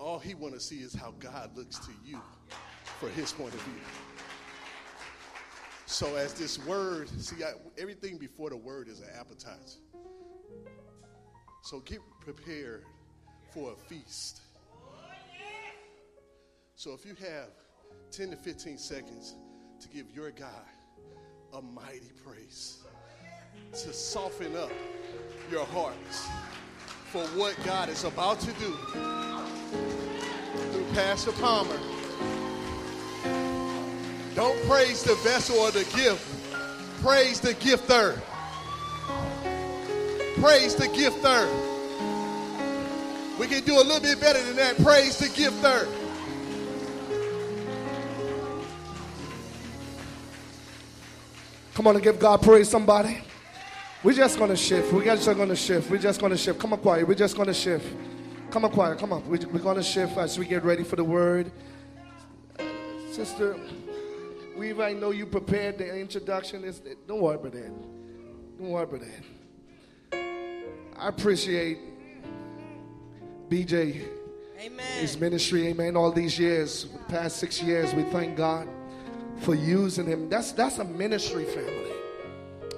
All 0.01 0.19
he 0.19 0.35
want 0.35 0.55
to 0.55 0.61
see 0.61 0.81
is 0.81 0.93
how 0.93 1.15
God 1.20 1.57
looks 1.57 1.78
to 1.78 1.93
you 2.05 2.20
for 2.99 3.09
his 3.11 3.31
point 3.31 3.55
of 3.55 3.61
view. 3.61 3.82
So 5.86 6.16
as 6.16 6.35
this 6.35 6.59
word, 6.66 7.09
see, 7.09 7.44
I, 7.44 7.53
everything 7.78 8.19
before 8.19 8.51
the 8.51 8.57
word 8.57 8.89
is 8.89 8.99
an 8.99 9.11
appetizer. 9.16 9.78
So 11.62 11.78
get 11.78 12.01
prepared 12.20 12.85
for 13.53 13.73
a 13.73 13.77
feast. 13.77 14.41
So 16.74 16.93
if 16.95 17.05
you 17.05 17.15
have 17.27 17.49
10 18.11 18.31
to 18.31 18.37
15 18.37 18.79
seconds 18.79 19.35
to 19.81 19.89
give 19.89 20.11
your 20.11 20.31
God 20.31 20.49
a 21.53 21.61
mighty 21.61 22.11
praise, 22.24 22.79
to 23.73 23.93
soften 23.93 24.57
up 24.57 24.73
your 25.51 25.66
hearts 25.66 26.29
for 27.11 27.23
what 27.39 27.57
God 27.65 27.89
is 27.89 28.05
about 28.05 28.41
to 28.41 28.53
do 28.53 28.74
through 30.73 30.85
Pastor 30.95 31.33
Palmer. 31.33 31.79
Don't 34.35 34.61
praise 34.66 35.03
the 35.03 35.15
vessel 35.16 35.57
or 35.59 35.70
the 35.70 35.85
gift. 35.95 36.27
Praise 37.03 37.39
the 37.41 37.55
gifter. 37.55 38.19
Praise 40.41 40.74
the 40.74 40.89
gifter. 40.89 41.72
We 43.38 43.46
can 43.46 43.64
do 43.64 43.74
a 43.74 43.82
little 43.82 44.00
bit 44.00 44.20
better 44.20 44.42
than 44.42 44.56
that. 44.56 44.76
Praise 44.82 45.16
to 45.18 45.28
give 45.30 45.52
third. 45.54 45.88
Come 51.74 51.86
on 51.86 51.94
and 51.94 52.04
give 52.04 52.18
God 52.18 52.42
praise, 52.42 52.68
somebody. 52.68 53.24
We're 54.02 54.12
just 54.12 54.36
to 54.36 54.56
shift. 54.56 54.92
We're 54.92 55.04
just 55.04 55.24
to 55.24 55.56
shift. 55.56 55.90
We're 55.90 55.98
just 55.98 56.20
to 56.20 56.36
shift. 56.36 56.59
Come 56.59 56.72
on, 56.74 56.80
quiet. 56.80 57.09
We're 57.09 57.14
just 57.14 57.34
to 57.34 57.54
shift. 57.54 57.86
Come 58.50 58.64
on, 58.66 58.70
quiet. 58.70 58.98
Come 58.98 59.12
on. 59.12 59.26
We're 59.28 59.38
to 59.38 59.82
shift 59.82 60.18
as 60.18 60.38
we 60.38 60.44
get 60.44 60.64
ready 60.64 60.84
for 60.84 60.96
the 60.96 61.04
word. 61.04 61.50
Sister, 63.10 63.56
we 64.56 64.72
I 64.82 64.92
know 64.92 65.10
you 65.10 65.24
prepared 65.24 65.78
the 65.78 65.98
introduction. 65.98 66.62
Don't 67.06 67.20
worry 67.20 67.36
about 67.36 67.52
that. 67.52 67.72
Don't 68.59 68.68
worry 68.68 68.84
about 68.84 69.00
that. 69.00 69.24
I 70.98 71.09
appreciate 71.09 71.78
BJ, 73.53 74.09
Amen. 74.61 74.87
his 74.99 75.20
ministry, 75.20 75.66
amen, 75.66 75.95
all 75.95 76.11
these 76.11 76.39
years, 76.39 76.87
past 77.09 77.37
six 77.37 77.62
years. 77.62 77.93
We 77.93 78.03
thank 78.05 78.35
God 78.35 78.66
for 79.41 79.55
using 79.55 80.07
him. 80.07 80.31
That's, 80.31 80.53
that's 80.53 80.79
a 80.79 80.85
ministry 80.85 81.45
family. 81.45 81.93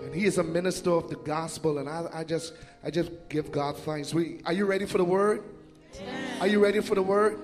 And 0.03 0.13
he 0.13 0.25
is 0.25 0.39
a 0.39 0.43
minister 0.43 0.91
of 0.91 1.09
the 1.09 1.15
gospel. 1.15 1.79
And 1.79 1.89
I, 1.89 2.07
I 2.13 2.25
just 2.25 2.55
I 2.83 2.91
just 2.91 3.13
give 3.29 3.53
God 3.53 3.77
thanks. 3.77 4.13
We, 4.13 4.41
are 4.47 4.53
you 4.53 4.67
ready 4.67 4.85
for 4.85 4.99
the 4.99 5.05
word? 5.05 5.45
Are 6.41 6.49
you 6.49 6.59
ready 6.59 6.81
for 6.81 6.97
the 6.97 7.03
word? 7.03 7.39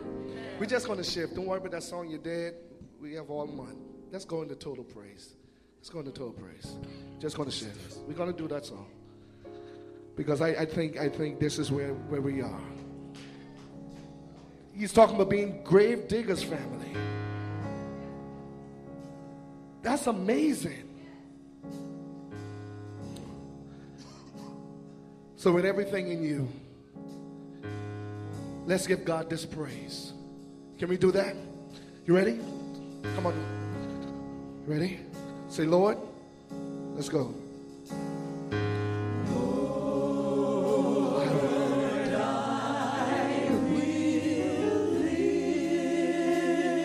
We're 0.58 0.66
just 0.66 0.88
going 0.88 0.98
to 0.98 1.08
shift. 1.08 1.36
Don't 1.36 1.46
worry 1.46 1.58
about 1.58 1.70
that 1.70 1.84
song 1.84 2.10
you 2.10 2.18
did. 2.18 2.54
We 3.00 3.14
have 3.14 3.30
all 3.30 3.46
month. 3.46 3.78
Let's 4.10 4.24
go 4.24 4.42
into 4.42 4.56
total 4.56 4.82
praise. 4.82 5.36
Let's 5.78 5.88
go 5.88 6.00
into 6.00 6.10
total 6.10 6.32
praise. 6.32 6.74
Just 7.20 7.36
going 7.36 7.48
to 7.48 7.54
shift. 7.54 7.98
We're 8.08 8.14
going 8.14 8.32
to 8.32 8.36
do 8.36 8.48
that 8.48 8.66
song. 8.66 8.88
Because 10.16 10.40
I, 10.40 10.48
I 10.48 10.66
think 10.66 10.96
I 10.96 11.08
think 11.08 11.38
this 11.38 11.60
is 11.60 11.70
where, 11.70 11.94
where 11.94 12.20
we 12.20 12.42
are. 12.42 12.60
He's 14.74 14.92
talking 14.92 15.16
about 15.16 15.30
being 15.30 15.62
grave 15.64 16.08
diggers 16.08 16.42
family. 16.42 16.92
That's 19.82 20.06
amazing. 20.06 20.88
So, 25.36 25.52
with 25.52 25.64
everything 25.64 26.08
in 26.08 26.22
you, 26.22 26.48
let's 28.66 28.86
give 28.86 29.04
God 29.04 29.30
this 29.30 29.46
praise. 29.46 30.12
Can 30.78 30.88
we 30.88 30.98
do 30.98 31.10
that? 31.12 31.34
You 32.04 32.14
ready? 32.14 32.38
Come 33.14 33.26
on. 33.26 34.64
Ready? 34.66 35.00
Say, 35.48 35.64
Lord, 35.64 35.96
let's 36.94 37.08
go. 37.08 37.34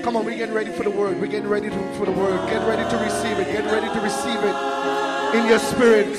Come 0.05 0.17
on, 0.17 0.23
we're 0.23 0.37
getting 0.37 0.53
ready 0.53 0.69
for 0.69 0.83
the 0.83 0.91
word. 0.91 1.19
We're 1.19 1.25
getting 1.25 1.49
ready 1.49 1.67
to, 1.67 1.93
for 1.95 2.05
the 2.05 2.11
word. 2.11 2.47
Get 2.47 2.61
ready 2.67 2.87
to 2.87 2.97
receive 3.03 3.39
it. 3.39 3.51
Get 3.51 3.65
ready 3.65 3.87
to 3.91 4.01
receive 4.01 4.37
it 4.37 4.55
in 5.35 5.47
your 5.47 5.57
spirit. 5.57 6.15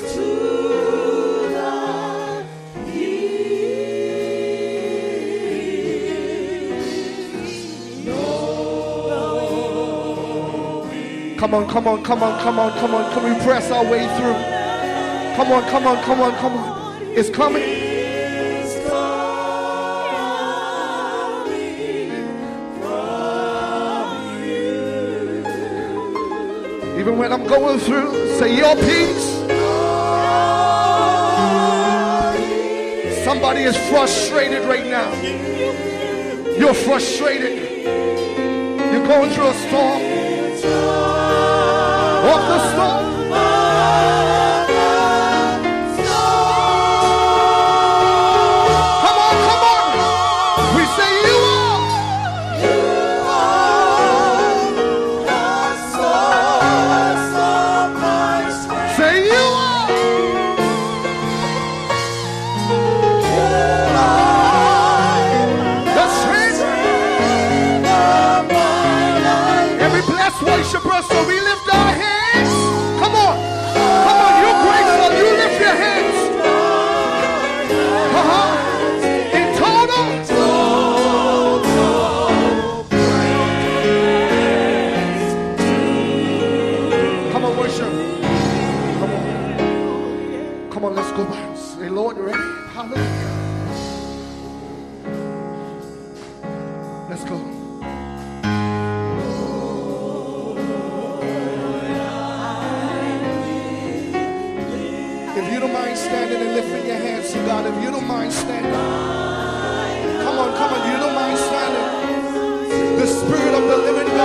Come 11.39 11.53
on, 11.53 11.69
come 11.69 11.87
on, 11.87 12.03
come 12.03 12.23
on, 12.23 12.41
come 12.41 12.59
on, 12.59 12.77
come 12.79 12.93
on. 12.93 13.13
Can 13.13 13.23
we 13.23 13.45
press 13.45 13.71
our 13.71 13.85
way 13.85 14.05
through? 14.17 14.33
Come 15.37 15.53
on, 15.53 15.63
come 15.69 15.87
on, 15.87 16.03
come 16.03 16.19
on, 16.19 16.35
come 16.35 16.57
on. 16.57 17.01
It's 17.15 17.29
coming. 17.29 17.76
Even 27.07 27.19
when 27.19 27.31
I'm 27.31 27.47
going 27.47 27.79
through, 27.79 28.37
say 28.37 28.57
your 28.57 28.75
peace. 28.75 29.27
Somebody 33.23 33.61
is 33.61 33.77
frustrated 33.89 34.65
right 34.65 34.85
now. 34.85 35.09
You're 36.57 36.73
frustrated. 36.73 37.63
You're 38.91 39.07
going 39.07 39.29
through 39.31 39.47
a 39.47 39.53
storm. 39.53 40.01
Of 42.27 42.41
the 42.49 42.73
storm. 42.73 43.06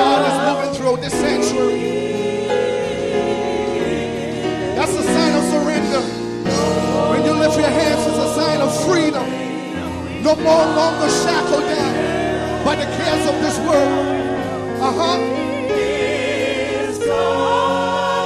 God 0.03 0.23
is 0.31 0.37
moving 0.49 0.73
through 0.77 0.97
this 1.05 1.13
sanctuary. 1.13 1.81
That's 4.75 4.95
a 5.03 5.05
sign 5.15 5.33
of 5.39 5.45
surrender. 5.55 6.03
When 7.11 7.25
you 7.25 7.33
lift 7.33 7.57
your 7.57 7.69
hands, 7.69 8.03
it's 8.09 8.19
a 8.19 8.35
sign 8.35 8.61
of 8.61 8.71
freedom. 8.85 9.27
No 10.25 10.35
more 10.35 10.65
longer 10.81 11.09
shackled 11.23 11.67
down 11.71 11.95
by 12.65 12.75
the 12.75 12.89
cares 12.97 13.25
of 13.31 13.37
this 13.45 13.57
world. 13.61 14.07
Uh-huh. 14.89 15.19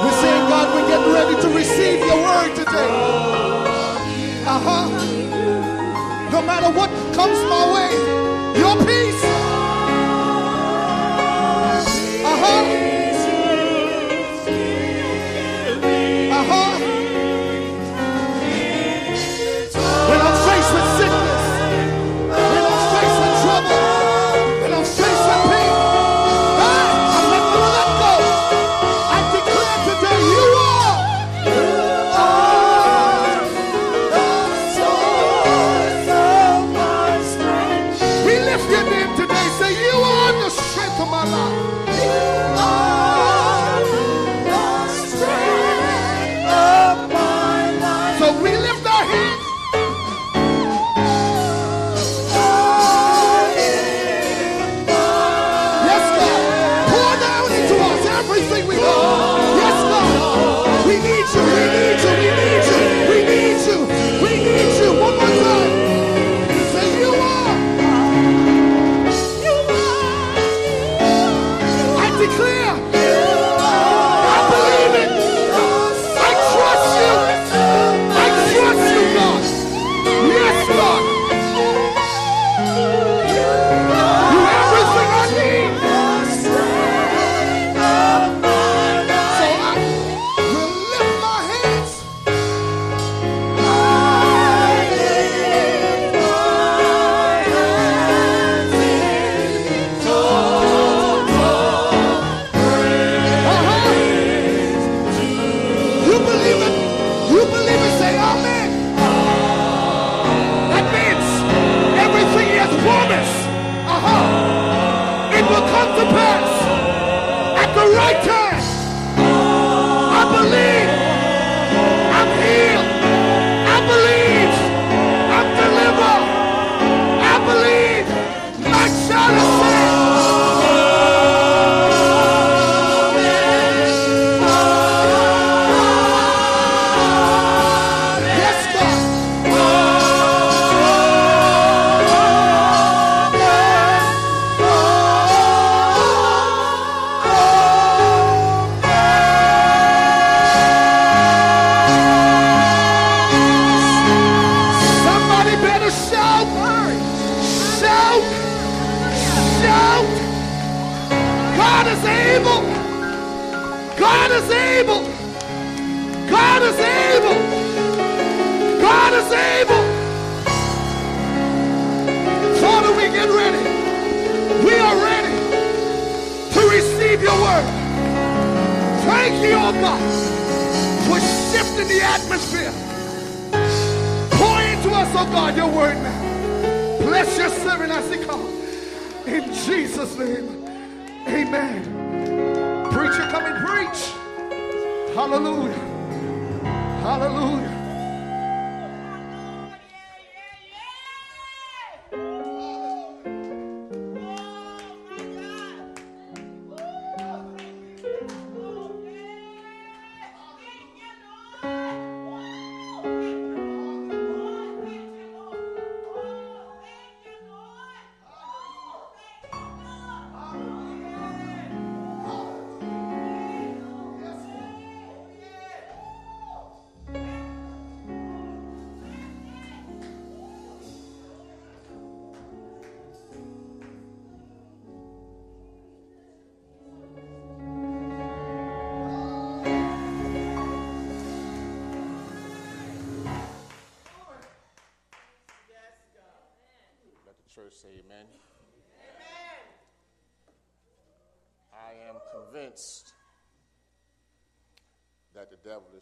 We're 0.02 0.18
saying, 0.22 0.44
God, 0.48 0.66
we're 0.74 0.88
getting 0.88 1.12
ready 1.12 1.36
to 1.42 1.48
receive 1.60 1.98
your 2.08 2.20
word 2.28 2.56
today. 2.56 2.90
Uh-huh. 4.54 4.88
No 6.32 6.40
matter 6.40 6.70
what 6.78 6.90
comes 7.14 7.38
my 7.52 7.64
way, 7.76 7.90
your 8.60 8.76
peace. 8.86 9.35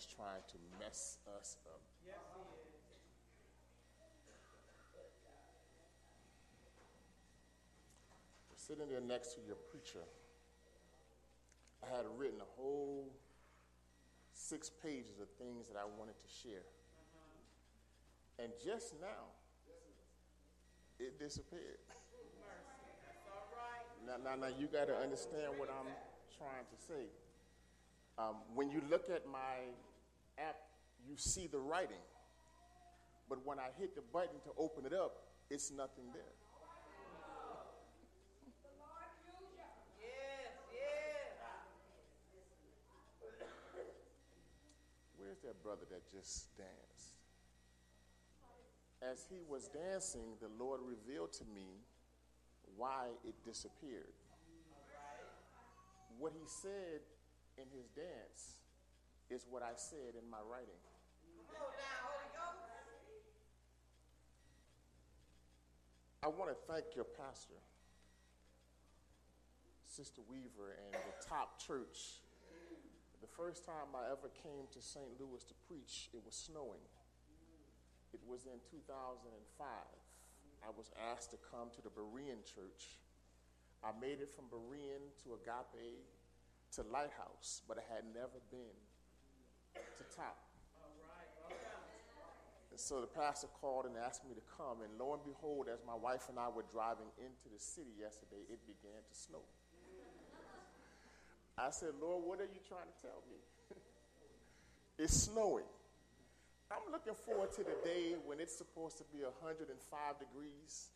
is 0.05 0.15
trying 0.15 0.43
to 0.49 0.59
mess 0.79 1.19
us 1.41 1.57
up. 1.67 1.81
Yes, 2.07 2.17
Sitting 8.57 8.89
there 8.89 9.01
next 9.01 9.35
to 9.35 9.41
your 9.47 9.57
preacher, 9.71 10.01
I 11.83 11.97
had 11.97 12.07
written 12.17 12.41
a 12.41 12.49
whole 12.57 13.13
six 14.33 14.71
pages 14.71 15.21
of 15.21 15.29
things 15.39 15.69
that 15.69 15.77
I 15.77 15.85
wanted 15.85 16.17
to 16.17 16.29
share. 16.43 16.65
And 18.39 18.51
just 18.65 18.95
now, 19.03 19.29
it 20.99 21.19
disappeared. 21.19 21.77
Now, 24.07 24.17
now, 24.25 24.35
now 24.37 24.49
you 24.59 24.67
got 24.67 24.89
to 24.89 24.97
understand 24.97 25.53
what 25.59 25.69
I'm 25.69 25.93
trying 26.39 26.65
to 26.65 26.77
say. 26.89 27.05
Um, 28.17 28.37
when 28.55 28.71
you 28.71 28.81
look 28.91 29.11
at 29.11 29.27
my 29.27 29.75
app, 30.39 30.57
you 31.07 31.17
see 31.17 31.47
the 31.47 31.59
writing. 31.59 32.03
But 33.29 33.45
when 33.45 33.59
I 33.59 33.69
hit 33.79 33.95
the 33.95 34.03
button 34.13 34.41
to 34.45 34.51
open 34.59 34.85
it 34.85 34.93
up, 34.93 35.29
it's 35.51 35.71
nothing 35.71 36.05
there. 36.13 36.23
Where's 45.17 45.41
that 45.41 45.63
brother 45.63 45.87
that 45.91 46.03
just 46.13 46.57
danced? 46.57 47.19
As 49.03 49.27
he 49.29 49.41
was 49.49 49.69
dancing, 49.69 50.37
the 50.41 50.49
Lord 50.63 50.81
revealed 50.87 51.33
to 51.35 51.45
me 51.55 51.81
why 52.77 53.09
it 53.25 53.35
disappeared. 53.45 54.15
What 56.19 56.33
he 56.33 56.47
said 56.47 57.01
in 57.59 57.65
his 57.77 57.89
dance 57.89 58.64
is 59.35 59.47
what 59.51 59.67
I 59.67 59.75
said 59.75 60.15
in 60.15 60.31
my 60.31 60.39
writing. 60.47 60.79
I 66.23 66.31
want 66.31 66.49
to 66.49 66.57
thank 66.71 66.95
your 66.97 67.05
pastor, 67.05 67.59
Sister 69.85 70.23
Weaver, 70.31 70.79
and 70.87 70.95
the 70.95 71.17
top 71.21 71.61
church. 71.61 72.23
The 73.21 73.29
first 73.29 73.67
time 73.67 73.93
I 73.93 74.09
ever 74.09 74.31
came 74.41 74.71
to 74.73 74.81
St. 74.81 75.21
Louis 75.21 75.43
to 75.45 75.55
preach, 75.69 76.09
it 76.15 76.23
was 76.25 76.33
snowing. 76.33 76.81
It 78.15 78.21
was 78.25 78.47
in 78.47 78.57
2005. 78.71 79.67
I 80.65 80.71
was 80.79 80.95
asked 81.13 81.33
to 81.33 81.39
come 81.51 81.69
to 81.75 81.83
the 81.83 81.91
Berean 81.91 82.41
church. 82.47 83.03
I 83.83 83.91
made 84.01 84.23
it 84.25 84.33
from 84.33 84.49
Berean 84.49 85.13
to 85.27 85.37
Agape 85.37 86.09
to 86.79 86.83
Lighthouse, 86.89 87.61
but 87.69 87.77
I 87.77 87.85
had 87.93 88.05
never 88.15 88.41
been 88.49 88.79
to 89.75 90.05
top. 90.17 90.39
And 92.71 92.81
so 92.81 93.01
the 93.01 93.07
pastor 93.07 93.47
called 93.61 93.87
and 93.87 93.95
asked 93.97 94.27
me 94.27 94.35
to 94.35 94.43
come, 94.59 94.83
and 94.83 94.91
lo 94.99 95.15
and 95.15 95.23
behold, 95.23 95.69
as 95.73 95.79
my 95.87 95.95
wife 95.95 96.27
and 96.29 96.39
I 96.39 96.49
were 96.49 96.67
driving 96.73 97.07
into 97.19 97.47
the 97.47 97.61
city 97.61 97.95
yesterday, 97.95 98.43
it 98.51 98.59
began 98.67 98.99
to 98.99 99.15
snow. 99.15 99.47
I 101.57 101.71
said, 101.71 101.95
Lord, 102.03 102.25
what 102.27 102.41
are 102.41 102.51
you 102.51 102.59
trying 102.67 102.91
to 102.91 102.99
tell 102.99 103.23
me? 103.31 103.39
it's 104.99 105.15
snowing. 105.15 105.71
I'm 106.67 106.91
looking 106.91 107.15
forward 107.15 107.53
to 107.53 107.63
the 107.63 107.79
day 107.85 108.17
when 108.27 108.41
it's 108.41 108.59
supposed 108.59 108.99
to 108.99 109.05
be 109.15 109.23
105 109.23 109.71
degrees 110.19 110.91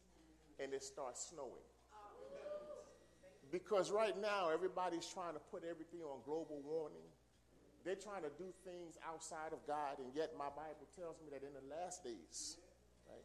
and 0.58 0.74
it 0.74 0.82
starts 0.82 1.30
snowing. 1.30 1.62
Because 3.52 3.90
right 3.90 4.20
now, 4.20 4.50
everybody's 4.52 5.06
trying 5.06 5.34
to 5.34 5.40
put 5.50 5.62
everything 5.62 6.00
on 6.02 6.18
global 6.24 6.60
warming. 6.64 7.06
They're 7.84 7.94
trying 7.94 8.22
to 8.22 8.30
do 8.38 8.52
things 8.64 8.98
outside 9.06 9.52
of 9.52 9.66
God, 9.66 9.98
and 9.98 10.08
yet 10.14 10.32
my 10.38 10.48
Bible 10.48 10.86
tells 10.98 11.16
me 11.20 11.30
that 11.32 11.42
in 11.42 11.54
the 11.54 11.74
last 11.74 12.04
days, 12.04 12.56
right? 13.08 13.24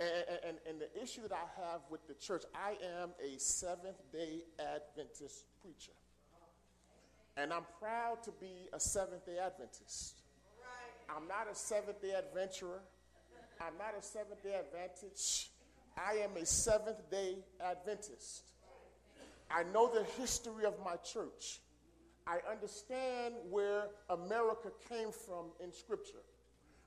And, 0.00 0.38
and, 0.48 0.56
and 0.68 0.80
the 0.80 1.02
issue 1.02 1.22
that 1.22 1.32
I 1.32 1.60
have 1.60 1.80
with 1.90 2.06
the 2.08 2.14
church, 2.14 2.44
I 2.54 2.76
am 3.00 3.10
a 3.22 3.38
Seventh 3.38 4.00
day 4.12 4.44
Adventist 4.58 5.44
preacher. 5.60 5.92
And 7.36 7.52
I'm 7.52 7.66
proud 7.78 8.22
to 8.24 8.32
be 8.40 8.68
a 8.72 8.80
Seventh 8.80 9.26
day 9.26 9.38
Adventist. 9.38 10.14
I'm 11.14 11.26
not 11.28 11.48
a 11.50 11.54
Seventh 11.54 12.00
day 12.00 12.14
adventurer. 12.16 12.80
I'm 13.60 13.76
not 13.78 13.94
a 13.98 14.02
Seventh 14.02 14.42
day 14.42 14.54
Adventist. 14.54 15.50
I 15.98 16.14
am 16.14 16.30
a 16.40 16.46
Seventh 16.46 17.10
day 17.10 17.36
Adventist. 17.62 18.44
I 19.50 19.64
know 19.64 19.92
the 19.92 20.04
history 20.20 20.64
of 20.64 20.74
my 20.84 20.96
church. 20.96 21.60
I 22.26 22.38
understand 22.50 23.34
where 23.50 23.88
America 24.08 24.70
came 24.88 25.10
from 25.12 25.46
in 25.62 25.72
Scripture. 25.72 26.22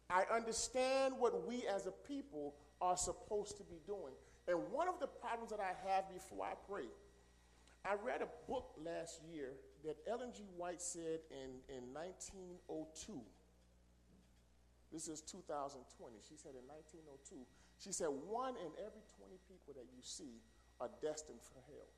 I 0.10 0.24
understand 0.34 1.16
what 1.18 1.48
we 1.48 1.66
as 1.68 1.88
a 1.88 1.92
people 1.92 2.56
are 2.82 2.98
supposed 2.98 3.58
to 3.58 3.64
be 3.64 3.78
doing. 3.86 4.14
And 4.48 4.60
one 4.72 4.88
of 4.88 5.00
the 5.00 5.08
problems 5.08 5.50
that 5.52 5.60
I 5.60 5.74
have 5.90 6.14
before 6.14 6.46
I 6.46 6.54
pray, 6.70 6.88
I 7.86 7.96
read 8.04 8.22
a 8.22 8.52
book 8.52 8.76
last 8.84 9.22
year 9.32 9.54
that 9.86 9.98
Ellen 10.08 10.32
G. 10.36 10.44
White 10.56 10.82
said 10.82 11.20
in, 11.32 11.60
in 11.74 11.94
1902. 11.94 13.20
This 14.92 15.08
is 15.08 15.22
2020. 15.22 16.22
She 16.22 16.38
said 16.38 16.54
in 16.54 16.64
1902, 16.70 17.42
she 17.82 17.92
said, 17.92 18.14
one 18.30 18.54
in 18.62 18.72
every 18.78 19.04
20 19.18 19.36
people 19.50 19.74
that 19.74 19.90
you 19.90 20.06
see 20.06 20.40
are 20.80 20.90
destined 21.02 21.42
for 21.42 21.60
hell. 21.66 21.90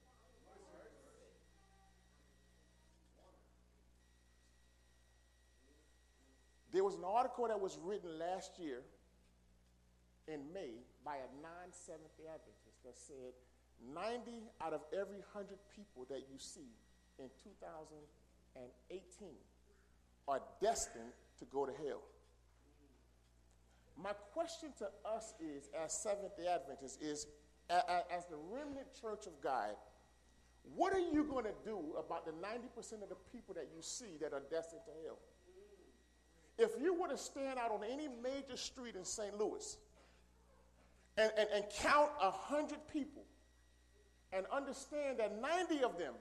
There 6.75 6.83
was 6.83 6.95
an 6.95 7.05
article 7.07 7.47
that 7.47 7.57
was 7.57 7.79
written 7.81 8.19
last 8.19 8.59
year 8.59 8.81
in 10.27 10.41
May 10.53 10.83
by 11.05 11.15
a 11.15 11.29
non 11.41 11.71
Seventh 11.71 12.11
day 12.17 12.27
Adventist 12.27 12.83
that 12.83 12.97
said 12.99 13.31
90 13.95 14.51
out 14.59 14.73
of 14.73 14.81
every 14.91 15.23
100 15.31 15.55
people 15.73 16.05
that 16.09 16.27
you 16.27 16.35
see 16.37 16.67
in 17.17 17.29
2018 17.63 19.29
are 20.27 20.41
destined 20.59 21.15
to 21.39 21.45
go 21.45 21.65
to 21.65 21.71
hell. 21.71 22.03
My 23.95 24.11
question 24.33 24.73
to 24.79 24.89
us 25.07 25.33
is, 25.39 25.69
as 25.81 25.93
Seventh 26.03 26.35
day 26.35 26.47
Adventists, 26.53 27.01
is 27.01 27.25
as 27.69 28.25
the 28.25 28.35
remnant 28.51 28.87
church 28.99 29.27
of 29.27 29.39
God, 29.41 29.79
what 30.75 30.91
are 30.91 30.99
you 30.99 31.23
going 31.23 31.45
to 31.45 31.55
do 31.63 31.95
about 31.97 32.25
the 32.25 32.33
90% 32.33 33.01
of 33.01 33.07
the 33.07 33.15
people 33.31 33.55
that 33.55 33.69
you 33.73 33.81
see 33.81 34.17
that 34.19 34.33
are 34.33 34.43
destined 34.51 34.81
to 34.87 34.91
hell? 35.07 35.19
If 36.57 36.71
you 36.81 36.93
were 36.93 37.09
to 37.09 37.17
stand 37.17 37.59
out 37.59 37.71
on 37.71 37.81
any 37.83 38.07
major 38.07 38.55
street 38.55 38.95
in 38.95 39.03
St. 39.03 39.37
Louis 39.37 39.77
and, 41.17 41.31
and, 41.37 41.49
and 41.53 41.65
count 41.79 42.11
100 42.19 42.77
people 42.91 43.23
and 44.31 44.45
understand 44.51 45.19
that 45.19 45.41
90 45.41 45.83
of 45.83 45.97
them 45.97 46.13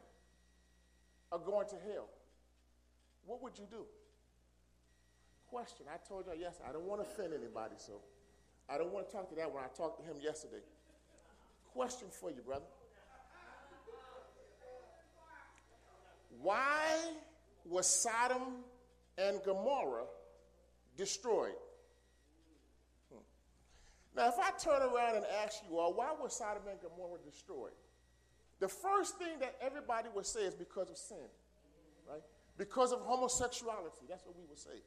are 1.31 1.39
going 1.39 1.69
to 1.69 1.77
hell, 1.93 2.09
what 3.27 3.43
would 3.43 3.57
you 3.59 3.67
do? 3.71 3.85
Question. 5.49 5.87
I 5.93 5.99
told 6.09 6.27
you 6.27 6.33
yes, 6.41 6.61
I 6.69 6.73
don't 6.73 6.85
want 6.85 7.01
to 7.03 7.07
offend 7.07 7.33
anybody, 7.33 7.75
so 7.77 8.01
I 8.69 8.77
don't 8.77 8.93
want 8.93 9.07
to 9.09 9.13
talk 9.13 9.29
to 9.29 9.37
that 9.37 9.53
when 9.53 9.63
I 9.63 9.69
talked 9.77 10.01
to 10.01 10.05
him 10.05 10.17
yesterday. 10.21 10.63
Question 11.73 12.09
for 12.11 12.31
you, 12.31 12.43
brother. 12.43 12.65
Why 16.41 16.99
was 17.65 17.87
Sodom 17.87 18.65
and 19.17 19.41
Gomorrah 19.45 20.05
destroyed. 20.97 21.59
Hmm. 23.13 23.21
Now, 24.17 24.29
if 24.29 24.39
I 24.39 24.51
turn 24.59 24.83
around 24.83 25.17
and 25.17 25.25
ask 25.45 25.63
you 25.69 25.79
all, 25.79 25.95
why 25.95 26.13
was 26.21 26.37
Sodom 26.37 26.63
and 26.71 26.79
Gomorrah 26.81 27.21
destroyed? 27.25 27.73
The 28.61 28.69
first 28.69 29.19
thing 29.19 29.39
that 29.41 29.57
everybody 29.61 30.09
would 30.15 30.27
say 30.27 30.41
is 30.41 30.55
because 30.55 30.91
of 30.91 30.97
sin, 30.97 31.27
right? 32.09 32.23
Because 32.57 32.93
of 32.93 33.01
homosexuality. 33.01 34.07
That's 34.09 34.25
what 34.25 34.37
we 34.37 34.45
would 34.49 34.59
say. 34.59 34.83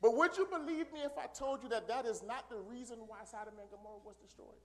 But 0.00 0.16
would 0.16 0.36
you 0.36 0.46
believe 0.46 0.92
me 0.92 1.00
if 1.00 1.16
I 1.18 1.26
told 1.26 1.62
you 1.62 1.68
that 1.70 1.88
that 1.88 2.04
is 2.04 2.22
not 2.22 2.48
the 2.50 2.58
reason 2.58 2.98
why 3.06 3.18
Sodom 3.24 3.54
and 3.60 3.68
Gomorrah 3.70 4.00
was 4.04 4.16
destroyed? 4.16 4.60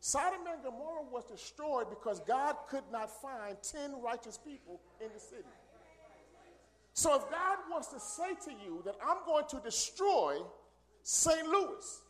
Sodom 0.00 0.40
and 0.52 0.62
Gomorrah 0.62 1.02
was 1.10 1.24
destroyed 1.24 1.88
because 1.90 2.20
God 2.20 2.56
could 2.68 2.84
not 2.92 3.10
find 3.22 3.56
10 3.62 4.02
righteous 4.02 4.38
people 4.38 4.80
in 5.00 5.08
the 5.12 5.20
city. 5.20 5.42
So 6.96 7.14
if 7.14 7.30
God 7.30 7.58
wants 7.70 7.88
to 7.88 8.00
say 8.00 8.34
to 8.46 8.50
you 8.64 8.80
that 8.86 8.94
I'm 9.06 9.18
going 9.26 9.44
to 9.50 9.60
destroy 9.62 10.38
St. 11.02 11.46
Louis, 11.46 12.00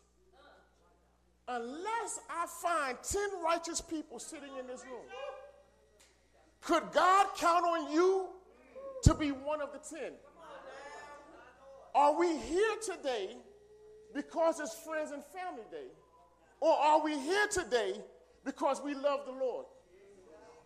unless 1.48 2.20
I 2.30 2.46
find 2.46 2.96
10 3.02 3.20
righteous 3.44 3.80
people 3.80 4.20
sitting 4.20 4.56
in 4.60 4.68
this 4.68 4.84
room, 4.84 5.02
could 6.60 6.84
God 6.92 7.26
count 7.36 7.64
on 7.64 7.92
you 7.92 8.28
to 9.02 9.14
be 9.14 9.30
one 9.30 9.60
of 9.60 9.70
the 9.72 9.80
10? 9.96 10.12
Are 11.92 12.16
we 12.16 12.36
here 12.36 12.76
today 12.80 13.36
because 14.14 14.60
it's 14.60 14.74
Friends 14.86 15.10
and 15.10 15.24
Family 15.24 15.64
Day? 15.68 15.88
Or 16.60 16.72
are 16.72 17.02
we 17.02 17.18
here 17.18 17.48
today 17.48 17.94
because 18.44 18.80
we 18.80 18.94
love 18.94 19.26
the 19.26 19.32
Lord? 19.32 19.66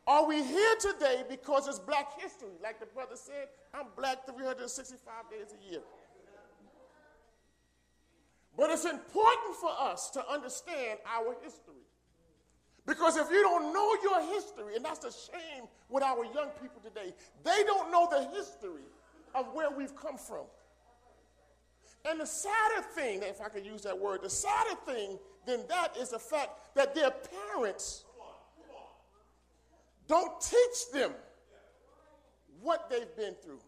Are 0.06 0.26
we 0.26 0.42
here 0.42 0.74
today 0.80 1.24
because 1.28 1.68
it's 1.68 1.78
black 1.78 2.20
history? 2.20 2.56
Like 2.62 2.80
the 2.80 2.86
brother 2.86 3.16
said, 3.16 3.48
I'm 3.74 3.86
black 3.96 4.26
365 4.26 5.30
days 5.30 5.54
a 5.54 5.70
year. 5.70 5.82
But 8.56 8.70
it's 8.70 8.84
important 8.84 9.56
for 9.60 9.70
us 9.78 10.10
to 10.10 10.28
understand 10.28 10.98
our 11.06 11.34
history. 11.42 11.84
Because 12.86 13.16
if 13.16 13.30
you 13.30 13.42
don't 13.42 13.72
know 13.72 13.96
your 14.02 14.34
history, 14.34 14.74
and 14.76 14.84
that's 14.84 14.98
the 14.98 15.10
shame 15.10 15.64
with 15.88 16.02
our 16.02 16.24
young 16.24 16.48
people 16.60 16.80
today, 16.82 17.14
they 17.44 17.62
don't 17.64 17.92
know 17.92 18.08
the 18.10 18.28
history 18.36 18.82
of 19.34 19.46
where 19.54 19.70
we've 19.70 19.94
come 19.94 20.16
from. 20.16 20.44
And 22.08 22.20
the 22.20 22.26
sadder 22.26 22.82
thing, 22.94 23.20
if 23.22 23.40
I 23.40 23.48
could 23.48 23.64
use 23.64 23.82
that 23.82 23.98
word, 23.98 24.22
the 24.22 24.30
sadder 24.30 24.74
thing 24.86 25.18
than 25.46 25.66
that 25.68 25.96
is 25.96 26.10
the 26.10 26.18
fact 26.18 26.74
that 26.74 26.94
their 26.94 27.10
parents 27.10 28.04
don't 30.10 30.40
teach 30.40 30.90
them 30.92 31.12
what 32.60 32.90
they've 32.90 33.16
been 33.16 33.34
through. 33.42 33.60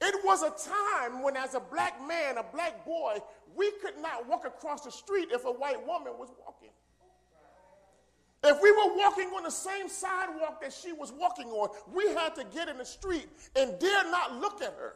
It 0.00 0.14
was 0.24 0.42
a 0.42 0.50
time 0.50 1.22
when, 1.22 1.36
as 1.36 1.54
a 1.54 1.60
black 1.60 1.98
man, 2.06 2.36
a 2.36 2.44
black 2.44 2.84
boy, 2.84 3.16
we 3.56 3.72
could 3.82 3.98
not 4.00 4.28
walk 4.28 4.44
across 4.46 4.82
the 4.82 4.92
street 4.92 5.30
if 5.32 5.44
a 5.44 5.50
white 5.50 5.84
woman 5.84 6.12
was 6.18 6.28
walking. 6.44 6.68
If 8.44 8.62
we 8.62 8.70
were 8.70 8.96
walking 8.96 9.28
on 9.30 9.42
the 9.42 9.50
same 9.50 9.88
sidewalk 9.88 10.60
that 10.60 10.72
she 10.72 10.92
was 10.92 11.10
walking 11.10 11.48
on, 11.48 11.70
we 11.92 12.06
had 12.08 12.36
to 12.36 12.44
get 12.44 12.68
in 12.68 12.78
the 12.78 12.84
street 12.84 13.26
and 13.56 13.76
dare 13.80 14.04
not 14.10 14.40
look 14.40 14.62
at 14.62 14.74
her. 14.74 14.92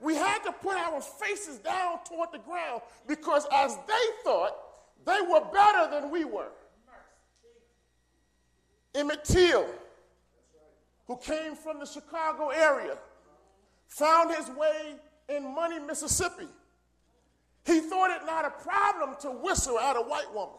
We 0.00 0.14
had 0.14 0.38
to 0.44 0.52
put 0.52 0.78
our 0.78 1.00
faces 1.00 1.58
down 1.58 1.98
toward 2.04 2.30
the 2.32 2.38
ground 2.38 2.82
because, 3.06 3.46
as 3.52 3.76
they 3.88 3.92
thought, 4.24 4.52
they 5.04 5.18
were 5.28 5.42
better 5.52 5.90
than 5.90 6.10
we 6.10 6.24
were. 6.24 6.48
Emmett 8.98 9.24
Till, 9.24 9.66
who 11.06 11.16
came 11.16 11.54
from 11.54 11.78
the 11.78 11.86
Chicago 11.86 12.48
area, 12.48 12.98
found 13.86 14.34
his 14.34 14.48
way 14.50 14.96
in 15.28 15.54
Money, 15.54 15.78
Mississippi. 15.78 16.48
He 17.64 17.80
thought 17.80 18.10
it 18.10 18.26
not 18.26 18.44
a 18.44 18.50
problem 18.50 19.16
to 19.20 19.30
whistle 19.30 19.78
at 19.78 19.96
a 19.96 20.00
white 20.00 20.32
woman. 20.34 20.56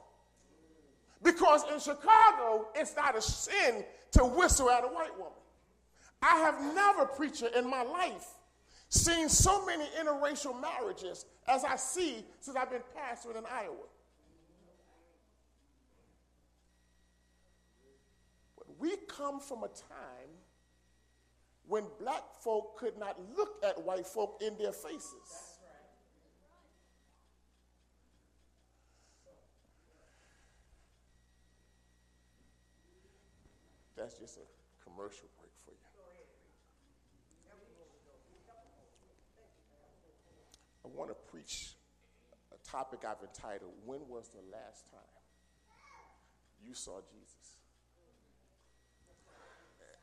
Because 1.21 1.63
in 1.71 1.79
Chicago, 1.79 2.67
it's 2.75 2.95
not 2.95 3.17
a 3.17 3.21
sin 3.21 3.83
to 4.11 4.23
whistle 4.23 4.69
at 4.69 4.83
a 4.83 4.87
white 4.87 5.15
woman. 5.17 5.33
I 6.21 6.37
have 6.37 6.75
never, 6.75 7.05
preacher, 7.05 7.47
in 7.55 7.69
my 7.69 7.83
life 7.83 8.25
seen 8.89 9.29
so 9.29 9.65
many 9.65 9.85
interracial 9.99 10.59
marriages 10.59 11.25
as 11.47 11.63
I 11.63 11.75
see 11.75 12.25
since 12.39 12.57
I've 12.57 12.71
been 12.71 12.81
pastoring 12.97 13.37
in 13.37 13.43
Iowa. 13.45 13.75
But 18.57 18.67
we 18.79 18.95
come 19.07 19.39
from 19.39 19.63
a 19.63 19.67
time 19.67 20.31
when 21.67 21.83
black 21.99 22.23
folk 22.41 22.77
could 22.77 22.97
not 22.97 23.17
look 23.37 23.63
at 23.63 23.83
white 23.83 24.07
folk 24.07 24.41
in 24.41 24.57
their 24.57 24.71
faces. 24.71 25.59
That's 33.95 34.17
just 34.17 34.37
a 34.37 34.89
commercial 34.89 35.27
break 35.37 35.51
for 35.65 35.71
you. 35.71 35.77
I 40.85 40.87
want 40.97 41.09
to 41.09 41.15
preach 41.29 41.75
a 42.53 42.67
topic 42.67 43.01
I've 43.05 43.21
entitled, 43.21 43.71
When 43.85 43.99
Was 44.07 44.29
the 44.29 44.41
Last 44.51 44.89
Time 44.89 45.01
You 46.65 46.73
Saw 46.73 47.01
Jesus? 47.11 47.58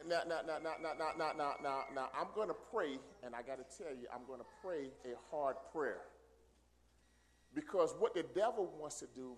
Now, 0.05 0.21
now, 0.29 0.41
now, 0.47 0.59
now, 0.63 0.75
now, 0.83 0.93
now, 0.99 1.13
now, 1.17 1.33
now, 1.37 1.55
now, 1.63 1.85
now 1.95 2.09
I'm 2.19 2.29
going 2.35 2.49
to 2.49 2.57
pray, 2.73 2.99
and 3.25 3.35
I 3.35 3.43
got 3.43 3.59
to 3.59 3.79
tell 3.79 3.93
you, 3.93 4.07
I'm 4.13 4.27
going 4.27 4.41
to 4.41 4.47
pray 4.63 4.91
a 5.05 5.15
hard 5.31 5.57
prayer. 5.73 6.03
Because 7.55 7.95
what 7.99 8.15
the 8.15 8.25
devil 8.35 8.73
wants 8.79 9.01
to 9.01 9.07
do 9.15 9.37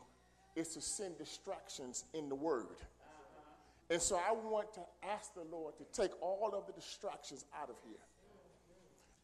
is 0.57 0.69
to 0.75 0.81
send 0.81 1.17
distractions 1.19 2.05
in 2.13 2.29
the 2.29 2.35
word. 2.35 2.67
Uh-huh. 2.81 3.91
And 3.91 4.03
so 4.03 4.17
I 4.17 4.33
want 4.33 4.73
to 4.75 4.81
ask 5.09 5.33
the 5.35 5.45
Lord 5.45 5.75
to 5.79 5.85
take 5.93 6.11
all 6.21 6.53
of 6.55 6.67
the 6.67 6.73
distractions 6.73 7.45
out 7.57 7.71
of 7.71 7.77
here. 7.87 8.01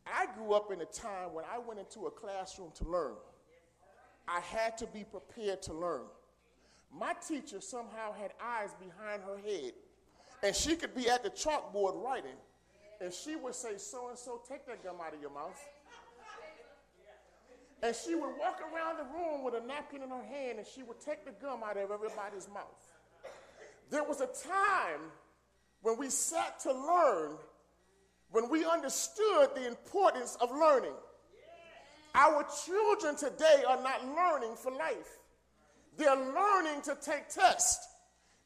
I 0.06 0.26
grew 0.36 0.52
up 0.52 0.70
in 0.70 0.80
a 0.80 0.86
time 0.86 1.32
when 1.32 1.44
I 1.52 1.58
went 1.58 1.80
into 1.80 2.06
a 2.06 2.10
classroom 2.10 2.70
to 2.76 2.84
learn. 2.84 3.14
I 4.28 4.40
had 4.40 4.78
to 4.78 4.86
be 4.86 5.04
prepared 5.04 5.62
to 5.62 5.74
learn. 5.74 6.02
My 6.92 7.14
teacher 7.26 7.60
somehow 7.60 8.12
had 8.12 8.32
eyes 8.40 8.70
behind 8.78 9.22
her 9.22 9.36
head, 9.38 9.72
and 10.44 10.54
she 10.54 10.76
could 10.76 10.94
be 10.94 11.08
at 11.08 11.24
the 11.24 11.30
chalkboard 11.30 12.04
writing, 12.04 12.36
and 13.00 13.12
she 13.12 13.34
would 13.34 13.54
say, 13.54 13.78
So 13.78 14.10
and 14.10 14.18
so, 14.18 14.42
take 14.46 14.66
that 14.66 14.84
gum 14.84 14.96
out 15.04 15.14
of 15.14 15.20
your 15.20 15.30
mouth. 15.30 15.58
And 17.82 17.96
she 17.96 18.14
would 18.14 18.32
walk 18.38 18.60
around 18.60 18.98
the 18.98 19.04
room 19.04 19.42
with 19.42 19.54
a 19.54 19.66
napkin 19.66 20.02
in 20.02 20.10
her 20.10 20.22
hand, 20.22 20.58
and 20.58 20.66
she 20.66 20.82
would 20.82 21.00
take 21.00 21.24
the 21.24 21.32
gum 21.32 21.62
out 21.64 21.78
of 21.78 21.90
everybody's 21.90 22.48
mouth. 22.48 22.64
There 23.90 24.04
was 24.04 24.20
a 24.20 24.26
time 24.26 25.00
when 25.82 25.98
we 25.98 26.10
sat 26.10 26.60
to 26.60 26.72
learn, 26.72 27.36
when 28.30 28.50
we 28.50 28.66
understood 28.66 29.48
the 29.54 29.66
importance 29.66 30.36
of 30.40 30.50
learning. 30.50 30.94
Our 32.14 32.46
children 32.66 33.16
today 33.16 33.64
are 33.66 33.82
not 33.82 34.06
learning 34.06 34.56
for 34.56 34.70
life. 34.72 35.18
They're 35.96 36.14
learning 36.14 36.82
to 36.82 36.96
take 37.02 37.28
tests. 37.28 37.93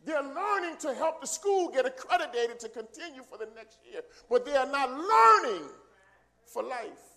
They're 0.05 0.23
learning 0.23 0.77
to 0.81 0.95
help 0.95 1.21
the 1.21 1.27
school 1.27 1.71
get 1.71 1.85
accredited 1.85 2.59
to 2.61 2.69
continue 2.69 3.23
for 3.23 3.37
the 3.37 3.49
next 3.55 3.79
year, 3.91 4.03
but 4.31 4.45
they 4.47 4.57
are 4.57 4.71
not 4.71 4.91
learning 4.91 5.69
for 6.47 6.63
life. 6.63 7.17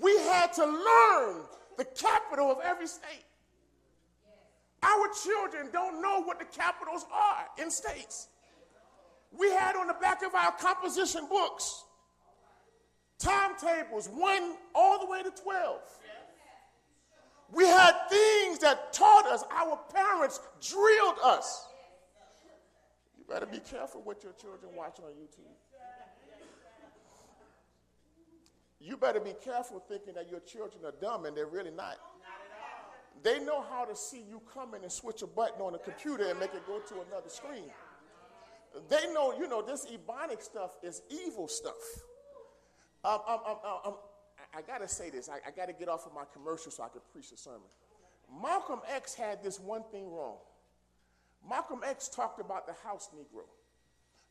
We 0.00 0.16
had 0.18 0.52
to 0.54 0.64
learn 0.64 1.42
the 1.76 1.84
capital 1.84 2.50
of 2.50 2.58
every 2.62 2.86
state. 2.86 3.24
Our 4.82 5.08
children 5.22 5.68
don't 5.72 6.00
know 6.00 6.22
what 6.22 6.38
the 6.38 6.46
capitals 6.46 7.04
are 7.12 7.46
in 7.62 7.70
states. 7.70 8.28
We 9.36 9.50
had 9.50 9.76
on 9.76 9.86
the 9.86 9.94
back 9.94 10.22
of 10.22 10.34
our 10.34 10.52
composition 10.52 11.26
books 11.28 11.84
timetables, 13.20 14.08
1 14.08 14.54
all 14.74 14.98
the 14.98 15.06
way 15.06 15.22
to 15.22 15.30
12. 15.30 15.80
We 17.52 17.66
had 17.66 17.92
things 18.08 18.58
that 18.60 18.92
taught 18.92 19.26
us, 19.26 19.44
our 19.50 19.78
parents 19.92 20.40
drilled 20.60 21.16
us. 21.22 21.66
You 23.18 23.24
better 23.28 23.46
be 23.46 23.58
careful 23.58 24.02
what 24.02 24.22
your 24.22 24.32
children 24.32 24.72
watch 24.76 24.98
on 24.98 25.10
YouTube. 25.10 25.50
You 28.80 28.96
better 28.96 29.20
be 29.20 29.34
careful 29.44 29.82
thinking 29.88 30.14
that 30.14 30.30
your 30.30 30.40
children 30.40 30.84
are 30.86 30.94
dumb 31.00 31.26
and 31.26 31.36
they're 31.36 31.46
really 31.46 31.70
not. 31.70 31.96
They 33.22 33.38
know 33.40 33.62
how 33.62 33.84
to 33.84 33.94
see 33.94 34.22
you 34.26 34.40
coming 34.54 34.82
and 34.82 34.90
switch 34.90 35.20
a 35.20 35.26
button 35.26 35.60
on 35.60 35.74
a 35.74 35.78
computer 35.78 36.28
and 36.28 36.40
make 36.40 36.54
it 36.54 36.66
go 36.66 36.78
to 36.78 36.94
another 37.06 37.28
screen. 37.28 37.70
They 38.88 39.12
know, 39.12 39.34
you 39.38 39.48
know, 39.48 39.60
this 39.60 39.86
Ebonic 39.86 40.42
stuff 40.42 40.70
is 40.82 41.02
evil 41.10 41.48
stuff. 41.48 41.74
Um, 43.04 43.20
um, 43.26 43.40
um, 43.84 43.94
um 44.54 44.62
I, 44.64 44.70
got 44.70 44.80
to 44.80 44.88
say 44.88 45.10
this. 45.10 45.28
I, 45.28 45.36
I 45.46 45.50
got 45.50 45.66
to 45.66 45.72
get 45.72 45.88
off 45.88 46.06
of 46.06 46.14
my 46.14 46.24
commercial 46.32 46.70
so 46.70 46.82
I 46.82 46.88
can 46.88 47.00
preach 47.12 47.30
the 47.30 47.36
sermon. 47.36 47.60
Malcolm 48.42 48.80
X 48.88 49.14
had 49.14 49.42
this 49.42 49.58
one 49.58 49.82
thing 49.90 50.10
wrong. 50.10 50.36
Malcolm 51.48 51.80
X 51.84 52.08
talked 52.08 52.40
about 52.40 52.66
the 52.66 52.74
house 52.84 53.08
Negro. 53.14 53.44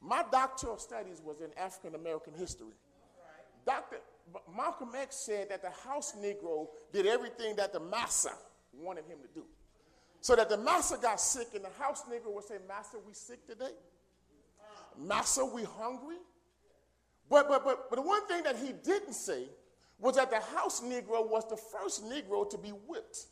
My 0.01 0.23
doctoral 0.31 0.77
studies 0.77 1.21
was 1.23 1.41
in 1.41 1.49
African 1.57 1.95
American 1.99 2.33
history. 2.33 2.75
Dr. 3.65 3.97
Malcolm 4.55 4.89
X 4.95 5.15
said 5.15 5.49
that 5.49 5.61
the 5.61 5.71
house 5.87 6.13
Negro 6.21 6.67
did 6.93 7.05
everything 7.05 7.55
that 7.57 7.73
the 7.73 7.79
massa 7.79 8.31
wanted 8.73 9.05
him 9.05 9.17
to 9.21 9.39
do. 9.39 9.45
So 10.21 10.35
that 10.35 10.49
the 10.49 10.57
master 10.57 10.97
got 10.97 11.19
sick, 11.19 11.47
and 11.55 11.63
the 11.63 11.69
house 11.81 12.03
Negro 12.03 12.33
would 12.33 12.43
say, 12.43 12.55
Master, 12.67 12.97
we 13.05 13.13
sick 13.13 13.45
today? 13.47 13.71
Master, 14.97 15.45
we 15.45 15.63
hungry? 15.63 16.17
But, 17.29 17.47
but, 17.47 17.63
but, 17.63 17.89
but 17.89 17.95
the 17.95 18.01
one 18.01 18.27
thing 18.27 18.43
that 18.43 18.57
he 18.57 18.73
didn't 18.73 19.13
say 19.13 19.43
was 19.99 20.15
that 20.15 20.31
the 20.31 20.39
house 20.39 20.81
Negro 20.81 21.29
was 21.29 21.47
the 21.49 21.57
first 21.57 22.05
Negro 22.05 22.49
to 22.49 22.57
be 22.57 22.69
whipped. 22.69 23.25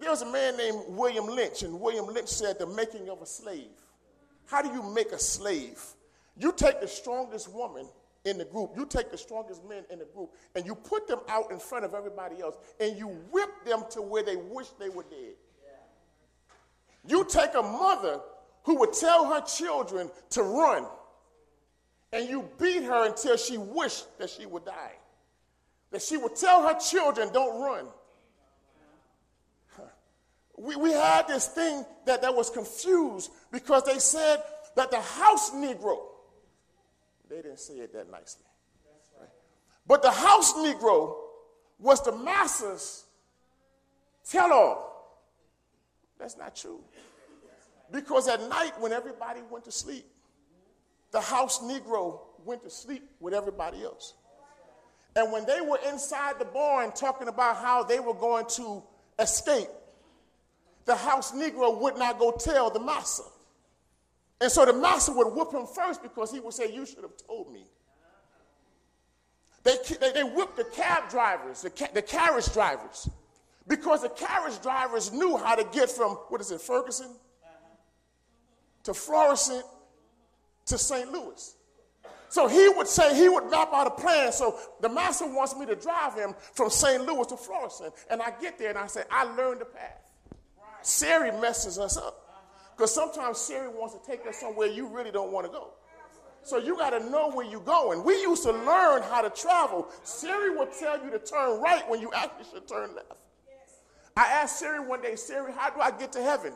There 0.00 0.10
was 0.10 0.22
a 0.22 0.30
man 0.30 0.56
named 0.56 0.82
William 0.88 1.26
Lynch, 1.26 1.62
and 1.62 1.80
William 1.80 2.06
Lynch 2.06 2.28
said, 2.28 2.58
The 2.58 2.66
making 2.66 3.08
of 3.08 3.22
a 3.22 3.26
slave. 3.26 3.70
How 4.46 4.62
do 4.62 4.68
you 4.68 4.82
make 4.82 5.12
a 5.12 5.18
slave? 5.18 5.82
You 6.36 6.52
take 6.52 6.80
the 6.80 6.88
strongest 6.88 7.52
woman 7.52 7.86
in 8.24 8.38
the 8.38 8.44
group, 8.44 8.72
you 8.76 8.84
take 8.86 9.10
the 9.10 9.18
strongest 9.18 9.64
men 9.64 9.84
in 9.88 10.00
the 10.00 10.04
group 10.04 10.30
and 10.56 10.66
you 10.66 10.74
put 10.74 11.06
them 11.06 11.20
out 11.28 11.52
in 11.52 11.60
front 11.60 11.84
of 11.84 11.94
everybody 11.94 12.40
else 12.42 12.56
and 12.80 12.96
you 12.98 13.06
whip 13.06 13.48
them 13.64 13.84
to 13.90 14.02
where 14.02 14.24
they 14.24 14.34
wish 14.34 14.66
they 14.80 14.88
were 14.88 15.04
dead. 15.04 15.34
You 17.06 17.24
take 17.24 17.54
a 17.54 17.62
mother 17.62 18.20
who 18.64 18.80
would 18.80 18.92
tell 18.92 19.32
her 19.32 19.40
children 19.42 20.10
to 20.30 20.42
run 20.42 20.86
and 22.12 22.28
you 22.28 22.48
beat 22.58 22.82
her 22.84 23.06
until 23.06 23.36
she 23.36 23.58
wished 23.58 24.18
that 24.18 24.30
she 24.30 24.46
would 24.46 24.64
die. 24.64 24.92
That 25.90 26.02
she 26.02 26.16
would 26.16 26.36
tell 26.36 26.66
her 26.66 26.78
children, 26.78 27.30
don't 27.32 27.60
run. 27.60 27.86
We, 30.58 30.74
we 30.76 30.92
had 30.92 31.28
this 31.28 31.48
thing 31.48 31.84
that, 32.06 32.22
that 32.22 32.34
was 32.34 32.48
confused 32.48 33.30
because 33.52 33.82
they 33.84 33.98
said 33.98 34.42
that 34.74 34.90
the 34.90 35.00
house 35.00 35.50
Negro, 35.50 35.98
they 37.28 37.36
didn't 37.36 37.58
say 37.58 37.74
it 37.74 37.92
that 37.92 38.10
nicely. 38.10 38.44
Right? 39.20 39.28
But 39.86 40.02
the 40.02 40.10
house 40.10 40.54
Negro 40.54 41.16
was 41.78 42.02
the 42.02 42.12
masses 42.12 43.04
tell 44.28 44.52
all. 44.52 44.96
That's 46.18 46.38
not 46.38 46.56
true. 46.56 46.80
Because 47.92 48.26
at 48.26 48.40
night, 48.48 48.80
when 48.80 48.92
everybody 48.92 49.40
went 49.50 49.64
to 49.66 49.70
sleep, 49.70 50.06
the 51.12 51.20
house 51.20 51.60
Negro 51.60 52.20
went 52.44 52.62
to 52.64 52.70
sleep 52.70 53.08
with 53.20 53.34
everybody 53.34 53.82
else. 53.82 54.14
And 55.14 55.32
when 55.32 55.46
they 55.46 55.60
were 55.60 55.78
inside 55.88 56.38
the 56.38 56.44
barn 56.44 56.92
talking 56.92 57.28
about 57.28 57.56
how 57.56 57.82
they 57.82 58.00
were 58.00 58.14
going 58.14 58.46
to 58.56 58.82
escape, 59.18 59.68
the 60.84 60.94
house 60.94 61.32
Negro 61.32 61.80
would 61.80 61.96
not 61.96 62.18
go 62.18 62.32
tell 62.32 62.70
the 62.70 62.80
master. 62.80 63.24
And 64.40 64.52
so 64.52 64.66
the 64.66 64.74
master 64.74 65.12
would 65.12 65.32
whoop 65.32 65.52
him 65.52 65.66
first 65.66 66.02
because 66.02 66.30
he 66.30 66.40
would 66.40 66.52
say, 66.52 66.70
You 66.72 66.84
should 66.84 67.02
have 67.02 67.16
told 67.26 67.50
me. 67.52 67.66
They, 69.64 69.76
they, 69.98 70.12
they 70.12 70.22
whipped 70.22 70.56
the 70.56 70.64
cab 70.64 71.10
drivers, 71.10 71.62
the, 71.62 71.70
ca- 71.70 71.88
the 71.92 72.02
carriage 72.02 72.52
drivers, 72.52 73.08
because 73.66 74.02
the 74.02 74.10
carriage 74.10 74.60
drivers 74.62 75.12
knew 75.12 75.36
how 75.36 75.56
to 75.56 75.64
get 75.72 75.90
from, 75.90 76.10
what 76.28 76.40
is 76.40 76.52
it, 76.52 76.60
Ferguson 76.60 77.08
to 78.86 78.94
Florissant 78.94 79.64
to 80.66 80.78
St. 80.78 81.10
Louis. 81.10 81.54
So 82.28 82.48
he 82.48 82.68
would 82.68 82.88
say, 82.88 83.16
he 83.16 83.28
would 83.28 83.50
map 83.50 83.72
out 83.72 83.86
a 83.86 83.90
plan. 83.90 84.32
So 84.32 84.58
the 84.80 84.88
master 84.88 85.26
wants 85.26 85.56
me 85.56 85.64
to 85.66 85.76
drive 85.76 86.14
him 86.14 86.34
from 86.54 86.70
St. 86.70 87.04
Louis 87.04 87.26
to 87.28 87.36
Florissant. 87.36 87.94
And 88.10 88.20
I 88.20 88.32
get 88.40 88.58
there 88.58 88.70
and 88.70 88.78
I 88.78 88.86
say, 88.88 89.04
I 89.10 89.24
learned 89.24 89.60
the 89.60 89.64
path. 89.64 90.12
Siri 90.82 91.32
messes 91.32 91.78
us 91.78 91.96
up. 91.96 92.22
Because 92.76 92.94
sometimes 92.94 93.38
Siri 93.38 93.68
wants 93.68 93.94
to 93.94 94.00
take 94.06 94.26
us 94.26 94.38
somewhere 94.38 94.66
you 94.66 94.86
really 94.86 95.10
don't 95.10 95.32
want 95.32 95.46
to 95.46 95.52
go. 95.52 95.70
So 96.42 96.58
you 96.58 96.76
got 96.76 96.90
to 96.90 97.10
know 97.10 97.30
where 97.30 97.46
you're 97.46 97.60
going. 97.60 98.04
We 98.04 98.14
used 98.20 98.44
to 98.44 98.52
learn 98.52 99.02
how 99.02 99.22
to 99.22 99.30
travel. 99.30 99.88
Siri 100.04 100.54
will 100.54 100.66
tell 100.66 101.02
you 101.02 101.10
to 101.10 101.18
turn 101.18 101.60
right 101.60 101.88
when 101.88 102.00
you 102.00 102.12
actually 102.12 102.44
should 102.52 102.68
turn 102.68 102.94
left. 102.94 103.14
I 104.16 104.26
asked 104.26 104.58
Siri 104.58 104.80
one 104.80 105.02
day, 105.02 105.16
Siri, 105.16 105.52
how 105.52 105.70
do 105.70 105.80
I 105.80 105.90
get 105.90 106.12
to 106.12 106.22
heaven? 106.22 106.52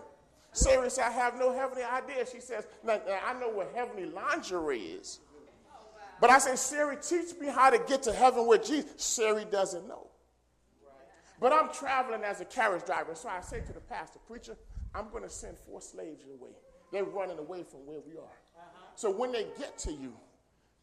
Siri 0.52 0.90
said, 0.90 1.05
I 1.05 1.10
have 1.10 1.39
no 1.39 1.55
heavenly 1.55 1.85
idea. 1.85 2.27
She 2.31 2.40
says, 2.40 2.66
now, 2.85 3.01
now 3.06 3.18
I 3.24 3.39
know 3.39 3.48
what 3.48 3.72
heavenly 3.74 4.06
lingerie 4.06 4.81
is. 4.81 5.20
But 6.20 6.31
I 6.31 6.39
say, 6.39 6.56
Siri, 6.56 6.97
teach 6.97 7.39
me 7.40 7.47
how 7.47 7.70
to 7.70 7.78
get 7.78 8.02
to 8.05 8.12
heaven 8.12 8.47
with 8.47 8.66
Jesus. 8.66 8.90
Siri 8.97 9.47
doesn't 9.51 9.86
know. 9.89 10.09
But 11.40 11.52
I'm 11.52 11.72
traveling 11.72 12.22
as 12.22 12.40
a 12.40 12.44
carriage 12.44 12.85
driver. 12.85 13.14
So 13.14 13.28
I 13.28 13.40
say 13.40 13.60
to 13.60 13.72
the 13.72 13.81
pastor, 13.81 14.18
Preacher, 14.27 14.56
I'm 14.94 15.09
going 15.10 15.22
to 15.22 15.31
send 15.31 15.56
four 15.59 15.81
slaves 15.81 16.24
away. 16.24 16.51
They're 16.93 17.05
running 17.05 17.39
away 17.39 17.62
from 17.62 17.86
where 17.86 18.01
we 18.06 18.16
are. 18.18 18.64
So 18.97 19.10
when 19.10 19.32
they 19.32 19.47
get 19.59 19.78
to 19.78 19.93
you, 19.93 20.12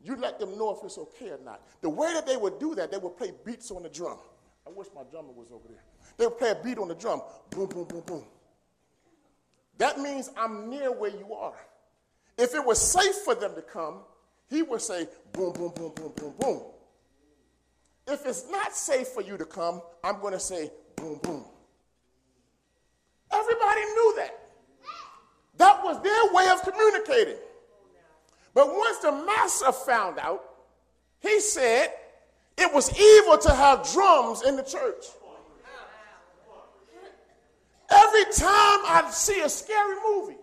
you 0.02 0.16
let 0.16 0.40
them 0.40 0.58
know 0.58 0.76
if 0.76 0.84
it's 0.84 0.98
okay 0.98 1.30
or 1.30 1.40
not. 1.44 1.62
The 1.82 1.90
way 1.90 2.14
that 2.14 2.26
they 2.26 2.38
would 2.38 2.60
do 2.60 2.74
that, 2.76 2.92
they 2.92 2.98
would 2.98 3.18
play 3.18 3.32
beats 3.46 3.70
on 3.70 3.84
the 3.84 3.90
drum. 3.90 4.18
I 4.66 4.70
wish 4.70 4.88
my 4.96 5.04
drummer 5.12 5.32
was 5.32 5.52
over 5.52 5.68
there. 5.68 5.84
They 6.18 6.26
would 6.26 6.38
play 6.38 6.52
a 6.52 6.56
beat 6.56 6.78
on 6.78 6.88
the 6.88 6.96
drum. 6.96 7.22
Boom, 7.50 7.68
boom, 7.68 7.86
boom, 7.86 8.04
boom. 8.06 8.24
That 9.78 10.00
means 10.00 10.30
I'm 10.38 10.70
near 10.70 10.92
where 10.92 11.12
you 11.12 11.34
are. 11.34 11.58
If 12.38 12.54
it 12.54 12.64
was 12.64 12.80
safe 12.80 13.16
for 13.26 13.36
them 13.36 13.56
to 13.56 13.62
come, 13.62 14.00
he 14.50 14.62
would 14.62 14.82
say 14.82 15.08
boom, 15.34 15.54
boom, 15.54 15.72
boom, 15.76 15.92
boom, 15.96 16.14
boom, 16.16 16.34
boom. 16.40 16.62
If 18.08 18.26
it's 18.26 18.50
not 18.50 18.74
safe 18.74 19.10
for 19.10 19.22
you 19.22 19.38
to 19.38 19.46
come, 19.46 19.82
I'm 20.04 20.20
going 20.22 20.34
to 20.34 20.40
say 20.40 20.72
boom, 20.96 21.20
boom. 21.22 21.44
Everybody 23.32 23.82
knew 23.82 24.14
that. 24.18 24.40
That 25.58 25.84
was 25.84 26.02
their 26.02 26.34
way 26.34 26.50
of 26.50 26.62
communicating. 26.62 27.42
But 28.54 28.68
once 28.70 29.00
the 29.00 29.12
master 29.12 29.72
found 29.72 30.20
out, 30.20 30.44
he 31.20 31.40
said 31.40 31.92
it 32.58 32.74
was 32.74 32.90
evil 32.98 33.38
to 33.40 33.54
have 33.54 33.88
drums 33.92 34.44
in 34.44 34.56
the 34.56 34.64
church. 34.64 35.06
Every 37.90 38.26
time 38.26 38.82
I 38.86 39.08
see 39.12 39.42
a 39.42 39.50
scary 39.50 39.96
movie, 40.04 40.38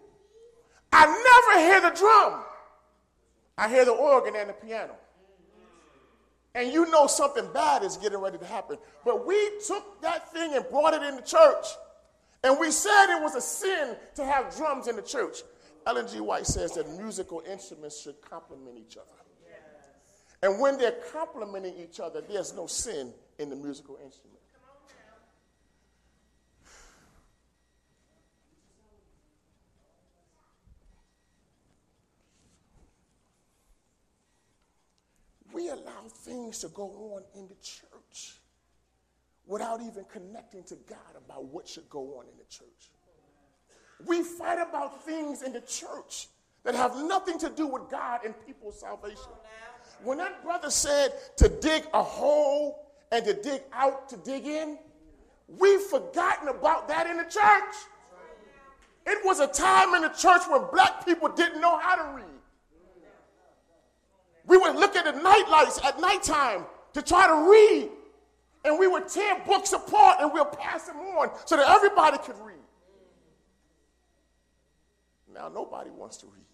I 0.93 1.07
never 1.07 1.67
hear 1.67 1.81
the 1.81 1.97
drum. 1.97 2.45
I 3.57 3.69
hear 3.69 3.85
the 3.85 3.93
organ 3.93 4.35
and 4.37 4.49
the 4.49 4.55
piano. 4.55 4.95
And 6.55 6.73
you 6.73 6.89
know 6.91 7.07
something 7.07 7.49
bad 7.53 7.83
is 7.83 7.97
getting 7.97 8.19
ready 8.19 8.39
to 8.39 8.47
happen. 8.47 8.79
But 9.05 9.27
we 9.27 9.37
took 9.67 10.01
that 10.03 10.33
thing 10.33 10.55
and 10.55 10.65
brought 10.71 10.95
it 10.95 11.03
into 11.03 11.23
church. 11.23 11.67
And 12.45 12.59
we 12.61 12.71
said 12.71 13.17
it 13.17 13.23
was 13.23 13.35
a 13.35 13.41
sin 13.41 13.97
to 14.15 14.25
have 14.25 14.55
drums 14.57 14.87
in 14.87 14.97
the 14.97 15.03
church. 15.03 15.39
Ellen 15.87 16.07
G. 16.07 16.21
White 16.21 16.47
says 16.47 16.73
that 16.75 16.89
musical 16.97 17.43
instruments 17.51 18.01
should 18.01 18.21
complement 18.21 18.79
each 18.79 18.97
other. 18.97 19.07
And 20.43 20.61
when 20.61 20.77
they're 20.79 20.97
complementing 21.13 21.75
each 21.79 22.01
other, 22.01 22.21
there's 22.21 22.55
no 22.55 22.67
sin 22.67 23.13
in 23.39 23.49
the 23.51 23.57
musical 23.57 23.99
instrument. 24.05 24.34
We 35.55 35.69
allow 35.69 36.09
things 36.09 36.59
to 36.59 36.69
go 36.69 37.15
on 37.15 37.23
in 37.37 37.47
the 37.47 37.55
church 37.63 38.35
without 39.47 39.81
even 39.81 40.05
connecting 40.13 40.65
to 40.65 40.75
God 40.89 40.99
about 41.17 41.45
what 41.45 41.69
should 41.69 41.89
go 41.89 42.19
on 42.19 42.27
in 42.27 42.37
the 42.37 42.45
church. 42.51 42.91
We 44.05 44.25
fight 44.25 44.59
about 44.59 45.05
things 45.05 45.43
in 45.43 45.53
the 45.53 45.61
church 45.61 46.27
that 46.65 46.75
have 46.75 46.97
nothing 46.97 47.39
to 47.39 47.51
do 47.51 47.69
with 47.69 47.89
God 47.89 48.25
and 48.25 48.35
people's 48.45 48.81
salvation. 48.81 49.31
When 50.03 50.19
that 50.19 50.43
brother 50.43 50.71
said 50.71 51.13
to 51.37 51.49
dig 51.49 51.85
a 51.95 52.03
hole 52.03 52.89
and 53.13 53.25
to 53.25 53.35
dig 53.35 53.63
out 53.73 54.09
to 54.09 54.17
dig 54.17 54.47
in, 54.47 54.77
we've 55.47 55.83
forgotten 55.83 56.49
about 56.49 56.89
that 56.89 57.07
in 57.07 57.17
the 57.19 57.25
church. 57.25 57.75
It 59.07 59.25
was 59.25 59.39
a 59.39 59.47
time 59.47 59.95
in 59.95 60.03
the 60.03 60.09
church 60.09 60.43
when 60.49 60.63
black 60.73 61.07
people 61.07 61.29
didn't 61.29 61.61
know 61.61 61.79
how 61.79 61.95
to 61.95 62.17
read. 62.17 62.34
We 64.47 64.57
would 64.57 64.77
look 64.77 64.97
at 64.97 65.05
the 65.05 65.21
night 65.21 65.45
lights 65.51 65.81
at 65.85 66.01
nighttime 66.01 66.65
to 66.93 67.03
try 67.03 67.27
to 67.27 67.51
read, 67.51 67.91
and 68.65 68.79
we 68.79 68.87
would 68.87 69.09
tear 69.09 69.43
books 69.47 69.73
apart 69.73 70.19
and 70.21 70.33
we'll 70.33 70.45
pass 70.45 70.87
them 70.87 70.97
on 70.97 71.31
so 71.47 71.57
that 71.57 71.69
everybody 71.69 72.19
could 72.19 72.37
read. 72.45 72.55
Now 75.33 75.49
nobody 75.49 75.91
wants 75.91 76.19
to 76.19 76.27
read. 76.27 76.45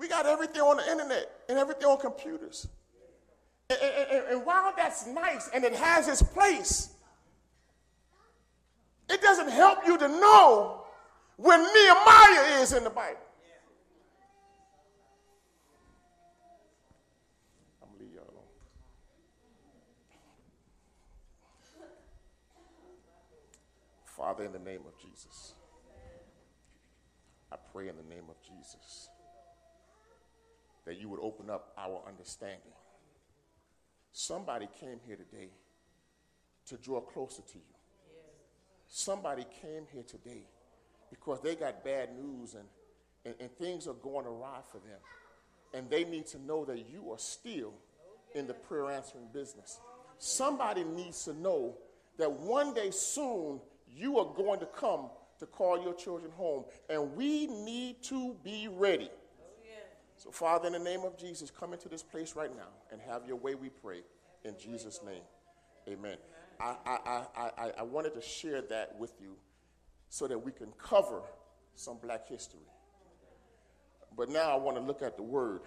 We 0.00 0.08
got 0.08 0.24
everything 0.24 0.62
on 0.62 0.78
the 0.78 0.90
internet 0.90 1.30
and 1.50 1.58
everything 1.58 1.86
on 1.86 1.98
computers. 1.98 2.66
And, 3.68 3.78
and, 3.82 4.24
and, 4.30 4.46
while 4.46 4.72
that's 4.74 5.06
nice 5.06 5.50
and 5.52 5.62
it 5.62 5.74
has 5.74 6.08
its 6.08 6.22
place, 6.22 6.94
it 9.10 9.20
doesn't 9.20 9.50
help 9.50 9.86
you 9.86 9.98
to 9.98 10.08
know 10.08 10.84
where 11.36 11.58
Nehemiah 11.58 12.62
is 12.62 12.72
in 12.72 12.82
the 12.82 12.90
Bible. 12.90 13.18
I'm 17.82 17.88
gonna 17.88 18.00
leave 18.00 18.14
y'all 18.14 18.24
alone. 18.24 18.44
Father, 24.20 24.44
in 24.44 24.52
the 24.52 24.58
name 24.58 24.82
of 24.86 24.98
Jesus, 24.98 25.54
I 27.50 27.56
pray 27.72 27.88
in 27.88 27.96
the 27.96 28.14
name 28.14 28.24
of 28.28 28.36
Jesus 28.42 29.08
that 30.84 31.00
you 31.00 31.08
would 31.08 31.20
open 31.20 31.48
up 31.48 31.72
our 31.78 32.02
understanding. 32.06 32.74
Somebody 34.12 34.68
came 34.78 35.00
here 35.06 35.16
today 35.16 35.48
to 36.66 36.76
draw 36.76 37.00
closer 37.00 37.40
to 37.40 37.54
you. 37.54 37.74
Somebody 38.88 39.46
came 39.62 39.84
here 39.90 40.02
today 40.02 40.42
because 41.08 41.40
they 41.40 41.54
got 41.54 41.82
bad 41.82 42.10
news 42.14 42.52
and, 42.52 42.68
and, 43.24 43.34
and 43.40 43.50
things 43.56 43.86
are 43.86 43.94
going 43.94 44.26
awry 44.26 44.58
for 44.70 44.80
them. 44.80 44.98
And 45.72 45.88
they 45.88 46.04
need 46.04 46.26
to 46.26 46.38
know 46.42 46.66
that 46.66 46.84
you 46.92 47.10
are 47.10 47.18
still 47.18 47.72
in 48.34 48.46
the 48.46 48.54
prayer 48.54 48.90
answering 48.90 49.28
business. 49.32 49.80
Somebody 50.18 50.84
needs 50.84 51.24
to 51.24 51.32
know 51.32 51.78
that 52.18 52.30
one 52.30 52.74
day 52.74 52.90
soon 52.90 53.60
you 53.96 54.18
are 54.18 54.32
going 54.34 54.60
to 54.60 54.66
come 54.66 55.10
to 55.38 55.46
call 55.46 55.82
your 55.82 55.94
children 55.94 56.30
home, 56.32 56.64
and 56.88 57.14
we 57.16 57.46
need 57.46 58.02
to 58.04 58.36
be 58.44 58.68
ready. 58.68 59.10
So, 60.16 60.30
Father, 60.30 60.66
in 60.66 60.74
the 60.74 60.78
name 60.78 61.00
of 61.00 61.16
Jesus, 61.16 61.50
come 61.50 61.72
into 61.72 61.88
this 61.88 62.02
place 62.02 62.36
right 62.36 62.54
now 62.54 62.68
and 62.92 63.00
have 63.00 63.26
your 63.26 63.36
way, 63.36 63.54
we 63.54 63.70
pray. 63.70 64.02
In 64.44 64.54
Jesus' 64.58 65.00
name, 65.02 65.22
amen. 65.88 66.18
I, 66.60 66.74
I, 66.84 67.22
I, 67.34 67.72
I, 67.78 67.82
wanted 67.82 68.12
to 68.14 68.20
share 68.20 68.60
that 68.60 68.94
with 68.98 69.14
you 69.18 69.36
so 70.10 70.26
that 70.28 70.38
we 70.38 70.52
can 70.52 70.72
cover 70.76 71.22
some 71.74 71.96
black 72.02 72.28
history. 72.28 72.60
But 74.14 74.28
now 74.28 74.50
I 74.50 74.56
want 74.56 74.76
to 74.76 74.82
look 74.82 75.00
at 75.00 75.16
the 75.16 75.22
word. 75.22 75.62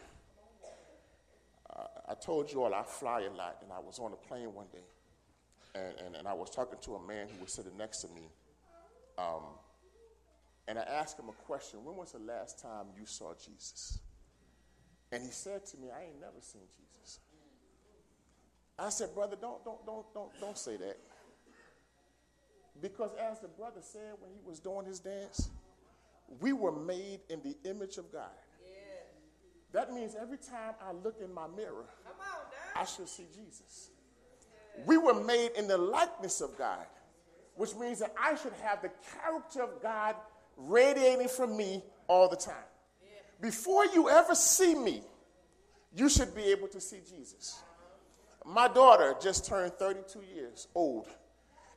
I 2.07 2.13
told 2.13 2.51
you 2.51 2.63
all 2.63 2.75
I 2.75 2.83
fly 2.83 3.21
a 3.21 3.35
lot, 3.35 3.57
and 3.63 3.71
I 3.71 3.79
was 3.79 3.97
on 3.97 4.13
a 4.13 4.15
plane 4.15 4.53
one 4.53 4.67
day, 4.71 4.85
and, 5.75 5.93
and, 6.05 6.15
and 6.15 6.27
I 6.27 6.33
was 6.33 6.49
talking 6.49 6.77
to 6.81 6.95
a 6.95 7.07
man 7.07 7.27
who 7.27 7.43
was 7.43 7.53
sitting 7.53 7.75
next 7.77 7.99
to 7.99 8.07
me. 8.09 8.29
Um, 9.17 9.43
and 10.67 10.79
I 10.79 10.83
asked 10.83 11.19
him 11.19 11.29
a 11.29 11.45
question 11.45 11.83
When 11.83 11.95
was 11.95 12.11
the 12.11 12.19
last 12.19 12.61
time 12.61 12.87
you 12.97 13.05
saw 13.05 13.33
Jesus? 13.33 13.99
And 15.11 15.21
he 15.21 15.29
said 15.29 15.65
to 15.67 15.77
me, 15.77 15.89
I 15.95 16.05
ain't 16.05 16.19
never 16.19 16.41
seen 16.41 16.63
Jesus. 16.75 17.19
I 18.79 18.89
said, 18.89 19.13
brother, 19.13 19.37
don't, 19.39 19.63
don't, 19.63 19.85
don't, 19.85 20.11
don't, 20.13 20.31
don't 20.39 20.57
say 20.57 20.77
that. 20.77 20.97
Because 22.81 23.11
as 23.21 23.39
the 23.39 23.47
brother 23.47 23.81
said 23.81 24.13
when 24.19 24.31
he 24.31 24.39
was 24.43 24.59
doing 24.59 24.87
his 24.87 24.99
dance, 24.99 25.49
we 26.39 26.51
were 26.51 26.71
made 26.71 27.19
in 27.29 27.41
the 27.43 27.55
image 27.69 27.97
of 27.97 28.11
God. 28.11 28.31
That 29.71 29.91
means 29.91 30.15
every 30.19 30.37
time 30.37 30.73
I 30.81 30.91
look 30.91 31.15
in 31.23 31.33
my 31.33 31.47
mirror, 31.47 31.85
I 32.75 32.85
should 32.85 33.07
see 33.07 33.25
Jesus. 33.35 33.89
We 34.85 34.97
were 34.97 35.13
made 35.13 35.51
in 35.57 35.67
the 35.67 35.77
likeness 35.77 36.41
of 36.41 36.57
God, 36.57 36.85
which 37.55 37.75
means 37.75 37.99
that 37.99 38.13
I 38.19 38.35
should 38.35 38.53
have 38.61 38.81
the 38.81 38.91
character 39.21 39.63
of 39.63 39.81
God 39.81 40.15
radiating 40.57 41.27
from 41.27 41.55
me 41.55 41.83
all 42.07 42.27
the 42.27 42.35
time. 42.35 42.55
Before 43.41 43.85
you 43.85 44.09
ever 44.09 44.35
see 44.35 44.75
me, 44.75 45.03
you 45.95 46.09
should 46.09 46.35
be 46.35 46.43
able 46.43 46.67
to 46.69 46.81
see 46.81 46.99
Jesus. 47.09 47.61
My 48.45 48.67
daughter 48.67 49.15
just 49.21 49.45
turned 49.45 49.73
32 49.73 50.21
years 50.33 50.67
old. 50.73 51.07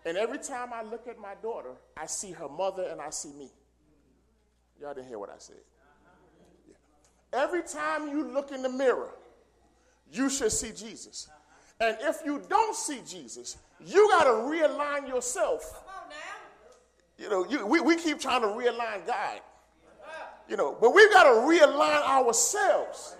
And 0.04 0.16
every 0.16 0.38
time 0.38 0.70
I 0.72 0.82
look 0.82 1.06
at 1.08 1.18
my 1.18 1.34
daughter, 1.42 1.72
I 1.96 2.06
see 2.06 2.30
her 2.32 2.48
mother 2.48 2.84
and 2.84 3.00
I 3.00 3.10
see 3.10 3.32
me. 3.32 3.50
Y'all 4.80 4.94
didn't 4.94 5.08
hear 5.08 5.18
what 5.18 5.30
I 5.30 5.38
said. 5.38 5.56
Yeah. 6.68 6.74
Every 7.32 7.62
time 7.62 8.08
you 8.08 8.24
look 8.24 8.52
in 8.52 8.62
the 8.62 8.68
mirror, 8.68 9.10
you 10.12 10.30
should 10.30 10.52
see 10.52 10.70
Jesus. 10.70 11.28
And 11.80 11.96
if 12.00 12.20
you 12.24 12.42
don't 12.48 12.74
see 12.74 13.00
Jesus, 13.06 13.58
you 13.84 14.08
got 14.10 14.24
to 14.24 14.30
realign 14.30 15.08
yourself. 15.08 15.82
You 17.18 17.30
know, 17.30 17.46
you, 17.46 17.66
we, 17.66 17.80
we 17.80 17.96
keep 17.96 18.20
trying 18.20 18.42
to 18.42 18.48
realign 18.48 19.06
God. 19.06 19.40
You 20.48 20.56
know, 20.56 20.76
but 20.80 20.94
we've 20.94 21.12
got 21.12 21.24
to 21.24 21.40
realign 21.40 22.02
ourselves. 22.02 23.16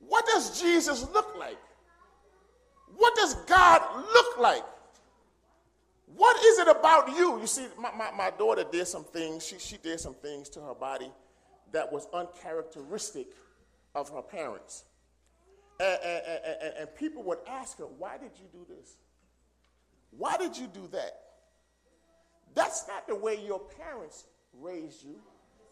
What 0.00 0.26
does 0.26 0.60
Jesus 0.60 1.06
look 1.12 1.36
like? 1.38 1.58
What 2.96 3.14
does 3.14 3.34
God 3.46 3.80
look 4.12 4.38
like? 4.38 4.64
What 6.16 6.36
is 6.44 6.58
it 6.58 6.68
about 6.68 7.16
you? 7.16 7.40
You 7.40 7.46
see, 7.46 7.66
my, 7.78 7.90
my, 7.96 8.10
my 8.16 8.30
daughter 8.30 8.64
did 8.70 8.86
some 8.88 9.04
things, 9.04 9.46
she, 9.46 9.58
she 9.58 9.76
did 9.76 10.00
some 10.00 10.14
things 10.14 10.48
to 10.50 10.60
her 10.60 10.74
body 10.74 11.10
that 11.72 11.90
was 11.90 12.08
uncharacteristic 12.12 13.28
of 13.94 14.08
her 14.10 14.22
parents. 14.22 14.84
And, 15.80 15.98
and, 16.04 16.74
and, 16.80 16.94
people 16.94 17.22
would 17.22 17.38
ask 17.48 17.78
her, 17.78 17.84
Why 17.84 18.18
did 18.18 18.32
you 18.36 18.46
do 18.52 18.66
this? 18.68 18.96
Why 20.10 20.36
did 20.36 20.56
you 20.56 20.66
do 20.66 20.86
that? 20.92 21.20
That's 22.54 22.86
not 22.86 23.08
the 23.08 23.14
way 23.14 23.42
your 23.42 23.60
parents 23.60 24.26
raised 24.60 25.02
you, 25.02 25.16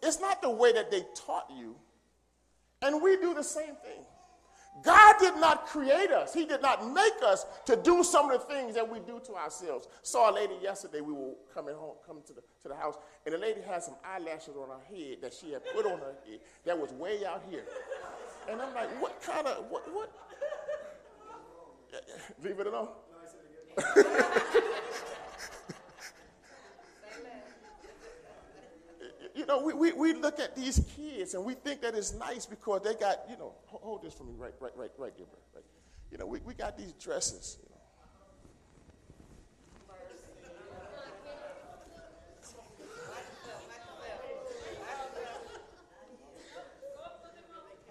it's 0.03 0.21
not 0.21 0.41
the 0.41 0.51
way 0.51 0.73
that 0.73 0.91
they 0.91 1.05
taught 1.15 1.51
you. 1.55 1.77
And 2.81 3.03
we 3.03 3.17
do 3.17 3.35
the 3.35 3.43
same 3.43 3.75
thing. 3.83 4.05
God 4.85 5.17
did 5.19 5.37
not 5.37 5.67
create 5.67 6.11
us. 6.11 6.33
He 6.33 6.45
did 6.45 6.63
not 6.63 6.93
make 6.93 7.15
us 7.25 7.45
to 7.67 7.77
do 7.77 8.05
some 8.05 8.31
of 8.31 8.41
the 8.41 8.47
things 8.47 8.75
that 8.77 8.89
we 8.89 9.01
do 9.01 9.21
to 9.27 9.35
ourselves. 9.35 9.89
Saw 10.03 10.31
a 10.31 10.33
lady 10.33 10.55
yesterday, 10.63 11.01
we 11.01 11.13
were 11.13 11.33
coming 11.53 11.75
home, 11.75 11.97
coming 12.07 12.23
to 12.25 12.33
the, 12.33 12.43
to 12.63 12.69
the 12.69 12.77
house, 12.77 12.95
and 13.27 13.35
the 13.35 13.39
lady 13.39 13.61
had 13.61 13.83
some 13.83 13.97
eyelashes 14.05 14.55
on 14.57 14.69
her 14.69 14.97
head 14.97 15.19
that 15.21 15.35
she 15.35 15.53
had 15.53 15.63
put 15.75 15.85
on 15.85 15.99
her 15.99 16.15
head 16.25 16.41
that 16.65 16.79
was 16.79 16.93
way 16.93 17.27
out 17.27 17.43
here. 17.51 17.65
And 18.49 18.61
I'm 18.63 18.75
like, 18.75 18.89
what 19.01 19.21
kind 19.23 19.47
of, 19.47 19.67
what, 19.71 19.83
what? 19.93 20.11
Leave 22.43 22.59
it 22.59 22.67
alone. 22.67 22.89
you 29.35 29.47
know, 29.47 29.63
we, 29.63 29.73
we, 29.75 29.93
we 29.93 30.13
look 30.15 30.41
at 30.41 30.57
these 30.57 30.81
kids 30.97 31.35
and 31.35 31.45
we 31.45 31.55
think 31.55 31.83
that 31.83 31.95
it's 31.95 32.15
nice 32.15 32.47
because 32.47 32.83
they 32.83 32.95
got, 32.95 33.19
you 33.31 33.37
know, 33.37 33.53
hold 33.67 34.03
this 34.03 34.15
for 34.15 34.25
me 34.25 34.33
right, 34.37 34.55
right, 34.61 34.73
right, 34.77 34.91
right. 34.99 35.13
Right. 35.19 35.65
You 36.11 36.19
know, 36.19 36.27
we, 36.27 36.41
we 36.41 36.55
got 36.55 36.77
these 36.79 36.93
dresses. 36.95 37.59
You 37.63 37.69
know. 37.71 37.78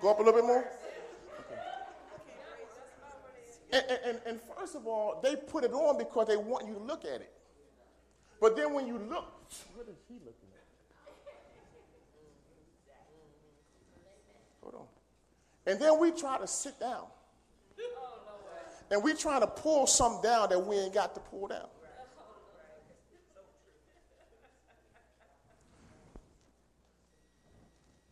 Go 0.01 0.11
up 0.11 0.19
a 0.19 0.23
little 0.23 0.39
bit 0.39 0.45
more? 0.45 0.65
And, 3.71 3.83
and, 4.05 4.19
and, 4.25 4.39
first 4.57 4.75
of 4.75 4.87
all, 4.87 5.19
they 5.21 5.35
put 5.35 5.65
it 5.65 5.73
on 5.73 5.97
because 5.97 6.27
they 6.27 6.37
want 6.37 6.67
you 6.67 6.73
to 6.73 6.79
look 6.79 7.03
at 7.03 7.19
it. 7.19 7.33
But 8.39 8.55
then 8.55 8.73
when 8.73 8.87
you 8.87 8.97
look, 8.97 9.25
what 9.75 9.87
is 9.89 9.97
he 10.07 10.13
looking 10.15 10.49
at? 10.53 10.63
Hold 14.61 14.75
on. 14.75 14.85
And 15.65 15.81
then 15.81 15.99
we 15.99 16.11
try 16.11 16.37
to 16.37 16.47
sit 16.47 16.79
down. 16.79 17.07
And 18.89 19.03
we 19.03 19.13
try 19.13 19.39
to 19.39 19.47
pull 19.47 19.85
something 19.85 20.21
down 20.21 20.49
that 20.49 20.65
we 20.65 20.77
ain't 20.77 20.93
got 20.93 21.13
to 21.15 21.19
pull 21.19 21.47
down. 21.47 21.67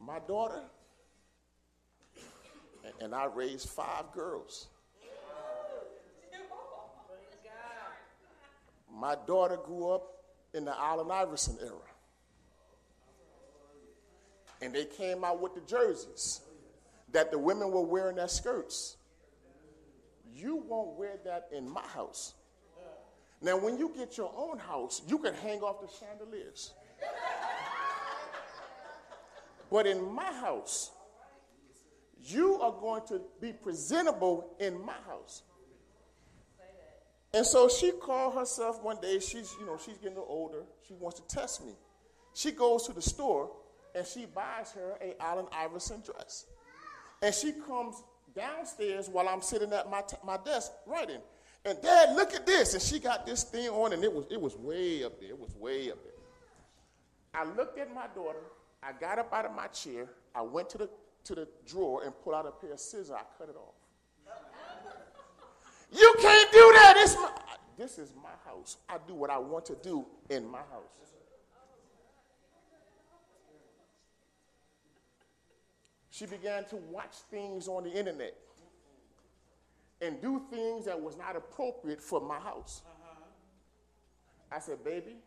My 0.02 0.20
daughter, 0.28 0.62
and 3.00 3.14
I 3.14 3.26
raised 3.26 3.70
five 3.70 4.12
girls. 4.14 4.68
My 8.94 9.16
daughter 9.28 9.58
grew 9.58 9.90
up 9.90 10.24
in 10.54 10.66
the 10.66 10.78
Allen 10.78 11.12
Iverson 11.12 11.58
era. 11.62 11.76
And 14.62 14.74
they 14.74 14.86
came 14.86 15.24
out 15.24 15.42
with 15.42 15.54
the 15.54 15.62
jerseys 15.62 16.42
that 17.12 17.30
the 17.30 17.38
women 17.38 17.72
were 17.72 17.82
wearing 17.82 18.16
their 18.16 18.30
skirts. 18.30 18.96
You 20.34 20.56
won't 20.56 20.98
wear 20.98 21.18
that 21.26 21.50
in 21.52 21.70
my 21.70 21.82
house. 21.82 22.34
Now, 23.42 23.58
when 23.58 23.78
you 23.78 23.92
get 23.96 24.18
your 24.18 24.34
own 24.36 24.58
house, 24.58 25.02
you 25.08 25.20
can 25.20 25.34
hang 25.34 25.60
off 25.62 25.82
the 25.82 25.88
chandeliers. 26.00 26.74
but 29.70 29.86
in 29.86 30.02
my 30.14 30.32
house, 30.32 30.92
you 32.26 32.60
are 32.62 32.72
going 32.72 33.02
to 33.08 33.22
be 33.40 33.54
presentable 33.54 34.56
in 34.60 34.84
my 34.84 34.96
house. 35.08 35.44
And 37.34 37.46
so 37.46 37.68
she 37.68 37.92
called 37.92 38.34
herself 38.34 38.82
one 38.82 38.98
day, 39.02 39.20
she's, 39.20 39.54
you 39.60 39.66
know, 39.66 39.78
she's 39.78 39.98
getting 39.98 40.18
older. 40.18 40.64
She 40.88 40.94
wants 40.94 41.20
to 41.20 41.28
test 41.28 41.66
me. 41.66 41.74
She 42.34 42.52
goes 42.52 42.88
to 42.88 42.94
the 42.94 43.02
store 43.02 43.52
and 43.94 44.06
she 44.06 44.26
buys 44.26 44.72
her 44.72 44.98
a 45.02 45.22
Allen 45.22 45.46
Iverson 45.52 46.02
dress. 46.06 46.46
And 47.22 47.36
she 47.36 47.54
comes 47.68 48.02
downstairs 48.36 49.10
while 49.10 49.28
I'm 49.28 49.42
sitting 49.42 49.72
at 49.74 49.90
my, 49.92 50.02
t- 50.02 50.18
my 50.26 50.38
desk 50.38 50.72
writing. 50.86 51.20
And 51.66 51.82
dad, 51.82 52.16
look 52.16 52.34
at 52.34 52.46
this. 52.46 52.74
And 52.74 52.82
she 52.82 53.00
got 53.00 53.26
this 53.26 53.44
thing 53.44 53.68
on 53.70 53.94
and 53.94 54.04
it 54.04 54.14
was, 54.14 54.26
it 54.32 54.40
was 54.40 54.56
way 54.56 55.04
up 55.04 55.20
there. 55.20 55.30
It 55.30 55.40
was 55.40 55.54
way 55.56 55.92
up 55.92 56.02
there. 56.04 56.14
I 57.34 57.44
looked 57.56 57.78
at 57.78 57.94
my 57.94 58.08
daughter. 58.16 58.40
I 58.82 58.94
got 58.94 59.20
up 59.20 59.34
out 59.34 59.46
of 59.46 59.54
my 59.54 59.68
chair. 59.68 60.08
I 60.34 60.42
went 60.42 60.70
to 60.70 60.78
the, 60.78 60.90
to 61.26 61.36
the 61.36 61.48
drawer 61.68 62.04
and 62.04 62.14
pull 62.24 62.34
out 62.34 62.46
a 62.46 62.52
pair 62.52 62.74
of 62.74 62.80
scissors. 62.80 63.12
I 63.12 63.22
cut 63.38 63.50
it 63.50 63.56
off. 63.56 63.76
You 65.92 66.16
can't 66.20 66.52
do 66.52 66.72
that. 66.74 66.94
It's 66.98 67.16
my, 67.16 67.32
this 67.78 67.98
is 67.98 68.14
my 68.16 68.30
house. 68.50 68.78
I 68.90 68.98
do 69.08 69.14
what 69.14 69.30
I 69.30 69.38
want 69.38 69.66
to 69.68 69.76
do 69.76 70.06
in 70.30 70.48
my 70.48 70.60
house. 70.60 70.96
She 76.10 76.26
began 76.26 76.64
to 76.66 76.78
watch 76.78 77.14
things 77.30 77.68
on 77.68 77.84
the 77.84 77.92
internet 77.92 78.36
and 80.02 80.22
do 80.22 80.42
things 80.50 80.86
that 80.86 81.00
was 81.00 81.18
not 81.18 81.36
appropriate 81.36 82.02
for 82.02 82.22
my 82.22 82.40
house. 82.40 82.84
I 84.50 84.60
said, 84.60 84.84
baby, 84.84 85.18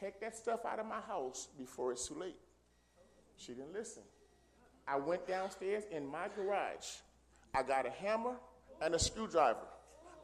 take 0.00 0.18
that 0.20 0.34
stuff 0.34 0.60
out 0.64 0.78
of 0.78 0.86
my 0.86 1.00
house 1.00 1.48
before 1.58 1.92
it's 1.92 2.08
too 2.08 2.14
late. 2.14 2.36
She 3.36 3.52
didn't 3.52 3.74
listen. 3.74 4.02
I 4.88 4.96
went 4.96 5.26
downstairs 5.26 5.84
in 5.90 6.06
my 6.06 6.28
garage. 6.36 6.86
I 7.54 7.62
got 7.62 7.86
a 7.86 7.90
hammer 7.90 8.34
and 8.80 8.94
a 8.94 8.98
screwdriver. 8.98 9.66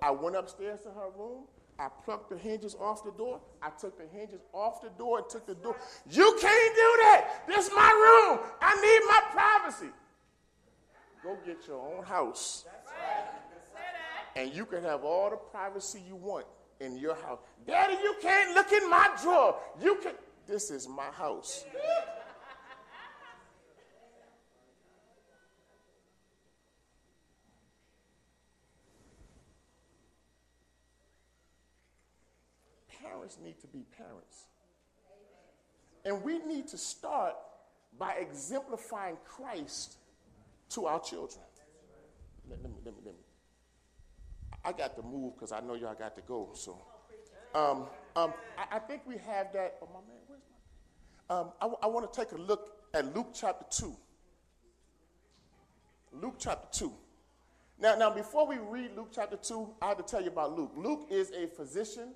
I 0.00 0.10
went 0.10 0.36
upstairs 0.36 0.80
to 0.82 0.90
her 0.90 1.10
room. 1.16 1.44
I 1.78 1.88
plucked 2.04 2.30
the 2.30 2.36
hinges 2.36 2.76
off 2.78 3.02
the 3.02 3.12
door. 3.12 3.40
I 3.62 3.70
took 3.70 3.98
the 3.98 4.06
hinges 4.16 4.40
off 4.52 4.82
the 4.82 4.90
door 4.90 5.18
and 5.18 5.28
took 5.28 5.46
the 5.46 5.54
door. 5.54 5.76
You 6.10 6.36
can't 6.40 6.74
do 6.74 6.90
that. 7.02 7.44
This 7.48 7.66
is 7.66 7.72
my 7.74 7.90
room. 7.90 8.40
I 8.60 8.74
need 8.80 9.00
my 9.08 9.22
privacy. 9.32 9.92
Go 11.22 11.36
get 11.46 11.66
your 11.66 11.80
own 11.80 12.04
house. 12.04 12.66
And 14.36 14.52
you 14.52 14.64
can 14.66 14.82
have 14.82 15.04
all 15.04 15.30
the 15.30 15.36
privacy 15.36 16.02
you 16.06 16.16
want 16.16 16.46
in 16.80 16.96
your 16.96 17.14
house. 17.14 17.38
Daddy, 17.66 17.94
you 18.02 18.14
can't 18.20 18.54
look 18.54 18.72
in 18.72 18.88
my 18.90 19.10
drawer. 19.22 19.56
You 19.80 19.96
can. 19.96 20.12
This 20.46 20.70
is 20.70 20.88
my 20.88 21.10
house. 21.12 21.64
Parents 33.22 33.38
need 33.44 33.60
to 33.60 33.66
be 33.68 33.84
parents. 33.96 34.46
And 36.04 36.24
we 36.24 36.38
need 36.40 36.66
to 36.68 36.78
start 36.78 37.34
by 37.96 38.14
exemplifying 38.14 39.16
Christ 39.24 39.96
to 40.70 40.86
our 40.86 40.98
children. 40.98 41.44
Let, 42.50 42.60
let 42.62 42.72
me, 42.72 42.78
let 42.84 42.94
me, 42.94 43.00
let 43.04 43.14
me. 43.14 43.20
I 44.64 44.72
got 44.72 44.96
to 44.96 45.02
move 45.02 45.34
because 45.34 45.52
I 45.52 45.60
know 45.60 45.74
y'all 45.74 45.94
got 45.94 46.16
to 46.16 46.22
go. 46.22 46.50
So 46.54 46.80
Um, 47.54 47.86
um, 48.16 48.32
I, 48.58 48.76
I 48.76 48.78
think 48.80 49.02
we 49.06 49.18
have 49.18 49.52
that. 49.52 49.76
Oh, 49.82 49.88
my 49.92 50.00
man, 50.00 50.18
where's 50.26 50.42
my? 51.28 51.36
Um, 51.36 51.52
I, 51.60 51.86
I 51.86 51.86
want 51.86 52.10
to 52.12 52.20
take 52.20 52.32
a 52.32 52.40
look 52.40 52.76
at 52.94 53.14
Luke 53.14 53.28
chapter 53.34 53.66
2. 53.70 53.96
Luke 56.20 56.36
chapter 56.38 56.66
2. 56.78 56.92
Now, 57.78 57.94
now, 57.96 58.10
before 58.10 58.46
we 58.46 58.58
read 58.58 58.96
Luke 58.96 59.10
chapter 59.14 59.36
2, 59.36 59.74
I 59.82 59.88
have 59.88 59.98
to 59.98 60.02
tell 60.02 60.20
you 60.22 60.28
about 60.28 60.56
Luke. 60.56 60.72
Luke 60.76 61.06
is 61.10 61.30
a 61.30 61.46
physician, 61.46 62.14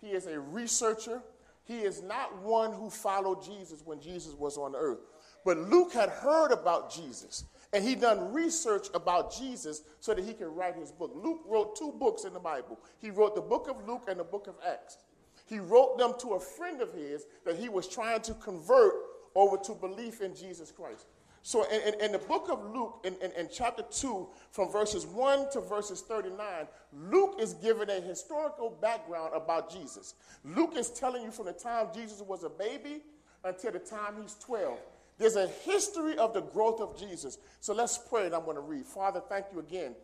he 0.00 0.08
is 0.08 0.26
a 0.26 0.38
researcher. 0.38 1.22
He 1.64 1.80
is 1.80 2.02
not 2.02 2.42
one 2.42 2.72
who 2.72 2.90
followed 2.90 3.44
Jesus 3.44 3.82
when 3.84 4.00
Jesus 4.00 4.34
was 4.34 4.56
on 4.56 4.74
earth. 4.74 5.00
But 5.44 5.58
Luke 5.58 5.92
had 5.92 6.08
heard 6.08 6.52
about 6.52 6.92
Jesus, 6.92 7.44
and 7.72 7.84
he 7.84 7.94
done 7.94 8.32
research 8.32 8.88
about 8.94 9.34
Jesus 9.36 9.82
so 10.00 10.12
that 10.12 10.24
he 10.24 10.34
could 10.34 10.48
write 10.48 10.74
his 10.74 10.90
book. 10.90 11.12
Luke 11.14 11.42
wrote 11.46 11.76
two 11.76 11.92
books 11.98 12.24
in 12.24 12.32
the 12.32 12.40
Bible. 12.40 12.78
He 12.98 13.10
wrote 13.10 13.34
the 13.34 13.40
book 13.40 13.68
of 13.68 13.86
Luke 13.86 14.04
and 14.08 14.18
the 14.18 14.24
book 14.24 14.48
of 14.48 14.56
Acts. 14.66 14.98
He 15.46 15.58
wrote 15.58 15.98
them 15.98 16.14
to 16.20 16.34
a 16.34 16.40
friend 16.40 16.80
of 16.80 16.92
his 16.92 17.26
that 17.44 17.56
he 17.56 17.68
was 17.68 17.88
trying 17.88 18.22
to 18.22 18.34
convert 18.34 18.94
over 19.34 19.56
to 19.56 19.74
belief 19.74 20.20
in 20.20 20.34
Jesus 20.34 20.70
Christ. 20.70 21.06
So, 21.42 21.64
in, 21.70 21.94
in, 21.94 22.00
in 22.00 22.12
the 22.12 22.18
book 22.18 22.48
of 22.50 22.62
Luke, 22.74 23.00
in, 23.04 23.14
in, 23.22 23.32
in, 23.32 23.48
chapter 23.50 23.82
2, 23.90 24.28
from 24.50 24.70
verses 24.70 25.06
1 25.06 25.50
to 25.52 25.60
verses 25.60 26.02
39, 26.02 26.66
Luke 27.10 27.36
is 27.40 27.54
giving 27.54 27.88
a 27.88 28.00
historical 28.00 28.76
background 28.82 29.32
about 29.34 29.72
Jesus. 29.72 30.14
Luke 30.44 30.74
is 30.76 30.90
telling 30.90 31.22
you 31.22 31.30
from 31.30 31.46
the 31.46 31.52
time 31.52 31.86
Jesus 31.94 32.20
was 32.20 32.44
a 32.44 32.50
baby 32.50 33.00
until 33.44 33.72
the 33.72 33.78
time 33.78 34.16
he's 34.20 34.34
12. 34.44 34.78
There's 35.16 35.36
a 35.36 35.48
history 35.48 36.16
of 36.18 36.34
the 36.34 36.42
growth 36.42 36.80
of 36.80 36.98
Jesus. 36.98 37.38
So, 37.60 37.72
let's 37.72 37.96
pray, 37.96 38.26
and 38.26 38.34
I'm 38.34 38.44
going 38.44 38.56
to 38.56 38.62
read. 38.62 38.84
Father, 38.84 39.22
thank 39.26 39.46
you 39.50 39.60
again 39.60 39.94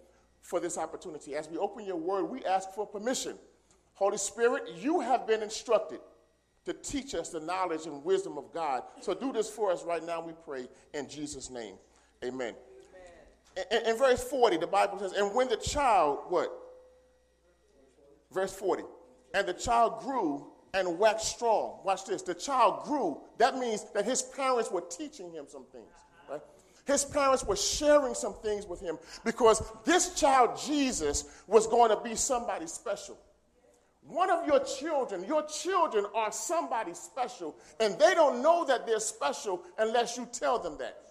for 0.40 0.58
this 0.58 0.78
opportunity. 0.78 1.34
As 1.34 1.48
we 1.48 1.58
open 1.58 1.84
your 1.84 1.96
word, 1.96 2.24
we 2.24 2.44
ask 2.46 2.70
for 2.72 2.86
permission. 2.86 3.36
Holy 3.92 4.18
Spirit, 4.18 4.62
you 4.78 5.00
have 5.00 5.26
been 5.26 5.42
instructed 5.42 6.00
to 6.66 6.72
teach 6.72 7.14
us 7.14 7.30
the 7.30 7.40
knowledge 7.40 7.86
and 7.86 8.04
wisdom 8.04 8.36
of 8.36 8.52
God. 8.52 8.82
So 9.00 9.14
do 9.14 9.32
this 9.32 9.48
for 9.48 9.70
us 9.70 9.84
right 9.84 10.04
now, 10.04 10.20
we 10.20 10.32
pray, 10.44 10.68
in 10.92 11.08
Jesus' 11.08 11.48
name. 11.48 11.76
Amen. 12.24 12.54
Amen. 13.56 13.66
In, 13.70 13.90
in 13.92 13.96
verse 13.96 14.22
40, 14.22 14.58
the 14.58 14.66
Bible 14.66 14.98
says, 14.98 15.12
And 15.12 15.34
when 15.34 15.48
the 15.48 15.56
child, 15.56 16.18
what? 16.28 16.50
Verse 18.32 18.52
40. 18.52 18.82
And 19.32 19.46
the 19.46 19.54
child 19.54 20.00
grew 20.00 20.48
and 20.74 20.98
waxed 20.98 21.28
strong. 21.36 21.78
Watch 21.84 22.04
this. 22.04 22.22
The 22.22 22.34
child 22.34 22.84
grew. 22.84 23.20
That 23.38 23.56
means 23.56 23.84
that 23.94 24.04
his 24.04 24.22
parents 24.22 24.70
were 24.70 24.82
teaching 24.82 25.30
him 25.30 25.46
some 25.48 25.64
things, 25.72 25.92
right? 26.28 26.40
His 26.84 27.04
parents 27.04 27.44
were 27.44 27.56
sharing 27.56 28.14
some 28.14 28.34
things 28.42 28.66
with 28.66 28.80
him 28.80 28.98
because 29.24 29.62
this 29.84 30.14
child, 30.14 30.58
Jesus, 30.58 31.24
was 31.46 31.66
going 31.66 31.90
to 31.90 32.00
be 32.02 32.14
somebody 32.14 32.66
special. 32.66 33.18
One 34.08 34.30
of 34.30 34.46
your 34.46 34.60
children, 34.60 35.24
your 35.24 35.44
children 35.46 36.06
are 36.14 36.30
somebody 36.30 36.94
special, 36.94 37.56
and 37.80 37.98
they 37.98 38.14
don't 38.14 38.40
know 38.40 38.64
that 38.64 38.86
they're 38.86 39.00
special 39.00 39.62
unless 39.78 40.16
you 40.16 40.28
tell 40.32 40.58
them 40.58 40.76
that. 40.78 41.02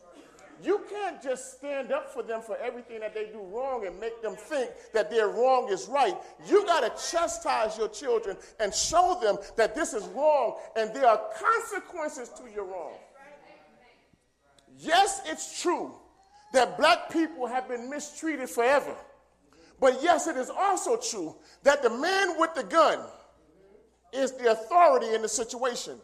You 0.63 0.81
can't 0.89 1.21
just 1.21 1.57
stand 1.57 1.91
up 1.91 2.13
for 2.13 2.23
them 2.23 2.41
for 2.41 2.57
everything 2.57 3.01
that 3.01 3.13
they 3.13 3.25
do 3.25 3.41
wrong 3.41 3.85
and 3.85 3.99
make 3.99 4.21
them 4.21 4.35
think 4.35 4.71
that 4.93 5.11
their 5.11 5.27
wrong 5.27 5.67
is 5.69 5.87
right. 5.87 6.15
You 6.47 6.65
got 6.65 6.81
to 6.81 7.11
chastise 7.11 7.77
your 7.77 7.89
children 7.89 8.37
and 8.61 8.73
show 8.73 9.19
them 9.21 9.37
that 9.57 9.75
this 9.75 9.93
is 9.93 10.05
wrong 10.07 10.55
and 10.77 10.93
there 10.93 11.07
are 11.07 11.21
consequences 11.37 12.29
to 12.37 12.49
your 12.49 12.63
wrong. 12.63 12.93
Yes, 14.79 15.21
it's 15.25 15.61
true 15.61 15.91
that 16.53 16.77
black 16.77 17.11
people 17.11 17.47
have 17.47 17.67
been 17.67 17.89
mistreated 17.89 18.49
forever. 18.49 18.95
But 19.79 19.99
yes, 20.01 20.27
it 20.27 20.37
is 20.37 20.49
also 20.49 20.97
true 20.97 21.35
that 21.63 21.81
the 21.83 21.89
man 21.89 22.39
with 22.39 22.53
the 22.55 22.63
gun 22.63 22.99
is 24.13 24.31
the 24.33 24.51
authority 24.51 25.13
in 25.13 25.21
the 25.21 25.27
situation. 25.27 25.97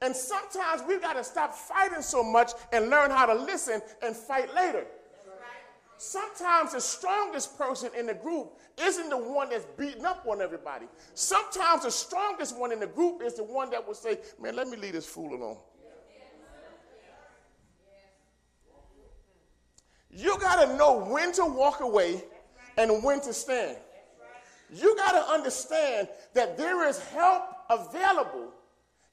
And 0.00 0.14
sometimes 0.14 0.82
we've 0.88 1.00
got 1.00 1.14
to 1.14 1.24
stop 1.24 1.54
fighting 1.54 2.02
so 2.02 2.22
much 2.22 2.52
and 2.72 2.88
learn 2.90 3.10
how 3.10 3.26
to 3.26 3.34
listen 3.34 3.80
and 4.02 4.16
fight 4.16 4.54
later. 4.54 4.86
Sometimes 5.96 6.72
the 6.72 6.80
strongest 6.80 7.56
person 7.56 7.90
in 7.96 8.06
the 8.06 8.14
group 8.14 8.58
isn't 8.82 9.08
the 9.08 9.16
one 9.16 9.48
that's 9.50 9.66
beating 9.78 10.04
up 10.04 10.26
on 10.26 10.40
everybody. 10.42 10.86
Sometimes 11.14 11.84
the 11.84 11.90
strongest 11.90 12.58
one 12.58 12.72
in 12.72 12.80
the 12.80 12.86
group 12.86 13.22
is 13.22 13.34
the 13.34 13.44
one 13.44 13.70
that 13.70 13.86
will 13.86 13.94
say, 13.94 14.18
Man, 14.40 14.56
let 14.56 14.68
me 14.68 14.76
leave 14.76 14.92
this 14.92 15.06
fool 15.06 15.34
alone. 15.34 15.58
You 20.10 20.38
got 20.38 20.64
to 20.64 20.76
know 20.76 21.04
when 21.04 21.32
to 21.32 21.44
walk 21.44 21.80
away 21.80 22.22
and 22.76 23.02
when 23.02 23.20
to 23.22 23.32
stand. 23.32 23.78
You 24.72 24.96
got 24.96 25.12
to 25.12 25.32
understand 25.32 26.08
that 26.34 26.56
there 26.56 26.88
is 26.88 26.98
help 26.98 27.44
available. 27.70 28.52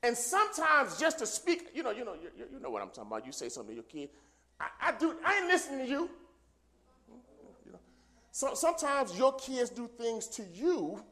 And 0.04 0.18
sometimes 0.18 0.98
just 0.98 1.20
to 1.20 1.28
speak, 1.28 1.70
you 1.74 1.84
know, 1.84 1.92
you 1.92 2.04
know, 2.04 2.16
you, 2.16 2.30
you 2.52 2.60
know 2.60 2.70
what 2.70 2.82
I'm 2.82 2.90
talking 2.90 3.12
about. 3.12 3.26
You 3.26 3.32
say 3.32 3.50
something 3.50 3.70
to 3.70 3.76
your 3.76 3.84
kid. 3.84 4.10
I, 4.60 4.90
I 4.90 4.92
do. 4.98 5.16
I 5.24 5.38
ain't 5.38 5.48
listening 5.48 5.86
to 5.86 5.86
you. 5.86 6.10
you 7.66 7.72
know. 7.72 7.80
so, 8.32 8.56
sometimes 8.56 9.18
your 9.18 9.34
kids 9.34 9.70
do 9.70 9.88
things 9.88 10.28
to 10.30 10.44
you 10.54 11.04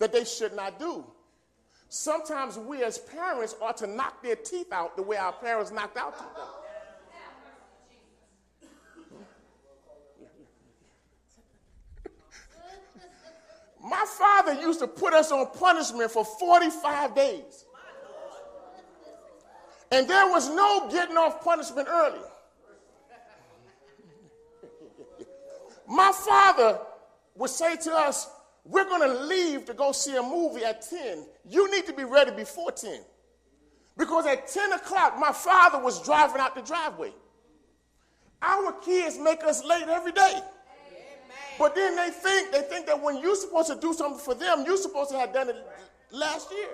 that 0.00 0.12
they 0.12 0.24
should 0.24 0.54
not 0.56 0.80
do. 0.80 1.04
Sometimes 1.88 2.58
we 2.58 2.82
as 2.82 2.98
parents 2.98 3.54
ought 3.62 3.76
to 3.76 3.86
knock 3.86 4.20
their 4.22 4.34
teeth 4.34 4.72
out 4.72 4.96
the 4.96 5.02
way 5.02 5.16
our 5.16 5.32
parents 5.32 5.70
knocked 5.70 5.96
out 5.96 6.18
teeth 6.18 6.26
out. 6.36 6.63
My 13.84 14.04
father 14.08 14.54
used 14.54 14.80
to 14.80 14.86
put 14.86 15.12
us 15.12 15.30
on 15.30 15.46
punishment 15.58 16.10
for 16.10 16.24
45 16.24 17.14
days. 17.14 17.66
And 19.92 20.08
there 20.08 20.26
was 20.30 20.48
no 20.48 20.88
getting 20.90 21.18
off 21.18 21.44
punishment 21.44 21.86
early. 21.90 22.18
My 25.86 26.12
father 26.12 26.80
would 27.36 27.50
say 27.50 27.76
to 27.76 27.92
us, 27.92 28.30
We're 28.64 28.84
going 28.84 29.02
to 29.02 29.24
leave 29.26 29.66
to 29.66 29.74
go 29.74 29.92
see 29.92 30.16
a 30.16 30.22
movie 30.22 30.64
at 30.64 30.88
10. 30.88 31.26
You 31.50 31.70
need 31.70 31.84
to 31.84 31.92
be 31.92 32.04
ready 32.04 32.30
before 32.30 32.72
10. 32.72 33.00
Because 33.98 34.26
at 34.26 34.48
10 34.48 34.72
o'clock, 34.72 35.18
my 35.18 35.32
father 35.32 35.78
was 35.78 36.02
driving 36.02 36.40
out 36.40 36.54
the 36.54 36.62
driveway. 36.62 37.12
Our 38.40 38.72
kids 38.80 39.18
make 39.18 39.44
us 39.44 39.62
late 39.62 39.88
every 39.88 40.12
day. 40.12 40.40
But 41.58 41.74
then 41.74 41.96
they 41.96 42.10
think 42.10 42.52
they 42.52 42.62
think 42.62 42.86
that 42.86 43.00
when 43.00 43.20
you're 43.20 43.36
supposed 43.36 43.68
to 43.68 43.76
do 43.76 43.92
something 43.92 44.18
for 44.20 44.34
them, 44.34 44.64
you're 44.66 44.76
supposed 44.76 45.10
to 45.10 45.18
have 45.18 45.32
done 45.32 45.48
it 45.48 45.56
last 46.10 46.50
year. 46.50 46.70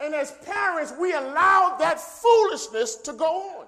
And 0.00 0.14
as 0.14 0.32
parents, 0.44 0.92
we 0.98 1.12
allow 1.12 1.76
that 1.78 2.00
foolishness 2.00 2.96
to 2.96 3.12
go 3.12 3.26
on. 3.58 3.66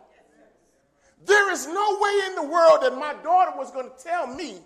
There 1.24 1.52
is 1.52 1.66
no 1.66 1.98
way 2.00 2.20
in 2.26 2.34
the 2.34 2.42
world 2.42 2.82
that 2.82 2.96
my 2.98 3.14
daughter 3.22 3.52
was 3.56 3.70
going 3.70 3.88
to 3.88 4.04
tell 4.04 4.26
me, 4.26 4.58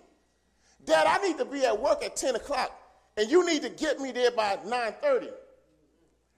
Dad, 0.85 1.07
I 1.07 1.25
need 1.25 1.37
to 1.37 1.45
be 1.45 1.65
at 1.65 1.79
work 1.79 2.03
at 2.03 2.15
10 2.15 2.35
o'clock, 2.35 2.71
and 3.15 3.29
you 3.29 3.45
need 3.45 3.61
to 3.61 3.69
get 3.69 3.99
me 3.99 4.11
there 4.11 4.31
by 4.31 4.57
9:30. 4.65 5.29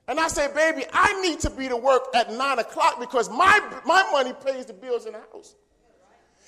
And 0.08 0.20
I 0.20 0.28
say, 0.28 0.54
baby, 0.54 0.86
I 0.92 1.22
need 1.22 1.40
to 1.42 1.50
be 1.50 1.70
to 1.70 1.78
work 1.78 2.08
at 2.14 2.32
9 2.32 2.60
o'clock 2.60 3.00
because 3.00 3.30
my, 3.30 3.62
my 3.86 4.04
money 4.12 4.34
pays 4.46 4.66
the 4.66 4.74
bills 4.74 5.06
in 5.06 5.14
the 5.14 5.20
house. 5.32 5.56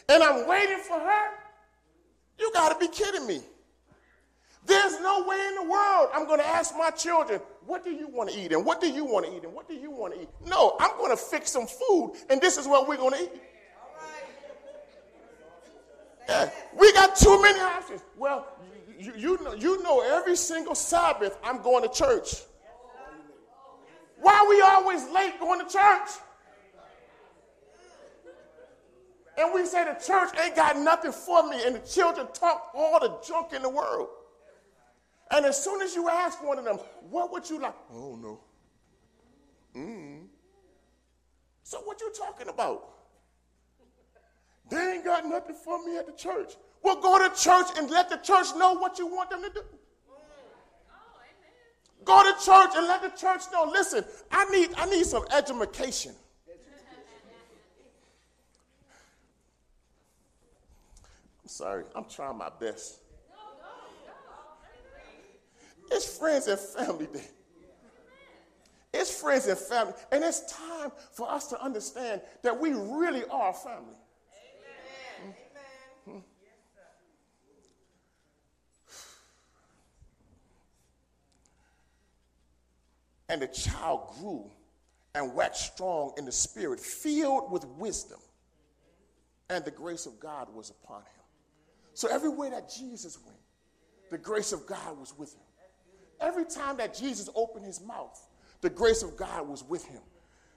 And 0.09 0.21
I'm 0.21 0.45
waiting 0.45 0.79
for 0.79 0.99
her 0.99 1.29
you 2.39 2.51
got 2.53 2.73
to 2.73 2.79
be 2.79 2.91
kidding 2.91 3.25
me. 3.27 3.41
There's 4.65 4.99
no 4.99 5.23
way 5.27 5.37
in 5.49 5.55
the 5.55 5.69
world 5.69 6.09
I'm 6.13 6.25
going 6.25 6.39
to 6.39 6.47
ask 6.47 6.75
my 6.75 6.89
children, 6.89 7.39
what 7.65 7.83
do 7.83 7.91
you 7.91 8.07
want 8.07 8.31
to 8.31 8.39
eat? 8.39 8.51
And 8.51 8.65
what 8.65 8.81
do 8.81 8.87
you 8.87 9.05
want 9.05 9.25
to 9.25 9.35
eat? 9.35 9.43
And 9.43 9.53
what 9.53 9.67
do 9.67 9.75
you 9.75 9.91
want 9.91 10.15
to 10.15 10.21
eat? 10.21 10.29
No, 10.45 10.75
I'm 10.79 10.97
going 10.97 11.11
to 11.11 11.17
fix 11.17 11.51
some 11.51 11.67
food, 11.67 12.15
and 12.29 12.41
this 12.41 12.57
is 12.57 12.67
what 12.67 12.87
we're 12.87 12.97
going 12.97 13.13
to 13.13 13.23
eat. 13.23 13.41
Yeah, 16.27 16.49
we 16.75 16.91
got 16.93 17.15
too 17.15 17.39
many 17.39 17.59
options. 17.59 18.01
Well, 18.17 18.47
you, 18.97 19.13
you, 19.15 19.43
know, 19.43 19.53
you 19.53 19.83
know 19.83 20.01
every 20.01 20.35
single 20.35 20.73
Sabbath 20.73 21.37
I'm 21.43 21.61
going 21.61 21.87
to 21.87 21.93
church. 21.93 22.41
Why 24.19 24.33
are 24.33 24.49
we 24.49 24.61
always 24.61 25.07
late 25.09 25.39
going 25.39 25.59
to 25.63 25.71
church? 25.71 26.09
And 29.37 29.53
we 29.53 29.65
say 29.65 29.83
the 29.83 29.93
church 29.93 30.29
ain't 30.43 30.55
got 30.55 30.77
nothing 30.77 31.11
for 31.11 31.47
me, 31.49 31.57
and 31.65 31.75
the 31.75 31.79
children 31.79 32.27
talk 32.33 32.71
all 32.73 32.99
the 32.99 33.17
junk 33.27 33.53
in 33.53 33.61
the 33.61 33.69
world. 33.69 34.07
And 35.31 35.45
as 35.45 35.61
soon 35.61 35.81
as 35.81 35.95
you 35.95 36.07
ask 36.07 36.43
one 36.43 36.57
of 36.57 36.65
them, 36.65 36.77
what 37.09 37.31
would 37.31 37.49
you 37.49 37.59
like? 37.59 37.75
Oh, 37.91 38.15
no. 38.15 38.39
Mm. 39.75 40.25
So 41.63 41.79
what 41.79 41.99
you 41.99 42.11
talking 42.17 42.47
about? 42.47 42.91
They 44.69 44.93
ain't 44.93 45.05
got 45.05 45.25
nothing 45.25 45.55
for 45.55 45.83
me 45.85 45.97
at 45.97 46.05
the 46.05 46.13
church. 46.13 46.53
Well, 46.81 47.01
go 47.01 47.17
to 47.17 47.35
church 47.35 47.67
and 47.77 47.89
let 47.89 48.09
the 48.09 48.17
church 48.17 48.47
know 48.55 48.73
what 48.75 48.99
you 48.99 49.07
want 49.07 49.31
them 49.31 49.41
to 49.41 49.49
do. 49.49 49.61
Go 52.03 52.23
to 52.23 52.45
church 52.45 52.69
and 52.75 52.87
let 52.87 53.01
the 53.01 53.09
church 53.09 53.41
know. 53.51 53.67
Listen, 53.71 54.05
I 54.31 54.45
need, 54.51 54.69
I 54.77 54.85
need 54.85 55.05
some 55.05 55.25
education. 55.35 56.13
I'm 61.45 61.49
sorry, 61.49 61.83
I'm 61.95 62.05
trying 62.05 62.39
my 62.39 62.49
best. 62.59 63.01
It's 65.91 66.17
friends 66.17 66.47
and 66.47 66.59
family 66.59 67.05
day. 67.13 67.27
It's 68.91 69.21
friends 69.21 69.45
and 69.45 69.55
family. 69.55 69.93
And 70.11 70.23
it's 70.23 70.51
time 70.51 70.91
for 71.11 71.29
us 71.29 71.45
to 71.49 71.61
understand 71.61 72.21
that 72.41 72.59
we 72.59 72.71
really 72.71 73.25
are 73.25 73.53
family. 73.53 73.93
Hmm? 76.05 76.17
And 83.29 83.43
the 83.43 83.47
child 83.47 84.15
grew 84.19 84.49
and 85.13 85.35
waxed 85.35 85.73
strong 85.73 86.13
in 86.17 86.25
the 86.25 86.31
spirit, 86.31 86.79
filled 86.79 87.51
with 87.51 87.67
wisdom, 87.67 88.19
and 89.47 89.63
the 89.63 89.69
grace 89.69 90.07
of 90.07 90.19
God 90.19 90.47
was 90.55 90.71
upon 90.71 91.01
him. 91.01 91.14
So 91.95 92.09
everywhere 92.09 92.51
that 92.51 92.69
Jesus 92.69 93.17
went, 93.25 93.37
the 94.11 94.17
grace 94.17 94.51
of 94.51 94.67
God 94.67 94.99
was 94.99 95.17
with 95.17 95.33
him. 95.33 95.41
Every 96.19 96.45
time 96.45 96.77
that 96.77 96.93
Jesus 96.93 97.29
opened 97.33 97.65
his 97.65 97.81
mouth, 97.81 98.21
the 98.61 98.69
grace 98.69 99.01
of 99.01 99.15
God 99.15 99.47
was 99.47 99.63
with 99.63 99.85
him. 99.85 100.01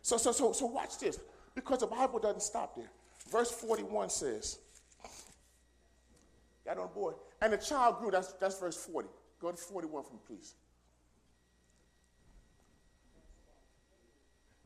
So, 0.03 0.17
so, 0.17 0.33
so, 0.33 0.53
so 0.53 0.67
watch 0.67 0.99
this, 0.99 1.19
because 1.55 1.79
the 1.79 1.87
Bible 1.87 2.19
doesn't 2.19 2.43
stop 2.43 2.75
there. 2.77 2.91
Verse 3.31 3.51
41 3.51 4.11
says, 4.11 4.59
Got 6.65 6.79
on 6.79 6.89
board. 6.93 7.15
And 7.41 7.53
the 7.53 7.57
child 7.57 7.99
grew, 7.99 8.11
that's, 8.11 8.33
that's 8.35 8.59
verse 8.59 8.77
40. 8.77 9.09
Go 9.41 9.53
to 9.53 9.57
41 9.57 10.05
for 10.05 10.13
me, 10.13 10.19
please. 10.27 10.55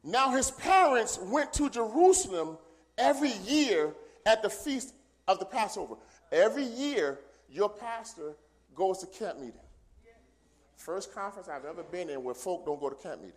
Now 0.03 0.31
his 0.31 0.51
parents 0.51 1.19
went 1.23 1.53
to 1.55 1.69
Jerusalem 1.69 2.57
every 2.97 3.33
year 3.47 3.95
at 4.25 4.43
the 4.43 4.51
feast 4.51 4.95
of 5.29 5.39
the 5.39 5.45
Passover. 5.45 5.97
Every 6.33 6.65
year, 6.65 7.21
your 7.51 7.69
pastor 7.69 8.35
goes 8.75 8.99
to 8.99 9.07
camp 9.07 9.39
meeting. 9.39 9.61
First 10.77 11.15
conference 11.15 11.49
I've 11.49 11.67
ever 11.67 11.83
been 11.83 12.11
in 12.11 12.25
where 12.25 12.35
folk 12.35 12.65
don't 12.67 12.81
go 12.81 12.89
to 12.89 12.97
camp 12.97 13.21
meeting. 13.21 13.37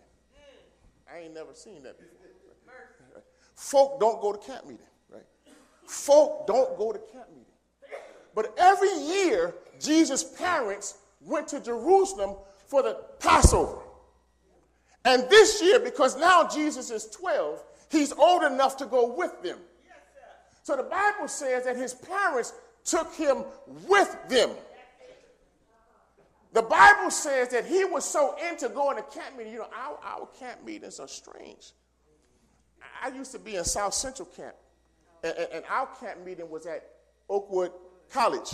I 1.13 1.19
ain't 1.19 1.33
never 1.33 1.53
seen 1.53 1.83
that 1.83 1.99
before. 1.99 2.15
Folk 3.53 3.99
don't 3.99 4.21
go 4.21 4.33
to 4.33 4.37
camp 4.37 4.65
meeting, 4.65 4.85
right? 5.09 5.23
Folk 5.85 6.47
don't 6.47 6.77
go 6.77 6.91
to 6.91 6.99
camp 6.99 7.29
meeting. 7.29 7.45
But 8.33 8.53
every 8.57 8.93
year, 8.97 9.53
Jesus' 9.79 10.23
parents 10.23 10.97
went 11.21 11.47
to 11.49 11.59
Jerusalem 11.59 12.35
for 12.67 12.81
the 12.81 12.97
Passover. 13.19 13.79
And 15.05 15.29
this 15.29 15.61
year, 15.61 15.79
because 15.79 16.17
now 16.17 16.47
Jesus 16.47 16.89
is 16.89 17.05
12, 17.07 17.63
he's 17.91 18.11
old 18.13 18.43
enough 18.43 18.75
to 18.77 18.85
go 18.85 19.13
with 19.13 19.41
them. 19.41 19.59
So 20.63 20.75
the 20.75 20.83
Bible 20.83 21.27
says 21.27 21.65
that 21.65 21.77
his 21.77 21.93
parents 21.93 22.53
took 22.85 23.13
him 23.15 23.43
with 23.87 24.17
them. 24.29 24.51
The 26.53 26.61
Bible 26.61 27.11
says 27.11 27.49
that 27.49 27.65
he 27.65 27.83
was 27.83 28.05
so 28.05 28.35
into 28.49 28.69
going 28.69 28.95
to 28.95 29.03
camp 29.03 29.37
meeting. 29.37 29.51
You 29.51 29.59
know, 29.59 29.67
our, 29.75 29.99
our 30.01 30.27
camp 30.39 30.63
meetings 30.63 31.01
are 31.01 31.07
strange. 31.07 31.71
I 33.03 33.09
used 33.09 33.33
to 33.33 33.39
be 33.39 33.57
in 33.57 33.65
South 33.65 33.93
Central 33.93 34.27
Camp, 34.27 34.55
and, 35.21 35.35
and, 35.53 35.65
our 35.69 35.87
camp 35.99 36.23
meeting 36.25 36.49
was 36.49 36.65
at 36.65 36.87
Oakwood 37.29 37.71
College. 38.09 38.51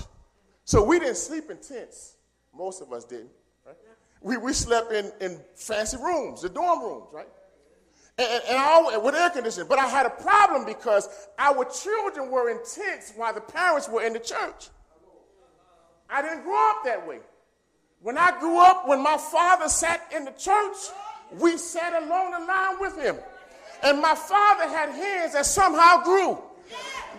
So 0.65 0.83
we 0.83 0.99
didn't 0.99 1.17
sleep 1.17 1.51
in 1.51 1.57
tents. 1.57 2.15
Most 2.55 2.81
of 2.81 2.91
us 2.91 3.05
didn't. 3.05 3.29
Right? 3.65 3.75
We, 4.21 4.37
we 4.37 4.53
slept 4.53 4.91
in, 4.91 5.11
in 5.21 5.39
fancy 5.55 5.97
rooms, 5.97 6.41
the 6.41 6.49
dorm 6.49 6.81
rooms, 6.81 7.07
right? 7.11 7.27
And, 8.17 8.43
and 8.49 9.03
with 9.03 9.15
air 9.15 9.29
conditioning. 9.29 9.67
But 9.67 9.79
I 9.79 9.87
had 9.87 10.05
a 10.05 10.09
problem 10.09 10.65
because 10.65 11.07
our 11.39 11.65
children 11.65 12.29
were 12.29 12.49
in 12.49 12.57
tents 12.57 13.13
while 13.15 13.33
the 13.33 13.41
parents 13.41 13.89
were 13.89 14.03
in 14.03 14.13
the 14.13 14.19
church. 14.19 14.69
I 16.09 16.21
didn't 16.21 16.43
grow 16.43 16.69
up 16.71 16.83
that 16.83 17.07
way. 17.07 17.19
When 18.01 18.17
I 18.17 18.37
grew 18.39 18.59
up, 18.59 18.87
when 18.87 19.01
my 19.01 19.17
father 19.17 19.69
sat 19.69 20.11
in 20.15 20.25
the 20.25 20.31
church, 20.31 20.75
we 21.39 21.55
sat 21.57 22.03
along 22.03 22.31
the 22.31 22.39
line 22.39 22.79
with 22.79 22.97
him. 22.97 23.15
And 23.83 24.01
my 24.01 24.15
father 24.15 24.67
had 24.67 24.89
hands 24.89 25.33
that 25.33 25.45
somehow 25.45 26.03
grew. 26.03 26.37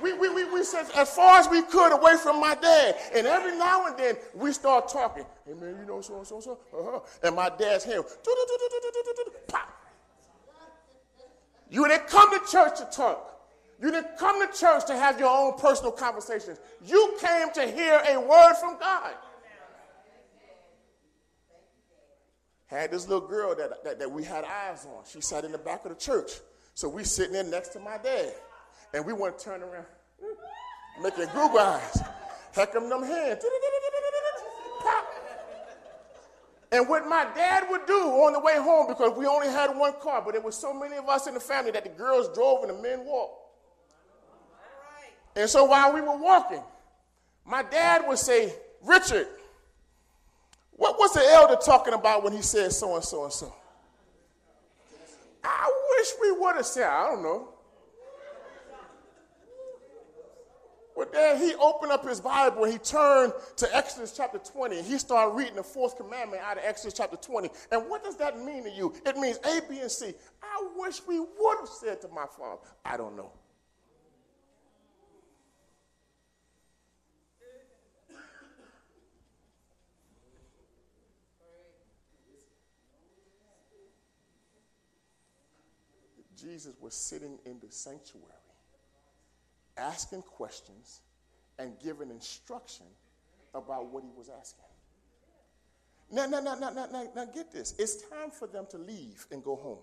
We, 0.02 0.12
we, 0.14 0.28
we, 0.28 0.44
we 0.52 0.64
said 0.64 0.86
as 0.96 1.14
far 1.14 1.38
as 1.38 1.48
we 1.48 1.62
could 1.62 1.92
away 1.92 2.16
from 2.16 2.40
my 2.40 2.54
dad. 2.54 2.96
And 3.14 3.26
every 3.26 3.56
now 3.56 3.86
and 3.86 3.96
then 3.96 4.16
we 4.34 4.52
start 4.52 4.88
talking. 4.88 5.24
Hey 5.46 5.54
man, 5.54 5.76
you 5.80 5.86
know 5.86 6.00
so 6.00 6.18
and 6.18 6.26
so 6.26 6.40
so. 6.40 6.58
Uh-huh. 6.72 7.00
And 7.22 7.36
my 7.36 7.50
dad's 7.50 7.84
hand, 7.84 8.04
pop. 9.48 9.81
You 11.72 11.88
didn't 11.88 12.06
come 12.06 12.38
to 12.38 12.50
church 12.52 12.78
to 12.80 12.88
talk. 12.92 13.30
You 13.80 13.90
didn't 13.90 14.18
come 14.18 14.46
to 14.46 14.58
church 14.58 14.84
to 14.88 14.92
have 14.94 15.18
your 15.18 15.30
own 15.30 15.58
personal 15.58 15.90
conversations. 15.90 16.58
You 16.84 17.16
came 17.18 17.50
to 17.54 17.66
hear 17.66 18.02
a 18.10 18.20
word 18.20 18.54
from 18.60 18.78
God. 18.78 19.14
Had 22.66 22.90
this 22.90 23.08
little 23.08 23.26
girl 23.26 23.54
that, 23.54 23.82
that, 23.84 23.98
that 23.98 24.10
we 24.10 24.22
had 24.22 24.44
eyes 24.44 24.84
on. 24.84 25.04
She 25.10 25.22
sat 25.22 25.46
in 25.46 25.52
the 25.52 25.56
back 25.56 25.86
of 25.86 25.92
the 25.92 25.98
church. 25.98 26.32
So 26.74 26.90
we 26.90 27.04
sitting 27.04 27.32
there 27.32 27.42
next 27.42 27.70
to 27.70 27.80
my 27.80 27.96
dad. 27.96 28.34
And 28.92 29.06
we 29.06 29.14
want 29.14 29.38
to 29.38 29.44
turn 29.44 29.62
around, 29.62 29.86
making 31.02 31.24
Google 31.32 31.58
eyes. 31.58 32.02
Heck 32.54 32.74
them 32.74 32.90
them 32.90 33.02
hands. 33.02 33.42
And 36.72 36.88
what 36.88 37.06
my 37.06 37.26
dad 37.34 37.64
would 37.68 37.84
do 37.86 37.92
on 37.92 38.32
the 38.32 38.40
way 38.40 38.56
home, 38.56 38.88
because 38.88 39.16
we 39.16 39.26
only 39.26 39.48
had 39.48 39.76
one 39.76 39.92
car, 40.00 40.22
but 40.24 40.32
there 40.32 40.40
was 40.40 40.56
so 40.56 40.72
many 40.72 40.96
of 40.96 41.06
us 41.06 41.26
in 41.26 41.34
the 41.34 41.40
family 41.40 41.70
that 41.70 41.84
the 41.84 41.90
girls 41.90 42.34
drove 42.34 42.64
and 42.64 42.70
the 42.70 42.82
men 42.82 43.04
walked. 43.04 43.40
And 45.36 45.48
so 45.48 45.64
while 45.64 45.92
we 45.92 46.00
were 46.00 46.16
walking, 46.16 46.62
my 47.44 47.62
dad 47.62 48.08
would 48.08 48.18
say, 48.18 48.54
Richard, 48.82 49.26
what 50.72 50.98
was 50.98 51.12
the 51.12 51.22
elder 51.32 51.56
talking 51.56 51.92
about 51.92 52.24
when 52.24 52.32
he 52.32 52.40
said 52.40 52.72
so 52.72 52.94
and 52.94 53.04
so 53.04 53.24
and 53.24 53.32
so? 53.32 53.52
I 55.44 55.70
wish 55.98 56.08
we 56.22 56.32
would 56.32 56.56
have 56.56 56.66
said, 56.66 56.84
I 56.88 57.10
don't 57.10 57.22
know. 57.22 57.48
But 60.96 61.12
then 61.12 61.38
he 61.38 61.54
opened 61.54 61.90
up 61.90 62.06
his 62.06 62.20
Bible 62.20 62.64
and 62.64 62.72
he 62.72 62.78
turned 62.78 63.32
to 63.56 63.76
Exodus 63.76 64.12
chapter 64.14 64.38
20 64.38 64.78
and 64.78 64.86
he 64.86 64.98
started 64.98 65.34
reading 65.34 65.56
the 65.56 65.62
fourth 65.62 65.96
commandment 65.96 66.42
out 66.42 66.58
of 66.58 66.64
Exodus 66.64 66.94
chapter 66.94 67.16
20. 67.16 67.48
And 67.70 67.88
what 67.88 68.04
does 68.04 68.16
that 68.18 68.38
mean 68.38 68.64
to 68.64 68.70
you? 68.70 68.94
It 69.06 69.16
means 69.16 69.38
A, 69.38 69.60
B, 69.68 69.80
and 69.80 69.90
C. 69.90 70.12
I 70.42 70.68
wish 70.76 71.00
we 71.06 71.18
would 71.18 71.58
have 71.60 71.68
said 71.68 72.00
to 72.02 72.08
my 72.08 72.26
father, 72.26 72.60
I 72.84 72.96
don't 72.96 73.16
know. 73.16 73.32
Jesus 86.36 86.74
was 86.80 86.94
sitting 86.94 87.38
in 87.46 87.60
the 87.60 87.70
sanctuary 87.70 88.41
asking 89.76 90.22
questions 90.22 91.00
and 91.58 91.72
giving 91.82 92.10
instruction 92.10 92.86
about 93.54 93.86
what 93.86 94.02
he 94.02 94.10
was 94.16 94.28
asking. 94.28 94.64
Now, 96.10 96.26
now, 96.26 96.40
now, 96.40 96.54
now, 96.54 96.70
now, 96.70 96.86
now, 96.92 97.08
now, 97.14 97.24
get 97.24 97.52
this. 97.52 97.74
It's 97.78 98.02
time 98.02 98.30
for 98.30 98.46
them 98.46 98.66
to 98.70 98.78
leave 98.78 99.26
and 99.30 99.42
go 99.42 99.56
home. 99.56 99.78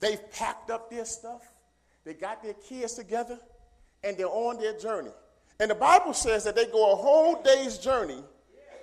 They've 0.00 0.30
packed 0.32 0.70
up 0.70 0.90
their 0.90 1.04
stuff, 1.04 1.42
they 2.04 2.14
got 2.14 2.42
their 2.42 2.54
kids 2.54 2.94
together, 2.94 3.38
and 4.04 4.16
they're 4.16 4.26
on 4.26 4.58
their 4.58 4.78
journey. 4.78 5.10
And 5.60 5.70
the 5.70 5.74
Bible 5.74 6.14
says 6.14 6.44
that 6.44 6.54
they 6.54 6.66
go 6.66 6.92
a 6.92 6.96
whole 6.96 7.42
day's 7.42 7.78
journey, 7.78 8.22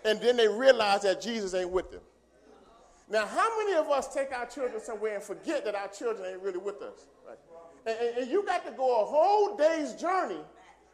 and 0.03 0.19
then 0.19 0.37
they 0.37 0.47
realize 0.47 1.03
that 1.03 1.21
Jesus 1.21 1.53
ain't 1.53 1.71
with 1.71 1.89
them. 1.89 2.01
Now, 3.09 3.25
how 3.25 3.57
many 3.59 3.77
of 3.77 3.89
us 3.89 4.13
take 4.13 4.31
our 4.31 4.45
children 4.45 4.81
somewhere 4.81 5.15
and 5.15 5.23
forget 5.23 5.63
that 5.65 5.75
our 5.75 5.87
children 5.87 6.33
ain't 6.33 6.41
really 6.41 6.57
with 6.57 6.81
us? 6.81 7.05
Right? 7.27 7.37
And, 7.85 8.17
and, 8.17 8.31
you 8.31 8.43
got 8.45 8.65
to 8.65 8.71
go 8.71 9.01
a 9.01 9.05
whole 9.05 9.55
day's 9.55 9.93
journey 9.93 10.39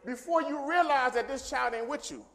before 0.06 0.42
you 0.42 0.70
realize 0.70 1.14
that 1.14 1.28
this 1.28 1.50
child 1.50 1.74
ain't 1.74 1.88
with 1.88 2.12
you. 2.12 2.26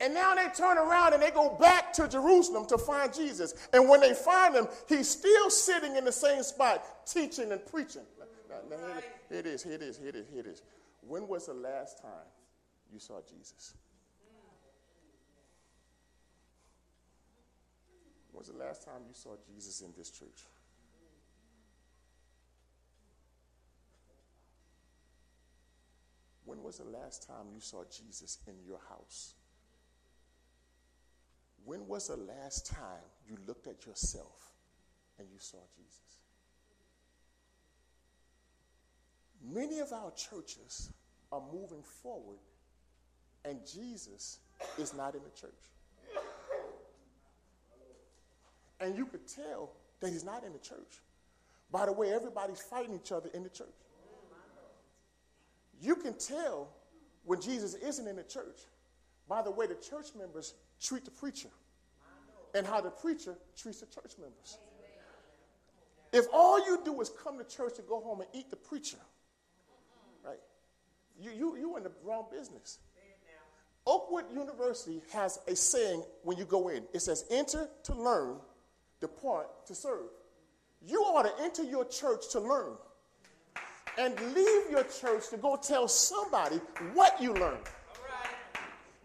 And 0.00 0.12
now 0.12 0.34
they 0.34 0.48
turn 0.54 0.76
around 0.76 1.14
and 1.14 1.22
they 1.22 1.30
go 1.30 1.56
back 1.58 1.92
to 1.94 2.08
Jerusalem 2.08 2.66
to 2.66 2.76
find 2.76 3.12
Jesus. 3.14 3.54
And 3.72 3.88
when 3.88 4.00
they 4.00 4.12
find 4.12 4.54
him, 4.54 4.68
he's 4.88 5.08
still 5.08 5.50
sitting 5.50 5.96
in 5.96 6.04
the 6.04 6.12
same 6.12 6.42
spot, 6.42 7.06
teaching 7.06 7.50
and 7.52 7.64
preaching. 7.66 8.02
Now, 8.48 8.56
now, 8.70 8.76
here, 9.30 9.38
it 9.40 9.46
is, 9.46 9.62
here 9.62 9.72
it 9.74 9.82
is, 9.82 9.96
here 9.96 10.08
it 10.08 10.16
is, 10.16 10.26
here 10.30 10.40
it 10.40 10.46
is. 10.46 10.62
When 11.00 11.28
was 11.28 11.46
the 11.46 11.54
last 11.54 12.00
time 12.00 12.26
you 12.92 12.98
saw 12.98 13.20
Jesus? 13.22 13.74
When 18.32 18.40
was 18.40 18.48
the 18.48 18.58
last 18.58 18.84
time 18.84 19.00
you 19.08 19.14
saw 19.14 19.30
Jesus 19.46 19.80
in 19.80 19.92
this 19.96 20.10
church? 20.10 20.44
When 26.46 26.62
was 26.62 26.78
the 26.78 26.84
last 26.84 27.26
time 27.26 27.46
you 27.52 27.60
saw 27.60 27.84
Jesus 27.84 28.38
in 28.46 28.54
your 28.66 28.80
house? 28.88 29.34
When 31.64 31.86
was 31.88 32.06
the 32.06 32.16
last 32.16 32.66
time 32.66 33.02
you 33.28 33.36
looked 33.46 33.66
at 33.66 33.84
yourself 33.84 34.52
and 35.18 35.26
you 35.28 35.38
saw 35.40 35.58
Jesus? 35.76 36.00
Many 39.52 39.80
of 39.80 39.92
our 39.92 40.12
churches 40.12 40.92
are 41.32 41.42
moving 41.52 41.82
forward 41.82 42.38
and 43.44 43.58
Jesus 43.66 44.38
is 44.78 44.94
not 44.94 45.16
in 45.16 45.22
the 45.22 45.40
church. 45.40 45.52
And 48.80 48.96
you 48.96 49.06
could 49.06 49.26
tell 49.26 49.70
that 50.00 50.12
he's 50.12 50.24
not 50.24 50.44
in 50.44 50.52
the 50.52 50.58
church. 50.58 51.00
By 51.72 51.86
the 51.86 51.92
way, 51.92 52.12
everybody's 52.12 52.60
fighting 52.60 52.94
each 52.94 53.10
other 53.10 53.30
in 53.34 53.42
the 53.42 53.48
church. 53.48 53.66
You 55.80 55.96
can 55.96 56.14
tell 56.14 56.68
when 57.24 57.40
Jesus 57.40 57.74
isn't 57.74 58.06
in 58.06 58.16
the 58.16 58.22
church 58.22 58.58
by 59.28 59.42
the 59.42 59.50
way 59.50 59.66
the 59.66 59.74
church 59.74 60.08
members 60.18 60.54
treat 60.80 61.04
the 61.04 61.10
preacher 61.10 61.48
and 62.54 62.66
how 62.66 62.80
the 62.80 62.90
preacher 62.90 63.36
treats 63.56 63.80
the 63.80 63.86
church 63.86 64.12
members. 64.18 64.58
If 66.12 66.26
all 66.32 66.64
you 66.64 66.80
do 66.84 67.00
is 67.00 67.10
come 67.22 67.36
to 67.38 67.44
church 67.44 67.74
to 67.76 67.82
go 67.82 68.00
home 68.00 68.20
and 68.20 68.28
eat 68.32 68.50
the 68.50 68.56
preacher, 68.56 68.96
right, 70.24 70.38
you, 71.20 71.30
you, 71.30 71.56
you 71.56 71.76
in 71.76 71.82
the 71.82 71.92
wrong 72.04 72.26
business. 72.30 72.78
Oakwood 73.86 74.24
University 74.32 75.00
has 75.12 75.38
a 75.46 75.54
saying 75.54 76.02
when 76.22 76.36
you 76.36 76.44
go 76.44 76.68
in. 76.68 76.84
It 76.92 77.00
says, 77.00 77.24
enter 77.30 77.68
to 77.84 77.94
learn, 77.94 78.36
depart 79.00 79.66
to 79.66 79.74
serve. 79.74 80.08
You 80.84 81.00
ought 81.02 81.22
to 81.22 81.44
enter 81.44 81.62
your 81.62 81.84
church 81.84 82.30
to 82.32 82.40
learn 82.40 82.76
and 83.98 84.14
leave 84.34 84.70
your 84.70 84.84
church 84.84 85.28
to 85.30 85.36
go 85.36 85.56
tell 85.56 85.88
somebody 85.88 86.56
what 86.94 87.20
you 87.20 87.32
learned. 87.34 87.64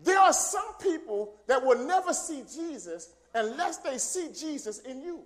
There 0.04 0.20
are 0.20 0.34
some 0.34 0.74
people 0.82 1.36
that 1.48 1.64
will 1.64 1.86
never 1.86 2.14
see 2.14 2.44
Jesus 2.54 3.14
unless 3.34 3.78
they 3.78 3.98
see 3.98 4.30
Jesus 4.38 4.80
in 4.80 5.02
you. 5.02 5.22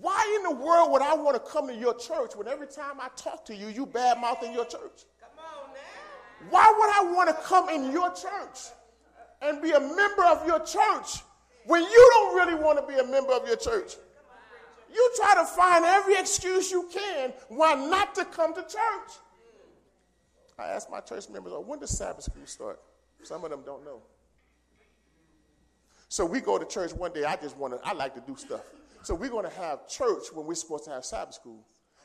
Why 0.00 0.36
in 0.36 0.56
the 0.56 0.64
world 0.64 0.92
would 0.92 1.02
I 1.02 1.14
want 1.14 1.34
to 1.34 1.50
come 1.50 1.66
to 1.66 1.74
your 1.74 1.94
church 1.94 2.36
when 2.36 2.46
every 2.46 2.68
time 2.68 3.00
I 3.00 3.08
talk 3.16 3.44
to 3.46 3.56
you, 3.56 3.66
you 3.68 3.86
bad 3.86 4.20
mouthing 4.20 4.52
your 4.52 4.64
church? 4.64 5.04
Why 6.48 6.72
would 6.78 7.08
I 7.08 7.12
want 7.12 7.28
to 7.28 7.34
come 7.42 7.68
in 7.68 7.92
your 7.92 8.08
church 8.14 8.70
and 9.42 9.60
be 9.60 9.72
a 9.72 9.80
member 9.80 10.24
of 10.24 10.46
your 10.46 10.60
church 10.60 11.22
when 11.66 11.82
you 11.82 12.10
don't 12.14 12.36
really 12.36 12.54
want 12.54 12.78
to 12.78 12.86
be 12.86 12.98
a 12.98 13.04
member 13.04 13.32
of 13.32 13.46
your 13.46 13.56
church? 13.56 13.96
You 14.92 15.12
try 15.16 15.34
to 15.36 15.44
find 15.44 15.84
every 15.84 16.16
excuse 16.16 16.70
you 16.70 16.88
can 16.92 17.32
why 17.48 17.74
not 17.74 18.14
to 18.16 18.24
come 18.24 18.54
to 18.54 18.62
church. 18.62 19.12
I 20.58 20.66
asked 20.66 20.90
my 20.90 21.00
church 21.00 21.28
members, 21.30 21.52
oh, 21.54 21.60
when 21.60 21.78
does 21.78 21.96
Sabbath 21.96 22.24
school 22.24 22.46
start? 22.46 22.80
Some 23.22 23.44
of 23.44 23.50
them 23.50 23.62
don't 23.64 23.84
know. 23.84 24.02
So 26.08 26.26
we 26.26 26.40
go 26.40 26.58
to 26.58 26.66
church 26.66 26.92
one 26.92 27.12
day. 27.12 27.24
I 27.24 27.36
just 27.36 27.56
want 27.56 27.72
to, 27.72 27.88
I 27.88 27.92
like 27.92 28.14
to 28.14 28.20
do 28.20 28.36
stuff. 28.36 28.62
So 29.02 29.14
we're 29.14 29.30
going 29.30 29.48
to 29.48 29.56
have 29.56 29.88
church 29.88 30.24
when 30.34 30.46
we're 30.46 30.54
supposed 30.54 30.84
to 30.84 30.90
have 30.90 31.04
Sabbath 31.04 31.34
school, 31.34 31.64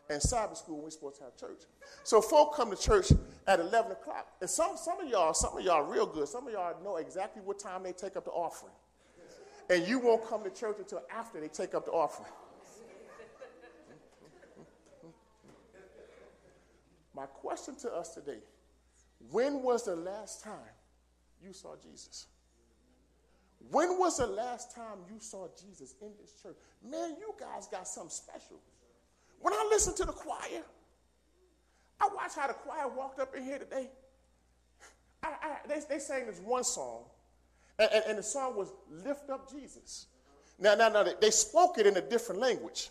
and 0.10 0.22
Sabbath 0.22 0.60
school 0.60 0.76
when 0.76 0.86
we're 0.86 0.92
supposed 0.92 1.18
to 1.18 1.24
have 1.24 1.36
church. 1.36 1.64
So 2.04 2.22
folk 2.22 2.56
come 2.56 2.70
to 2.70 2.78
church 2.78 3.12
at 3.48 3.60
11 3.60 3.92
o'clock. 3.92 4.28
And 4.40 4.50
some, 4.50 4.78
some 4.78 5.02
of 5.02 5.10
y'all, 5.10 5.34
some 5.34 5.58
of 5.58 5.66
y'all 5.66 5.82
real 5.84 6.06
good. 6.06 6.28
Some 6.28 6.48
of 6.48 6.54
y'all 6.54 6.76
know 6.84 6.98
exactly 6.98 7.42
what 7.42 7.60
time 7.60 7.84
they 7.84 7.92
take 7.92 8.16
up 8.16 8.26
the 8.26 8.32
offering. 8.32 8.74
And 9.70 9.88
you 9.88 10.00
won't 10.00 10.26
come 10.28 10.44
to 10.44 10.52
church 10.52 10.78
until 10.78 11.02
after 11.12 11.42
they 11.42 11.48
take 11.48 11.74
up 11.74 11.86
the 11.86 11.92
offering. 11.92 12.32
My 17.16 17.26
question 17.28 17.76
to 17.78 17.94
us 17.94 18.14
today 18.14 18.40
when 19.32 19.64
was 19.64 19.86
the 19.86 19.96
last 19.96 20.44
time 20.44 20.54
you 21.42 21.54
saw 21.54 21.76
Jesus? 21.82 22.28
When 23.72 23.98
was 23.98 24.18
the 24.18 24.28
last 24.28 24.76
time 24.76 25.00
you 25.12 25.20
saw 25.20 25.48
Jesus 25.60 25.96
in 26.02 26.12
this 26.22 26.34
church? 26.42 26.56
Man, 26.84 27.16
you 27.20 27.34
guys 27.40 27.68
got 27.68 27.88
something 27.88 28.12
special. 28.12 28.60
When 29.40 29.54
I 29.54 29.68
listen 29.72 29.96
to 29.96 30.06
the 30.06 30.12
choir, 30.12 30.64
I 32.00 32.10
watch 32.14 32.32
how 32.36 32.48
the 32.48 32.54
choir 32.54 32.88
walked 32.90 33.20
up 33.20 33.36
in 33.36 33.44
here 33.44 33.60
today. 33.60 33.90
I, 35.24 35.28
I, 35.28 35.68
they, 35.68 35.82
they 35.90 36.00
sang 36.00 36.28
this 36.28 36.40
one 36.40 36.64
song, 36.64 37.06
and, 37.80 37.90
and, 37.92 38.04
and, 38.10 38.18
the 38.20 38.24
song 38.24 38.56
was 38.56 38.72
Lift 38.90 39.30
Up 39.30 39.50
Jesus. 39.52 40.08
Now, 40.60 40.76
now, 40.76 40.90
now, 40.90 41.04
they, 41.04 41.14
they 41.20 41.32
spoke 41.32 41.78
it 41.80 41.88
in 41.88 41.98
a 41.98 42.02
different 42.02 42.42
language. 42.42 42.90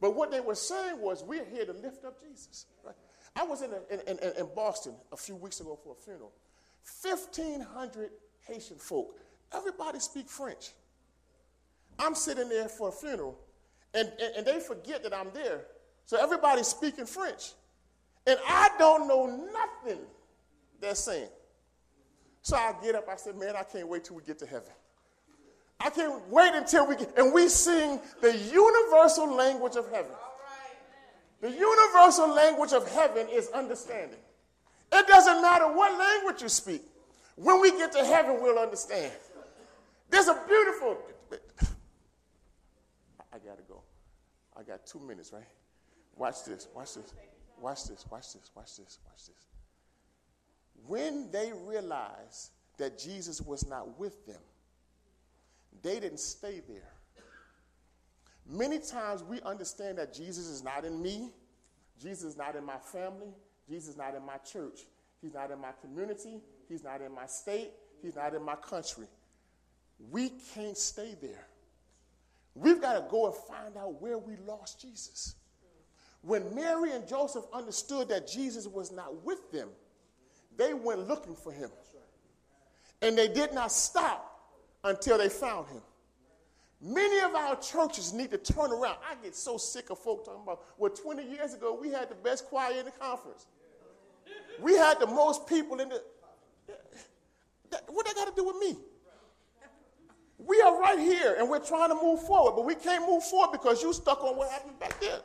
But 0.00 0.14
what 0.14 0.30
they 0.30 0.40
were 0.40 0.54
saying 0.54 1.00
was, 1.00 1.22
We're 1.22 1.44
here 1.44 1.64
to 1.64 1.72
lift 1.72 2.04
up 2.04 2.20
Jesus. 2.22 2.66
Right? 2.84 2.94
I 3.34 3.44
was 3.44 3.62
in, 3.62 3.70
a, 3.70 3.94
in, 3.94 4.18
in, 4.18 4.32
in 4.38 4.46
Boston 4.54 4.94
a 5.10 5.16
few 5.16 5.36
weeks 5.36 5.60
ago 5.60 5.78
for 5.82 5.92
a 5.92 5.96
funeral. 5.96 6.32
1,500 7.02 8.10
Haitian 8.46 8.76
folk. 8.76 9.18
Everybody 9.54 10.00
speak 10.00 10.28
French. 10.28 10.72
I'm 11.98 12.14
sitting 12.14 12.48
there 12.48 12.68
for 12.68 12.88
a 12.88 12.92
funeral, 12.92 13.38
and, 13.94 14.10
and, 14.20 14.36
and 14.36 14.46
they 14.46 14.60
forget 14.60 15.02
that 15.02 15.14
I'm 15.14 15.28
there. 15.32 15.66
So 16.06 16.16
everybody's 16.20 16.66
speaking 16.66 17.06
French. 17.06 17.52
And 18.26 18.38
I 18.46 18.70
don't 18.78 19.08
know 19.08 19.26
nothing 19.26 20.00
they're 20.80 20.94
saying. 20.94 21.28
So 22.42 22.56
I 22.56 22.74
get 22.82 22.94
up, 22.94 23.08
I 23.08 23.16
said, 23.16 23.36
man, 23.36 23.54
I 23.56 23.62
can't 23.62 23.88
wait 23.88 24.04
till 24.04 24.16
we 24.16 24.22
get 24.22 24.38
to 24.40 24.46
heaven. 24.46 24.72
I 25.80 25.90
can't 25.90 26.28
wait 26.28 26.54
until 26.54 26.86
we 26.86 26.96
get, 26.96 27.16
and 27.16 27.32
we 27.32 27.48
sing 27.48 28.00
the 28.20 28.36
universal 28.36 29.34
language 29.34 29.76
of 29.76 29.90
heaven. 29.90 30.12
The 31.42 31.50
universal 31.50 32.32
language 32.32 32.72
of 32.72 32.88
heaven 32.92 33.26
is 33.28 33.48
understanding. 33.48 34.20
It 34.92 35.06
doesn't 35.08 35.42
matter 35.42 35.66
what 35.66 35.98
language 35.98 36.40
you 36.40 36.48
speak. 36.48 36.82
When 37.34 37.60
we 37.60 37.72
get 37.72 37.90
to 37.92 38.04
heaven, 38.04 38.38
we'll 38.40 38.60
understand. 38.60 39.12
There's 40.08 40.28
a 40.28 40.40
beautiful. 40.46 40.98
I 43.32 43.38
gotta 43.38 43.62
go. 43.68 43.82
I 44.56 44.62
got 44.62 44.86
two 44.86 45.00
minutes, 45.00 45.32
right? 45.32 45.42
Watch 46.16 46.44
this, 46.44 46.68
watch 46.76 46.94
this, 46.94 47.12
watch 47.60 47.84
this, 47.84 48.06
watch 48.08 48.32
this, 48.32 48.50
watch 48.54 48.76
this, 48.76 48.98
watch 49.04 49.26
this. 49.26 49.46
When 50.86 51.28
they 51.32 51.52
realized 51.66 52.52
that 52.76 52.98
Jesus 52.98 53.40
was 53.40 53.66
not 53.66 53.98
with 53.98 54.26
them, 54.26 54.40
they 55.82 55.98
didn't 55.98 56.20
stay 56.20 56.60
there. 56.68 56.91
Many 58.48 58.78
times 58.78 59.22
we 59.22 59.40
understand 59.42 59.98
that 59.98 60.12
Jesus 60.12 60.46
is 60.48 60.62
not 60.62 60.84
in 60.84 61.00
me, 61.00 61.30
Jesus 62.00 62.24
is 62.24 62.36
not 62.36 62.56
in 62.56 62.64
my 62.64 62.78
family, 62.78 63.32
Jesus 63.68 63.90
is 63.90 63.96
not 63.96 64.14
in 64.14 64.24
my 64.24 64.36
church, 64.38 64.80
He's 65.20 65.34
not 65.34 65.50
in 65.50 65.60
my 65.60 65.70
community, 65.80 66.40
He's 66.68 66.82
not 66.82 67.00
in 67.00 67.14
my 67.14 67.26
state, 67.26 67.70
He's 68.02 68.16
not 68.16 68.34
in 68.34 68.42
my 68.42 68.56
country. 68.56 69.06
We 70.10 70.30
can't 70.54 70.76
stay 70.76 71.14
there. 71.20 71.46
We've 72.54 72.80
got 72.80 72.94
to 72.94 73.04
go 73.08 73.26
and 73.26 73.34
find 73.34 73.76
out 73.76 74.00
where 74.02 74.18
we 74.18 74.36
lost 74.46 74.80
Jesus. 74.80 75.36
When 76.22 76.54
Mary 76.54 76.92
and 76.92 77.06
Joseph 77.06 77.44
understood 77.52 78.08
that 78.08 78.28
Jesus 78.28 78.66
was 78.66 78.92
not 78.92 79.24
with 79.24 79.50
them, 79.50 79.68
they 80.56 80.74
went 80.74 81.08
looking 81.08 81.34
for 81.34 81.52
him. 81.52 81.70
And 83.00 83.16
they 83.16 83.28
did 83.28 83.52
not 83.52 83.72
stop 83.72 84.28
until 84.84 85.18
they 85.18 85.28
found 85.28 85.68
him. 85.68 85.82
Many 86.84 87.20
of 87.20 87.36
our 87.36 87.54
churches 87.60 88.12
need 88.12 88.32
to 88.32 88.38
turn 88.38 88.72
around. 88.72 88.96
I 89.08 89.14
get 89.22 89.36
so 89.36 89.56
sick 89.56 89.90
of 89.90 90.00
folk 90.00 90.24
talking 90.24 90.42
about, 90.42 90.62
well, 90.76 90.90
20 90.90 91.22
years 91.22 91.54
ago, 91.54 91.78
we 91.80 91.90
had 91.90 92.10
the 92.10 92.16
best 92.16 92.46
choir 92.46 92.76
in 92.76 92.84
the 92.84 92.90
conference. 92.90 93.46
We 94.60 94.74
had 94.74 94.98
the 94.98 95.06
most 95.06 95.46
people 95.46 95.78
in 95.78 95.90
the. 95.90 96.02
What 97.88 98.04
that 98.06 98.16
got 98.16 98.28
to 98.28 98.34
do 98.34 98.44
with 98.44 98.56
me? 98.56 98.76
We 100.38 100.60
are 100.60 100.80
right 100.80 100.98
here 100.98 101.36
and 101.38 101.48
we're 101.48 101.60
trying 101.60 101.90
to 101.90 101.94
move 101.94 102.20
forward, 102.26 102.56
but 102.56 102.64
we 102.64 102.74
can't 102.74 103.08
move 103.08 103.22
forward 103.22 103.52
because 103.52 103.80
you 103.80 103.92
stuck 103.92 104.22
on 104.24 104.36
what 104.36 104.50
happened 104.50 104.78
back 104.80 104.98
there. 105.00 105.20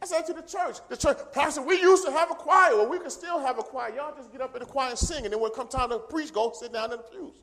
I 0.00 0.06
said 0.06 0.22
to 0.26 0.32
the 0.32 0.42
church, 0.42 0.78
the 0.88 0.96
church, 0.96 1.18
Pastor, 1.32 1.62
we 1.62 1.80
used 1.80 2.04
to 2.06 2.12
have 2.12 2.30
a 2.30 2.34
choir. 2.34 2.76
Well, 2.76 2.88
we 2.88 3.00
can 3.00 3.10
still 3.10 3.40
have 3.40 3.58
a 3.58 3.62
choir. 3.62 3.94
Y'all 3.94 4.14
just 4.16 4.30
get 4.30 4.40
up 4.40 4.54
in 4.54 4.60
the 4.60 4.66
choir 4.66 4.90
and 4.90 4.98
sing, 4.98 5.24
and 5.24 5.32
then 5.32 5.40
when 5.40 5.50
it 5.50 5.56
comes 5.56 5.72
time 5.72 5.90
to 5.90 5.98
preach, 5.98 6.32
go 6.32 6.52
sit 6.54 6.72
down 6.72 6.92
in 6.92 6.98
the 6.98 7.04
pews. 7.04 7.34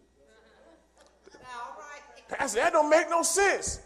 Pastor, 2.30 2.60
that 2.60 2.74
don't 2.74 2.90
make 2.90 3.10
no 3.10 3.24
sense. 3.24 3.82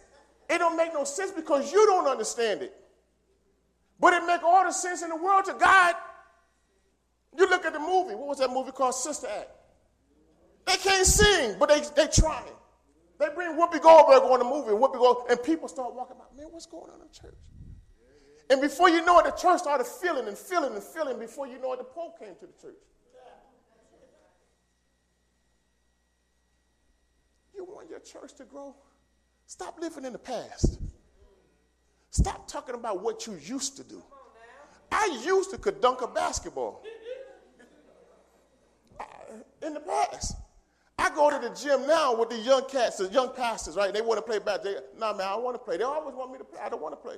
It 0.49 0.57
don't 0.57 0.75
make 0.75 0.93
no 0.93 1.03
sense 1.03 1.31
because 1.31 1.71
you 1.71 1.85
don't 1.85 2.07
understand 2.07 2.61
it. 2.61 2.75
But 3.99 4.13
it 4.13 4.25
make 4.25 4.43
all 4.43 4.65
the 4.65 4.71
sense 4.71 5.01
in 5.01 5.09
the 5.09 5.15
world 5.15 5.45
to 5.45 5.53
God. 5.53 5.95
You 7.37 7.49
look 7.49 7.65
at 7.65 7.73
the 7.73 7.79
movie. 7.79 8.15
What 8.15 8.27
was 8.27 8.39
that 8.39 8.51
movie 8.51 8.71
called? 8.71 8.95
Sister 8.95 9.27
Act. 9.27 9.49
They 10.65 10.77
can't 10.77 11.05
sing, 11.05 11.55
but 11.59 11.69
they 11.69 11.81
they 11.95 12.09
trying. 12.11 12.43
They 13.19 13.27
bring 13.33 13.57
Whoopi 13.57 13.81
Goldberg 13.81 14.23
on 14.23 14.39
the 14.39 14.45
movie, 14.45 14.71
Whoopi 14.71 14.97
Goldberg, 14.97 15.31
and 15.31 15.43
people 15.43 15.67
start 15.67 15.93
walking 15.95 16.17
by. 16.17 16.25
Man, 16.37 16.47
what's 16.51 16.65
going 16.65 16.91
on 16.91 17.01
in 17.01 17.07
church? 17.11 17.37
And 18.49 18.61
before 18.61 18.89
you 18.89 19.03
know 19.05 19.19
it, 19.19 19.25
the 19.25 19.31
church 19.31 19.59
started 19.59 19.85
feeling 19.87 20.27
and 20.27 20.37
feeling 20.37 20.73
and 20.73 20.83
feeling. 20.83 21.17
Before 21.17 21.47
you 21.47 21.59
know 21.59 21.73
it, 21.73 21.77
the 21.77 21.85
Pope 21.85 22.19
came 22.19 22.35
to 22.35 22.45
the 22.45 22.61
church. 22.61 22.75
You 27.55 27.65
want 27.83 27.89
your 27.89 28.21
church 28.21 28.33
to 28.37 28.45
grow? 28.45 28.75
Stop 29.45 29.79
living 29.79 30.05
in 30.05 30.13
the 30.13 30.19
past. 30.19 30.79
Stop 32.11 32.47
talking 32.47 32.75
about 32.75 33.03
what 33.03 33.27
you 33.27 33.37
used 33.43 33.77
to 33.77 33.83
do. 33.83 34.01
I 34.91 35.21
used 35.25 35.51
to 35.51 35.57
could 35.57 35.81
dunk 35.81 36.01
a 36.01 36.07
basketball 36.07 36.83
in 39.61 39.73
the 39.73 39.79
past. 39.79 40.37
I 40.97 41.09
go 41.09 41.29
to 41.31 41.49
the 41.49 41.55
gym 41.55 41.87
now 41.87 42.15
with 42.15 42.29
the 42.29 42.37
young 42.37 42.69
cats, 42.69 42.97
the 42.97 43.07
young 43.07 43.33
pastors, 43.33 43.75
right? 43.75 43.91
They 43.91 44.01
want 44.01 44.19
to 44.19 44.21
play 44.21 44.39
basketball. 44.39 44.83
No, 44.97 45.13
man, 45.13 45.27
I 45.27 45.35
want 45.35 45.55
to 45.55 45.59
play. 45.59 45.77
They 45.77 45.83
always 45.83 46.15
want 46.15 46.31
me 46.31 46.37
to 46.37 46.43
play. 46.43 46.59
I 46.63 46.69
don't 46.69 46.81
want 46.81 46.93
to 46.93 46.97
play. 46.97 47.17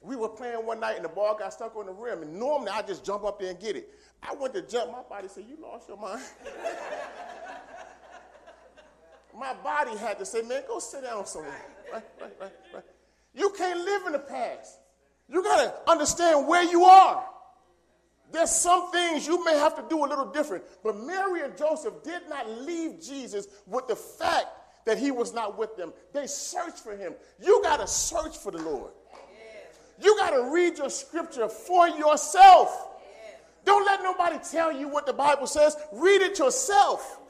We 0.00 0.16
were 0.16 0.30
playing 0.30 0.66
one 0.66 0.80
night 0.80 0.96
and 0.96 1.04
the 1.04 1.08
ball 1.08 1.36
got 1.38 1.52
stuck 1.52 1.76
on 1.76 1.86
the 1.86 1.92
rim, 1.92 2.22
and 2.22 2.34
normally 2.34 2.70
I 2.70 2.82
just 2.82 3.04
jump 3.04 3.22
up 3.22 3.38
there 3.38 3.50
and 3.50 3.60
get 3.60 3.76
it. 3.76 3.88
I 4.20 4.34
went 4.34 4.52
to 4.54 4.62
jump, 4.62 4.90
my 4.90 5.02
body 5.08 5.28
said, 5.28 5.44
You 5.48 5.56
lost 5.62 5.88
your 5.88 5.96
mind. 5.96 6.22
My 9.38 9.54
body 9.54 9.96
had 9.96 10.18
to 10.18 10.26
say, 10.26 10.42
man, 10.42 10.62
go 10.68 10.78
sit 10.78 11.04
down 11.04 11.26
somewhere. 11.26 11.54
Right, 11.92 12.02
right, 12.20 12.32
right, 12.40 12.52
right. 12.74 12.84
You 13.34 13.50
can't 13.56 13.80
live 13.80 14.06
in 14.06 14.12
the 14.12 14.18
past. 14.18 14.78
You 15.28 15.42
got 15.42 15.64
to 15.64 15.90
understand 15.90 16.46
where 16.46 16.62
you 16.62 16.84
are. 16.84 17.24
There's 18.30 18.50
some 18.50 18.90
things 18.92 19.26
you 19.26 19.44
may 19.44 19.56
have 19.58 19.76
to 19.76 19.84
do 19.88 20.04
a 20.04 20.08
little 20.08 20.30
different. 20.30 20.64
But 20.82 20.96
Mary 20.96 21.42
and 21.42 21.56
Joseph 21.56 22.02
did 22.02 22.22
not 22.28 22.48
leave 22.50 23.00
Jesus 23.00 23.46
with 23.66 23.88
the 23.88 23.96
fact 23.96 24.46
that 24.84 24.98
he 24.98 25.10
was 25.10 25.32
not 25.32 25.58
with 25.58 25.76
them. 25.76 25.92
They 26.12 26.26
searched 26.26 26.78
for 26.78 26.96
him. 26.96 27.14
You 27.40 27.60
got 27.62 27.80
to 27.80 27.86
search 27.86 28.36
for 28.36 28.50
the 28.50 28.62
Lord. 28.62 28.92
You 30.00 30.16
got 30.16 30.30
to 30.30 30.50
read 30.52 30.78
your 30.78 30.90
scripture 30.90 31.48
for 31.48 31.88
yourself. 31.88 32.88
Don't 33.64 33.86
let 33.86 34.02
nobody 34.02 34.38
tell 34.50 34.72
you 34.72 34.88
what 34.88 35.06
the 35.06 35.12
Bible 35.12 35.46
says. 35.46 35.76
Read 35.92 36.22
it 36.22 36.38
yourself. 36.38 37.20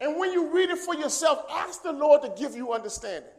And 0.00 0.18
when 0.18 0.32
you 0.32 0.54
read 0.54 0.70
it 0.70 0.78
for 0.78 0.94
yourself, 0.94 1.44
ask 1.50 1.82
the 1.82 1.92
Lord 1.92 2.22
to 2.22 2.32
give 2.36 2.54
you 2.54 2.72
understanding. 2.72 3.30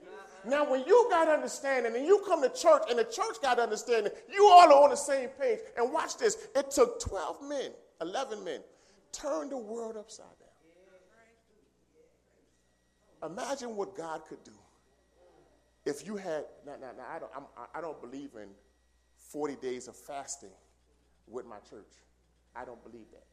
Now, 0.46 0.70
when 0.70 0.84
you 0.86 1.08
got 1.10 1.28
understanding 1.28 1.96
and 1.96 2.06
you 2.06 2.24
come 2.26 2.42
to 2.42 2.50
church 2.50 2.84
and 2.90 2.98
the 2.98 3.04
church 3.04 3.42
got 3.42 3.60
understanding, 3.60 4.12
you 4.32 4.48
all 4.48 4.72
are 4.72 4.84
on 4.84 4.90
the 4.90 4.96
same 4.96 5.30
page. 5.30 5.60
And 5.78 5.92
watch 5.92 6.18
this 6.18 6.48
it 6.56 6.72
took 6.72 7.00
12 7.02 7.48
men, 7.48 7.72
11 8.02 8.44
men, 8.44 8.62
turn 9.12 9.50
the 9.50 9.58
world 9.58 9.98
upside 9.98 10.26
down. 13.22 13.32
Imagine 13.32 13.76
what 13.76 13.98
God 13.98 14.22
could 14.28 14.42
do 14.46 14.54
if 15.86 16.06
you 16.06 16.16
had. 16.16 16.46
Now, 16.66 16.76
now, 16.80 16.92
now 16.98 17.04
I, 17.14 17.20
don't, 17.20 17.32
I'm, 17.36 17.44
I 17.76 17.82
don't 17.82 18.00
believe 18.00 18.30
in 18.36 18.48
40 19.18 19.56
days 19.58 19.90
of 19.90 19.96
fasting 19.96 20.52
with 21.28 21.46
my 21.46 21.58
church. 21.70 21.92
I 22.56 22.64
don't 22.64 22.82
believe 22.84 23.08
that. 23.12 23.26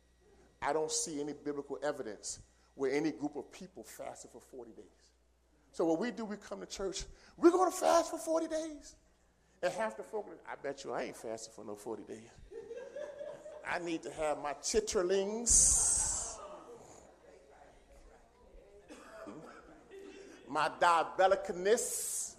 I 0.61 0.73
don't 0.73 0.91
see 0.91 1.21
any 1.21 1.33
biblical 1.33 1.79
evidence 1.85 2.41
where 2.77 2.93
any 2.93 3.11
group 3.11 3.37
of 3.37 3.51
people 3.51 3.83
fasted 3.83 4.31
for 4.31 4.41
40 4.41 4.71
days. 4.73 4.85
So 5.73 5.85
what 5.85 5.99
we 5.99 6.11
do, 6.11 6.25
we 6.25 6.37
come 6.37 6.61
to 6.61 6.67
church, 6.67 7.05
we're 7.37 7.51
going 7.51 7.71
to 7.71 7.77
fast 7.77 8.11
for 8.11 8.19
40 8.19 8.47
days. 8.47 8.95
And 9.63 9.73
half 9.73 9.97
the 9.97 10.03
folk, 10.03 10.27
I 10.49 10.55
bet 10.63 10.85
you 10.85 10.93
I 10.93 11.05
ain't 11.05 11.17
fasting 11.17 11.53
for 11.55 11.65
no 11.65 11.75
40 11.75 12.05
days. 12.05 12.19
I 13.71 13.79
need 13.79 14.03
to 14.05 14.11
have 14.13 14.39
my 14.43 14.53
chitterlings, 14.55 16.37
hmm? 19.25 19.33
my 20.49 20.71
diabeticness 20.81 22.37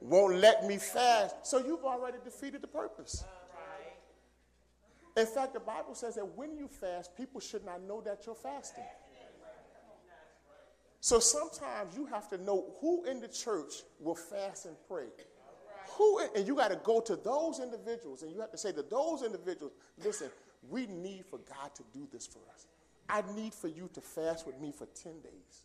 won't 0.00 0.36
let 0.36 0.64
me 0.66 0.76
fast. 0.76 1.34
So 1.46 1.58
you've 1.58 1.84
already 1.84 2.18
defeated 2.22 2.62
the 2.62 2.68
purpose. 2.68 3.24
In 5.16 5.26
fact, 5.26 5.54
the 5.54 5.60
Bible 5.60 5.94
says 5.94 6.16
that 6.16 6.36
when 6.36 6.56
you 6.56 6.68
fast, 6.68 7.16
people 7.16 7.40
should 7.40 7.64
not 7.64 7.82
know 7.82 8.02
that 8.02 8.24
you're 8.26 8.34
fasting. 8.34 8.84
So 11.06 11.20
sometimes 11.20 11.94
you 11.96 12.04
have 12.06 12.28
to 12.30 12.38
know 12.38 12.74
who 12.80 13.04
in 13.04 13.20
the 13.20 13.28
church 13.28 13.74
will 14.00 14.16
fast 14.16 14.66
and 14.66 14.74
pray. 14.88 15.06
Who 15.90 16.20
and 16.34 16.44
you 16.44 16.56
got 16.56 16.72
to 16.72 16.80
go 16.82 17.00
to 17.00 17.14
those 17.14 17.60
individuals 17.60 18.22
and 18.22 18.32
you 18.32 18.40
have 18.40 18.50
to 18.50 18.58
say 18.58 18.72
to 18.72 18.82
those 18.82 19.22
individuals, 19.22 19.70
listen, 20.02 20.30
we 20.68 20.86
need 20.86 21.24
for 21.30 21.38
God 21.38 21.72
to 21.76 21.84
do 21.94 22.08
this 22.12 22.26
for 22.26 22.40
us. 22.52 22.66
I 23.08 23.22
need 23.36 23.54
for 23.54 23.68
you 23.68 23.88
to 23.94 24.00
fast 24.00 24.48
with 24.48 24.58
me 24.58 24.72
for 24.72 24.88
10 25.00 25.20
days 25.20 25.62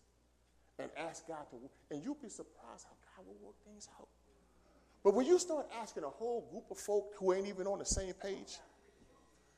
and 0.77 0.91
ask 0.95 1.27
God 1.27 1.49
to 1.49 1.55
and 1.89 2.03
you'll 2.03 2.19
be 2.21 2.29
surprised 2.29 2.85
how 2.85 2.93
God 3.17 3.25
will 3.25 3.47
work 3.47 3.55
things 3.65 3.89
out. 3.99 4.09
But 5.03 5.15
when 5.15 5.25
you 5.25 5.39
start 5.39 5.65
asking 5.81 6.03
a 6.03 6.09
whole 6.09 6.47
group 6.51 6.69
of 6.69 6.77
folk 6.77 7.15
who 7.17 7.33
ain't 7.33 7.47
even 7.47 7.65
on 7.65 7.79
the 7.79 7.85
same 7.85 8.13
page, 8.13 8.59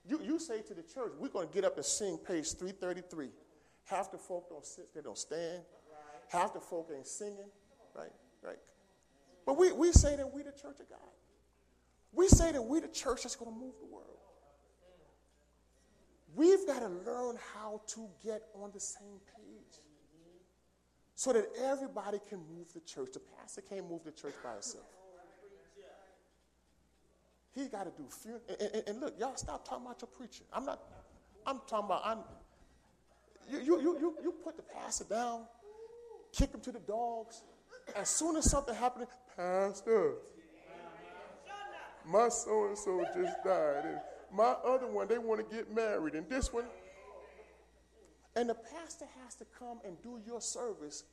you, 0.08 0.22
you 0.24 0.40
say 0.40 0.62
to 0.62 0.74
the 0.74 0.84
church, 0.84 1.12
we're 1.20 1.28
going 1.28 1.50
to 1.50 1.54
get 1.54 1.66
up 1.66 1.76
and 1.76 1.86
sing 1.86 2.18
page 2.26 2.54
333. 2.54 3.28
Half 3.86 4.12
the 4.12 4.18
folk 4.18 4.50
don't 4.50 4.66
sit, 4.66 4.94
they 4.94 5.02
don't 5.02 5.18
stand. 5.18 5.64
Half 6.30 6.54
the 6.54 6.60
folk 6.60 6.90
ain't 6.96 7.08
singing, 7.08 7.50
right? 7.96 8.12
Right. 8.42 8.58
But 9.46 9.58
we, 9.58 9.72
we 9.72 9.92
say 9.92 10.16
that 10.16 10.34
we 10.34 10.42
the 10.42 10.52
church 10.52 10.80
of 10.80 10.90
God. 10.90 11.00
We 12.12 12.28
say 12.28 12.52
that 12.52 12.62
we 12.62 12.80
the 12.80 12.88
church 12.88 13.24
that's 13.24 13.36
going 13.36 13.54
to 13.54 13.60
move 13.60 13.74
the 13.80 13.86
world. 13.86 14.08
We've 16.36 16.66
got 16.66 16.80
to 16.80 16.88
learn 16.88 17.38
how 17.54 17.82
to 17.88 18.08
get 18.24 18.44
on 18.56 18.72
the 18.74 18.80
same 18.80 19.20
page 19.36 19.82
so 21.16 21.34
that 21.34 21.46
everybody 21.62 22.20
can 22.28 22.40
move 22.40 22.74
the 22.74 22.80
church. 22.82 23.10
The 23.14 23.22
pastor 23.38 23.62
can't 23.62 23.88
move 23.90 24.04
the 24.04 24.12
church 24.12 24.34
by 24.44 24.54
himself. 24.54 24.86
He 27.52 27.68
got 27.68 27.84
to 27.84 27.92
do 27.92 28.10
funeral. 28.10 28.42
And, 28.50 28.72
and, 28.74 28.84
and, 28.88 29.00
look, 29.00 29.20
y'all 29.20 29.36
stop 29.36 29.68
talking 29.68 29.86
about 29.86 30.02
your 30.02 30.10
preacher. 30.10 30.44
I'm 30.52 30.66
not. 30.66 30.82
I'm 31.46 31.62
talking 31.68 31.86
about. 31.86 32.02
I'm. 32.04 32.20
You 33.52 33.60
you 33.60 33.82
you 33.82 34.16
you, 34.24 34.34
put 34.44 34.58
the 34.58 34.64
pastor 34.64 35.06
down, 35.06 35.46
kick 36.32 36.54
him 36.54 36.62
to 36.62 36.72
the 36.72 36.80
dogs. 36.80 37.44
As 37.96 38.10
soon 38.10 38.38
as 38.38 38.50
something 38.50 38.74
happened, 38.74 39.08
pastor, 39.36 40.14
my 42.06 42.30
so 42.30 42.68
and 42.68 42.78
so 42.78 43.04
just 43.16 43.44
died, 43.44 43.86
and 43.86 44.00
my 44.32 44.56
other 44.66 44.88
one 44.88 45.08
they 45.08 45.18
want 45.18 45.48
to 45.48 45.56
get 45.56 45.74
married, 45.74 46.16
and 46.16 46.30
this 46.30 46.52
one. 46.52 46.66
And 48.36 48.50
the 48.50 48.56
pastor 48.56 49.06
has 49.24 49.36
to 49.36 49.46
come 49.60 49.80
and 49.86 50.02
do 50.02 50.20
your 50.26 50.42
service 50.42 51.04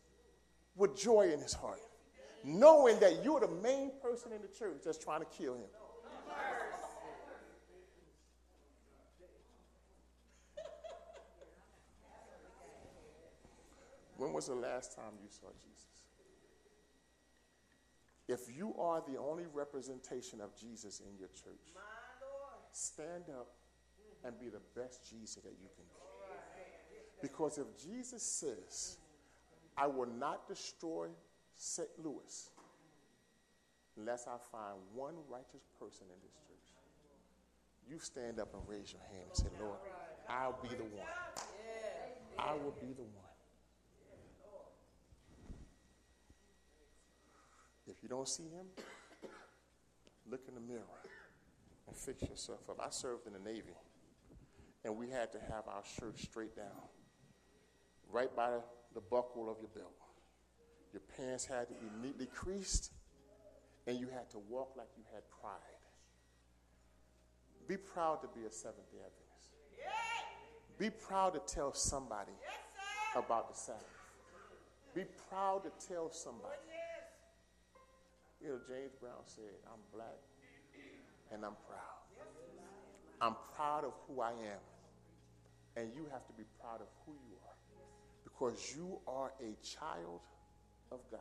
with 0.74 0.96
joy 0.96 1.30
in 1.32 1.40
his 1.40 1.52
heart, 1.52 1.80
knowing 2.44 2.98
that 3.00 3.22
you're 3.22 3.40
the 3.40 3.48
main 3.48 3.90
person 4.02 4.32
in 4.32 4.40
the 4.40 4.48
church 4.48 4.78
that's 4.84 4.96
trying 4.96 5.20
to 5.20 5.26
kill 5.26 5.54
him. 5.54 5.68
Was 14.40 14.46
the 14.46 14.54
last 14.54 14.96
time 14.96 15.12
you 15.22 15.28
saw 15.28 15.48
Jesus? 15.60 16.00
If 18.26 18.56
you 18.56 18.74
are 18.78 19.02
the 19.06 19.18
only 19.18 19.44
representation 19.52 20.40
of 20.40 20.56
Jesus 20.56 21.00
in 21.00 21.18
your 21.18 21.28
church, 21.28 21.74
stand 22.72 23.24
up 23.28 23.48
and 24.24 24.40
be 24.40 24.48
the 24.48 24.62
best 24.74 25.06
Jesus 25.10 25.42
that 25.42 25.52
you 25.60 25.68
can 25.76 25.84
be. 25.84 26.00
Because 27.20 27.58
if 27.58 27.66
Jesus 27.76 28.22
says, 28.22 28.96
I 29.76 29.86
will 29.86 30.08
not 30.08 30.48
destroy 30.48 31.08
St. 31.56 31.88
Louis 32.02 32.48
unless 33.98 34.26
I 34.26 34.38
find 34.50 34.76
one 34.94 35.16
righteous 35.28 35.66
person 35.78 36.06
in 36.08 36.16
this 36.22 36.32
church, 36.48 36.72
you 37.86 37.98
stand 37.98 38.40
up 38.40 38.54
and 38.54 38.62
raise 38.66 38.90
your 38.90 39.02
hand 39.02 39.24
and 39.28 39.36
say, 39.36 39.48
Lord, 39.60 39.76
I'll 40.30 40.58
be 40.62 40.68
the 40.68 40.84
one. 40.84 41.06
I 42.38 42.54
will 42.54 42.74
be 42.80 42.94
the 42.94 43.02
one. 43.02 43.29
If 48.00 48.04
you 48.04 48.16
don't 48.16 48.26
see 48.26 48.44
him, 48.44 48.64
look 50.30 50.40
in 50.48 50.54
the 50.54 50.60
mirror 50.60 50.80
and 51.86 51.94
fix 51.94 52.22
yourself 52.22 52.60
up. 52.70 52.80
I 52.82 52.88
served 52.88 53.26
in 53.26 53.34
the 53.34 53.38
Navy, 53.38 53.76
and 54.86 54.96
we 54.96 55.10
had 55.10 55.30
to 55.32 55.38
have 55.38 55.68
our 55.68 55.82
shirts 55.98 56.22
straight 56.22 56.56
down, 56.56 56.88
right 58.10 58.34
by 58.34 58.52
the 58.94 59.02
buckle 59.02 59.50
of 59.50 59.58
your 59.60 59.68
belt. 59.74 59.92
Your 60.94 61.02
pants 61.14 61.44
had 61.44 61.68
to 61.68 61.74
be 61.74 61.90
neatly 62.02 62.24
creased, 62.24 62.90
and 63.86 64.00
you 64.00 64.08
had 64.08 64.30
to 64.30 64.38
walk 64.48 64.72
like 64.78 64.88
you 64.96 65.04
had 65.12 65.22
pride. 65.42 65.60
Be 67.68 67.76
proud 67.76 68.22
to 68.22 68.28
be 68.28 68.46
a 68.46 68.50
Seventh 68.50 68.90
day 68.90 68.96
Adventist. 68.96 69.50
Be 70.78 70.88
proud 70.88 71.34
to 71.34 71.54
tell 71.54 71.74
somebody 71.74 72.32
about 73.14 73.50
the 73.50 73.54
Sabbath. 73.54 73.84
Be 74.94 75.04
proud 75.28 75.64
to 75.64 75.86
tell 75.86 76.10
somebody 76.10 76.56
you 78.42 78.48
know, 78.48 78.58
James 78.66 78.92
Brown 79.00 79.20
said, 79.26 79.52
I'm 79.66 79.80
black 79.92 80.18
and 81.32 81.44
I'm 81.44 81.56
proud. 81.68 82.00
I'm 83.20 83.36
proud 83.54 83.84
of 83.84 83.92
who 84.08 84.20
I 84.20 84.30
am. 84.30 84.62
And 85.76 85.94
you 85.94 86.06
have 86.10 86.26
to 86.26 86.32
be 86.32 86.44
proud 86.60 86.80
of 86.80 86.88
who 87.06 87.12
you 87.28 87.36
are 87.46 87.50
because 88.24 88.74
you 88.74 88.98
are 89.06 89.32
a 89.40 89.54
child 89.64 90.20
of 90.90 91.00
God. 91.10 91.20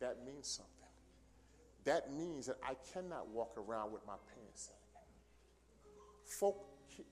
That 0.00 0.18
means 0.26 0.48
something. 0.48 0.74
That 1.84 2.12
means 2.12 2.46
that 2.46 2.56
I 2.62 2.74
cannot 2.92 3.28
walk 3.28 3.54
around 3.56 3.92
with 3.92 4.04
my 4.06 4.16
pants 4.34 4.68
sagging. 4.68 5.06
Folk, 6.24 6.66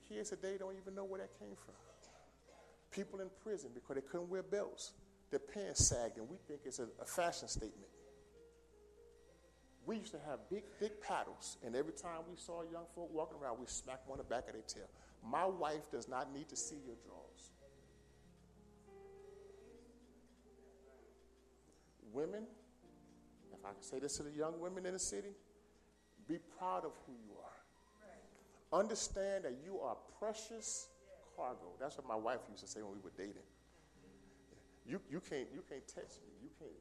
kids 0.07 0.29
today 0.29 0.57
don't 0.59 0.75
even 0.79 0.93
know 0.95 1.05
where 1.05 1.19
that 1.21 1.39
came 1.39 1.55
from. 1.65 1.75
People 2.91 3.21
in 3.21 3.29
prison 3.43 3.69
because 3.73 3.95
they 3.95 4.01
couldn't 4.01 4.29
wear 4.29 4.43
belts, 4.43 4.93
their 5.29 5.39
pants 5.39 5.87
sagged, 5.87 6.17
and 6.17 6.27
we 6.29 6.37
think 6.47 6.61
it's 6.65 6.79
a, 6.79 6.87
a 7.01 7.05
fashion 7.05 7.47
statement 7.47 7.89
we 9.85 9.97
used 9.97 10.11
to 10.11 10.19
have 10.27 10.39
big, 10.49 10.63
thick 10.79 11.01
paddles, 11.01 11.57
and 11.65 11.75
every 11.75 11.93
time 11.93 12.21
we 12.29 12.35
saw 12.37 12.61
young 12.71 12.85
folk 12.93 13.09
walking 13.13 13.37
around, 13.41 13.59
we 13.59 13.65
smack 13.67 14.03
them 14.03 14.11
on 14.11 14.17
the 14.17 14.23
back 14.23 14.47
of 14.47 14.53
their 14.53 14.61
tail. 14.61 14.89
My 15.27 15.45
wife 15.45 15.89
does 15.91 16.07
not 16.07 16.33
need 16.33 16.47
to 16.49 16.55
see 16.55 16.77
your 16.85 16.95
drawers. 17.05 17.51
Women, 22.13 22.43
if 23.53 23.65
I 23.65 23.69
can 23.69 23.81
say 23.81 23.99
this 23.99 24.17
to 24.17 24.23
the 24.23 24.31
young 24.31 24.59
women 24.59 24.85
in 24.85 24.93
the 24.93 24.99
city, 24.99 25.29
be 26.27 26.37
proud 26.57 26.85
of 26.85 26.91
who 27.05 27.13
you 27.13 27.33
are. 27.43 28.79
Understand 28.79 29.45
that 29.45 29.55
you 29.63 29.79
are 29.79 29.97
precious 30.19 30.87
cargo. 31.35 31.73
That's 31.79 31.97
what 31.97 32.07
my 32.07 32.15
wife 32.15 32.39
used 32.49 32.61
to 32.63 32.67
say 32.67 32.81
when 32.81 32.91
we 32.91 32.99
were 33.03 33.13
dating. 33.17 33.47
You, 34.85 35.01
you, 35.09 35.19
can't, 35.19 35.47
you 35.53 35.63
can't 35.67 35.87
touch 35.87 36.17
me. 36.25 36.33
You 36.41 36.49
can't. 36.59 36.71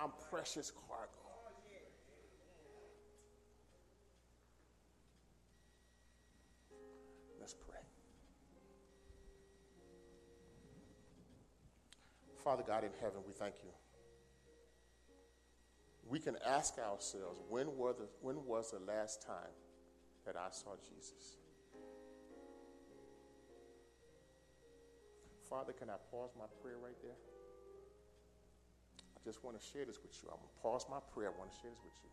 I'm 0.00 0.10
precious 0.30 0.70
cargo. 0.70 1.27
Father 12.48 12.64
God 12.66 12.82
in 12.82 12.92
heaven, 12.98 13.20
we 13.26 13.34
thank 13.34 13.56
you. 13.62 13.68
We 16.08 16.18
can 16.18 16.38
ask 16.46 16.78
ourselves, 16.78 17.42
when, 17.50 17.76
were 17.76 17.92
the, 17.92 18.08
when 18.22 18.36
was 18.46 18.70
the 18.70 18.78
last 18.90 19.20
time 19.20 19.52
that 20.24 20.34
I 20.34 20.48
saw 20.50 20.70
Jesus? 20.80 21.36
Father, 25.50 25.74
can 25.74 25.90
I 25.90 26.00
pause 26.10 26.30
my 26.38 26.46
prayer 26.62 26.78
right 26.82 26.96
there? 27.02 27.20
I 29.14 29.20
just 29.26 29.44
want 29.44 29.60
to 29.60 29.62
share 29.62 29.84
this 29.84 29.98
with 30.02 30.16
you. 30.22 30.30
I'm 30.32 30.40
going 30.40 30.48
to 30.48 30.62
pause 30.62 30.86
my 30.88 31.00
prayer. 31.12 31.28
I 31.28 31.38
want 31.38 31.52
to 31.52 31.58
share 31.60 31.68
this 31.68 31.84
with 31.84 32.00
you. 32.02 32.08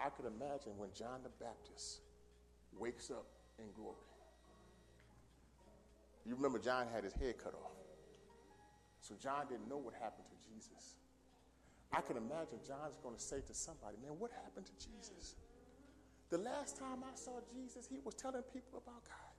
I 0.00 0.08
could 0.08 0.26
imagine 0.26 0.76
when 0.76 0.88
John 0.92 1.22
the 1.22 1.30
Baptist 1.38 2.00
wakes 2.76 3.12
up 3.12 3.26
in 3.60 3.66
glory. 3.76 3.94
You 6.26 6.34
remember 6.34 6.58
John 6.58 6.88
had 6.92 7.04
his 7.04 7.12
head 7.12 7.38
cut 7.38 7.54
off. 7.54 7.81
So 9.02 9.14
John 9.20 9.46
didn't 9.48 9.68
know 9.68 9.78
what 9.78 9.94
happened 9.94 10.26
to 10.30 10.48
Jesus. 10.48 10.94
I 11.92 12.00
can 12.00 12.16
imagine 12.16 12.58
John's 12.66 12.96
going 13.02 13.16
to 13.16 13.20
say 13.20 13.40
to 13.46 13.52
somebody, 13.52 13.96
Man, 14.00 14.12
what 14.18 14.30
happened 14.30 14.66
to 14.66 14.72
Jesus? 14.72 15.34
The 16.30 16.38
last 16.38 16.78
time 16.78 17.04
I 17.04 17.14
saw 17.14 17.40
Jesus, 17.52 17.86
he 17.90 17.98
was 18.02 18.14
telling 18.14 18.42
people 18.54 18.78
about 18.78 19.02
God. 19.04 19.32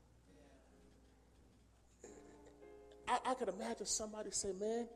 I, 3.08 3.32
I 3.32 3.34
could 3.34 3.48
imagine 3.50 3.86
somebody 3.86 4.32
say, 4.32 4.52
Man, 4.60 4.88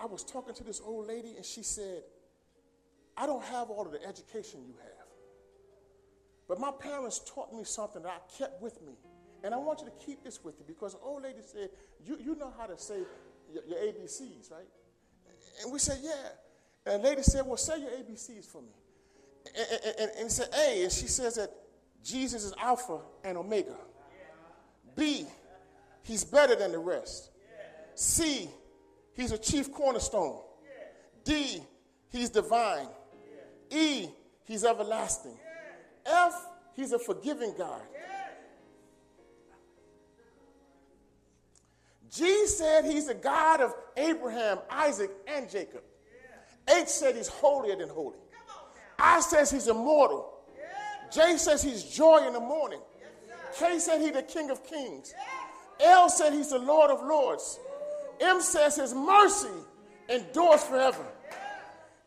I 0.00 0.06
was 0.06 0.24
talking 0.24 0.54
to 0.54 0.64
this 0.64 0.80
old 0.84 1.06
lady 1.06 1.34
and 1.36 1.44
she 1.44 1.62
said, 1.62 2.02
I 3.16 3.26
don't 3.26 3.44
have 3.44 3.70
all 3.70 3.86
of 3.86 3.92
the 3.92 4.02
education 4.02 4.60
you 4.66 4.74
have. 4.82 5.06
But 6.48 6.58
my 6.58 6.72
parents 6.72 7.20
taught 7.20 7.52
me 7.54 7.64
something 7.64 8.02
that 8.02 8.10
I 8.10 8.38
kept 8.38 8.62
with 8.62 8.82
me. 8.82 8.94
And 9.44 9.54
I 9.54 9.58
want 9.58 9.80
you 9.80 9.86
to 9.86 10.06
keep 10.06 10.24
this 10.24 10.42
with 10.42 10.58
you 10.58 10.64
because 10.66 10.96
old 11.02 11.22
lady 11.22 11.40
said, 11.44 11.68
You, 12.02 12.16
you 12.18 12.34
know 12.34 12.50
how 12.58 12.64
to 12.64 12.78
say 12.78 13.00
your, 13.52 13.62
your 13.66 13.78
ABCs, 13.78 14.50
right? 14.50 14.66
And 15.62 15.70
we 15.70 15.78
said, 15.78 15.98
Yeah. 16.02 16.92
And 16.92 17.02
lady 17.02 17.22
said, 17.22 17.46
Well, 17.46 17.58
say 17.58 17.78
your 17.78 17.90
ABCs 17.90 18.46
for 18.46 18.62
me. 18.62 18.72
And, 19.54 19.66
and, 19.84 19.94
and, 20.00 20.10
and 20.20 20.32
said, 20.32 20.48
A, 20.58 20.84
and 20.84 20.90
she 20.90 21.06
says 21.06 21.34
that 21.34 21.50
Jesus 22.02 22.42
is 22.42 22.54
Alpha 22.58 23.00
and 23.22 23.36
Omega. 23.36 23.76
B, 24.96 25.26
he's 26.02 26.24
better 26.24 26.56
than 26.56 26.72
the 26.72 26.78
rest. 26.78 27.30
C, 27.94 28.48
he's 29.12 29.30
a 29.30 29.38
chief 29.38 29.70
cornerstone. 29.70 30.40
D, 31.22 31.62
he's 32.08 32.30
divine. 32.30 32.88
E, 33.70 34.08
he's 34.44 34.64
everlasting. 34.64 35.36
F, 36.06 36.34
he's 36.74 36.92
a 36.92 36.98
forgiving 36.98 37.54
God. 37.58 37.82
G 42.14 42.46
said 42.46 42.84
he's 42.84 43.06
the 43.06 43.14
God 43.14 43.60
of 43.60 43.74
Abraham, 43.96 44.58
Isaac, 44.70 45.10
and 45.26 45.50
Jacob. 45.50 45.82
H 46.68 46.86
said 46.86 47.16
he's 47.16 47.28
holier 47.28 47.76
than 47.76 47.88
holy. 47.88 48.18
I 48.98 49.20
says 49.20 49.50
he's 49.50 49.66
immortal. 49.66 50.30
J 51.12 51.36
says 51.36 51.62
he's 51.62 51.82
joy 51.82 52.26
in 52.26 52.32
the 52.32 52.40
morning. 52.40 52.80
K 53.58 53.78
said 53.78 54.00
he's 54.00 54.12
the 54.12 54.22
King 54.22 54.50
of 54.50 54.64
Kings. 54.64 55.12
L 55.80 56.08
said 56.08 56.32
he's 56.32 56.50
the 56.50 56.58
Lord 56.58 56.90
of 56.90 57.02
Lords. 57.02 57.58
M 58.20 58.40
says 58.40 58.76
his 58.76 58.94
mercy 58.94 59.48
endures 60.08 60.62
forever. 60.62 61.04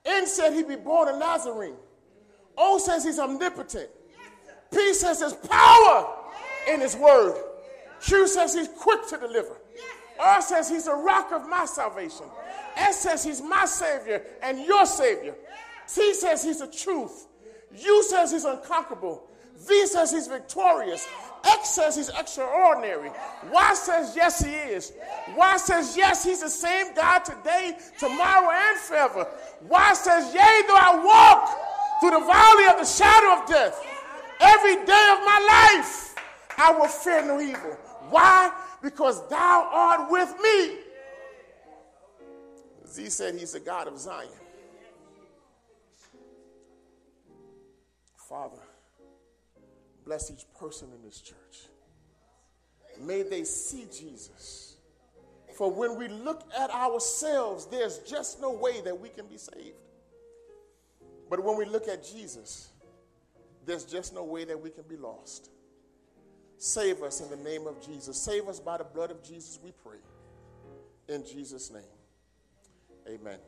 N 0.06 0.26
said 0.26 0.54
he'd 0.54 0.70
be 0.70 0.78
born 0.78 1.10
a 1.10 1.20
Nazarene. 1.20 1.76
O 2.58 2.78
says 2.78 3.04
he's 3.04 3.20
omnipotent. 3.20 3.90
P 4.72 4.94
says 4.94 5.20
there's 5.20 5.34
power 5.34 6.16
in 6.72 6.80
his 6.80 6.96
word. 6.96 7.42
Q 8.02 8.28
says 8.28 8.54
he's 8.54 8.70
quick 8.70 9.06
to 9.10 9.18
deliver. 9.18 9.58
R 10.20 10.42
says 10.42 10.70
he's 10.70 10.86
the 10.86 10.94
rock 10.94 11.32
of 11.32 11.48
my 11.48 11.66
salvation. 11.66 12.26
S 12.76 13.02
says 13.02 13.24
he's 13.24 13.42
my 13.42 13.66
savior 13.66 14.22
and 14.42 14.60
your 14.66 14.86
savior. 14.86 15.36
T 15.88 16.14
says 16.14 16.44
he's 16.44 16.60
the 16.60 16.68
truth. 16.68 17.28
U 17.76 18.04
says 18.04 18.32
he's 18.32 18.46
unconquerable. 18.46 19.24
V 19.58 19.88
says 19.88 20.12
he's 20.12 20.28
victorious. 20.28 21.08
X 21.44 21.70
says 21.70 21.96
he's 21.96 22.10
extraordinary. 22.10 23.10
Y 23.52 23.74
says 23.74 24.16
yes, 24.16 24.44
he 24.44 24.52
is. 24.52 24.94
Y 25.36 25.58
says 25.58 25.98
yes, 25.98 26.24
he's 26.24 26.42
the 26.42 26.50
same 26.50 26.94
God 26.94 27.20
today, 27.20 27.78
tomorrow, 28.00 28.52
and 28.52 28.78
forever. 28.80 29.28
Y 29.68 29.94
says, 29.94 30.34
Yea, 30.34 30.62
though 30.68 30.76
I 30.76 31.02
walk 31.04 32.00
through 32.00 32.12
the 32.12 32.26
valley 32.26 32.66
of 32.68 32.78
the 32.80 32.86
shadow 32.86 33.42
of 33.42 33.50
death, 33.50 33.84
every 34.40 34.76
day 34.76 35.10
of 35.14 35.20
my 35.26 35.74
life 35.78 36.16
I 36.58 36.72
will 36.72 36.88
fear 36.88 37.26
no 37.26 37.40
evil. 37.40 37.78
Why? 38.10 38.52
Because 38.82 39.28
thou 39.30 39.70
art 39.72 40.12
with 40.12 40.34
me. 40.42 40.78
Z 42.88 43.10
said 43.10 43.36
he's 43.36 43.54
the 43.54 43.60
God 43.60 43.88
of 43.88 44.00
Zion. 44.00 44.30
Father, 48.16 48.62
bless 50.06 50.32
each 50.32 50.46
person 50.60 50.90
in 50.96 51.02
this 51.02 51.22
church. 51.22 51.70
May 53.02 53.24
they 53.24 53.44
see 53.44 53.86
Jesus. 53.86 54.76
For 55.56 55.72
when 55.72 55.98
we 55.98 56.08
look 56.08 56.44
at 56.58 56.70
ourselves, 56.70 57.66
there's 57.66 58.00
just 58.00 58.42
no 58.42 58.52
way 58.52 58.82
that 58.82 59.00
we 59.00 59.10
can 59.10 59.28
be 59.28 59.38
saved. 59.38 59.78
But 61.30 61.44
when 61.44 61.58
we 61.58 61.66
look 61.66 61.88
at 61.88 62.06
Jesus, 62.06 62.70
there's 63.66 63.84
just 63.84 64.14
no 64.14 64.24
way 64.24 64.46
that 64.46 64.62
we 64.62 64.70
can 64.70 64.84
be 64.84 64.98
lost. 64.98 65.50
Save 66.58 67.04
us 67.04 67.22
in 67.22 67.30
the 67.30 67.50
name 67.50 67.68
of 67.68 67.86
Jesus. 67.86 68.18
Save 68.18 68.48
us 68.48 68.60
by 68.60 68.78
the 68.78 68.84
blood 68.84 69.12
of 69.12 69.24
Jesus, 69.24 69.60
we 69.64 69.72
pray. 69.84 69.98
In 71.08 71.24
Jesus' 71.26 71.72
name. 71.72 71.84
Amen. 73.08 73.40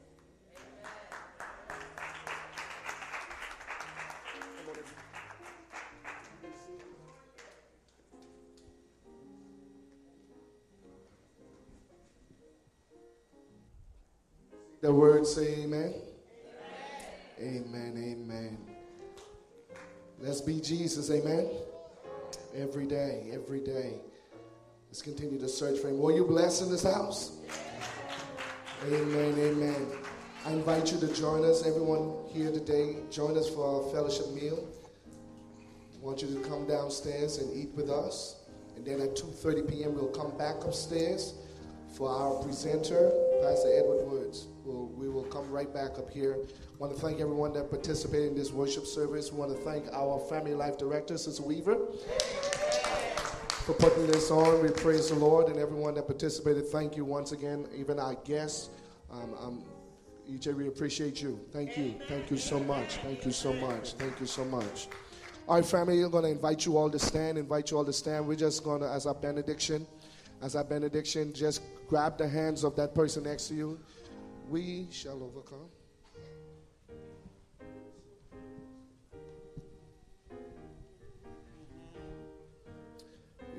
The 14.81 14.93
word 14.93 15.27
say 15.27 15.63
amen. 15.63 15.93
Amen. 17.39 17.93
Amen. 17.97 18.57
Let's 20.19 20.41
be 20.41 20.61
Jesus. 20.61 21.11
Amen. 21.11 21.49
Every 22.55 22.87
day, 22.87 23.29
every 23.31 23.59
day. 23.59 24.01
Let's 24.87 25.01
continue 25.03 25.39
to 25.39 25.47
search 25.47 25.79
for 25.79 25.89
him. 25.89 25.99
Were 25.99 26.11
you 26.11 26.25
blessed 26.25 26.63
in 26.63 26.71
this 26.71 26.83
house? 26.83 27.37
Amen. 28.87 29.35
Amen. 29.37 29.87
I 30.45 30.53
invite 30.53 30.91
you 30.91 30.99
to 30.99 31.13
join 31.13 31.45
us, 31.45 31.65
everyone 31.65 32.13
here 32.29 32.51
today. 32.51 32.97
Join 33.11 33.37
us 33.37 33.47
for 33.49 33.63
our 33.85 33.91
fellowship 33.91 34.31
meal. 34.31 34.67
I 35.93 36.03
want 36.03 36.21
you 36.23 36.33
to 36.33 36.49
come 36.49 36.65
downstairs 36.65 37.37
and 37.37 37.55
eat 37.55 37.69
with 37.75 37.89
us. 37.89 38.37
And 38.75 38.85
then 38.85 38.99
at 39.01 39.15
2:30 39.15 39.69
p.m. 39.69 39.93
we'll 39.93 40.07
come 40.07 40.35
back 40.37 40.63
upstairs 40.63 41.35
for 41.95 42.09
our 42.09 42.41
presenter, 42.41 43.11
Pastor 43.41 43.71
Edward 43.77 44.05
Woods. 44.05 44.47
We'll, 44.65 44.87
we 44.87 45.09
will 45.09 45.23
come 45.23 45.49
right 45.49 45.73
back 45.73 45.97
up 45.97 46.09
here. 46.09 46.37
I 46.43 46.77
want 46.77 46.93
to 46.93 46.99
thank 46.99 47.19
everyone 47.19 47.53
that 47.53 47.69
participated 47.69 48.29
in 48.29 48.35
this 48.35 48.51
worship 48.51 48.85
service. 48.85 49.31
We 49.31 49.39
want 49.39 49.55
to 49.55 49.63
thank 49.63 49.87
our 49.93 50.19
Family 50.19 50.53
Life 50.53 50.77
Director, 50.77 51.17
Sister 51.17 51.43
Weaver, 51.43 51.77
for 53.65 53.73
putting 53.73 54.07
this 54.07 54.29
on. 54.29 54.61
We 54.61 54.69
praise 54.69 55.09
the 55.09 55.15
Lord 55.15 55.47
and 55.47 55.57
everyone 55.57 55.95
that 55.95 56.07
participated. 56.07 56.67
Thank 56.67 56.97
you 56.97 57.05
once 57.05 57.31
again, 57.31 57.67
even 57.75 57.99
our 57.99 58.15
guests. 58.15 58.69
Um, 59.11 59.33
um, 59.41 59.63
EJ, 60.29 60.53
we 60.55 60.67
appreciate 60.67 61.21
you. 61.21 61.39
Thank 61.51 61.77
you. 61.77 61.95
Thank 62.07 62.29
you 62.29 62.37
so 62.37 62.59
much. 62.59 62.97
Thank 62.97 63.25
you 63.25 63.31
so 63.31 63.53
much. 63.53 63.93
Thank 63.93 64.19
you 64.19 64.27
so 64.27 64.45
much. 64.45 64.89
All 65.47 65.55
right, 65.55 65.65
family, 65.65 66.03
I'm 66.03 66.11
going 66.11 66.25
to 66.25 66.29
invite 66.29 66.67
you 66.67 66.77
all 66.77 66.91
to 66.91 66.99
stand. 66.99 67.37
Invite 67.37 67.71
you 67.71 67.77
all 67.77 67.85
to 67.85 67.93
stand. 67.93 68.27
We're 68.27 68.35
just 68.35 68.63
going 68.63 68.81
to, 68.81 68.87
as 68.87 69.07
our 69.07 69.15
benediction, 69.15 69.87
as 70.41 70.55
our 70.55 70.63
benediction, 70.63 71.33
just 71.33 71.61
grab 71.87 72.17
the 72.17 72.27
hands 72.27 72.63
of 72.63 72.75
that 72.75 72.95
person 72.95 73.23
next 73.23 73.47
to 73.49 73.55
you. 73.55 73.79
We 74.49 74.87
shall 74.91 75.21
overcome. 75.23 75.69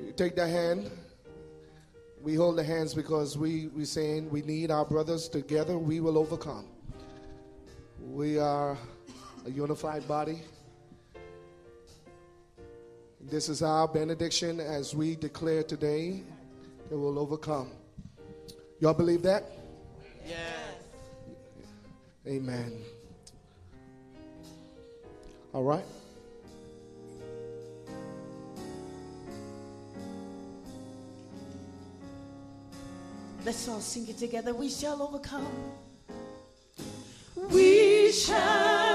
You 0.05 0.13
take 0.17 0.35
that 0.37 0.49
hand. 0.49 0.91
We 2.23 2.35
hold 2.35 2.57
the 2.57 2.65
hands 2.65 2.95
because 2.95 3.39
we 3.39 3.69
we 3.69 3.85
saying 3.85 4.29
we 4.31 4.43
need 4.43 4.71
our 4.71 4.85
brothers 4.85 5.29
together. 5.29 5.79
We 5.79 6.01
will 6.01 6.19
overcome. 6.19 6.67
We 8.01 8.39
are 8.39 8.77
a 9.47 9.51
unified 9.51 10.07
body. 10.09 10.43
This 13.21 13.49
is 13.49 13.63
our 13.63 13.87
benediction 13.87 14.61
as 14.61 14.95
we 14.95 15.15
declare 15.15 15.63
today 15.63 16.25
that 16.91 16.99
we'll 16.99 17.19
overcome. 17.19 17.71
Y'all 18.81 18.93
believe 18.93 19.23
that? 19.23 19.45
Yes. 20.27 20.39
Amen. 22.27 22.73
All 25.55 25.63
right. 25.63 25.85
Let's 33.45 33.69
all 33.69 33.81
sing 33.81 34.09
it 34.09 34.19
together. 34.19 34.53
We 34.53 34.69
shall 34.69 35.01
overcome. 35.01 35.47
We 37.51 38.13
shall 38.13 38.90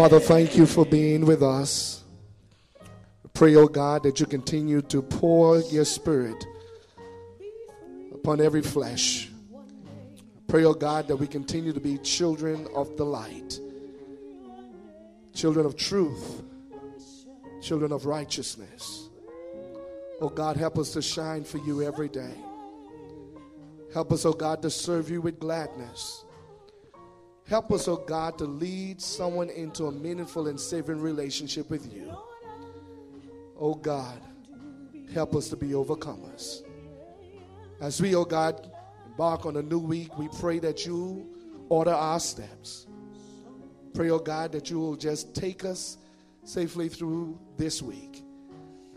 Father, 0.00 0.18
thank 0.18 0.56
you 0.56 0.64
for 0.64 0.86
being 0.86 1.26
with 1.26 1.42
us. 1.42 2.04
Pray, 3.34 3.54
oh 3.56 3.68
God, 3.68 4.02
that 4.04 4.18
you 4.18 4.24
continue 4.24 4.80
to 4.80 5.02
pour 5.02 5.58
your 5.58 5.84
spirit 5.84 6.42
upon 8.14 8.40
every 8.40 8.62
flesh. 8.62 9.28
Pray, 10.48 10.64
oh 10.64 10.72
God, 10.72 11.06
that 11.08 11.16
we 11.16 11.26
continue 11.26 11.74
to 11.74 11.80
be 11.80 11.98
children 11.98 12.66
of 12.74 12.96
the 12.96 13.04
light, 13.04 13.60
children 15.34 15.66
of 15.66 15.76
truth, 15.76 16.44
children 17.60 17.92
of 17.92 18.06
righteousness. 18.06 19.10
Oh 20.22 20.30
God, 20.30 20.56
help 20.56 20.78
us 20.78 20.92
to 20.92 21.02
shine 21.02 21.44
for 21.44 21.58
you 21.58 21.82
every 21.82 22.08
day. 22.08 22.34
Help 23.92 24.12
us, 24.12 24.24
oh 24.24 24.32
God, 24.32 24.62
to 24.62 24.70
serve 24.70 25.10
you 25.10 25.20
with 25.20 25.38
gladness. 25.38 26.24
Help 27.50 27.72
us, 27.72 27.88
oh 27.88 27.96
God, 27.96 28.38
to 28.38 28.44
lead 28.44 29.02
someone 29.02 29.50
into 29.50 29.86
a 29.86 29.90
meaningful 29.90 30.46
and 30.46 30.58
saving 30.58 31.00
relationship 31.00 31.68
with 31.68 31.92
you. 31.92 32.16
Oh 33.58 33.74
God, 33.74 34.20
help 35.12 35.34
us 35.34 35.48
to 35.48 35.56
be 35.56 35.70
overcomers. 35.70 36.62
As 37.80 38.00
we, 38.00 38.14
oh 38.14 38.24
God, 38.24 38.70
embark 39.04 39.46
on 39.46 39.56
a 39.56 39.62
new 39.62 39.80
week, 39.80 40.16
we 40.16 40.28
pray 40.38 40.60
that 40.60 40.86
you 40.86 41.28
order 41.68 41.90
our 41.90 42.20
steps. 42.20 42.86
Pray, 43.94 44.10
oh 44.10 44.20
God, 44.20 44.52
that 44.52 44.70
you 44.70 44.78
will 44.78 44.94
just 44.94 45.34
take 45.34 45.64
us 45.64 45.98
safely 46.44 46.88
through 46.88 47.36
this 47.56 47.82
week. 47.82 48.22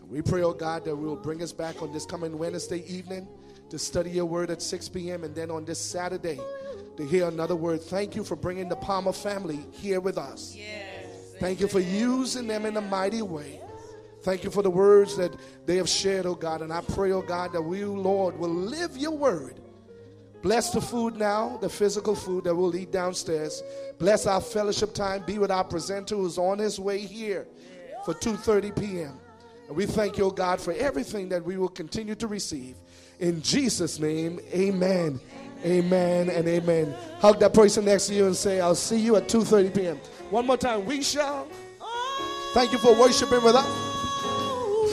And 0.00 0.08
we 0.08 0.22
pray, 0.22 0.42
oh 0.42 0.54
God, 0.54 0.84
that 0.84 0.94
we 0.94 1.08
will 1.08 1.16
bring 1.16 1.42
us 1.42 1.50
back 1.50 1.82
on 1.82 1.92
this 1.92 2.06
coming 2.06 2.38
Wednesday 2.38 2.84
evening 2.86 3.26
to 3.70 3.80
study 3.80 4.10
your 4.10 4.26
word 4.26 4.50
at 4.50 4.62
6 4.62 4.90
p.m. 4.90 5.24
and 5.24 5.34
then 5.34 5.50
on 5.50 5.64
this 5.64 5.80
Saturday 5.80 6.38
to 6.96 7.04
hear 7.04 7.28
another 7.28 7.56
word. 7.56 7.82
Thank 7.82 8.14
you 8.14 8.24
for 8.24 8.36
bringing 8.36 8.68
the 8.68 8.76
Palmer 8.76 9.12
family 9.12 9.66
here 9.72 10.00
with 10.00 10.18
us. 10.18 10.56
Thank 11.40 11.60
you 11.60 11.68
for 11.68 11.80
using 11.80 12.46
them 12.46 12.66
in 12.66 12.76
a 12.76 12.80
mighty 12.80 13.22
way. 13.22 13.60
Thank 14.22 14.42
you 14.42 14.50
for 14.50 14.62
the 14.62 14.70
words 14.70 15.16
that 15.16 15.34
they 15.66 15.76
have 15.76 15.88
shared, 15.88 16.24
oh 16.24 16.34
God. 16.34 16.62
And 16.62 16.72
I 16.72 16.80
pray, 16.80 17.12
oh 17.12 17.20
God, 17.20 17.52
that 17.52 17.60
we, 17.60 17.84
Lord, 17.84 18.38
will 18.38 18.54
live 18.54 18.96
your 18.96 19.10
word. 19.10 19.60
Bless 20.40 20.70
the 20.70 20.80
food 20.80 21.16
now, 21.16 21.58
the 21.60 21.68
physical 21.68 22.14
food 22.14 22.44
that 22.44 22.54
we'll 22.54 22.74
eat 22.76 22.90
downstairs. 22.90 23.62
Bless 23.98 24.26
our 24.26 24.40
fellowship 24.40 24.94
time. 24.94 25.24
Be 25.26 25.38
with 25.38 25.50
our 25.50 25.64
presenter 25.64 26.16
who's 26.16 26.38
on 26.38 26.58
his 26.58 26.78
way 26.78 26.98
here 26.98 27.46
for 28.04 28.14
2:30 28.14 28.78
p.m. 28.78 29.18
And 29.68 29.76
we 29.76 29.86
thank 29.86 30.18
you, 30.18 30.24
oh 30.24 30.30
God, 30.30 30.60
for 30.60 30.72
everything 30.74 31.30
that 31.30 31.42
we 31.42 31.56
will 31.56 31.68
continue 31.68 32.14
to 32.16 32.26
receive. 32.26 32.76
In 33.18 33.40
Jesus' 33.42 33.98
name, 33.98 34.40
amen. 34.52 35.20
Amen 35.64 36.28
and 36.28 36.46
amen. 36.46 36.94
Hug 37.20 37.40
that 37.40 37.54
person 37.54 37.86
next 37.86 38.08
to 38.08 38.14
you 38.14 38.26
and 38.26 38.36
say, 38.36 38.60
I'll 38.60 38.74
see 38.74 38.98
you 38.98 39.16
at 39.16 39.28
2.30 39.28 39.74
p.m. 39.74 39.96
One 40.30 40.46
more 40.46 40.56
time. 40.56 40.84
We 40.84 41.02
shall. 41.02 41.48
Thank 42.52 42.72
you 42.72 42.78
for 42.78 42.94
worshiping 42.94 43.42
with 43.42 43.56
us. 43.56 43.64
Oh, 43.66 44.90